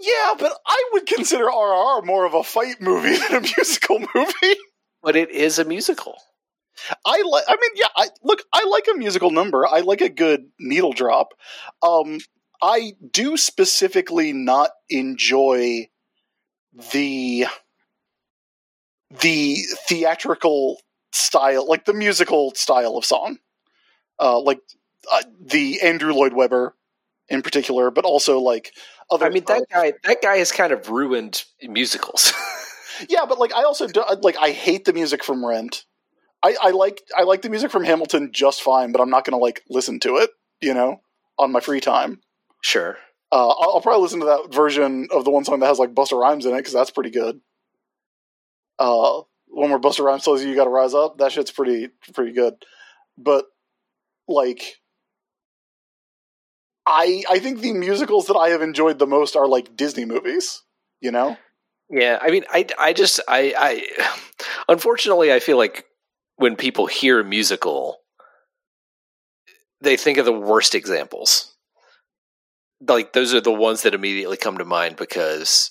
Yeah, 0.00 0.34
but 0.36 0.52
I 0.66 0.84
would 0.92 1.06
consider 1.06 1.44
RRR 1.44 2.04
more 2.04 2.26
of 2.26 2.34
a 2.34 2.42
fight 2.42 2.80
movie 2.80 3.16
than 3.28 3.36
a 3.36 3.40
musical 3.40 4.00
movie. 4.14 4.56
But 5.02 5.14
it 5.14 5.30
is 5.30 5.60
a 5.60 5.64
musical. 5.64 6.16
I 7.04 7.22
like. 7.22 7.44
I 7.46 7.52
mean, 7.52 7.70
yeah. 7.76 7.88
I 7.94 8.08
look. 8.22 8.42
I 8.52 8.64
like 8.64 8.88
a 8.92 8.98
musical 8.98 9.30
number. 9.30 9.66
I 9.66 9.80
like 9.80 10.00
a 10.00 10.08
good 10.08 10.48
needle 10.58 10.92
drop. 10.92 11.28
Um, 11.82 12.18
I 12.62 12.94
do 13.10 13.36
specifically 13.36 14.32
not 14.32 14.70
enjoy 14.88 15.88
the 16.92 17.46
the 19.20 19.56
theatrical 19.88 20.80
style, 21.12 21.68
like 21.68 21.84
the 21.84 21.92
musical 21.92 22.54
style 22.54 22.96
of 22.96 23.04
song, 23.04 23.38
uh, 24.20 24.40
like 24.40 24.60
uh, 25.12 25.22
the 25.40 25.82
Andrew 25.82 26.14
Lloyd 26.14 26.32
Webber 26.32 26.74
in 27.28 27.42
particular, 27.42 27.90
but 27.90 28.04
also 28.04 28.38
like 28.38 28.72
other. 29.10 29.26
I 29.26 29.30
mean 29.30 29.44
that 29.48 29.66
guy 29.70 29.92
that 30.04 30.22
guy 30.22 30.36
has 30.38 30.52
kind 30.52 30.72
of 30.72 30.88
ruined 30.88 31.44
musicals. 31.62 32.32
Yeah, 33.08 33.24
but 33.28 33.38
like 33.38 33.54
I 33.54 33.64
also 33.64 33.86
do, 33.86 34.04
like 34.20 34.36
I 34.38 34.50
hate 34.50 34.84
the 34.84 34.92
music 34.92 35.24
from 35.24 35.44
Rent. 35.44 35.84
I, 36.42 36.56
I 36.60 36.70
like 36.70 37.02
I 37.16 37.22
like 37.22 37.42
the 37.42 37.50
music 37.50 37.70
from 37.70 37.84
Hamilton 37.84 38.30
just 38.32 38.62
fine, 38.62 38.92
but 38.92 39.00
I'm 39.00 39.10
not 39.10 39.24
going 39.24 39.38
to 39.38 39.42
like 39.42 39.62
listen 39.68 40.00
to 40.00 40.16
it, 40.16 40.30
you 40.60 40.74
know, 40.74 41.00
on 41.38 41.52
my 41.52 41.60
free 41.60 41.80
time. 41.80 42.20
Sure. 42.62 42.96
Uh, 43.30 43.48
I'll, 43.48 43.74
I'll 43.74 43.80
probably 43.80 44.02
listen 44.02 44.20
to 44.20 44.26
that 44.26 44.54
version 44.54 45.08
of 45.10 45.24
the 45.24 45.30
one 45.30 45.44
song 45.44 45.60
that 45.60 45.66
has 45.66 45.78
like 45.78 45.94
Busta 45.94 46.18
Rhymes 46.18 46.46
in 46.46 46.52
it 46.52 46.58
because 46.58 46.72
that's 46.72 46.90
pretty 46.90 47.10
good. 47.10 47.40
Uh, 48.78 49.22
one 49.48 49.70
where 49.70 49.78
Busta 49.78 50.04
Rhymes 50.04 50.24
tells 50.24 50.42
you 50.42 50.48
you 50.48 50.56
got 50.56 50.64
to 50.64 50.70
rise 50.70 50.94
up. 50.94 51.18
That 51.18 51.32
shit's 51.32 51.50
pretty 51.50 51.88
pretty 52.14 52.32
good. 52.32 52.54
But 53.18 53.44
like, 54.26 54.80
I 56.86 57.24
I 57.28 57.38
think 57.38 57.60
the 57.60 57.72
musicals 57.72 58.26
that 58.26 58.36
I 58.36 58.50
have 58.50 58.62
enjoyed 58.62 58.98
the 58.98 59.06
most 59.06 59.36
are 59.36 59.46
like 59.46 59.76
Disney 59.76 60.04
movies. 60.04 60.62
You 61.00 61.10
know, 61.10 61.36
Yeah, 61.92 62.18
I 62.22 62.30
mean, 62.30 62.44
I, 62.48 62.66
I 62.78 62.92
just, 62.94 63.20
I, 63.28 63.54
I, 63.58 64.16
unfortunately, 64.68 65.32
I 65.32 65.40
feel 65.40 65.58
like 65.58 65.84
when 66.36 66.56
people 66.56 66.86
hear 66.86 67.22
musical, 67.22 67.98
they 69.80 69.96
think 69.96 70.18
of 70.18 70.24
the 70.24 70.32
worst 70.32 70.74
examples. 70.74 71.51
Like 72.86 73.12
those 73.12 73.32
are 73.34 73.40
the 73.40 73.52
ones 73.52 73.82
that 73.82 73.94
immediately 73.94 74.36
come 74.36 74.58
to 74.58 74.64
mind 74.64 74.96
because 74.96 75.70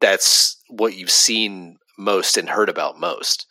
that's 0.00 0.56
what 0.68 0.94
you've 0.94 1.10
seen 1.10 1.78
most 1.98 2.36
and 2.36 2.48
heard 2.48 2.68
about 2.68 2.98
most. 2.98 3.46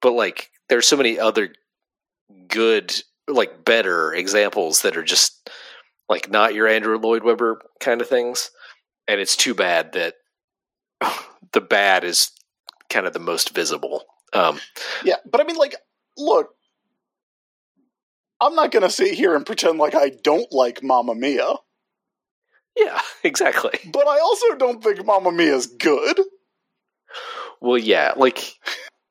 But 0.00 0.12
like, 0.12 0.50
there's 0.68 0.86
so 0.86 0.96
many 0.96 1.18
other 1.18 1.52
good, 2.48 2.94
like 3.28 3.64
better 3.64 4.12
examples 4.12 4.82
that 4.82 4.96
are 4.96 5.04
just 5.04 5.50
like 6.08 6.30
not 6.30 6.54
your 6.54 6.68
Andrew 6.68 6.98
Lloyd 6.98 7.22
Webber 7.22 7.60
kind 7.80 8.00
of 8.00 8.08
things, 8.08 8.50
and 9.08 9.20
it's 9.20 9.36
too 9.36 9.54
bad 9.54 9.92
that 9.92 10.14
the 11.52 11.60
bad 11.60 12.04
is 12.04 12.30
kind 12.90 13.06
of 13.06 13.12
the 13.12 13.18
most 13.18 13.54
visible. 13.54 14.04
Um, 14.32 14.60
Yeah, 15.04 15.16
but 15.30 15.40
I 15.40 15.44
mean, 15.44 15.56
like, 15.56 15.76
look, 16.16 16.50
I'm 18.42 18.54
not 18.56 18.72
gonna 18.72 18.90
sit 18.90 19.14
here 19.14 19.34
and 19.36 19.46
pretend 19.46 19.78
like 19.78 19.94
I 19.94 20.10
don't 20.10 20.50
like 20.52 20.82
Mamma 20.82 21.14
Mia, 21.14 21.54
yeah, 22.76 23.00
exactly. 23.24 23.78
but 23.92 24.06
I 24.06 24.18
also 24.18 24.54
don't 24.56 24.82
think 24.82 25.04
Mamma 25.04 25.32
Mia 25.32 25.54
is 25.54 25.66
good. 25.66 26.20
Well, 27.60 27.78
yeah, 27.78 28.14
like 28.16 28.54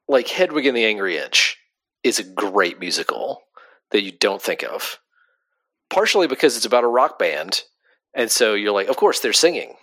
like 0.08 0.28
Hedwig 0.28 0.66
and 0.66 0.76
the 0.76 0.86
Angry 0.86 1.18
Inch 1.18 1.58
is 2.04 2.20
a 2.20 2.24
great 2.24 2.80
musical 2.80 3.42
that 3.92 4.04
you 4.04 4.12
don't 4.12 4.42
think 4.42 4.64
of. 4.64 5.00
Partially 5.90 6.28
because 6.28 6.58
it's 6.58 6.66
about 6.66 6.84
a 6.84 6.88
rock 6.88 7.20
band, 7.20 7.64
and 8.14 8.32
so 8.32 8.54
you're 8.54 8.74
like, 8.74 8.88
of 8.88 8.98
course 8.98 9.20
they're 9.20 9.34
singing. 9.34 9.76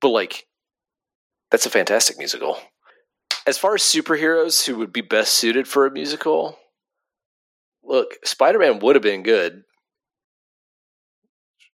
But 0.00 0.10
like 0.10 0.46
that's 1.50 1.66
a 1.66 1.70
fantastic 1.70 2.18
musical. 2.18 2.58
As 3.46 3.58
far 3.58 3.74
as 3.74 3.82
superheroes 3.82 4.66
who 4.66 4.76
would 4.78 4.92
be 4.92 5.00
best 5.00 5.34
suited 5.34 5.68
for 5.68 5.86
a 5.86 5.90
musical, 5.90 6.58
look, 7.86 8.14
Spider-Man 8.24 8.80
would 8.80 8.96
have 8.96 9.02
been 9.02 9.22
good. 9.22 9.64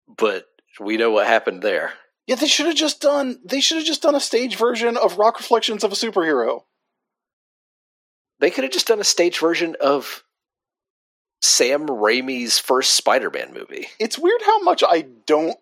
But 0.07 0.45
we 0.79 0.97
know 0.97 1.11
what 1.11 1.27
happened 1.27 1.61
there. 1.61 1.93
Yeah, 2.27 2.35
they 2.35 2.47
should 2.47 2.67
have 2.67 2.75
just 2.75 3.01
done. 3.01 3.39
They 3.43 3.61
should 3.61 3.77
have 3.77 3.85
just 3.85 4.01
done 4.03 4.15
a 4.15 4.19
stage 4.19 4.55
version 4.55 4.97
of 4.97 5.17
Rock 5.17 5.37
Reflections 5.39 5.83
of 5.83 5.91
a 5.91 5.95
Superhero. 5.95 6.63
They 8.39 8.51
could 8.51 8.63
have 8.63 8.73
just 8.73 8.87
done 8.87 8.99
a 8.99 9.05
stage 9.05 9.39
version 9.39 9.75
of 9.81 10.23
Sam 11.41 11.87
Raimi's 11.87 12.59
first 12.59 12.93
Spider-Man 12.93 13.53
movie. 13.53 13.87
It's 13.99 14.17
weird 14.17 14.41
how 14.45 14.59
much 14.61 14.83
I 14.87 15.05
don't 15.25 15.57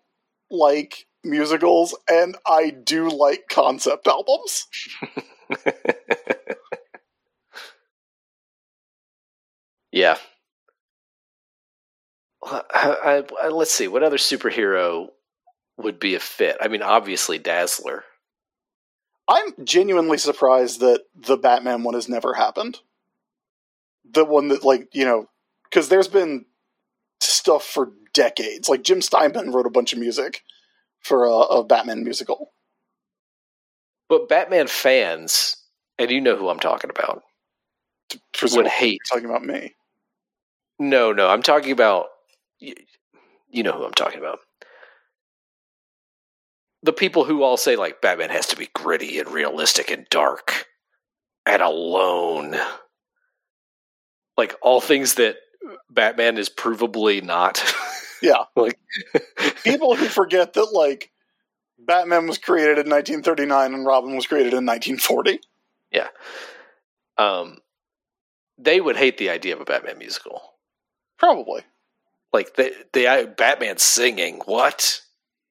like 0.50 1.06
musicals, 1.24 1.96
and 2.08 2.36
I 2.46 2.70
do 2.70 3.08
like 3.08 3.48
concept 3.50 4.06
albums. 4.06 4.66
yeah. 9.92 10.16
I- 12.42 13.24
I- 13.42 13.48
let's 13.48 13.70
see. 13.72 13.88
What 13.88 14.02
other 14.02 14.16
superhero 14.16 15.10
would 15.78 16.00
be 16.00 16.14
a 16.14 16.20
fit? 16.20 16.56
I 16.60 16.68
mean, 16.68 16.82
obviously 16.82 17.38
Dazzler. 17.38 18.04
I'm 19.28 19.54
genuinely 19.64 20.18
surprised 20.18 20.80
that 20.80 21.04
the 21.14 21.36
Batman 21.36 21.82
one 21.84 21.94
has 21.94 22.08
never 22.08 22.34
happened. 22.34 22.80
The 24.10 24.24
one 24.24 24.48
that, 24.48 24.64
like, 24.64 24.88
you 24.92 25.04
know, 25.04 25.28
because 25.64 25.88
there's 25.88 26.08
been 26.08 26.46
stuff 27.20 27.64
for 27.64 27.92
decades. 28.14 28.68
Like, 28.68 28.82
Jim 28.82 29.02
Steinman 29.02 29.52
wrote 29.52 29.66
a 29.66 29.70
bunch 29.70 29.92
of 29.92 29.98
music 29.98 30.42
for 31.00 31.24
a, 31.26 31.32
a 31.32 31.64
Batman 31.64 32.04
musical. 32.04 32.52
But 34.10 34.28
Batman 34.28 34.66
fans, 34.66 35.56
and 35.98 36.10
you 36.10 36.20
know 36.20 36.36
who 36.36 36.48
I'm 36.50 36.60
talking 36.60 36.90
about, 36.90 37.22
would 38.52 38.66
hate. 38.66 39.00
talking 39.08 39.24
about 39.26 39.44
me. 39.44 39.74
No, 40.78 41.12
no, 41.12 41.28
I'm 41.28 41.42
talking 41.42 41.72
about. 41.72 42.09
You, 42.60 42.74
you 43.50 43.62
know 43.62 43.72
who 43.72 43.84
I'm 43.84 43.92
talking 43.92 44.18
about. 44.18 44.38
the 46.82 46.92
people 46.92 47.24
who 47.24 47.42
all 47.42 47.56
say 47.56 47.76
like 47.76 48.00
Batman 48.00 48.30
has 48.30 48.46
to 48.48 48.56
be 48.56 48.68
gritty 48.74 49.18
and 49.18 49.28
realistic 49.30 49.90
and 49.90 50.06
dark 50.10 50.66
and 51.46 51.60
alone. 51.62 52.56
Like 54.36 54.54
all 54.62 54.80
things 54.80 55.14
that 55.14 55.36
Batman 55.90 56.38
is 56.38 56.48
provably 56.48 57.22
not. 57.22 57.62
Yeah. 58.22 58.44
like 58.54 58.78
People 59.64 59.96
who 59.96 60.04
forget 60.04 60.52
that 60.52 60.72
like 60.74 61.10
Batman 61.78 62.26
was 62.26 62.36
created 62.36 62.72
in 62.76 62.90
1939 62.90 63.72
and 63.72 63.86
Robin 63.86 64.14
was 64.14 64.26
created 64.26 64.52
in 64.52 64.66
1940. 64.66 65.40
Yeah. 65.90 66.08
um 67.16 67.60
they 68.58 68.78
would 68.78 68.96
hate 68.98 69.16
the 69.16 69.30
idea 69.30 69.54
of 69.54 69.62
a 69.62 69.64
Batman 69.64 69.96
musical. 69.96 70.42
Probably. 71.18 71.62
Like 72.32 72.54
the 72.54 72.72
the 72.92 73.34
Batman 73.36 73.78
singing. 73.78 74.40
What? 74.44 75.02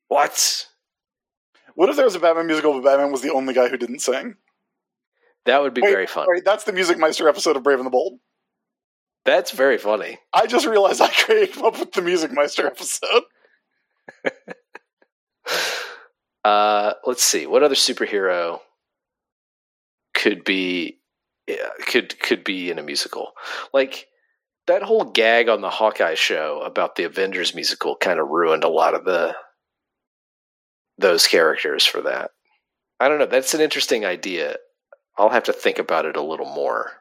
What? 0.08 0.68
What 1.76 1.90
if 1.90 1.96
there 1.96 2.06
was 2.06 2.16
a 2.16 2.20
Batman 2.20 2.48
musical 2.48 2.74
but 2.74 2.84
Batman 2.84 3.12
was 3.12 3.22
the 3.22 3.34
only 3.34 3.54
guy 3.54 3.70
who 3.70 3.78
didn't 3.78 4.00
sing? 4.00 4.36
That 5.46 5.62
would 5.62 5.74
be 5.74 5.82
Wait, 5.82 5.92
very 5.92 6.08
fun. 6.08 6.26
Sorry, 6.26 6.42
that's 6.42 6.64
the 6.64 6.74
Music 6.74 6.98
Meister 6.98 7.28
episode 7.30 7.56
of 7.56 7.64
Brave 7.64 7.80
and 7.80 7.86
the 7.86 7.92
Bold. 7.92 8.20
That's 9.26 9.52
very 9.52 9.78
funny. 9.78 10.20
I 10.34 10.48
just 10.48 10.66
realized 10.66 11.02
I 11.02 11.10
came 11.10 11.64
up 11.64 11.80
with 11.80 11.92
the 11.92 12.02
Music 12.02 12.32
Meister 12.32 12.68
episode. 12.68 13.24
Uh, 16.44 16.94
let's 17.06 17.24
see. 17.24 17.46
What 17.46 17.64
other 17.64 17.76
superhero 17.76 18.60
could 20.14 20.44
be 20.44 21.00
yeah, 21.48 21.70
could 21.86 22.20
could 22.20 22.44
be 22.44 22.72
in 22.72 22.80
a 22.80 22.84
musical? 22.84 23.34
Like 23.74 24.08
that 24.70 24.84
whole 24.84 25.04
gag 25.04 25.50
on 25.50 25.62
the 25.62 25.70
Hawkeye 25.70 26.14
show 26.14 26.62
about 26.62 26.96
the 26.96 27.04
Avengers 27.04 27.56
musical 27.56 27.96
kind 27.96 28.20
of 28.20 28.30
ruined 28.30 28.64
a 28.64 28.70
lot 28.70 28.94
of 28.94 29.04
the 29.04 29.36
those 31.00 31.26
characters 31.26 31.86
for 31.86 32.02
that. 32.02 32.30
I 33.00 33.10
don't 33.10 33.18
know. 33.18 33.26
That's 33.26 33.56
an 33.56 33.62
interesting 33.62 34.06
idea. 34.06 34.58
I'll 35.18 35.30
have 35.30 35.46
to 35.46 35.54
think 35.54 35.80
about 35.80 36.06
it 36.06 36.16
a 36.16 36.22
little 36.22 36.46
more 36.46 36.92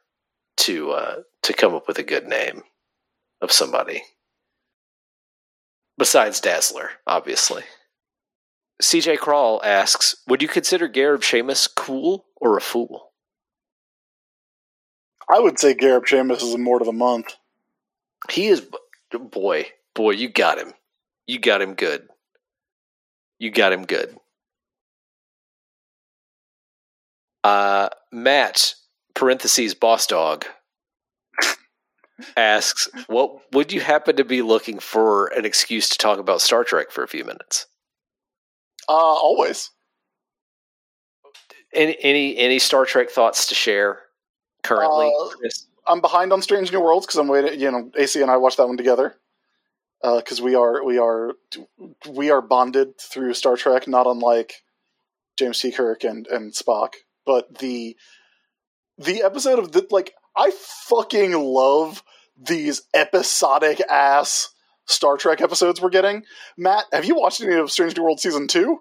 to 0.59 0.93
uh, 0.93 1.15
to 1.43 1.53
come 1.53 1.74
up 1.74 1.86
with 1.86 1.99
a 1.99 2.03
good 2.03 2.27
name 2.27 2.62
of 3.43 3.53
somebody 3.53 4.03
besides 5.99 6.40
Dazzler, 6.40 6.93
obviously. 7.07 7.65
CJ 8.82 9.19
Crawl 9.19 9.61
asks, 9.62 10.16
"Would 10.27 10.40
you 10.40 10.49
consider 10.49 10.89
Gareb 10.89 11.20
Shamus 11.20 11.69
cool 11.77 12.24
or 12.36 12.57
a 12.57 12.62
fool?" 12.62 13.12
I 15.31 15.39
would 15.39 15.59
say 15.59 15.74
Gareb 15.74 16.07
Shamus 16.07 16.43
is 16.43 16.55
a 16.55 16.59
Mort 16.59 16.81
of 16.81 16.86
the 16.86 16.93
Month. 16.93 17.35
He 18.31 18.47
is, 18.47 18.66
boy, 19.12 19.66
boy, 19.95 20.11
you 20.12 20.28
got 20.28 20.59
him. 20.59 20.73
You 21.27 21.39
got 21.39 21.62
him 21.62 21.74
good. 21.74 22.09
You 23.39 23.51
got 23.51 23.73
him 23.73 23.85
good. 23.85 24.16
Uh, 27.45 27.89
Matt, 28.12 28.74
parentheses, 29.15 29.74
boss 29.74 30.07
dog, 30.07 30.45
asks, 32.36 32.89
What 33.07 33.53
would 33.53 33.73
you 33.73 33.81
happen 33.81 34.16
to 34.16 34.24
be 34.24 34.43
looking 34.43 34.78
for 34.78 35.28
an 35.28 35.45
excuse 35.45 35.89
to 35.90 35.99
talk 35.99 36.19
about 36.19 36.40
Star 36.40 36.65
Trek 36.65 36.90
for 36.90 37.05
a 37.05 37.09
few 37.09 37.24
minutes? 37.24 37.66
Uh, 38.89 38.93
always. 38.93 39.70
Any 41.74 41.97
any, 42.03 42.36
any 42.39 42.59
Star 42.59 42.86
Trek 42.86 43.11
thoughts 43.11 43.47
to 43.49 43.55
share 43.55 44.01
currently? 44.62 45.12
Uh? 45.20 45.49
I'm 45.89 46.01
behind 46.01 46.32
on 46.32 46.43
Strange 46.43 46.73
New 46.73 46.81
Worlds 46.81 47.06
because 47.06 47.19
I'm 47.19 47.28
waiting. 47.28 47.59
You 47.59 47.70
know, 47.70 47.90
AC 47.97 48.20
and 48.20 48.31
I 48.31 48.36
watched 48.36 48.59
that 48.59 48.69
one 48.69 48.77
together 48.77 49.15
uh, 50.02 50.16
because 50.16 50.40
we 50.40 50.55
are 50.55 50.85
we 50.85 50.98
are 50.98 51.32
we 52.09 52.31
are 52.31 52.43
bonded 52.43 52.98
through 53.01 53.35
Star 53.35 53.56
Trek, 53.56 53.89
not 53.89 54.06
unlike 54.06 54.55
James 55.39 55.60
T. 55.60 55.73
Kirk 55.73 56.05
and 56.05 56.27
and 56.27 56.52
Spock. 56.52 56.94
But 57.27 57.59
the 57.59 57.97
the 58.98 59.23
episode 59.23 59.59
of 59.59 59.73
the 59.73 59.86
like 59.90 60.15
I 60.36 60.52
fucking 60.89 61.32
love 61.32 62.02
these 62.40 62.82
episodic 62.94 63.81
ass 63.90 64.51
Star 64.86 65.16
Trek 65.16 65.40
episodes 65.40 65.81
we're 65.81 65.90
getting. 65.90 66.24
Matt, 66.56 66.85
have 66.93 67.05
you 67.05 67.16
watched 67.16 67.40
any 67.40 67.55
of 67.55 67.70
Strange 67.70 67.97
New 67.97 68.05
World 68.05 68.20
season 68.20 68.47
two? 68.47 68.81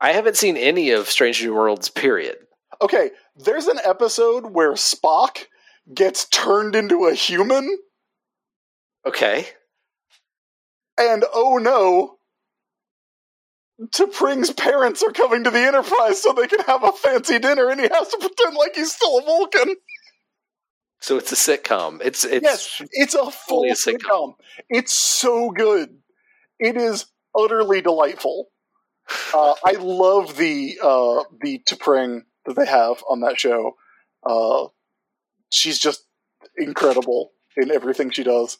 I 0.00 0.12
haven't 0.12 0.36
seen 0.36 0.56
any 0.56 0.90
of 0.90 1.08
Strange 1.08 1.42
New 1.42 1.54
Worlds. 1.54 1.88
Period. 1.88 2.36
Okay, 2.80 3.10
there's 3.38 3.66
an 3.66 3.78
episode 3.84 4.46
where 4.52 4.72
Spock 4.74 5.46
gets 5.92 6.26
turned 6.28 6.74
into 6.76 7.06
a 7.06 7.14
human, 7.14 7.78
Okay. 9.06 9.46
and 10.98 11.24
oh 11.32 11.56
no, 11.58 12.18
T'Pring's 13.90 14.50
parents 14.52 15.02
are 15.02 15.12
coming 15.12 15.44
to 15.44 15.50
the 15.50 15.60
Enterprise 15.60 16.20
so 16.20 16.32
they 16.32 16.46
can 16.48 16.60
have 16.60 16.82
a 16.82 16.92
fancy 16.92 17.38
dinner, 17.38 17.68
and 17.70 17.80
he 17.80 17.88
has 17.92 18.08
to 18.08 18.18
pretend 18.18 18.56
like 18.56 18.74
he's 18.74 18.92
still 18.92 19.18
a 19.18 19.22
Vulcan. 19.22 19.76
So 21.00 21.16
it's 21.16 21.30
a 21.30 21.36
sitcom. 21.36 22.00
It's 22.04 22.24
it's 22.24 22.42
yes, 22.42 22.82
it's 22.90 23.14
a 23.14 23.30
full 23.30 23.64
a 23.64 23.68
sitcom. 23.74 23.98
sitcom. 24.00 24.32
It's 24.68 24.92
so 24.92 25.50
good. 25.50 25.90
It 26.58 26.76
is 26.76 27.06
utterly 27.36 27.80
delightful. 27.80 28.46
Uh, 29.32 29.54
I 29.64 29.72
love 29.78 30.36
the 30.36 30.78
uh, 30.82 31.22
the 31.40 31.60
T'Pring 31.66 32.24
that 32.48 32.56
they 32.56 32.66
have 32.66 33.02
on 33.08 33.20
that 33.20 33.38
show. 33.38 33.76
Uh, 34.28 34.66
she's 35.50 35.78
just 35.78 36.04
incredible 36.56 37.30
in 37.56 37.70
everything 37.70 38.10
she 38.10 38.24
does. 38.24 38.58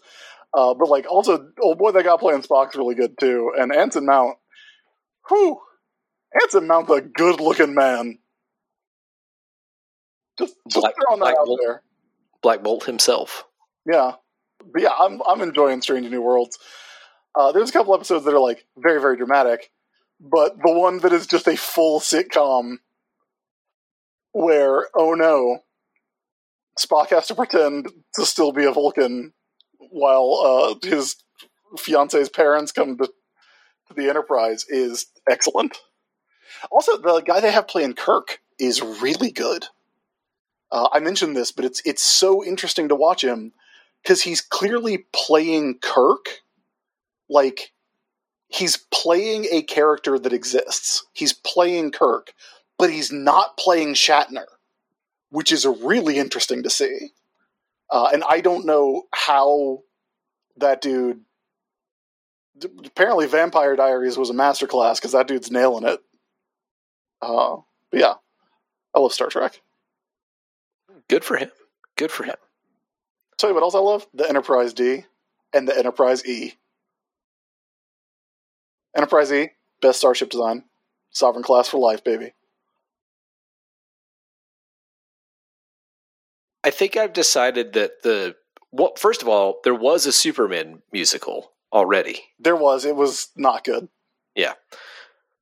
Uh, 0.56 0.74
but 0.74 0.89
like, 0.89 1.10
also, 1.10 1.48
old 1.60 1.78
boy 1.78 1.90
they 1.90 2.02
got 2.02 2.20
playing 2.20 2.43
Spock's 2.43 2.77
really 2.77 2.94
good 2.94 3.19
too. 3.19 3.52
And 3.59 3.74
Anson 3.74 4.06
Mount, 4.06 4.36
who 5.28 5.59
Anson 6.43 6.66
Mount's 6.66 6.90
a 6.90 7.01
good 7.01 7.40
looking 7.40 7.74
man. 7.74 8.19
Just, 10.39 10.55
just 10.70 10.82
Black- 10.82 10.94
throwing 10.94 11.20
that 11.20 11.24
Black 11.24 11.36
out 11.39 11.47
Bolt. 11.47 11.60
there. 11.62 11.82
Black 12.43 12.62
Bolt 12.62 12.85
himself. 12.85 13.44
Yeah, 13.85 14.12
but 14.73 14.82
yeah, 14.82 14.93
I'm 14.98 15.20
I'm 15.27 15.40
enjoying 15.40 15.82
Strange 15.82 16.09
New 16.10 16.23
Worlds. 16.23 16.59
Uh, 17.35 17.52
there's 17.52 17.70
a 17.70 17.73
couple 17.73 17.94
episodes 17.94 18.24
that 18.24 18.35
are 18.35 18.40
like 18.40 18.65
very 18.77 19.01
very 19.01 19.16
dramatic, 19.16 19.70
but 20.20 20.56
the 20.65 20.73
one 20.73 20.98
that 20.98 21.12
is 21.12 21.27
just 21.27 21.48
a 21.48 21.56
full 21.56 21.98
sitcom, 22.01 22.77
where 24.39 24.86
oh 24.94 25.15
no, 25.15 25.59
Spock 26.78 27.10
has 27.10 27.27
to 27.27 27.35
pretend 27.35 27.89
to 28.15 28.24
still 28.24 28.52
be 28.52 28.65
a 28.65 28.73
Vulcan 28.73 29.32
while 29.78 30.78
uh, 30.82 30.89
his 30.89 31.16
fiance's 31.77 32.28
parents 32.28 32.70
come 32.70 32.97
to, 32.98 33.06
to 33.06 33.94
the 33.97 34.09
Enterprise 34.09 34.65
is 34.69 35.06
excellent. 35.28 35.77
Also, 36.70 36.97
the 36.97 37.20
guy 37.20 37.40
they 37.40 37.51
have 37.51 37.66
playing 37.66 37.94
Kirk 37.94 38.40
is 38.60 38.81
really 38.81 39.32
good. 39.32 39.66
Uh, 40.70 40.89
I 40.93 41.01
mentioned 41.01 41.36
this, 41.36 41.51
but 41.51 41.65
it's 41.65 41.82
it's 41.85 42.02
so 42.02 42.44
interesting 42.44 42.89
to 42.89 42.94
watch 42.94 43.24
him 43.24 43.52
because 44.02 44.23
he's 44.23 44.40
clearly 44.40 45.06
playing 45.12 45.78
Kirk, 45.82 46.43
like 47.28 47.73
he's 48.47 48.77
playing 48.77 49.47
a 49.51 49.62
character 49.62 50.16
that 50.16 50.32
exists. 50.32 51.06
He's 51.12 51.32
playing 51.32 51.90
Kirk, 51.90 52.32
but 52.79 52.91
he's 52.91 53.13
not 53.13 53.57
playing 53.57 53.95
Shatner, 53.95 54.47
which 55.31 55.53
is 55.53 55.67
really 55.67 56.19
interesting 56.19 56.63
to 56.63 56.71
see. 56.71 57.13
Uh, 57.91 58.11
and 58.13 58.23
I 58.29 58.41
don't 58.41 58.67
know 58.67 59.05
how 59.13 59.81
that 60.57 60.81
dude. 60.81 61.21
d- 62.59 62.69
Apparently, 62.87 63.27
Vampire 63.27 63.77
Diaries 63.77 64.19
was 64.19 64.31
a 64.31 64.35
masterclass 64.35 64.97
because 64.97 65.13
that 65.13 65.27
dude's 65.27 65.51
nailing 65.51 65.87
it. 65.87 66.01
Uh, 67.21 67.57
but 67.91 68.01
yeah, 68.01 68.15
I 68.95 69.01
love 69.01 69.13
Star 69.13 69.29
Trek. 69.29 69.61
Good 71.09 71.25
for 71.25 71.37
him. 71.37 71.51
Good 71.97 72.11
for 72.13 72.25
him. 72.25 72.37
Tell 73.39 73.51
you 73.51 73.55
what 73.55 73.63
else 73.63 73.75
I 73.75 73.79
love: 73.81 74.07
the 74.13 74.29
Enterprise 74.29 74.73
D 74.73 75.05
and 75.53 75.67
the 75.67 75.77
Enterprise 75.77 76.25
E. 76.27 76.55
Enterprise 78.97 79.33
E, 79.33 79.51
best 79.81 79.99
starship 79.99 80.29
design, 80.31 80.65
sovereign 81.11 81.45
class 81.45 81.69
for 81.69 81.79
life, 81.79 82.03
baby. 82.03 82.33
I 86.69 86.70
think 86.70 86.99
I've 86.99 87.15
decided 87.15 87.73
that 87.73 88.03
the 88.03 88.36
well, 88.70 88.93
first 88.99 89.23
of 89.23 89.28
all, 89.28 89.61
there 89.65 89.74
was 89.74 90.05
a 90.05 90.12
Superman 90.12 90.82
musical 90.93 91.53
already. 91.73 92.24
There 92.39 92.55
was, 92.55 92.85
it 92.85 92.95
was 92.95 93.28
not 93.35 93.65
good. 93.65 93.89
Yeah. 94.35 94.53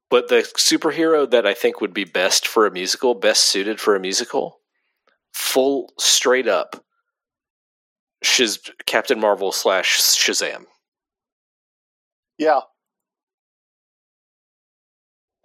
But 0.08 0.28
the 0.28 0.48
superhero 0.56 1.28
that 1.28 1.44
I 1.44 1.52
think 1.52 1.80
would 1.80 1.92
be 1.92 2.04
best 2.04 2.46
for 2.46 2.64
a 2.64 2.70
musical, 2.70 3.16
best 3.16 3.42
suited 3.42 3.80
for 3.80 3.96
a 3.96 4.00
musical, 4.00 4.60
full 5.32 5.92
straight 5.98 6.46
up 6.46 6.84
Shiz, 8.22 8.60
Captain 8.86 9.18
Marvel 9.18 9.50
slash 9.50 9.98
Shazam. 10.00 10.66
Yeah, 12.38 12.60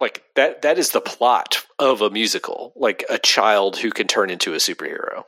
Like 0.00 0.22
that 0.36 0.62
that 0.62 0.78
is 0.78 0.90
the 0.90 1.00
plot 1.00 1.64
of 1.80 2.02
a 2.02 2.10
musical. 2.10 2.72
Like 2.76 3.04
a 3.10 3.18
child 3.18 3.78
who 3.78 3.90
can 3.90 4.06
turn 4.06 4.30
into 4.30 4.52
a 4.52 4.58
superhero. 4.58 5.24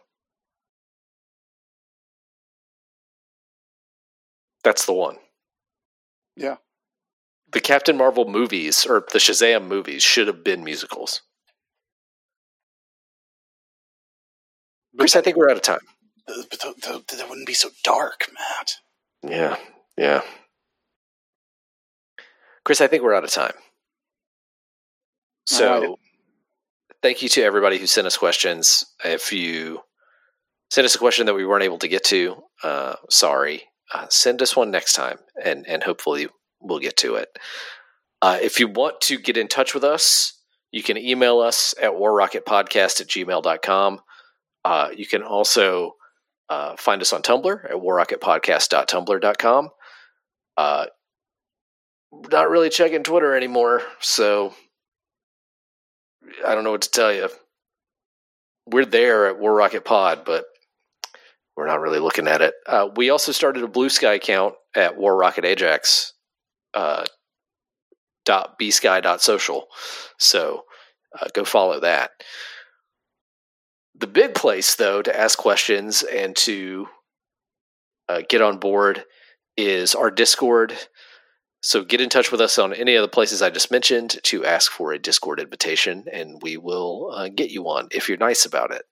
That's 4.65 4.87
the 4.87 4.93
one. 4.95 5.17
Yeah. 6.37 6.57
the 7.53 7.61
Captain 7.61 7.97
Marvel 7.97 8.25
movies 8.29 8.85
or 8.85 9.05
the 9.13 9.21
Shazam 9.21 9.69
movies 9.69 10.03
should 10.03 10.27
have 10.27 10.43
been 10.43 10.65
musicals. 10.65 11.23
Chris, 14.99 15.17
I 15.17 15.21
think 15.21 15.37
we're 15.37 15.51
out 15.51 15.57
of 15.57 15.63
time. 15.63 15.81
But 16.27 16.35
th- 16.51 16.75
th- 16.83 17.07
that 17.19 17.29
wouldn't 17.29 17.47
be 17.47 17.55
so 17.55 17.71
dark, 17.83 18.27
Matt. 18.33 18.75
Yeah, 19.23 19.57
yeah. 19.97 20.23
Chris, 22.65 22.81
I 22.81 22.87
think 22.87 23.03
we're 23.03 23.15
out 23.15 23.25
of 23.25 23.31
time. 23.31 23.53
So, 25.47 25.99
thank 27.03 27.23
you 27.23 27.29
to 27.31 27.43
everybody 27.43 27.79
who 27.79 27.87
sent 27.87 28.07
us 28.07 28.17
questions. 28.17 28.85
If 29.05 29.33
you 29.33 29.81
sent 30.71 30.87
us 30.87 30.95
a 30.95 30.99
question 30.99 31.27
that 31.27 31.35
we 31.35 31.45
weren't 31.45 31.65
able 31.65 31.79
to 31.79 31.89
get 31.89 32.05
to, 32.05 32.43
uh, 32.63 32.95
sorry. 33.11 33.65
Uh, 33.95 34.07
send 34.11 34.43
us 34.43 34.57
one 34.57 34.73
next 34.73 34.95
time, 34.95 35.19
and 35.43 35.65
and 35.69 35.85
hopefully 35.85 36.27
we'll 36.61 36.81
get 36.81 36.97
to 36.97 37.15
it. 37.15 37.39
Uh, 38.21 38.39
if 38.43 38.59
you 38.59 38.67
want 38.67 39.01
to 39.03 39.19
get 39.19 39.37
in 39.37 39.47
touch 39.47 39.73
with 39.73 39.85
us, 39.85 40.41
you 40.73 40.83
can 40.83 40.97
email 40.97 41.39
us 41.39 41.75
at 41.81 41.93
warrocketpodcast 41.93 43.01
at 43.01 43.07
gmail.com. 43.07 44.01
Uh, 44.65 44.89
you 44.97 45.07
can 45.07 45.23
also 45.23 45.93
uh, 46.49 46.75
find 46.77 47.01
us 47.03 47.13
on 47.13 47.23
Tumblr 47.23 47.65
at 47.65 47.77
warrocketpodcast.tumblr.com. 47.77 49.69
Uh, 50.57 50.87
not 52.31 52.51
really 52.51 52.71
checking 52.71 53.05
Twitter 53.05 53.37
anymore, 53.37 53.83
so 54.01 54.55
I 56.45 56.55
don't 56.55 56.65
know 56.65 56.73
what 56.73 56.83
to 56.83 56.91
tell 56.91 57.13
you. 57.13 57.29
We're 58.67 58.87
there 58.87 59.29
at 59.29 59.39
War 59.39 59.55
Rocket 59.55 59.85
Pod, 59.85 60.25
but 60.25 60.47
we're 61.57 61.67
not 61.67 61.81
really 61.81 62.01
looking 62.01 62.29
at 62.29 62.43
it. 62.43 62.55
Uh, 62.67 62.89
we 62.97 63.11
also 63.11 63.33
started 63.33 63.63
a 63.63 63.69
Bluesky 63.69 64.15
account 64.15 64.55
at 64.75 64.97
War 64.97 65.17
Rocket 65.17 65.45
Ajax. 65.45 66.13
Uh, 66.73 67.05
dot 68.25 68.59
bsky 68.59 69.03
dot 69.03 69.23
social 69.23 69.69
so 70.19 70.63
uh, 71.21 71.27
go 71.35 71.45
follow 71.45 71.81
that 71.81 72.11
the 73.95 74.07
big 74.07 74.35
place 74.35 74.75
though 74.77 75.03
to 75.03 75.19
ask 75.19 75.39
questions 75.39 76.03
and 76.03 76.35
to 76.35 76.87
uh, 78.09 78.23
get 78.29 78.43
on 78.43 78.59
board 78.59 79.05
is 79.57 79.95
our 79.95 80.11
discord 80.11 80.75
so 81.61 81.85
get 81.85 82.01
in 82.01 82.09
touch 82.09 82.31
with 82.31 82.41
us 82.41 82.59
on 82.59 82.73
any 82.73 82.95
of 82.95 83.03
the 83.03 83.09
places 83.09 83.43
i 83.43 83.51
just 83.51 83.71
mentioned 83.71 84.19
to 84.23 84.45
ask 84.45 84.73
for 84.73 84.93
a 84.93 84.99
discord 84.99 85.39
invitation 85.39 86.05
and 86.11 86.41
we 86.43 86.57
will 86.57 87.13
uh, 87.15 87.29
get 87.29 87.51
you 87.51 87.65
on 87.65 87.89
if 87.91 88.09
you're 88.09 88.19
nice 88.19 88.45
about 88.45 88.73
it 88.73 88.83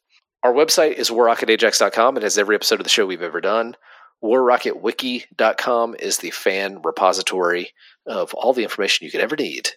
our 0.43 0.53
website 0.53 0.95
is 0.95 1.11
warrocketajax.com 1.11 2.17
it 2.17 2.23
has 2.23 2.39
every 2.39 2.55
episode 2.55 2.81
of 2.81 2.85
the 2.85 2.91
show 2.91 3.07
we've 3.07 3.23
ever 3.23 3.41
done 3.41 3.77
warrocketwiki.com 4.23 5.97
is 5.99 6.19
the 6.19 6.31
fan 6.31 6.81
repository 6.83 7.73
of 8.07 8.33
all 8.35 8.53
the 8.53 8.63
information 8.63 9.05
you 9.05 9.11
could 9.11 9.21
ever 9.21 9.37
need 9.37 9.71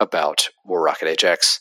about 0.00 0.48
war 0.64 0.82
rocket 0.82 1.08
ajax 1.08 1.60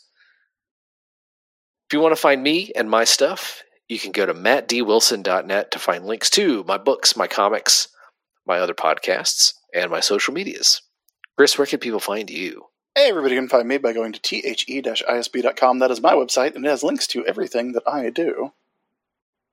if 1.94 1.98
you 1.98 2.02
want 2.02 2.16
to 2.16 2.22
find 2.22 2.42
me 2.42 2.72
and 2.76 2.90
my 2.90 3.04
stuff, 3.04 3.62
you 3.88 4.00
can 4.00 4.12
go 4.12 4.26
to 4.26 4.34
mattdwilson.net 4.34 5.70
to 5.70 5.78
find 5.78 6.08
links 6.08 6.30
to 6.32 6.64
my 6.64 6.80
books, 6.80 7.16
my 7.16 7.28
comics, 7.28 7.88
my 8.48 8.58
other 8.58 8.74
podcasts, 8.74 9.54
and 9.76 9.92
my 9.92 10.00
social 10.00 10.34
medias. 10.34 10.82
Chris, 11.38 11.56
where 11.56 11.68
can 11.68 11.78
people 11.78 12.00
find 12.00 12.32
you? 12.32 12.64
Hey, 12.96 13.10
everybody 13.10 13.36
can 13.36 13.50
find 13.50 13.68
me 13.68 13.78
by 13.80 13.94
going 13.94 14.14
to 14.14 14.20
the-isb.com. 14.22 15.80
That 15.80 15.92
is 15.92 16.02
my 16.02 16.14
website, 16.14 16.56
and 16.56 16.64
it 16.66 16.70
has 16.70 16.84
links 16.84 17.08
to 17.08 17.26
everything 17.26 17.72
that 17.72 17.84
I 17.88 18.10
do. 18.12 18.54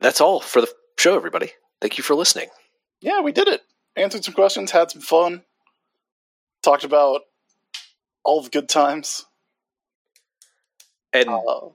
That's 0.01 0.21
all 0.21 0.41
for 0.41 0.61
the 0.61 0.69
show, 0.99 1.17
everybody. 1.17 1.53
Thank 1.81 1.97
you 1.97 2.05
for 2.05 2.15
listening. 2.15 2.49
Yeah, 3.01 3.21
we 3.23 3.33
did 3.33 3.49
it. 3.49 3.63
Answered 3.97 4.25
some 4.25 4.35
questions, 4.35 4.71
had 4.71 4.91
some 4.91 5.01
fun, 5.01 5.43
talked 6.63 6.85
about 6.85 7.23
all 8.25 8.43
the 8.43 8.51
good 8.51 8.69
times. 8.69 9.25
And 11.13 11.29
Uh, 11.31 11.71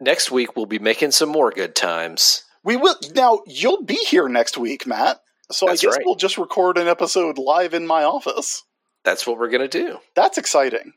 next 0.00 0.30
week, 0.30 0.56
we'll 0.56 0.66
be 0.66 0.78
making 0.78 1.10
some 1.12 1.28
more 1.28 1.50
good 1.50 1.74
times. 1.76 2.44
we 2.64 2.76
will 2.76 2.96
now. 3.14 3.40
You'll 3.46 3.82
be 3.82 3.96
here 4.06 4.28
next 4.28 4.56
week, 4.56 4.86
Matt. 4.86 5.20
So 5.50 5.66
That's 5.66 5.82
I 5.84 5.86
guess 5.88 5.96
right. 5.98 6.06
we'll 6.06 6.14
just 6.14 6.38
record 6.38 6.78
an 6.78 6.88
episode 6.88 7.36
live 7.36 7.74
in 7.74 7.86
my 7.86 8.02
office. 8.04 8.62
That's 9.04 9.26
what 9.26 9.38
we're 9.38 9.50
going 9.50 9.68
to 9.68 9.84
do. 9.84 9.98
That's 10.14 10.38
exciting. 10.38 10.94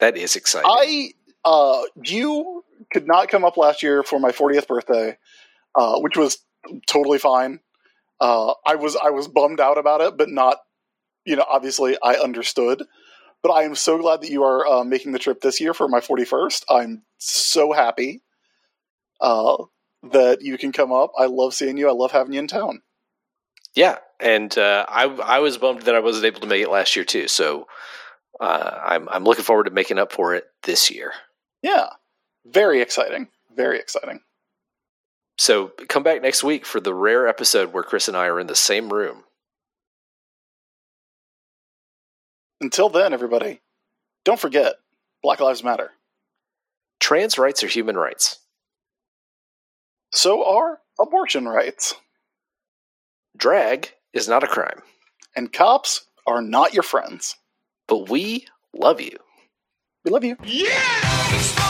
That 0.00 0.16
is 0.16 0.36
exciting. 0.36 0.70
I 0.70 1.10
uh 1.44 1.82
you 2.02 2.64
could 2.92 3.06
not 3.06 3.28
come 3.28 3.44
up 3.44 3.56
last 3.56 3.82
year 3.82 4.02
for 4.02 4.18
my 4.18 4.32
40th 4.32 4.66
birthday, 4.66 5.16
uh, 5.74 5.98
which 6.00 6.16
was 6.16 6.38
totally 6.86 7.18
fine. 7.18 7.60
Uh, 8.20 8.54
I 8.66 8.76
was 8.76 8.96
I 8.96 9.10
was 9.10 9.28
bummed 9.28 9.60
out 9.60 9.78
about 9.78 10.00
it, 10.00 10.16
but 10.16 10.30
not 10.30 10.58
you 11.24 11.36
know 11.36 11.44
obviously 11.48 11.96
I 12.02 12.14
understood. 12.14 12.82
But 13.42 13.52
I 13.52 13.64
am 13.64 13.74
so 13.74 13.98
glad 13.98 14.22
that 14.22 14.30
you 14.30 14.42
are 14.42 14.66
uh, 14.66 14.84
making 14.84 15.12
the 15.12 15.18
trip 15.18 15.42
this 15.42 15.60
year 15.60 15.74
for 15.74 15.86
my 15.86 16.00
41st. 16.00 16.64
I'm 16.70 17.02
so 17.18 17.72
happy 17.72 18.22
uh, 19.20 19.56
that 20.12 20.40
you 20.40 20.56
can 20.56 20.72
come 20.72 20.92
up. 20.92 21.12
I 21.18 21.26
love 21.26 21.52
seeing 21.52 21.76
you. 21.76 21.86
I 21.86 21.92
love 21.92 22.10
having 22.10 22.32
you 22.32 22.38
in 22.38 22.46
town. 22.46 22.80
Yeah, 23.74 23.98
and 24.20 24.56
uh, 24.56 24.86
I 24.88 25.04
I 25.04 25.38
was 25.40 25.58
bummed 25.58 25.82
that 25.82 25.94
I 25.94 26.00
wasn't 26.00 26.26
able 26.26 26.40
to 26.40 26.46
make 26.46 26.62
it 26.62 26.70
last 26.70 26.96
year 26.96 27.04
too. 27.04 27.28
So 27.28 27.66
uh, 28.40 28.80
I'm 28.84 29.08
I'm 29.08 29.24
looking 29.24 29.44
forward 29.44 29.64
to 29.64 29.70
making 29.70 29.98
up 29.98 30.12
for 30.12 30.34
it 30.34 30.44
this 30.62 30.90
year. 30.90 31.12
Yeah, 31.62 31.88
very 32.46 32.80
exciting. 32.80 33.28
Very 33.54 33.78
exciting. 33.78 34.20
So 35.38 35.72
come 35.88 36.02
back 36.02 36.22
next 36.22 36.44
week 36.44 36.64
for 36.64 36.80
the 36.80 36.94
rare 36.94 37.26
episode 37.26 37.72
where 37.72 37.82
Chris 37.82 38.08
and 38.08 38.16
I 38.16 38.26
are 38.26 38.40
in 38.40 38.46
the 38.46 38.54
same 38.54 38.92
room. 38.92 39.24
Until 42.60 42.88
then, 42.88 43.12
everybody, 43.12 43.60
don't 44.24 44.40
forget 44.40 44.76
Black 45.22 45.40
Lives 45.40 45.64
Matter. 45.64 45.90
Trans 47.00 47.36
rights 47.36 47.62
are 47.62 47.68
human 47.68 47.96
rights. 47.96 48.38
So 50.12 50.44
are 50.44 50.78
abortion 50.98 51.46
rights. 51.46 51.94
Drag 53.36 53.92
is 54.12 54.28
not 54.28 54.44
a 54.44 54.46
crime, 54.46 54.82
And 55.34 55.52
cops 55.52 56.06
are 56.26 56.40
not 56.40 56.72
your 56.72 56.84
friends. 56.84 57.36
But 57.86 58.08
we 58.08 58.46
love 58.74 59.00
you. 59.00 59.16
We 60.04 60.10
love 60.10 60.24
you. 60.24 60.36
It's 60.42 61.63